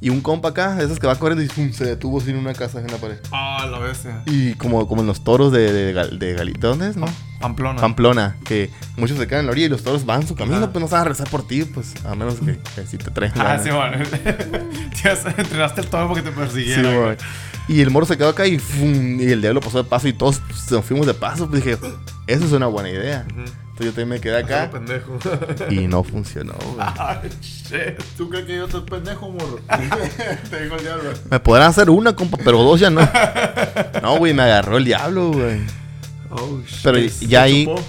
Y 0.00 0.10
un 0.10 0.20
compa 0.20 0.50
acá, 0.50 0.78
esos 0.82 0.98
que 0.98 1.06
va 1.06 1.16
corriendo 1.18 1.42
y 1.42 1.48
pum, 1.48 1.72
se 1.72 1.84
detuvo 1.86 2.20
sin 2.20 2.36
una 2.36 2.52
casa 2.52 2.80
en 2.80 2.86
la 2.88 2.98
pared. 2.98 3.16
Ah, 3.32 3.66
la 3.70 3.78
bestia. 3.78 4.22
Y 4.26 4.52
como, 4.54 4.86
como 4.86 5.00
en 5.00 5.06
los 5.06 5.24
toros 5.24 5.52
de, 5.52 5.72
de, 5.72 5.92
de 5.94 6.36
Gali- 6.38 6.52
¿de 6.58 6.68
dónde 6.68 6.88
es, 6.90 6.96
no? 6.96 7.06
Pamplona. 7.40 7.80
Pamplona, 7.80 8.36
que 8.44 8.70
muchos 8.96 9.16
se 9.16 9.26
quedan 9.26 9.40
en 9.40 9.46
la 9.46 9.52
orilla 9.52 9.66
y 9.66 9.70
los 9.70 9.82
toros 9.84 10.04
van 10.04 10.26
su 10.26 10.34
camino, 10.34 10.70
pues 10.72 10.80
no 10.82 10.88
se 10.88 10.94
van 10.94 11.02
a 11.02 11.08
rezar 11.08 11.30
por 11.30 11.46
ti, 11.46 11.64
pues 11.64 11.94
a 12.04 12.14
menos 12.14 12.34
que, 12.40 12.58
que 12.74 12.84
si 12.86 12.98
te 12.98 13.10
traen. 13.10 13.32
Ah, 13.36 13.58
sí, 13.62 13.70
bueno. 13.70 13.96
Entrenaste 15.38 15.80
el 15.80 15.86
toro 15.88 16.08
porque 16.08 16.22
te 16.22 16.30
Sí, 16.30 16.36
persiguieron. 16.36 17.04
güey. 17.04 17.16
Y 17.68 17.80
el 17.82 17.90
moro 17.90 18.06
se 18.06 18.16
quedó 18.16 18.30
acá 18.30 18.46
y, 18.46 18.58
¡fum! 18.58 19.20
y 19.20 19.24
el 19.30 19.40
diablo 19.40 19.60
pasó 19.60 19.82
de 19.82 19.88
paso 19.88 20.08
y 20.08 20.12
todos 20.14 20.40
nos 20.70 20.84
fuimos 20.84 21.06
de 21.06 21.14
paso. 21.14 21.48
Pues 21.48 21.62
dije, 21.64 21.78
eso 22.26 22.44
es 22.44 22.52
una 22.52 22.66
buena 22.66 22.90
idea. 22.90 23.26
Ujú. 23.30 23.44
Entonces 23.78 23.94
yo 23.94 24.02
también 24.02 24.08
me 24.08 24.20
quedé 24.20 24.38
acá 24.38 24.68
pendejo. 24.72 25.18
y 25.70 25.86
no 25.86 26.02
funcionó, 26.02 26.54
güey. 26.54 26.88
Ay, 26.98 27.30
shit. 27.40 28.02
¿Tú 28.16 28.28
crees 28.28 28.44
que 28.44 28.56
yo 28.56 28.68
soy 28.68 28.80
pendejo, 28.80 29.30
morro? 29.30 29.60
Te 30.50 30.64
dijo 30.64 30.74
el 30.74 30.82
diablo. 30.82 31.10
Me 31.30 31.38
podrán 31.38 31.68
hacer 31.68 31.88
una, 31.88 32.16
compa, 32.16 32.38
pero 32.44 32.60
dos 32.64 32.80
ya 32.80 32.90
no. 32.90 33.08
No, 34.02 34.18
güey, 34.18 34.34
me 34.34 34.42
agarró 34.42 34.78
el 34.78 34.84
diablo, 34.84 35.30
güey. 35.30 35.60
Oh, 36.30 36.60
shit. 36.66 36.80
Pero 36.82 36.98
¿Te 36.98 37.26
ya 37.26 37.42
ahí, 37.42 37.66
chupó? 37.66 37.80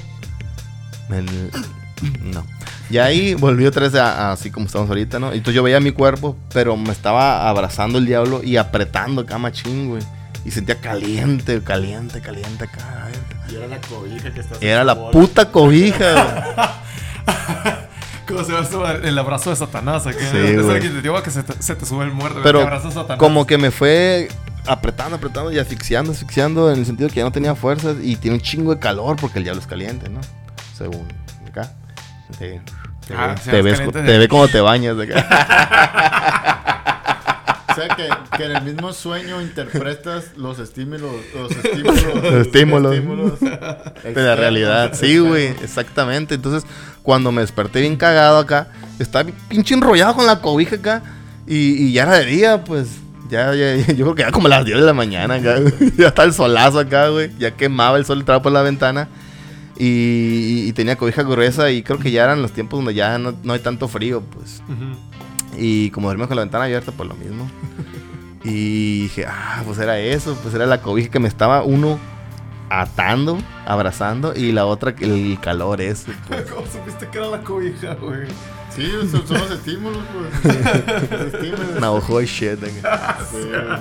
No. 2.24 2.46
Y 2.92 3.00
ahí 3.00 3.34
volvió 3.34 3.70
otra 3.70 3.82
vez 3.82 3.96
a, 3.96 4.30
a 4.30 4.32
así 4.34 4.52
como 4.52 4.68
estamos 4.68 4.90
ahorita, 4.90 5.18
¿no? 5.18 5.34
Y 5.34 5.38
entonces 5.38 5.56
yo 5.56 5.64
veía 5.64 5.80
mi 5.80 5.92
cuerpo, 5.92 6.38
pero 6.54 6.78
me 6.78 6.92
estaba 6.92 7.50
abrazando 7.50 7.98
el 7.98 8.06
diablo 8.06 8.44
y 8.44 8.58
apretando 8.58 9.22
acá 9.22 9.40
machín, 9.40 9.90
güey. 9.90 10.04
Y 10.50 10.52
sentía 10.52 10.82
caliente, 10.82 11.62
caliente, 11.62 12.22
caliente 12.22 12.64
acá. 12.64 13.08
Y 13.52 13.56
era 13.56 13.68
la 13.68 13.80
cobija 13.80 14.34
que 14.34 14.40
estás 14.40 14.58
Era 14.60 14.84
la 14.84 15.12
puta 15.12 15.52
cobija. 15.52 16.82
¿Cómo 18.28 18.44
se 18.44 18.60
esto? 18.60 18.84
El 18.90 19.16
abrazo 19.20 19.52
de 19.52 19.58
Satanás. 19.58 20.08
acá. 20.08 20.18
Sí, 20.20 20.38
es 20.38 20.66
que 20.82 20.90
te 20.90 21.02
digo 21.04 21.22
que 21.22 21.30
se 21.30 21.44
te, 21.44 21.62
se 21.62 21.76
te 21.76 21.86
sube 21.86 22.04
el 22.04 22.12
muerto. 22.14 22.40
Pero 22.42 22.68
como 23.20 23.46
que 23.46 23.60
me 23.60 23.70
fue 23.70 24.28
apretando, 24.66 25.18
apretando 25.18 25.52
y 25.52 25.60
asfixiando, 25.60 26.14
asfixiando 26.14 26.72
en 26.72 26.80
el 26.80 26.86
sentido 26.88 27.10
que 27.10 27.18
ya 27.18 27.26
no 27.26 27.32
tenía 27.32 27.54
fuerzas 27.54 27.98
y 28.02 28.16
tiene 28.16 28.38
un 28.38 28.42
chingo 28.42 28.74
de 28.74 28.80
calor 28.80 29.18
porque 29.18 29.38
el 29.38 29.44
diablo 29.44 29.62
es 29.62 29.68
caliente, 29.68 30.10
¿no? 30.10 30.20
Según 30.76 31.06
acá. 31.48 31.72
Te, 32.40 32.60
te 33.08 33.14
Ah, 33.16 33.36
ve, 33.36 33.38
sí, 33.44 33.52
te 33.52 33.60
es 33.60 33.64
ves 33.64 33.92
te 33.92 34.18
ve 34.18 34.28
como 34.28 34.48
te 34.48 34.62
bañas 34.62 34.98
de 34.98 35.04
acá. 35.14 36.56
O 37.80 37.86
sea, 37.86 37.96
que, 37.96 38.38
que 38.38 38.44
en 38.46 38.52
el 38.58 38.64
mismo 38.64 38.92
sueño 38.94 39.42
interpretas 39.42 40.32
los 40.36 40.60
estímulos. 40.60 41.12
Los 41.36 41.52
estímulos. 41.64 42.04
Los 42.24 42.34
estímulos. 42.48 42.94
estímulos 42.96 43.40
de 43.40 44.22
la 44.22 44.36
realidad. 44.36 44.92
Sí, 44.94 45.18
güey, 45.20 45.48
exactamente. 45.48 46.36
Entonces, 46.36 46.70
cuando 47.04 47.32
me 47.32 47.42
desperté 47.42 47.82
bien 47.82 47.96
cagado 47.96 48.38
acá, 48.38 48.68
estaba 49.00 49.30
pinche 49.48 49.74
enrollado 49.76 50.16
con 50.16 50.26
la 50.26 50.42
cobija 50.42 50.76
acá. 50.76 51.04
Y, 51.48 51.86
y 51.86 51.94
ya 51.94 52.04
era 52.04 52.18
de 52.20 52.26
día, 52.26 52.64
pues. 52.64 52.88
Ya, 53.30 53.54
ya, 53.54 53.76
ya, 53.76 53.94
yo 53.94 54.06
creo 54.06 54.16
que 54.16 54.24
ya 54.24 54.32
como 54.32 54.48
las 54.48 54.66
10 54.66 54.80
de 54.80 54.86
la 54.86 54.94
mañana 54.94 55.36
acá, 55.36 55.60
güey. 55.60 55.74
Ya 55.98 56.08
está 56.08 56.24
el 56.24 56.34
solazo 56.34 56.80
acá, 56.80 57.10
güey. 57.10 57.32
Ya 57.40 57.52
quemaba 57.52 57.98
el 57.98 58.06
sol, 58.06 58.20
entraba 58.20 58.42
por 58.42 58.52
la 58.52 58.62
ventana. 58.64 59.08
Y, 59.78 59.86
y- 59.86 60.68
y 60.68 60.74
tenía 60.74 60.98
cobija 60.98 61.24
gruesa 61.24 61.72
y 61.72 61.84
creo 61.84 62.00
que 62.00 62.12
ya 62.12 62.24
eran 62.26 62.42
los 62.42 62.52
tiempos 62.52 62.80
donde 62.80 62.94
ya 62.94 63.18
no, 63.18 63.34
no 63.44 63.54
hay 63.54 63.60
tanto 63.60 63.88
frío, 63.88 64.22
pues. 64.22 64.62
Ujú. 64.68 64.98
Y 65.60 65.92
como 65.92 66.08
dormía 66.08 66.28
con 66.28 66.38
la 66.38 66.44
ventana 66.44 66.66
abierta, 66.66 66.92
pues 66.92 67.08
lo 67.08 67.16
mismo. 67.16 67.50
Y 68.42 69.02
dije, 69.02 69.26
ah, 69.28 69.64
pues 69.66 69.80
era 69.80 70.00
eso, 70.00 70.34
pues 70.42 70.56
era 70.56 70.66
la 70.66 70.82
cobija 70.82 71.10
que 71.10 71.20
me 71.20 71.28
estaba 71.28 71.62
uno 71.62 72.00
atando, 72.70 73.38
abrazando, 73.66 74.34
y 74.34 74.54
la 74.54 74.66
otra 74.66 74.96
el 74.98 75.38
calor 75.42 75.82
ese. 75.82 76.14
pues. 76.28 76.50
¿Cómo 76.50 76.66
supiste 76.66 77.08
que 77.10 77.18
era 77.18 77.28
la 77.28 77.42
cobija, 77.42 77.96
güey? 77.96 78.28
Sí, 78.74 78.90
son, 79.12 79.28
son 79.28 79.40
los 79.40 79.52
estímulos, 79.52 80.02
pues. 80.14 80.56
Los 81.12 81.34
estímulos. 81.34 81.78
Una 81.78 81.92
ojo 81.92 82.20
de 82.20 82.26
shit. 82.26 82.60
Sí, 82.64 82.80
güey. 83.42 83.80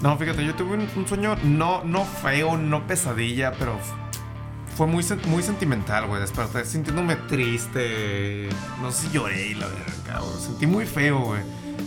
No, 0.00 0.16
fíjate, 0.16 0.44
yo 0.44 0.54
tuve 0.54 0.74
un, 0.74 0.88
un 0.96 1.06
sueño 1.06 1.36
no, 1.44 1.82
no 1.84 2.04
feo, 2.04 2.56
no 2.56 2.86
pesadilla, 2.86 3.52
pero 3.58 3.78
fue 4.76 4.86
muy, 4.86 5.04
muy 5.26 5.42
sentimental, 5.42 6.06
güey. 6.06 6.20
Desperté 6.20 6.64
sintiéndome 6.64 7.16
triste. 7.16 8.48
No 8.80 8.90
sé 8.90 9.06
si 9.06 9.12
lloré 9.12 9.48
y 9.48 9.54
la 9.54 9.66
verga, 9.66 10.20
güey. 10.20 10.40
Sentí 10.40 10.66
muy 10.66 10.86
feo, 10.86 11.20
güey. 11.20 11.40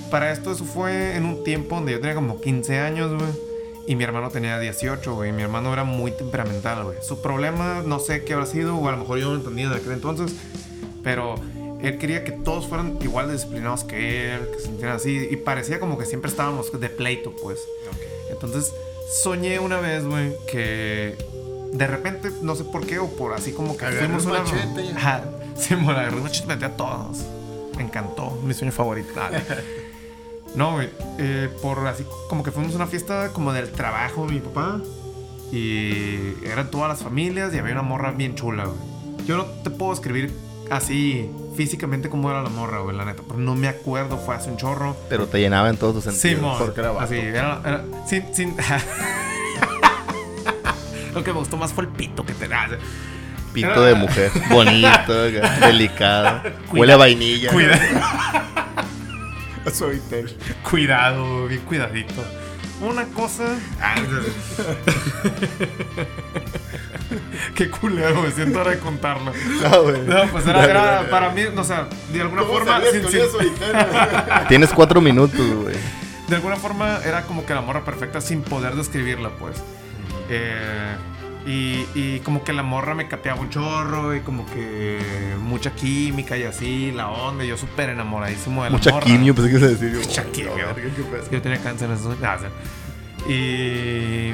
Para 0.10 0.32
esto, 0.32 0.52
eso 0.52 0.64
fue 0.64 1.16
en 1.16 1.26
un 1.26 1.44
tiempo 1.44 1.76
donde 1.76 1.92
yo 1.92 2.00
tenía 2.00 2.16
como 2.16 2.40
15 2.40 2.80
años, 2.80 3.14
güey. 3.14 3.32
Y 3.88 3.96
mi 3.96 4.04
hermano 4.04 4.30
tenía 4.30 4.60
18, 4.60 5.16
güey. 5.16 5.32
Mi 5.32 5.44
hermano 5.44 5.72
era 5.74 5.84
muy 5.84 6.12
temperamental, 6.12 6.84
güey. 6.84 6.98
Su 7.02 7.22
problema, 7.22 7.84
no 7.86 8.00
sé 8.00 8.24
qué 8.24 8.34
habrá 8.34 8.46
sido, 8.46 8.76
o 8.78 8.88
a 8.88 8.92
lo 8.92 8.98
mejor 8.98 9.20
yo 9.20 9.30
no 9.30 9.36
entendía 9.36 9.70
de 9.70 9.78
aquel 9.78 9.94
entonces. 9.94 10.36
Pero 11.04 11.36
él 11.82 11.98
quería 11.98 12.24
que 12.24 12.32
todos 12.32 12.68
fueran 12.68 12.98
igual 13.02 13.28
de 13.28 13.34
disciplinados 13.34 13.84
que 13.84 14.34
él, 14.34 14.50
que 14.52 14.60
se 14.60 14.66
sintieran 14.66 14.96
así. 14.96 15.28
Y 15.30 15.36
parecía 15.38 15.80
como 15.80 15.98
que 15.98 16.06
siempre 16.06 16.30
estábamos 16.30 16.72
de 16.78 16.90
pleito, 16.90 17.34
pues. 17.42 17.60
Entonces 18.30 18.74
soñé 19.10 19.60
una 19.60 19.80
vez, 19.80 20.06
güey, 20.06 20.34
que 20.52 21.18
de 21.74 21.88
repente, 21.88 22.32
no 22.42 22.56
sé 22.56 22.64
por 22.64 22.86
qué, 22.86 23.00
o 23.00 23.08
por 23.08 23.34
así 23.34 23.52
como 23.52 23.76
que 23.78 23.86
Agarré 23.86 24.06
fuimos 24.06 24.26
un 24.26 24.32
una. 24.32 24.40
machete 24.42 24.92
Ajá, 24.96 25.24
sí, 25.58 25.76
me 25.76 25.92
agarré 25.92 26.16
un 26.18 26.24
machete 26.24 26.46
y 26.46 26.48
metí 26.48 26.66
a 26.66 26.76
todos. 26.78 27.18
Me 27.78 27.84
encantó, 27.84 28.32
mi 28.44 28.54
sueño 28.54 28.72
favorito. 28.72 29.10
Nada. 29.16 29.42
No, 30.56 30.72
güey, 30.74 30.90
eh, 31.20 31.50
por 31.62 31.86
así 31.86 32.04
como 32.30 32.42
que 32.42 32.50
fuimos 32.52 32.74
a 32.74 32.78
una 32.78 32.88
fiesta 32.88 33.32
como 33.32 33.54
del 33.54 33.70
trabajo 33.72 34.26
de 34.26 34.34
mi 34.34 34.40
papá. 34.40 34.82
Y 35.52 36.34
eran 36.46 36.72
todas 36.72 36.90
las 36.90 37.00
familias 37.04 37.54
y 37.54 37.60
había 37.60 37.74
una 37.74 37.84
morra 37.84 38.12
bien 38.12 38.34
chula, 38.34 38.66
güey. 38.66 38.78
Yo 39.28 39.38
no 39.38 39.46
te 39.46 39.70
puedo 39.70 39.94
escribir 39.94 40.34
así 40.72 41.30
físicamente 41.56 42.10
cómo 42.10 42.32
era 42.32 42.42
la 42.42 42.50
morra, 42.50 42.80
güey, 42.80 42.96
la 42.96 43.06
neta. 43.06 43.22
Pero 43.28 43.40
no 43.40 43.54
me 43.56 43.68
acuerdo, 43.68 44.18
fue 44.18 44.36
hace 44.36 44.50
un 44.50 44.58
chorro. 44.58 44.96
Pero 45.10 45.28
te 45.28 45.40
llenaba 45.40 45.70
en 45.70 45.78
todos 45.78 45.96
tus 45.96 46.04
sentidos. 46.06 46.38
Simón. 46.40 46.56
porque 46.58 46.80
era 46.80 46.92
vato. 46.92 47.06
Así, 47.06 47.16
era, 47.18 47.62
era- 47.64 47.86
sin, 48.08 48.34
sin. 48.34 48.56
Lo 51.18 51.24
que 51.24 51.34
me 51.34 51.40
gustó 51.40 51.58
más 51.58 51.74
fue 51.74 51.86
el 51.86 51.90
pito 51.90 52.26
que 52.26 52.34
te 52.34 52.48
da. 52.48 52.68
Pito 53.54 53.82
de 53.84 53.96
mujer. 53.96 54.32
Bonito, 54.52 55.14
delicado. 55.62 56.42
Huele 56.72 56.94
a 56.94 56.98
vainilla. 56.98 57.52
Cuida, 57.52 57.80
Suavitel. 59.74 60.36
cuidado, 60.70 61.48
bien 61.48 61.62
cuidadito. 61.62 62.24
Una 62.82 63.06
cosa. 63.06 63.44
Ah, 63.82 63.96
Qué 67.56 67.70
culero, 67.70 68.22
me 68.22 68.32
siento 68.32 68.60
ahora 68.60 68.72
de 68.72 68.80
contarlo. 68.80 69.32
No, 69.64 69.84
güey. 69.84 70.02
No, 70.02 70.24
pues 70.32 70.46
era, 70.46 70.64
era 70.64 71.10
para 71.10 71.30
mí, 71.32 71.42
no, 71.54 71.62
o 71.62 71.64
sea, 71.64 71.88
de 72.14 72.22
alguna 72.22 72.44
¿Cómo 72.44 72.54
forma. 72.54 72.80
sin- 72.92 73.08
sin-? 73.10 73.22
Tienes 74.48 74.70
cuatro 74.72 75.02
minutos, 75.02 75.40
güey. 75.64 75.76
de 76.28 76.36
alguna 76.36 76.56
forma 76.58 77.00
era 77.04 77.24
como 77.24 77.46
que 77.46 77.54
la 77.56 77.62
morra 77.62 77.84
perfecta 77.84 78.22
sin 78.22 78.42
poder 78.44 78.76
describirla, 78.76 79.30
pues. 79.40 79.58
Eh, 80.30 80.96
y, 81.46 81.86
y 81.96 82.20
como 82.20 82.44
que 82.44 82.52
la 82.52 82.62
morra 82.64 82.94
me 82.94 83.08
capeaba 83.08 83.40
un 83.40 83.50
chorro 83.50 84.14
y 84.14 84.20
como 84.20 84.46
que 84.48 85.00
mucha 85.42 85.72
química 85.74 86.36
y 86.38 86.44
así, 86.44 86.92
la 86.92 87.10
onda. 87.10 87.46
y 87.46 87.48
yo 87.48 87.58
súper 87.58 87.90
enamoradísimo 87.90 88.64
de 88.66 88.70
la 88.70 88.78
Mucha 88.78 88.92
morra. 88.92 89.06
quimio, 89.06 89.34
pensé 89.34 89.50
que 89.52 89.58
ibas 89.58 89.70
a 89.70 89.74
decir. 89.74 89.94
yo, 89.94 90.00
Mucha 90.00 90.24
quimio. 90.26 90.54
Es 91.22 91.30
que 91.30 91.36
yo 91.38 91.42
tenía 91.42 91.60
cáncer 91.60 91.90
en 91.90 91.96
esos 91.96 92.18
Y. 93.30 94.34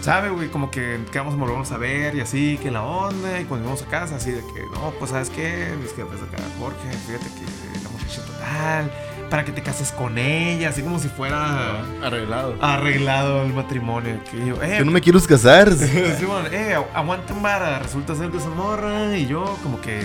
¿Sabe, 0.00 0.30
güey? 0.30 0.48
Como 0.48 0.70
que 0.70 1.00
quedamos 1.12 1.34
a 1.34 1.36
volvernos 1.36 1.70
a 1.72 1.76
ver 1.76 2.14
y 2.14 2.20
así, 2.20 2.58
que 2.62 2.70
la 2.70 2.82
onda. 2.82 3.40
Y 3.40 3.44
cuando 3.44 3.66
íbamos 3.66 3.82
a 3.82 3.86
casa, 3.90 4.16
así 4.16 4.30
de 4.30 4.40
que, 4.40 4.62
no, 4.72 4.92
pues, 4.98 5.10
¿sabes 5.10 5.28
qué? 5.28 5.68
Mis 5.82 5.90
jefes 5.90 6.22
acá, 6.22 6.42
Jorge, 6.58 6.90
fíjate 7.06 7.26
que 7.26 7.82
la 7.82 7.90
muchacha 7.90 8.22
total, 8.24 8.90
para 9.30 9.44
que 9.44 9.52
te 9.52 9.62
cases 9.62 9.92
con 9.92 10.16
ella, 10.18 10.70
así 10.70 10.82
como 10.82 10.98
si 10.98 11.08
fuera 11.08 11.80
Arreglado. 12.02 12.56
arreglado 12.60 13.42
el 13.42 13.52
matrimonio. 13.52 14.18
Que 14.30 14.46
yo, 14.46 14.62
eh, 14.62 14.76
Yo 14.78 14.84
no 14.84 14.90
me 14.92 15.00
quiero 15.00 15.20
casar. 15.22 15.70
Sí, 15.74 16.24
bueno, 16.24 16.48
eh, 16.50 16.74
agu- 16.76 16.86
aguanten 16.94 17.42
vara. 17.42 17.78
Resulta 17.78 18.14
ser 18.14 18.30
que 18.30 18.38
esa 18.38 18.48
morra 18.50 19.16
y 19.16 19.26
yo, 19.26 19.58
como 19.62 19.80
que 19.80 20.00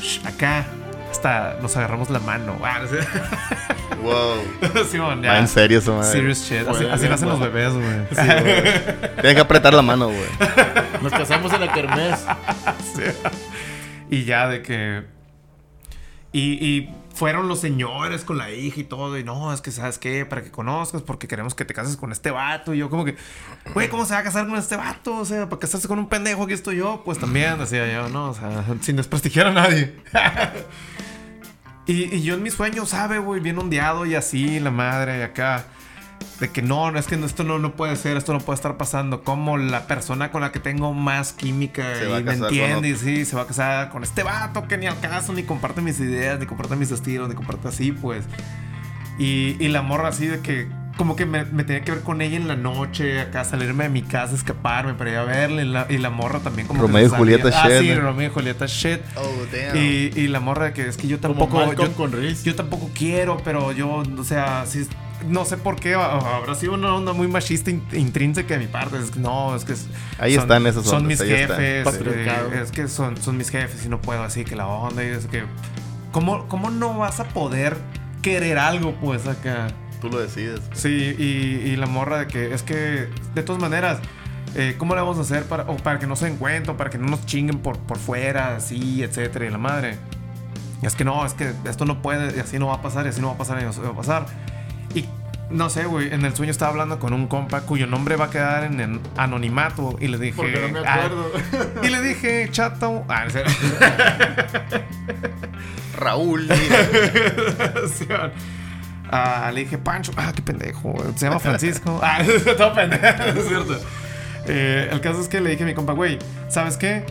shh, 0.00 0.26
acá, 0.26 0.66
hasta 1.10 1.56
nos 1.62 1.76
agarramos 1.76 2.10
la 2.10 2.18
mano. 2.20 2.56
Ah. 2.64 2.80
Wow. 4.02 4.84
Sí, 4.88 4.98
bueno, 4.98 5.16
Va 5.16 5.22
ya. 5.22 5.38
en 5.40 5.48
serio 5.48 5.78
esa 5.80 5.90
madre. 5.90 6.12
Serious 6.12 6.38
shit. 6.48 6.68
Así, 6.68 6.84
Fue 6.84 6.92
así 6.92 7.08
nacen 7.08 7.28
los 7.28 7.40
bebés, 7.40 7.72
güey. 7.72 8.06
Tienes 9.16 9.34
que 9.34 9.40
apretar 9.40 9.74
la 9.74 9.82
mano, 9.82 10.06
güey. 10.06 10.28
Nos 11.02 11.12
casamos 11.12 11.52
en 11.52 11.60
la 11.60 11.72
kermés. 11.72 12.20
Y 14.10 14.24
ya 14.24 14.46
de 14.48 14.62
que. 14.62 15.02
Y, 16.32 16.88
fueron 17.14 17.48
los 17.48 17.58
señores 17.60 18.22
con 18.22 18.38
la 18.38 18.52
hija 18.52 18.80
y 18.80 18.84
todo. 18.84 19.18
Y 19.18 19.24
no, 19.24 19.52
es 19.52 19.60
que, 19.60 19.72
¿sabes 19.72 19.98
qué? 19.98 20.24
Para 20.24 20.42
que 20.44 20.52
conozcas, 20.52 21.02
porque 21.02 21.26
queremos 21.26 21.54
que 21.56 21.64
te 21.64 21.74
cases 21.74 21.96
con 21.96 22.12
este 22.12 22.30
vato. 22.30 22.74
Y 22.74 22.78
yo, 22.78 22.90
como 22.90 23.04
que, 23.04 23.16
güey, 23.74 23.88
¿cómo 23.88 24.04
se 24.04 24.14
va 24.14 24.20
a 24.20 24.22
casar 24.22 24.46
con 24.46 24.56
este 24.56 24.76
vato? 24.76 25.16
O 25.16 25.24
sea, 25.24 25.48
para 25.48 25.58
casarse 25.58 25.88
con 25.88 25.98
un 25.98 26.08
pendejo, 26.08 26.44
aquí 26.44 26.52
estoy 26.52 26.76
yo. 26.76 27.02
Pues 27.04 27.18
también, 27.18 27.58
decía 27.58 27.92
yo, 27.92 28.08
¿no? 28.08 28.30
O 28.30 28.34
sea, 28.34 28.64
sin 28.82 28.96
desprestigiar 28.96 29.48
a 29.48 29.52
nadie. 29.52 29.96
y, 31.86 32.14
y 32.14 32.22
yo 32.22 32.34
en 32.34 32.42
mis 32.44 32.54
sueños, 32.54 32.90
¿sabe, 32.90 33.18
güey? 33.18 33.40
Bien 33.40 33.58
ondeado 33.58 34.06
y 34.06 34.14
así, 34.14 34.60
la 34.60 34.70
madre, 34.70 35.18
y 35.18 35.22
acá. 35.22 35.66
De 36.40 36.50
que 36.50 36.62
no, 36.62 36.90
no 36.92 36.98
es 37.00 37.06
que 37.06 37.16
esto 37.16 37.42
no, 37.42 37.58
no 37.58 37.72
puede 37.74 37.96
ser, 37.96 38.16
esto 38.16 38.32
no 38.32 38.38
puede 38.38 38.54
estar 38.56 38.76
pasando. 38.76 39.22
Como 39.24 39.58
la 39.58 39.86
persona 39.88 40.30
con 40.30 40.40
la 40.40 40.52
que 40.52 40.60
tengo 40.60 40.94
más 40.94 41.32
química 41.32 41.96
Se 41.96 42.04
y 42.08 42.22
me 42.22 42.32
entiende, 42.32 42.88
y 42.90 42.94
sí, 42.96 43.24
se 43.24 43.34
va 43.34 43.42
a 43.42 43.46
casar 43.46 43.90
con 43.90 44.04
este 44.04 44.22
vato 44.22 44.68
que 44.68 44.78
ni 44.78 44.86
al 44.86 45.00
caso, 45.00 45.32
ni 45.32 45.42
comparte 45.42 45.80
mis 45.80 45.98
ideas, 45.98 46.38
ni 46.38 46.46
comparte 46.46 46.76
mis 46.76 46.92
estilos, 46.92 47.28
ni 47.28 47.34
comparte 47.34 47.66
así, 47.68 47.90
pues. 47.90 48.24
Y, 49.18 49.56
y 49.58 49.68
la 49.68 49.82
morra 49.82 50.08
así 50.08 50.26
de 50.28 50.38
que, 50.38 50.68
como 50.96 51.16
que 51.16 51.26
me, 51.26 51.44
me 51.44 51.64
tenía 51.64 51.82
que 51.82 51.90
ver 51.90 52.02
con 52.02 52.22
ella 52.22 52.36
en 52.36 52.46
la 52.46 52.54
noche, 52.54 53.20
acá 53.20 53.42
salirme 53.44 53.84
de 53.84 53.90
mi 53.90 54.02
casa, 54.02 54.36
escaparme 54.36 54.94
para 54.94 55.10
ir 55.10 55.16
a 55.16 55.24
verle. 55.24 55.62
Y 55.62 55.68
la, 55.68 55.86
y 55.88 55.98
la 55.98 56.10
morra 56.10 56.38
también 56.38 56.68
como 56.68 56.82
Romeo 56.82 57.06
y 57.06 57.08
Julieta. 57.08 57.48
Ah, 57.52 57.68
shit, 57.68 57.80
sí. 57.80 57.94
Romeo 57.96 58.28
y 58.28 58.32
Julieta 58.32 58.66
shit. 58.66 59.00
Oh, 59.16 59.44
damn. 59.52 59.76
Y, 59.76 60.12
y 60.14 60.28
la 60.28 60.38
morra 60.38 60.66
de 60.66 60.72
que 60.72 60.86
es 60.86 60.96
que 60.96 61.08
yo 61.08 61.20
Como 61.20 61.34
tampoco. 61.34 61.66
Malcolm 61.66 61.88
Yo, 61.90 61.96
con 61.96 62.12
Reese. 62.12 62.44
yo 62.44 62.54
tampoco 62.54 62.90
quiero, 62.94 63.38
pero 63.44 63.72
yo, 63.72 64.04
o 64.16 64.24
sea, 64.24 64.64
sí, 64.66 64.86
no 65.26 65.44
sé 65.44 65.56
por 65.56 65.76
qué. 65.76 65.94
a- 65.94 66.18
Habrá 66.36 66.54
sido 66.54 66.74
una 66.74 66.94
onda 66.94 67.12
muy 67.12 67.28
machista 67.28 67.70
in- 67.70 67.82
intrínseca 67.92 68.54
de 68.54 68.60
mi 68.60 68.66
parte. 68.66 68.98
Es 68.98 69.10
que 69.10 69.20
no, 69.20 69.54
es 69.56 69.64
que. 69.64 69.74
Ahí 70.18 70.34
están 70.34 70.66
esas 70.66 70.84
Son 70.84 71.06
mis 71.06 71.20
jefes. 71.20 71.58
Eh, 71.58 72.60
es 72.62 72.70
que 72.72 72.88
son, 72.88 73.16
son 73.16 73.36
mis 73.36 73.50
jefes 73.50 73.84
y 73.84 73.88
no 73.88 74.00
puedo 74.00 74.22
así 74.22 74.44
que 74.44 74.56
la 74.56 74.66
onda. 74.66 75.02
Y 75.04 75.08
es 75.08 75.26
que. 75.26 75.44
¿Cómo, 76.12 76.46
cómo 76.48 76.70
no 76.70 76.96
vas 76.98 77.20
a 77.20 77.24
poder 77.28 77.76
querer 78.22 78.58
algo, 78.58 78.94
pues 79.00 79.26
acá? 79.26 79.68
Tú 80.00 80.08
lo 80.08 80.18
decides. 80.20 80.60
Sí, 80.72 81.14
y, 81.18 81.22
y 81.70 81.76
la 81.76 81.86
morra 81.86 82.20
de 82.20 82.26
que 82.28 82.54
es 82.54 82.62
que, 82.62 83.08
de 83.34 83.42
todas 83.42 83.60
maneras, 83.60 83.98
eh, 84.54 84.76
¿cómo 84.78 84.94
le 84.94 85.00
vamos 85.00 85.18
a 85.18 85.22
hacer 85.22 85.42
para, 85.44 85.64
o 85.64 85.76
para 85.76 85.98
que 85.98 86.06
no 86.06 86.16
se 86.16 86.24
den 86.26 86.36
cuenta, 86.36 86.72
o 86.72 86.76
para 86.76 86.88
que 86.88 86.96
no 86.98 87.08
nos 87.08 87.26
chinguen 87.26 87.58
por, 87.58 87.78
por 87.78 87.98
fuera, 87.98 88.56
así, 88.56 89.02
etcétera, 89.02 89.46
y 89.46 89.50
la 89.50 89.58
madre? 89.58 89.98
Y 90.82 90.86
es 90.86 90.94
que 90.94 91.04
no, 91.04 91.26
es 91.26 91.34
que 91.34 91.52
esto 91.68 91.84
no 91.84 92.00
puede, 92.00 92.36
y 92.36 92.40
así 92.40 92.58
no 92.58 92.68
va 92.68 92.74
a 92.76 92.82
pasar, 92.82 93.04
y 93.06 93.08
así 93.10 93.20
no 93.20 93.26
va 93.28 93.34
a 93.34 93.38
pasar, 93.38 93.60
y 93.60 93.64
así 93.64 93.80
no 93.80 93.86
va 93.88 93.92
a 93.92 93.96
pasar. 93.96 94.26
Y 94.94 95.04
no 95.50 95.70
sé, 95.70 95.86
güey, 95.86 96.12
en 96.12 96.24
el 96.24 96.34
sueño 96.34 96.50
estaba 96.50 96.72
hablando 96.72 96.98
con 96.98 97.12
un 97.12 97.26
compa 97.26 97.62
cuyo 97.62 97.86
nombre 97.86 98.16
va 98.16 98.26
a 98.26 98.30
quedar 98.30 98.64
en, 98.64 98.80
en 98.80 99.00
anonimato, 99.16 99.96
y 100.00 100.08
le 100.08 100.18
dije. 100.18 100.36
Porque 100.36 100.60
no 100.60 100.68
me 100.68 100.86
ah, 100.86 100.94
acuerdo. 100.94 101.30
y 101.82 101.88
le 101.88 102.02
dije, 102.02 102.48
chato. 102.50 103.04
Ah, 103.08 103.24
en 103.24 103.30
serio. 103.30 103.52
Raúl. 105.96 106.48
Ah, 109.10 109.50
le 109.54 109.60
dije, 109.60 109.78
Pancho, 109.78 110.12
ah, 110.18 110.34
qué 110.36 110.42
pendejo. 110.42 110.94
Se 111.16 111.24
llama 111.24 111.38
Francisco. 111.38 111.98
ah, 112.02 112.18
todo 112.58 112.74
pendejo, 112.74 113.22
es 113.38 113.48
cierto. 113.48 113.80
Eh, 114.46 114.90
el 114.92 115.00
caso 115.00 115.22
es 115.22 115.28
que 115.28 115.40
le 115.40 115.48
dije 115.48 115.62
a 115.62 115.66
mi 115.66 115.72
compa, 115.72 115.94
güey, 115.94 116.18
¿sabes 116.50 116.76
qué? 116.76 117.06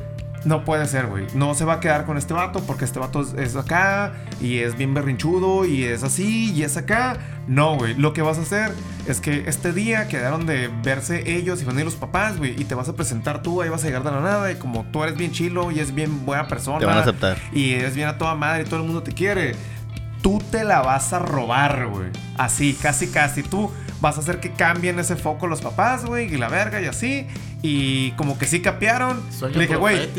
No 0.48 0.64
puede 0.64 0.86
ser, 0.88 1.08
güey. 1.08 1.28
No 1.34 1.54
se 1.56 1.66
va 1.66 1.74
a 1.74 1.80
quedar 1.82 2.06
con 2.06 2.18
este 2.18 2.34
vato 2.34 2.62
porque 2.62 2.86
este 2.86 3.00
vato 3.00 3.20
es, 3.20 3.34
es 3.34 3.58
acá 3.58 4.14
y 4.40 4.60
es 4.60 4.78
bien 4.78 4.94
berrinchudo 4.94 5.66
y 5.66 5.84
es 5.84 6.04
así 6.04 6.54
y 6.54 6.64
es 6.64 6.78
acá. 6.78 7.18
No, 7.48 7.76
güey. 7.76 7.96
Lo 7.96 8.14
que 8.14 8.22
vas 8.22 8.38
a 8.38 8.44
hacer 8.44 8.72
es 9.08 9.20
que 9.20 9.44
este 9.48 9.74
día 9.74 10.08
quedaron 10.08 10.46
de 10.46 10.70
verse 10.84 11.36
ellos 11.36 11.62
y 11.62 11.66
van 11.66 11.76
a 11.76 11.80
ir 11.80 11.86
los 11.86 11.96
papás, 11.96 12.38
güey. 12.38 12.60
Y 12.60 12.64
te 12.64 12.76
vas 12.76 12.88
a 12.88 12.96
presentar 12.96 13.42
tú, 13.42 13.62
ahí 13.62 13.68
vas 13.68 13.84
a 13.84 13.88
llegar 13.88 14.06
de 14.06 14.12
la 14.12 14.22
nada. 14.22 14.50
Y 14.50 14.56
como 14.56 14.86
tú 14.86 15.04
eres 15.04 15.18
bien 15.18 15.34
chilo 15.34 15.70
y 15.70 15.82
es 15.82 15.94
bien 15.94 16.26
buena 16.26 16.48
persona. 16.48 16.80
Te 16.80 16.86
van 16.86 16.98
a 16.98 17.02
aceptar. 17.02 17.38
Y 17.52 17.74
eres 17.74 17.94
bien 17.94 18.08
a 18.08 18.18
toda 18.18 18.34
madre 18.36 18.62
y 18.62 18.66
todo 18.66 18.78
el 18.78 18.86
mundo 18.86 19.04
te 19.04 19.12
quiere. 19.12 19.54
Tú 20.22 20.42
te 20.50 20.64
la 20.64 20.82
vas 20.82 21.12
a 21.12 21.20
robar, 21.20 21.88
güey. 21.88 22.08
Así, 22.38 22.74
casi, 22.74 23.08
casi. 23.08 23.44
Tú 23.44 23.70
vas 24.02 24.18
a 24.18 24.22
hacer 24.22 24.40
que 24.40 24.52
cambien 24.52 25.00
ese 25.00 25.16
foco 25.16 25.48
los 25.48 25.62
papás, 25.62 26.06
güey. 26.06 26.34
Y 26.34 26.38
la 26.38 26.50
verga 26.50 26.82
y 26.82 26.86
así. 26.86 27.28
Y 27.62 28.12
como 28.12 28.38
que 28.38 28.46
sí 28.46 28.62
capearon. 28.62 29.22
Sueño 29.32 29.56
Le 29.56 29.62
dije, 29.62 29.76
güey, 29.76 30.10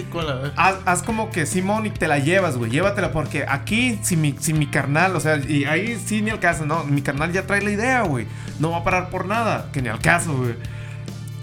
haz, 0.56 0.76
haz 0.84 1.02
como 1.02 1.30
que 1.30 1.46
Simón 1.46 1.86
y 1.86 1.90
te 1.90 2.09
la 2.09 2.18
llevas, 2.18 2.56
güey. 2.56 2.70
Llévatela 2.70 3.12
porque 3.12 3.44
aquí, 3.48 3.98
si 4.02 4.16
mi, 4.16 4.34
si 4.38 4.52
mi 4.52 4.66
carnal, 4.66 5.14
o 5.14 5.20
sea, 5.20 5.36
y 5.36 5.64
ahí 5.64 6.00
sí 6.05 6.22
ni 6.22 6.30
al 6.30 6.40
caso, 6.40 6.66
no. 6.66 6.84
Mi 6.84 7.02
carnal 7.02 7.32
ya 7.32 7.46
trae 7.46 7.62
la 7.62 7.70
idea, 7.70 8.02
güey. 8.02 8.26
No 8.59 8.72
va 8.72 8.78
a 8.78 8.84
parar 8.84 9.10
por 9.10 9.26
nada, 9.26 9.68
que 9.72 9.82
ni 9.82 9.88
al 9.88 10.00
caso, 10.00 10.36
güey. 10.36 10.55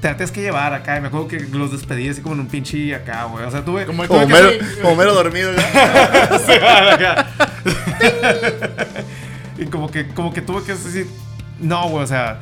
Te 0.02 0.10
la 0.10 0.18
tienes 0.18 0.32
que 0.32 0.41
llevar 0.41 0.74
acá. 0.74 0.98
Y 0.98 1.02
me 1.02 1.07
acuerdo 1.07 1.30
que 1.30 1.40
los 1.40 1.72
despedí 1.72 2.10
así 2.10 2.22
como 2.22 2.36
en 2.36 2.41
un 2.41 2.48
pinche 2.48 2.94
acá, 2.94 3.24
güey. 3.26 3.45
O 3.45 3.52
sea, 3.52 3.64
tuve. 3.64 3.86
Como 3.86 4.03
que 4.03 4.10
mero 4.95 5.14
dormido. 5.14 5.52
y 9.57 9.66
como 9.68 9.90
que, 9.90 10.10
como 10.10 10.34
que 10.34 10.41
tuve 10.41 10.64
que 10.64 10.74
decir, 10.74 11.07
no, 11.60 11.90
güey, 11.90 12.03
o 12.03 12.07
sea, 12.07 12.40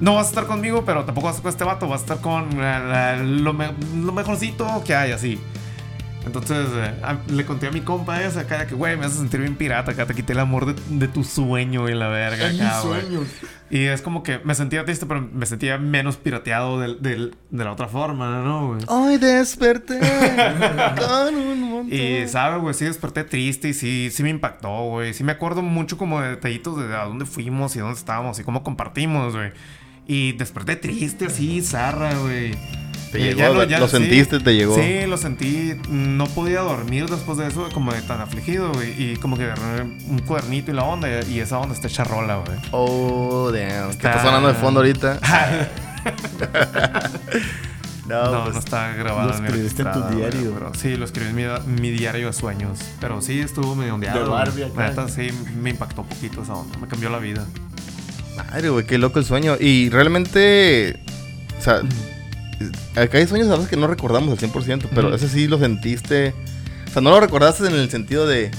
no 0.00 0.14
vas 0.14 0.26
a 0.26 0.28
estar 0.30 0.46
conmigo, 0.46 0.84
pero 0.84 1.04
tampoco 1.04 1.28
vas 1.28 1.36
a 1.36 1.38
estar 1.38 1.42
con 1.42 1.50
este 1.50 1.64
vato, 1.64 1.88
vas 1.88 2.00
a 2.00 2.04
estar 2.04 2.20
con 2.20 2.48
lo 3.36 4.12
mejorcito 4.12 4.82
que 4.84 4.94
hay, 4.94 5.12
así. 5.12 5.40
Entonces 6.24 6.68
eh, 6.74 6.94
a- 7.02 7.16
le 7.28 7.44
conté 7.44 7.66
a 7.66 7.70
mi 7.72 7.80
compa 7.80 8.22
esa 8.22 8.40
acá 8.40 8.58
de 8.60 8.66
que, 8.66 8.74
güey, 8.74 8.96
me 8.96 9.06
hace 9.06 9.16
sentir 9.16 9.40
bien 9.40 9.56
pirata, 9.56 9.90
acá 9.92 10.06
te 10.06 10.14
quité 10.14 10.32
el 10.34 10.38
amor 10.38 10.66
de, 10.72 10.80
de 10.98 11.08
tu 11.08 11.24
sueño 11.24 11.88
y 11.88 11.94
la 11.94 12.08
verga. 12.08 12.46
Acá, 12.48 12.80
güey. 12.82 13.00
sueños. 13.02 13.26
Y 13.70 13.86
es 13.86 14.02
como 14.02 14.22
que 14.22 14.38
me 14.44 14.54
sentía 14.54 14.84
triste, 14.84 15.06
pero 15.06 15.20
me 15.32 15.46
sentía 15.46 15.78
menos 15.78 16.16
pirateado 16.18 16.78
del- 16.78 17.00
del- 17.02 17.34
de, 17.50 17.64
la 17.64 17.72
otra 17.72 17.88
forma, 17.88 18.42
¿no, 18.42 18.68
güey? 18.68 18.80
Hoy 18.86 19.16
desperté 19.16 19.98
con 20.98 21.34
un 21.34 21.60
montón. 21.62 21.92
Y, 21.92 22.28
¿sabes, 22.28 22.60
güey? 22.60 22.74
Sí 22.74 22.84
desperté 22.84 23.24
triste 23.24 23.68
y 23.70 23.74
sí, 23.74 24.10
sí 24.12 24.22
me 24.22 24.30
impactó, 24.30 24.84
güey. 24.90 25.14
Sí 25.14 25.24
me 25.24 25.32
acuerdo 25.32 25.62
mucho 25.62 25.96
como 25.98 26.20
de 26.20 26.30
detallitos 26.30 26.78
de 26.78 26.94
a 26.94 27.04
dónde 27.04 27.24
fuimos 27.26 27.74
y 27.74 27.80
dónde 27.80 27.98
estábamos 27.98 28.38
y 28.38 28.44
cómo 28.44 28.62
compartimos, 28.62 29.34
güey. 29.34 29.52
Y 30.06 30.32
desperté 30.32 30.76
triste 30.76 31.26
así, 31.26 31.62
zarra, 31.62 32.14
güey. 32.14 32.54
Te 33.12 33.18
Eh, 33.18 33.34
llegó, 33.34 33.38
ya 33.40 33.48
lo, 33.50 33.64
ya 33.64 33.78
lo 33.78 33.88
sí. 33.88 33.98
sentiste, 33.98 34.40
te 34.40 34.54
llegó. 34.54 34.74
Sí, 34.74 35.06
lo 35.06 35.16
sentí. 35.18 35.74
No 35.90 36.26
podía 36.26 36.60
dormir 36.60 37.06
después 37.10 37.36
de 37.38 37.46
eso, 37.46 37.68
como 37.74 37.92
de 37.92 38.00
tan 38.02 38.20
afligido, 38.22 38.72
güey. 38.72 39.12
Y 39.12 39.16
como 39.16 39.36
que 39.36 39.44
agarré 39.44 39.82
un 39.82 40.18
cuadernito 40.26 40.70
y 40.70 40.74
la 40.74 40.84
onda, 40.84 41.08
y 41.28 41.38
esa 41.40 41.58
onda 41.58 41.74
está 41.74 41.88
hecha 41.88 42.04
rola, 42.04 42.36
güey. 42.36 42.58
Oh, 42.70 43.50
damn. 43.52 43.90
¿Qué 43.90 44.06
Está- 44.08 44.22
sonando 44.22 44.48
de 44.48 44.54
fondo 44.54 44.80
ahorita? 44.80 45.20
no, 48.06 48.32
No, 48.32 48.42
pues, 48.44 48.54
no 48.54 48.58
está 48.60 48.92
grabado 48.94 49.28
lo 49.28 49.34
escribiste 49.46 49.82
en 49.82 49.92
tu 49.92 50.00
güey, 50.00 50.16
diario. 50.16 50.54
pero 50.54 50.72
sí, 50.74 50.96
lo 50.96 51.04
escribí 51.04 51.28
en 51.30 51.36
mi, 51.36 51.80
mi 51.80 51.90
diario 51.90 52.26
de 52.28 52.32
sueños. 52.32 52.78
Pero 53.00 53.20
sí 53.22 53.40
estuvo 53.40 53.74
medio 53.74 53.94
ondeado. 53.94 54.24
De. 54.24 54.30
Barbie 54.30 54.64
acá. 54.64 54.88
Neta, 54.88 55.08
sí, 55.08 55.28
me 55.60 55.70
impactó 55.70 56.02
poquito 56.02 56.42
esa 56.42 56.54
onda. 56.54 56.78
Me 56.78 56.88
cambió 56.88 57.10
la 57.10 57.18
vida. 57.18 57.44
Madre, 58.36 58.70
güey, 58.70 58.86
qué 58.86 58.98
loco 58.98 59.18
el 59.18 59.24
sueño. 59.24 59.56
Y 59.60 59.90
realmente, 59.90 60.98
o 61.58 61.62
sea, 61.62 61.80
acá 62.94 63.18
hay 63.18 63.26
sueños 63.26 63.48
a 63.48 63.54
veces 63.54 63.68
que 63.68 63.76
no 63.76 63.86
recordamos 63.86 64.30
al 64.32 64.38
100%, 64.38 64.88
pero 64.94 65.08
Ujú. 65.08 65.16
ese 65.16 65.28
sí 65.28 65.48
lo 65.48 65.58
sentiste. 65.58 66.34
O 66.88 66.92
sea, 66.92 67.02
no 67.02 67.10
lo 67.10 67.20
recordaste 67.20 67.66
en 67.66 67.74
el 67.74 67.90
sentido 67.90 68.26
de. 68.26 68.50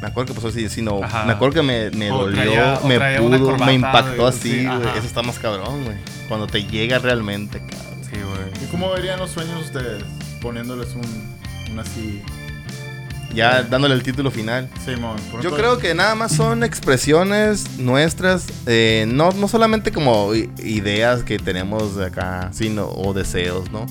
Me 0.00 0.08
acuerdo 0.08 0.28
que 0.28 0.34
pasó 0.34 0.48
así, 0.48 0.68
sino. 0.68 1.02
Ajá. 1.02 1.24
Me 1.24 1.32
acuerdo 1.32 1.54
que 1.54 1.62
me, 1.62 1.90
me 1.90 2.08
dolió, 2.08 2.34
traía- 2.42 2.80
me 2.86 3.18
pudo, 3.20 3.44
corbata 3.44 3.66
me 3.66 3.74
impactó 3.74 4.26
así, 4.26 4.50
sí, 4.50 4.66
güey. 4.66 4.76
ajá. 4.88 4.98
Eso 4.98 5.06
está 5.06 5.22
más 5.22 5.38
cabrón, 5.38 5.84
güey. 5.84 5.96
Cuando 6.28 6.46
te 6.46 6.64
llega 6.64 6.98
realmente, 6.98 7.58
cabrón. 7.60 8.00
Sí, 8.02 8.16
güey. 8.20 8.64
¿Y 8.64 8.70
cómo 8.70 8.90
verían 8.92 9.18
los 9.18 9.30
sueños 9.30 9.62
ustedes? 9.64 10.02
Poniéndoles 10.42 10.94
un, 10.94 11.72
un 11.72 11.78
así. 11.78 12.22
Ya 13.34 13.62
dándole 13.62 13.94
el 13.94 14.02
título 14.02 14.30
final. 14.30 14.68
Simón. 14.84 15.16
Yo 15.42 15.50
creo 15.54 15.78
que 15.78 15.94
nada 15.94 16.14
más 16.14 16.32
son 16.32 16.62
expresiones 16.62 17.78
nuestras, 17.78 18.46
eh, 18.66 19.06
no, 19.08 19.30
no 19.32 19.48
solamente 19.48 19.90
como 19.90 20.32
ideas 20.34 21.24
que 21.24 21.38
tenemos 21.38 21.98
acá, 21.98 22.50
sino, 22.52 22.88
o 22.88 23.12
deseos, 23.12 23.70
¿no? 23.72 23.86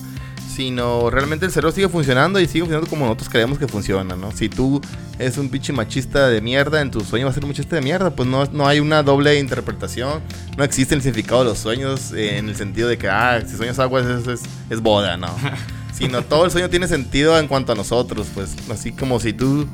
Sino 0.54 1.10
realmente 1.10 1.44
el 1.44 1.52
cerebro 1.52 1.72
sigue 1.72 1.88
funcionando 1.88 2.38
y 2.40 2.46
sigue 2.46 2.60
funcionando 2.60 2.88
como 2.88 3.04
nosotros 3.06 3.28
creemos 3.28 3.58
que 3.58 3.68
funciona, 3.68 4.16
¿no? 4.16 4.30
Si 4.32 4.48
tú 4.48 4.80
eres 5.18 5.36
un 5.36 5.50
pinche 5.50 5.72
machista 5.72 6.28
de 6.28 6.40
mierda, 6.40 6.80
en 6.80 6.90
tu 6.90 7.00
sueño 7.00 7.26
va 7.26 7.32
a 7.32 7.34
ser 7.34 7.44
un 7.44 7.50
machista 7.50 7.76
de 7.76 7.82
mierda, 7.82 8.10
pues 8.10 8.28
no, 8.28 8.46
no 8.46 8.66
hay 8.66 8.80
una 8.80 9.02
doble 9.02 9.38
interpretación, 9.38 10.22
no 10.56 10.64
existe 10.64 10.94
el 10.94 11.02
significado 11.02 11.40
de 11.40 11.50
los 11.50 11.58
sueños 11.58 12.12
eh, 12.12 12.38
en 12.38 12.48
el 12.48 12.56
sentido 12.56 12.88
de 12.88 12.96
que, 12.96 13.08
ah, 13.08 13.42
si 13.46 13.56
sueñas 13.56 13.78
agua 13.78 14.00
es, 14.00 14.26
es, 14.26 14.42
es 14.70 14.80
boda, 14.80 15.16
¿no? 15.16 15.28
Sino 15.94 16.22
todo 16.22 16.44
el 16.44 16.50
sueño 16.50 16.68
tiene 16.68 16.88
sentido 16.88 17.38
en 17.38 17.46
cuanto 17.46 17.72
a 17.72 17.74
nosotros, 17.74 18.26
pues 18.34 18.56
así 18.70 18.92
como 18.92 19.20
si 19.20 19.32
tú 19.32 19.66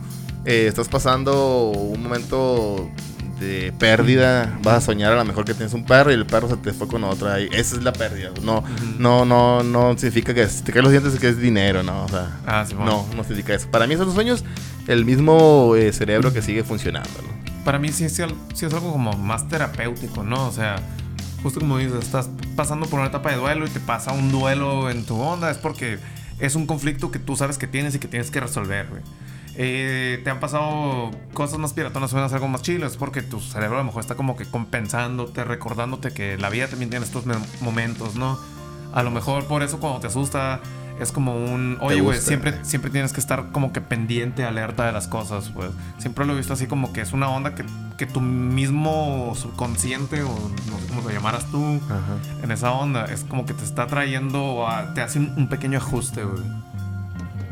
eh, 0.44 0.66
estás 0.68 0.88
pasando 0.88 1.70
un 1.70 2.02
momento 2.02 2.90
de 3.40 3.72
pérdida, 3.78 4.58
vas 4.62 4.76
a 4.76 4.80
soñar 4.82 5.12
a 5.14 5.16
lo 5.16 5.24
mejor 5.24 5.46
que 5.46 5.54
tienes 5.54 5.72
un 5.72 5.86
perro 5.86 6.10
y 6.10 6.14
el 6.14 6.26
perro 6.26 6.46
se 6.48 6.58
te 6.58 6.74
fue 6.74 6.86
con 6.86 7.04
otra 7.04 7.40
y 7.40 7.48
esa 7.52 7.76
es 7.76 7.82
la 7.82 7.92
pérdida. 7.94 8.30
No, 8.42 8.62
no, 8.98 9.24
no, 9.24 9.62
no 9.62 9.96
significa 9.96 10.34
que 10.34 10.44
te 10.46 10.72
caen 10.72 10.84
los 10.84 10.92
dientes 10.92 11.14
es 11.14 11.20
que 11.20 11.28
es 11.30 11.38
dinero, 11.38 11.82
no, 11.82 12.04
o 12.04 12.08
sea, 12.08 12.38
Ah, 12.46 12.64
sí, 12.68 12.74
no, 12.74 13.06
no 13.16 13.24
significa 13.24 13.54
eso. 13.54 13.68
Para 13.70 13.86
mí 13.86 13.94
esos 13.94 14.12
sueños, 14.12 14.44
el 14.88 15.06
mismo 15.06 15.74
eh, 15.74 15.90
cerebro 15.94 16.34
que 16.34 16.42
sigue 16.42 16.64
funcionando, 16.64 17.08
¿no? 17.22 17.64
Para 17.64 17.78
mí 17.78 17.88
sí, 17.88 18.08
sí, 18.10 18.22
sí 18.54 18.66
es 18.66 18.74
algo 18.74 18.92
como 18.92 19.14
más 19.14 19.48
terapéutico, 19.48 20.22
¿no? 20.22 20.46
O 20.46 20.52
sea, 20.52 20.76
justo 21.42 21.60
como 21.60 21.78
dices, 21.78 22.04
estás 22.04 22.30
pasando 22.56 22.86
por 22.86 22.98
una 23.00 23.08
etapa 23.08 23.30
de 23.30 23.36
duelo 23.36 23.66
y 23.66 23.70
te 23.70 23.80
pasa 23.80 24.12
un 24.12 24.30
duelo 24.30 24.90
en 24.90 25.04
tu 25.04 25.20
onda, 25.20 25.50
es 25.50 25.58
porque 25.58 25.98
es 26.38 26.54
un 26.54 26.66
conflicto 26.66 27.10
que 27.10 27.18
tú 27.18 27.36
sabes 27.36 27.58
que 27.58 27.66
tienes 27.66 27.94
y 27.94 27.98
que 27.98 28.08
tienes 28.08 28.30
que 28.30 28.40
resolver, 28.40 28.86
güey. 28.88 29.02
Eh, 29.56 30.20
te 30.24 30.30
han 30.30 30.40
pasado 30.40 31.10
cosas 31.34 31.58
más 31.58 31.72
piratonas, 31.72 32.10
suenas 32.10 32.32
algo 32.32 32.48
más 32.48 32.62
chilas, 32.62 32.96
porque 32.96 33.20
tu 33.20 33.40
cerebro 33.40 33.76
a 33.76 33.80
lo 33.80 33.84
mejor 33.84 34.00
está 34.00 34.14
como 34.14 34.36
que 34.36 34.44
compensándote, 34.46 35.44
recordándote 35.44 36.12
que 36.12 36.38
la 36.38 36.48
vida 36.50 36.68
también 36.68 36.88
tiene 36.90 37.04
estos 37.04 37.26
me- 37.26 37.34
momentos, 37.60 38.14
¿no? 38.14 38.38
A 38.92 39.02
lo 39.02 39.10
mejor 39.10 39.44
por 39.46 39.62
eso 39.62 39.78
cuando 39.80 40.00
te 40.00 40.06
asusta 40.06 40.60
es 41.00 41.12
como 41.12 41.34
un, 41.34 41.78
oye, 41.80 42.00
güey, 42.00 42.18
siempre, 42.20 42.64
siempre 42.64 42.90
tienes 42.90 43.12
que 43.12 43.20
estar 43.20 43.50
como 43.52 43.72
que 43.72 43.80
pendiente, 43.80 44.44
alerta 44.44 44.86
de 44.86 44.92
las 44.92 45.08
cosas, 45.08 45.50
pues. 45.54 45.70
Siempre 45.98 46.26
lo 46.26 46.34
he 46.34 46.36
visto 46.36 46.52
así 46.52 46.66
como 46.66 46.92
que 46.92 47.00
es 47.00 47.12
una 47.12 47.28
onda 47.28 47.54
que, 47.54 47.64
que 47.96 48.06
tu 48.06 48.20
mismo 48.20 49.32
subconsciente, 49.36 50.22
o 50.22 50.28
no 50.28 50.78
sé 50.78 50.86
cómo 50.88 51.02
lo 51.02 51.10
llamaras 51.10 51.46
tú, 51.50 51.80
en 52.42 52.50
esa 52.50 52.72
onda, 52.72 53.04
es 53.06 53.24
como 53.24 53.46
que 53.46 53.54
te 53.54 53.64
está 53.64 53.86
trayendo, 53.86 54.66
a- 54.68 54.94
te 54.94 55.00
hace 55.02 55.18
un, 55.18 55.32
un 55.36 55.48
pequeño 55.48 55.78
ajuste, 55.78 56.24
güey. 56.24 56.42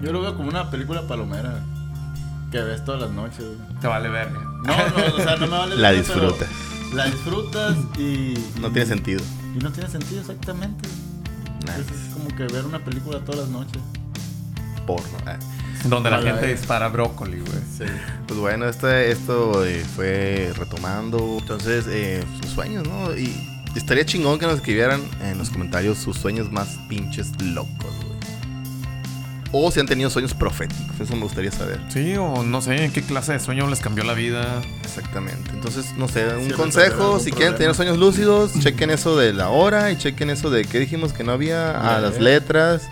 Yo 0.02 0.12
lo 0.12 0.20
veo 0.20 0.36
como 0.36 0.48
una 0.48 0.70
película 0.70 1.02
palomera. 1.08 1.60
Que 2.52 2.60
ves 2.62 2.82
todas 2.84 3.00
las 3.02 3.10
noches. 3.10 3.44
güey. 3.44 3.80
Te 3.80 3.86
vale 3.88 4.08
verga. 4.08 4.40
No, 4.64 4.74
no, 4.76 5.16
o 5.16 5.20
sea, 5.22 5.36
no 5.36 5.46
me 5.46 5.58
vale 5.58 5.76
La 5.76 5.90
disfrutas. 5.92 6.48
La 6.94 7.04
disfrutas 7.06 7.76
y. 7.98 8.34
No 8.60 8.70
tiene 8.70 8.86
sentido. 8.86 9.20
Y 9.54 9.58
no 9.62 9.70
tiene 9.70 9.90
sentido 9.90 10.20
exactamente. 10.22 10.88
Como 12.28 12.36
que 12.36 12.52
ver 12.52 12.64
una 12.64 12.84
película 12.84 13.20
todas 13.20 13.40
las 13.40 13.48
noches. 13.48 13.80
Porno. 14.86 15.18
ah. 15.26 15.38
Donde 15.84 16.10
la 16.10 16.20
gente 16.20 16.48
dispara 16.48 16.88
brócoli, 16.88 17.38
güey. 17.38 17.62
Sí. 17.76 17.84
Pues 18.26 18.40
bueno, 18.40 18.66
este, 18.68 19.12
esto 19.12 19.64
eh, 19.64 19.84
fue 19.94 20.52
retomando. 20.56 21.38
Entonces, 21.40 21.86
eh, 21.88 22.24
sus 22.40 22.50
sueños, 22.50 22.86
¿no? 22.86 23.16
Y 23.16 23.32
estaría 23.76 24.04
chingón 24.04 24.38
que 24.38 24.46
nos 24.46 24.56
escribieran 24.56 25.00
en 25.22 25.38
los 25.38 25.50
comentarios 25.50 25.98
sus 25.98 26.16
sueños 26.16 26.50
más 26.50 26.78
pinches 26.88 27.30
locos, 27.40 27.94
güey. 28.04 28.17
O 29.50 29.70
si 29.70 29.80
han 29.80 29.86
tenido 29.86 30.10
sueños 30.10 30.34
proféticos. 30.34 31.00
Eso 31.00 31.16
me 31.16 31.22
gustaría 31.22 31.50
saber. 31.50 31.80
Sí, 31.88 32.14
o 32.16 32.42
no 32.42 32.60
sé, 32.60 32.84
en 32.84 32.92
qué 32.92 33.02
clase 33.02 33.32
de 33.32 33.40
sueño 33.40 33.66
les 33.68 33.80
cambió 33.80 34.04
la 34.04 34.12
vida. 34.12 34.60
Exactamente. 34.82 35.50
Entonces, 35.54 35.94
no 35.96 36.06
sé, 36.08 36.26
un 36.36 36.50
consejo. 36.50 37.18
Si 37.18 37.30
quieren 37.30 37.54
problema. 37.54 37.56
tener 37.58 37.74
sueños 37.74 37.96
lúcidos, 37.98 38.52
chequen 38.60 38.90
eso 38.90 39.16
de 39.16 39.32
la 39.32 39.48
hora 39.48 39.90
y 39.90 39.96
chequen 39.96 40.28
eso 40.30 40.50
de 40.50 40.64
qué 40.64 40.78
dijimos 40.78 41.12
que 41.12 41.24
no 41.24 41.32
había. 41.32 41.96
A 41.96 42.00
las 42.00 42.20
letras. 42.20 42.88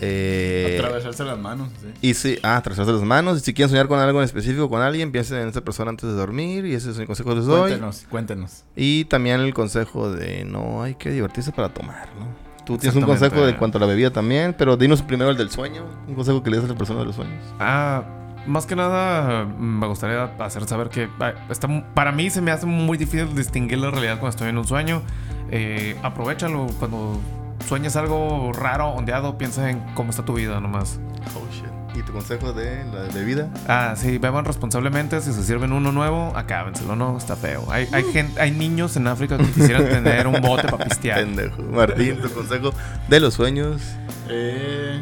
Eh, 0.00 0.76
Atravesarse 0.78 1.24
las 1.24 1.38
manos, 1.38 1.68
sí. 1.80 1.86
y 2.02 2.14
si, 2.14 2.38
ah, 2.42 2.56
atravesarse 2.56 2.92
las 2.92 3.02
manos. 3.02 3.38
Y 3.38 3.40
si 3.42 3.54
quieren 3.54 3.70
soñar 3.70 3.86
con 3.88 3.98
algo 4.00 4.18
en 4.18 4.24
específico 4.24 4.68
con 4.68 4.82
alguien, 4.82 5.12
piensen 5.12 5.38
en 5.38 5.48
esa 5.48 5.60
persona 5.62 5.90
antes 5.90 6.08
de 6.08 6.14
dormir. 6.14 6.66
Y 6.66 6.74
ese 6.74 6.90
es 6.90 6.98
el 6.98 7.06
consejo 7.06 7.30
que 7.30 7.36
les 7.36 7.46
doy. 7.46 7.70
Cuéntenos, 7.70 8.04
cuéntenos. 8.10 8.64
Y 8.76 9.04
también 9.04 9.40
el 9.40 9.54
consejo 9.54 10.10
de 10.12 10.44
no 10.44 10.82
hay 10.82 10.94
que 10.96 11.10
divertirse 11.10 11.52
para 11.52 11.68
tomar, 11.68 12.08
¿no? 12.18 12.53
Tú 12.64 12.78
tienes 12.78 12.96
un 12.96 13.02
consejo 13.02 13.44
de 13.44 13.56
cuanto 13.56 13.78
a 13.78 13.80
la 13.80 13.86
bebida 13.86 14.10
también, 14.10 14.54
pero 14.56 14.76
dinos 14.76 15.02
primero 15.02 15.30
el 15.30 15.36
del 15.36 15.50
sueño. 15.50 15.84
Un 16.08 16.14
consejo 16.14 16.42
que 16.42 16.50
le 16.50 16.56
das 16.56 16.64
a 16.66 16.68
la 16.68 16.74
persona 16.74 17.00
de 17.00 17.06
los 17.06 17.16
sueños. 17.16 17.42
Ah, 17.60 18.02
más 18.46 18.66
que 18.66 18.76
nada, 18.76 19.44
mm, 19.44 19.80
me 19.80 19.86
gustaría 19.86 20.24
hacer 20.38 20.66
saber 20.66 20.88
que 20.88 21.08
está, 21.50 21.68
para 21.94 22.12
mí 22.12 22.30
se 22.30 22.40
me 22.40 22.50
hace 22.50 22.66
muy 22.66 22.96
difícil 22.96 23.34
distinguir 23.34 23.78
la 23.78 23.90
realidad 23.90 24.14
cuando 24.14 24.30
estoy 24.30 24.48
en 24.48 24.58
un 24.58 24.66
sueño. 24.66 25.02
Eh, 25.50 25.96
aprovechalo 26.02 26.66
cuando 26.78 27.20
sueñes 27.66 27.96
algo 27.96 28.52
raro, 28.52 28.88
ondeado, 28.88 29.36
piensa 29.38 29.70
en 29.70 29.80
cómo 29.94 30.10
está 30.10 30.24
tu 30.24 30.34
vida 30.34 30.60
nomás. 30.60 30.98
Oh 31.34 31.46
shit. 31.52 31.73
¿Y 31.94 32.02
tu 32.02 32.12
consejo 32.12 32.52
de 32.52 32.84
la 32.92 33.02
bebida? 33.14 33.48
Ah, 33.68 33.94
sí, 33.96 34.18
beban 34.18 34.44
responsablemente. 34.44 35.20
Si 35.20 35.32
se 35.32 35.44
sirven 35.44 35.72
uno 35.72 35.92
nuevo, 35.92 36.32
acábenselo, 36.36 36.96
no, 36.96 37.16
está 37.16 37.36
feo. 37.36 37.64
Hay, 37.70 37.88
hay, 37.92 38.02
gente, 38.12 38.40
hay 38.40 38.50
niños 38.50 38.96
en 38.96 39.06
África 39.06 39.38
que 39.38 39.44
quisieran 39.44 39.84
tener 39.88 40.26
un 40.26 40.40
bote 40.42 40.64
para 40.68 40.84
pistear. 40.84 41.20
Pendejo. 41.20 41.62
Martín, 41.62 42.20
tu 42.20 42.30
consejo 42.30 42.72
de 43.08 43.20
los 43.20 43.34
sueños. 43.34 43.80
Eh, 44.28 44.98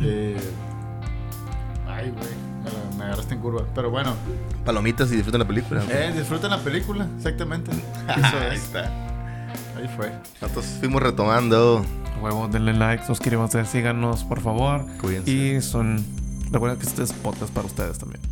eh, 0.00 0.36
ay, 1.86 2.10
güey. 2.10 2.40
Me, 2.96 3.04
agarraste 3.04 3.34
en 3.34 3.40
curva. 3.40 3.64
Pero 3.74 3.90
bueno, 3.90 4.14
Palomitas 4.64 5.10
y 5.12 5.16
disfruten 5.16 5.40
la 5.40 5.46
película. 5.46 5.82
eh, 5.90 6.12
disfruten 6.16 6.50
la 6.50 6.58
película, 6.58 7.06
exactamente. 7.18 7.70
Eso 8.08 8.36
Ahí 8.38 8.56
es. 8.56 8.62
está. 8.64 8.84
Ahí 9.76 9.88
fue. 9.96 10.10
Nosotros 10.40 10.64
fuimos 10.80 11.02
retomando. 11.02 11.84
Huevo, 12.22 12.48
denle 12.48 12.74
like, 12.74 13.04
suscríbanse, 13.06 13.64
síganos, 13.64 14.24
por 14.24 14.40
favor. 14.40 14.84
Cuídense. 15.00 15.30
Y 15.30 15.60
son. 15.62 16.04
Recuerden 16.50 16.78
que 16.78 16.86
este 16.86 17.02
es 17.02 17.12
podcast 17.12 17.52
para 17.52 17.66
ustedes 17.66 17.98
también. 17.98 18.29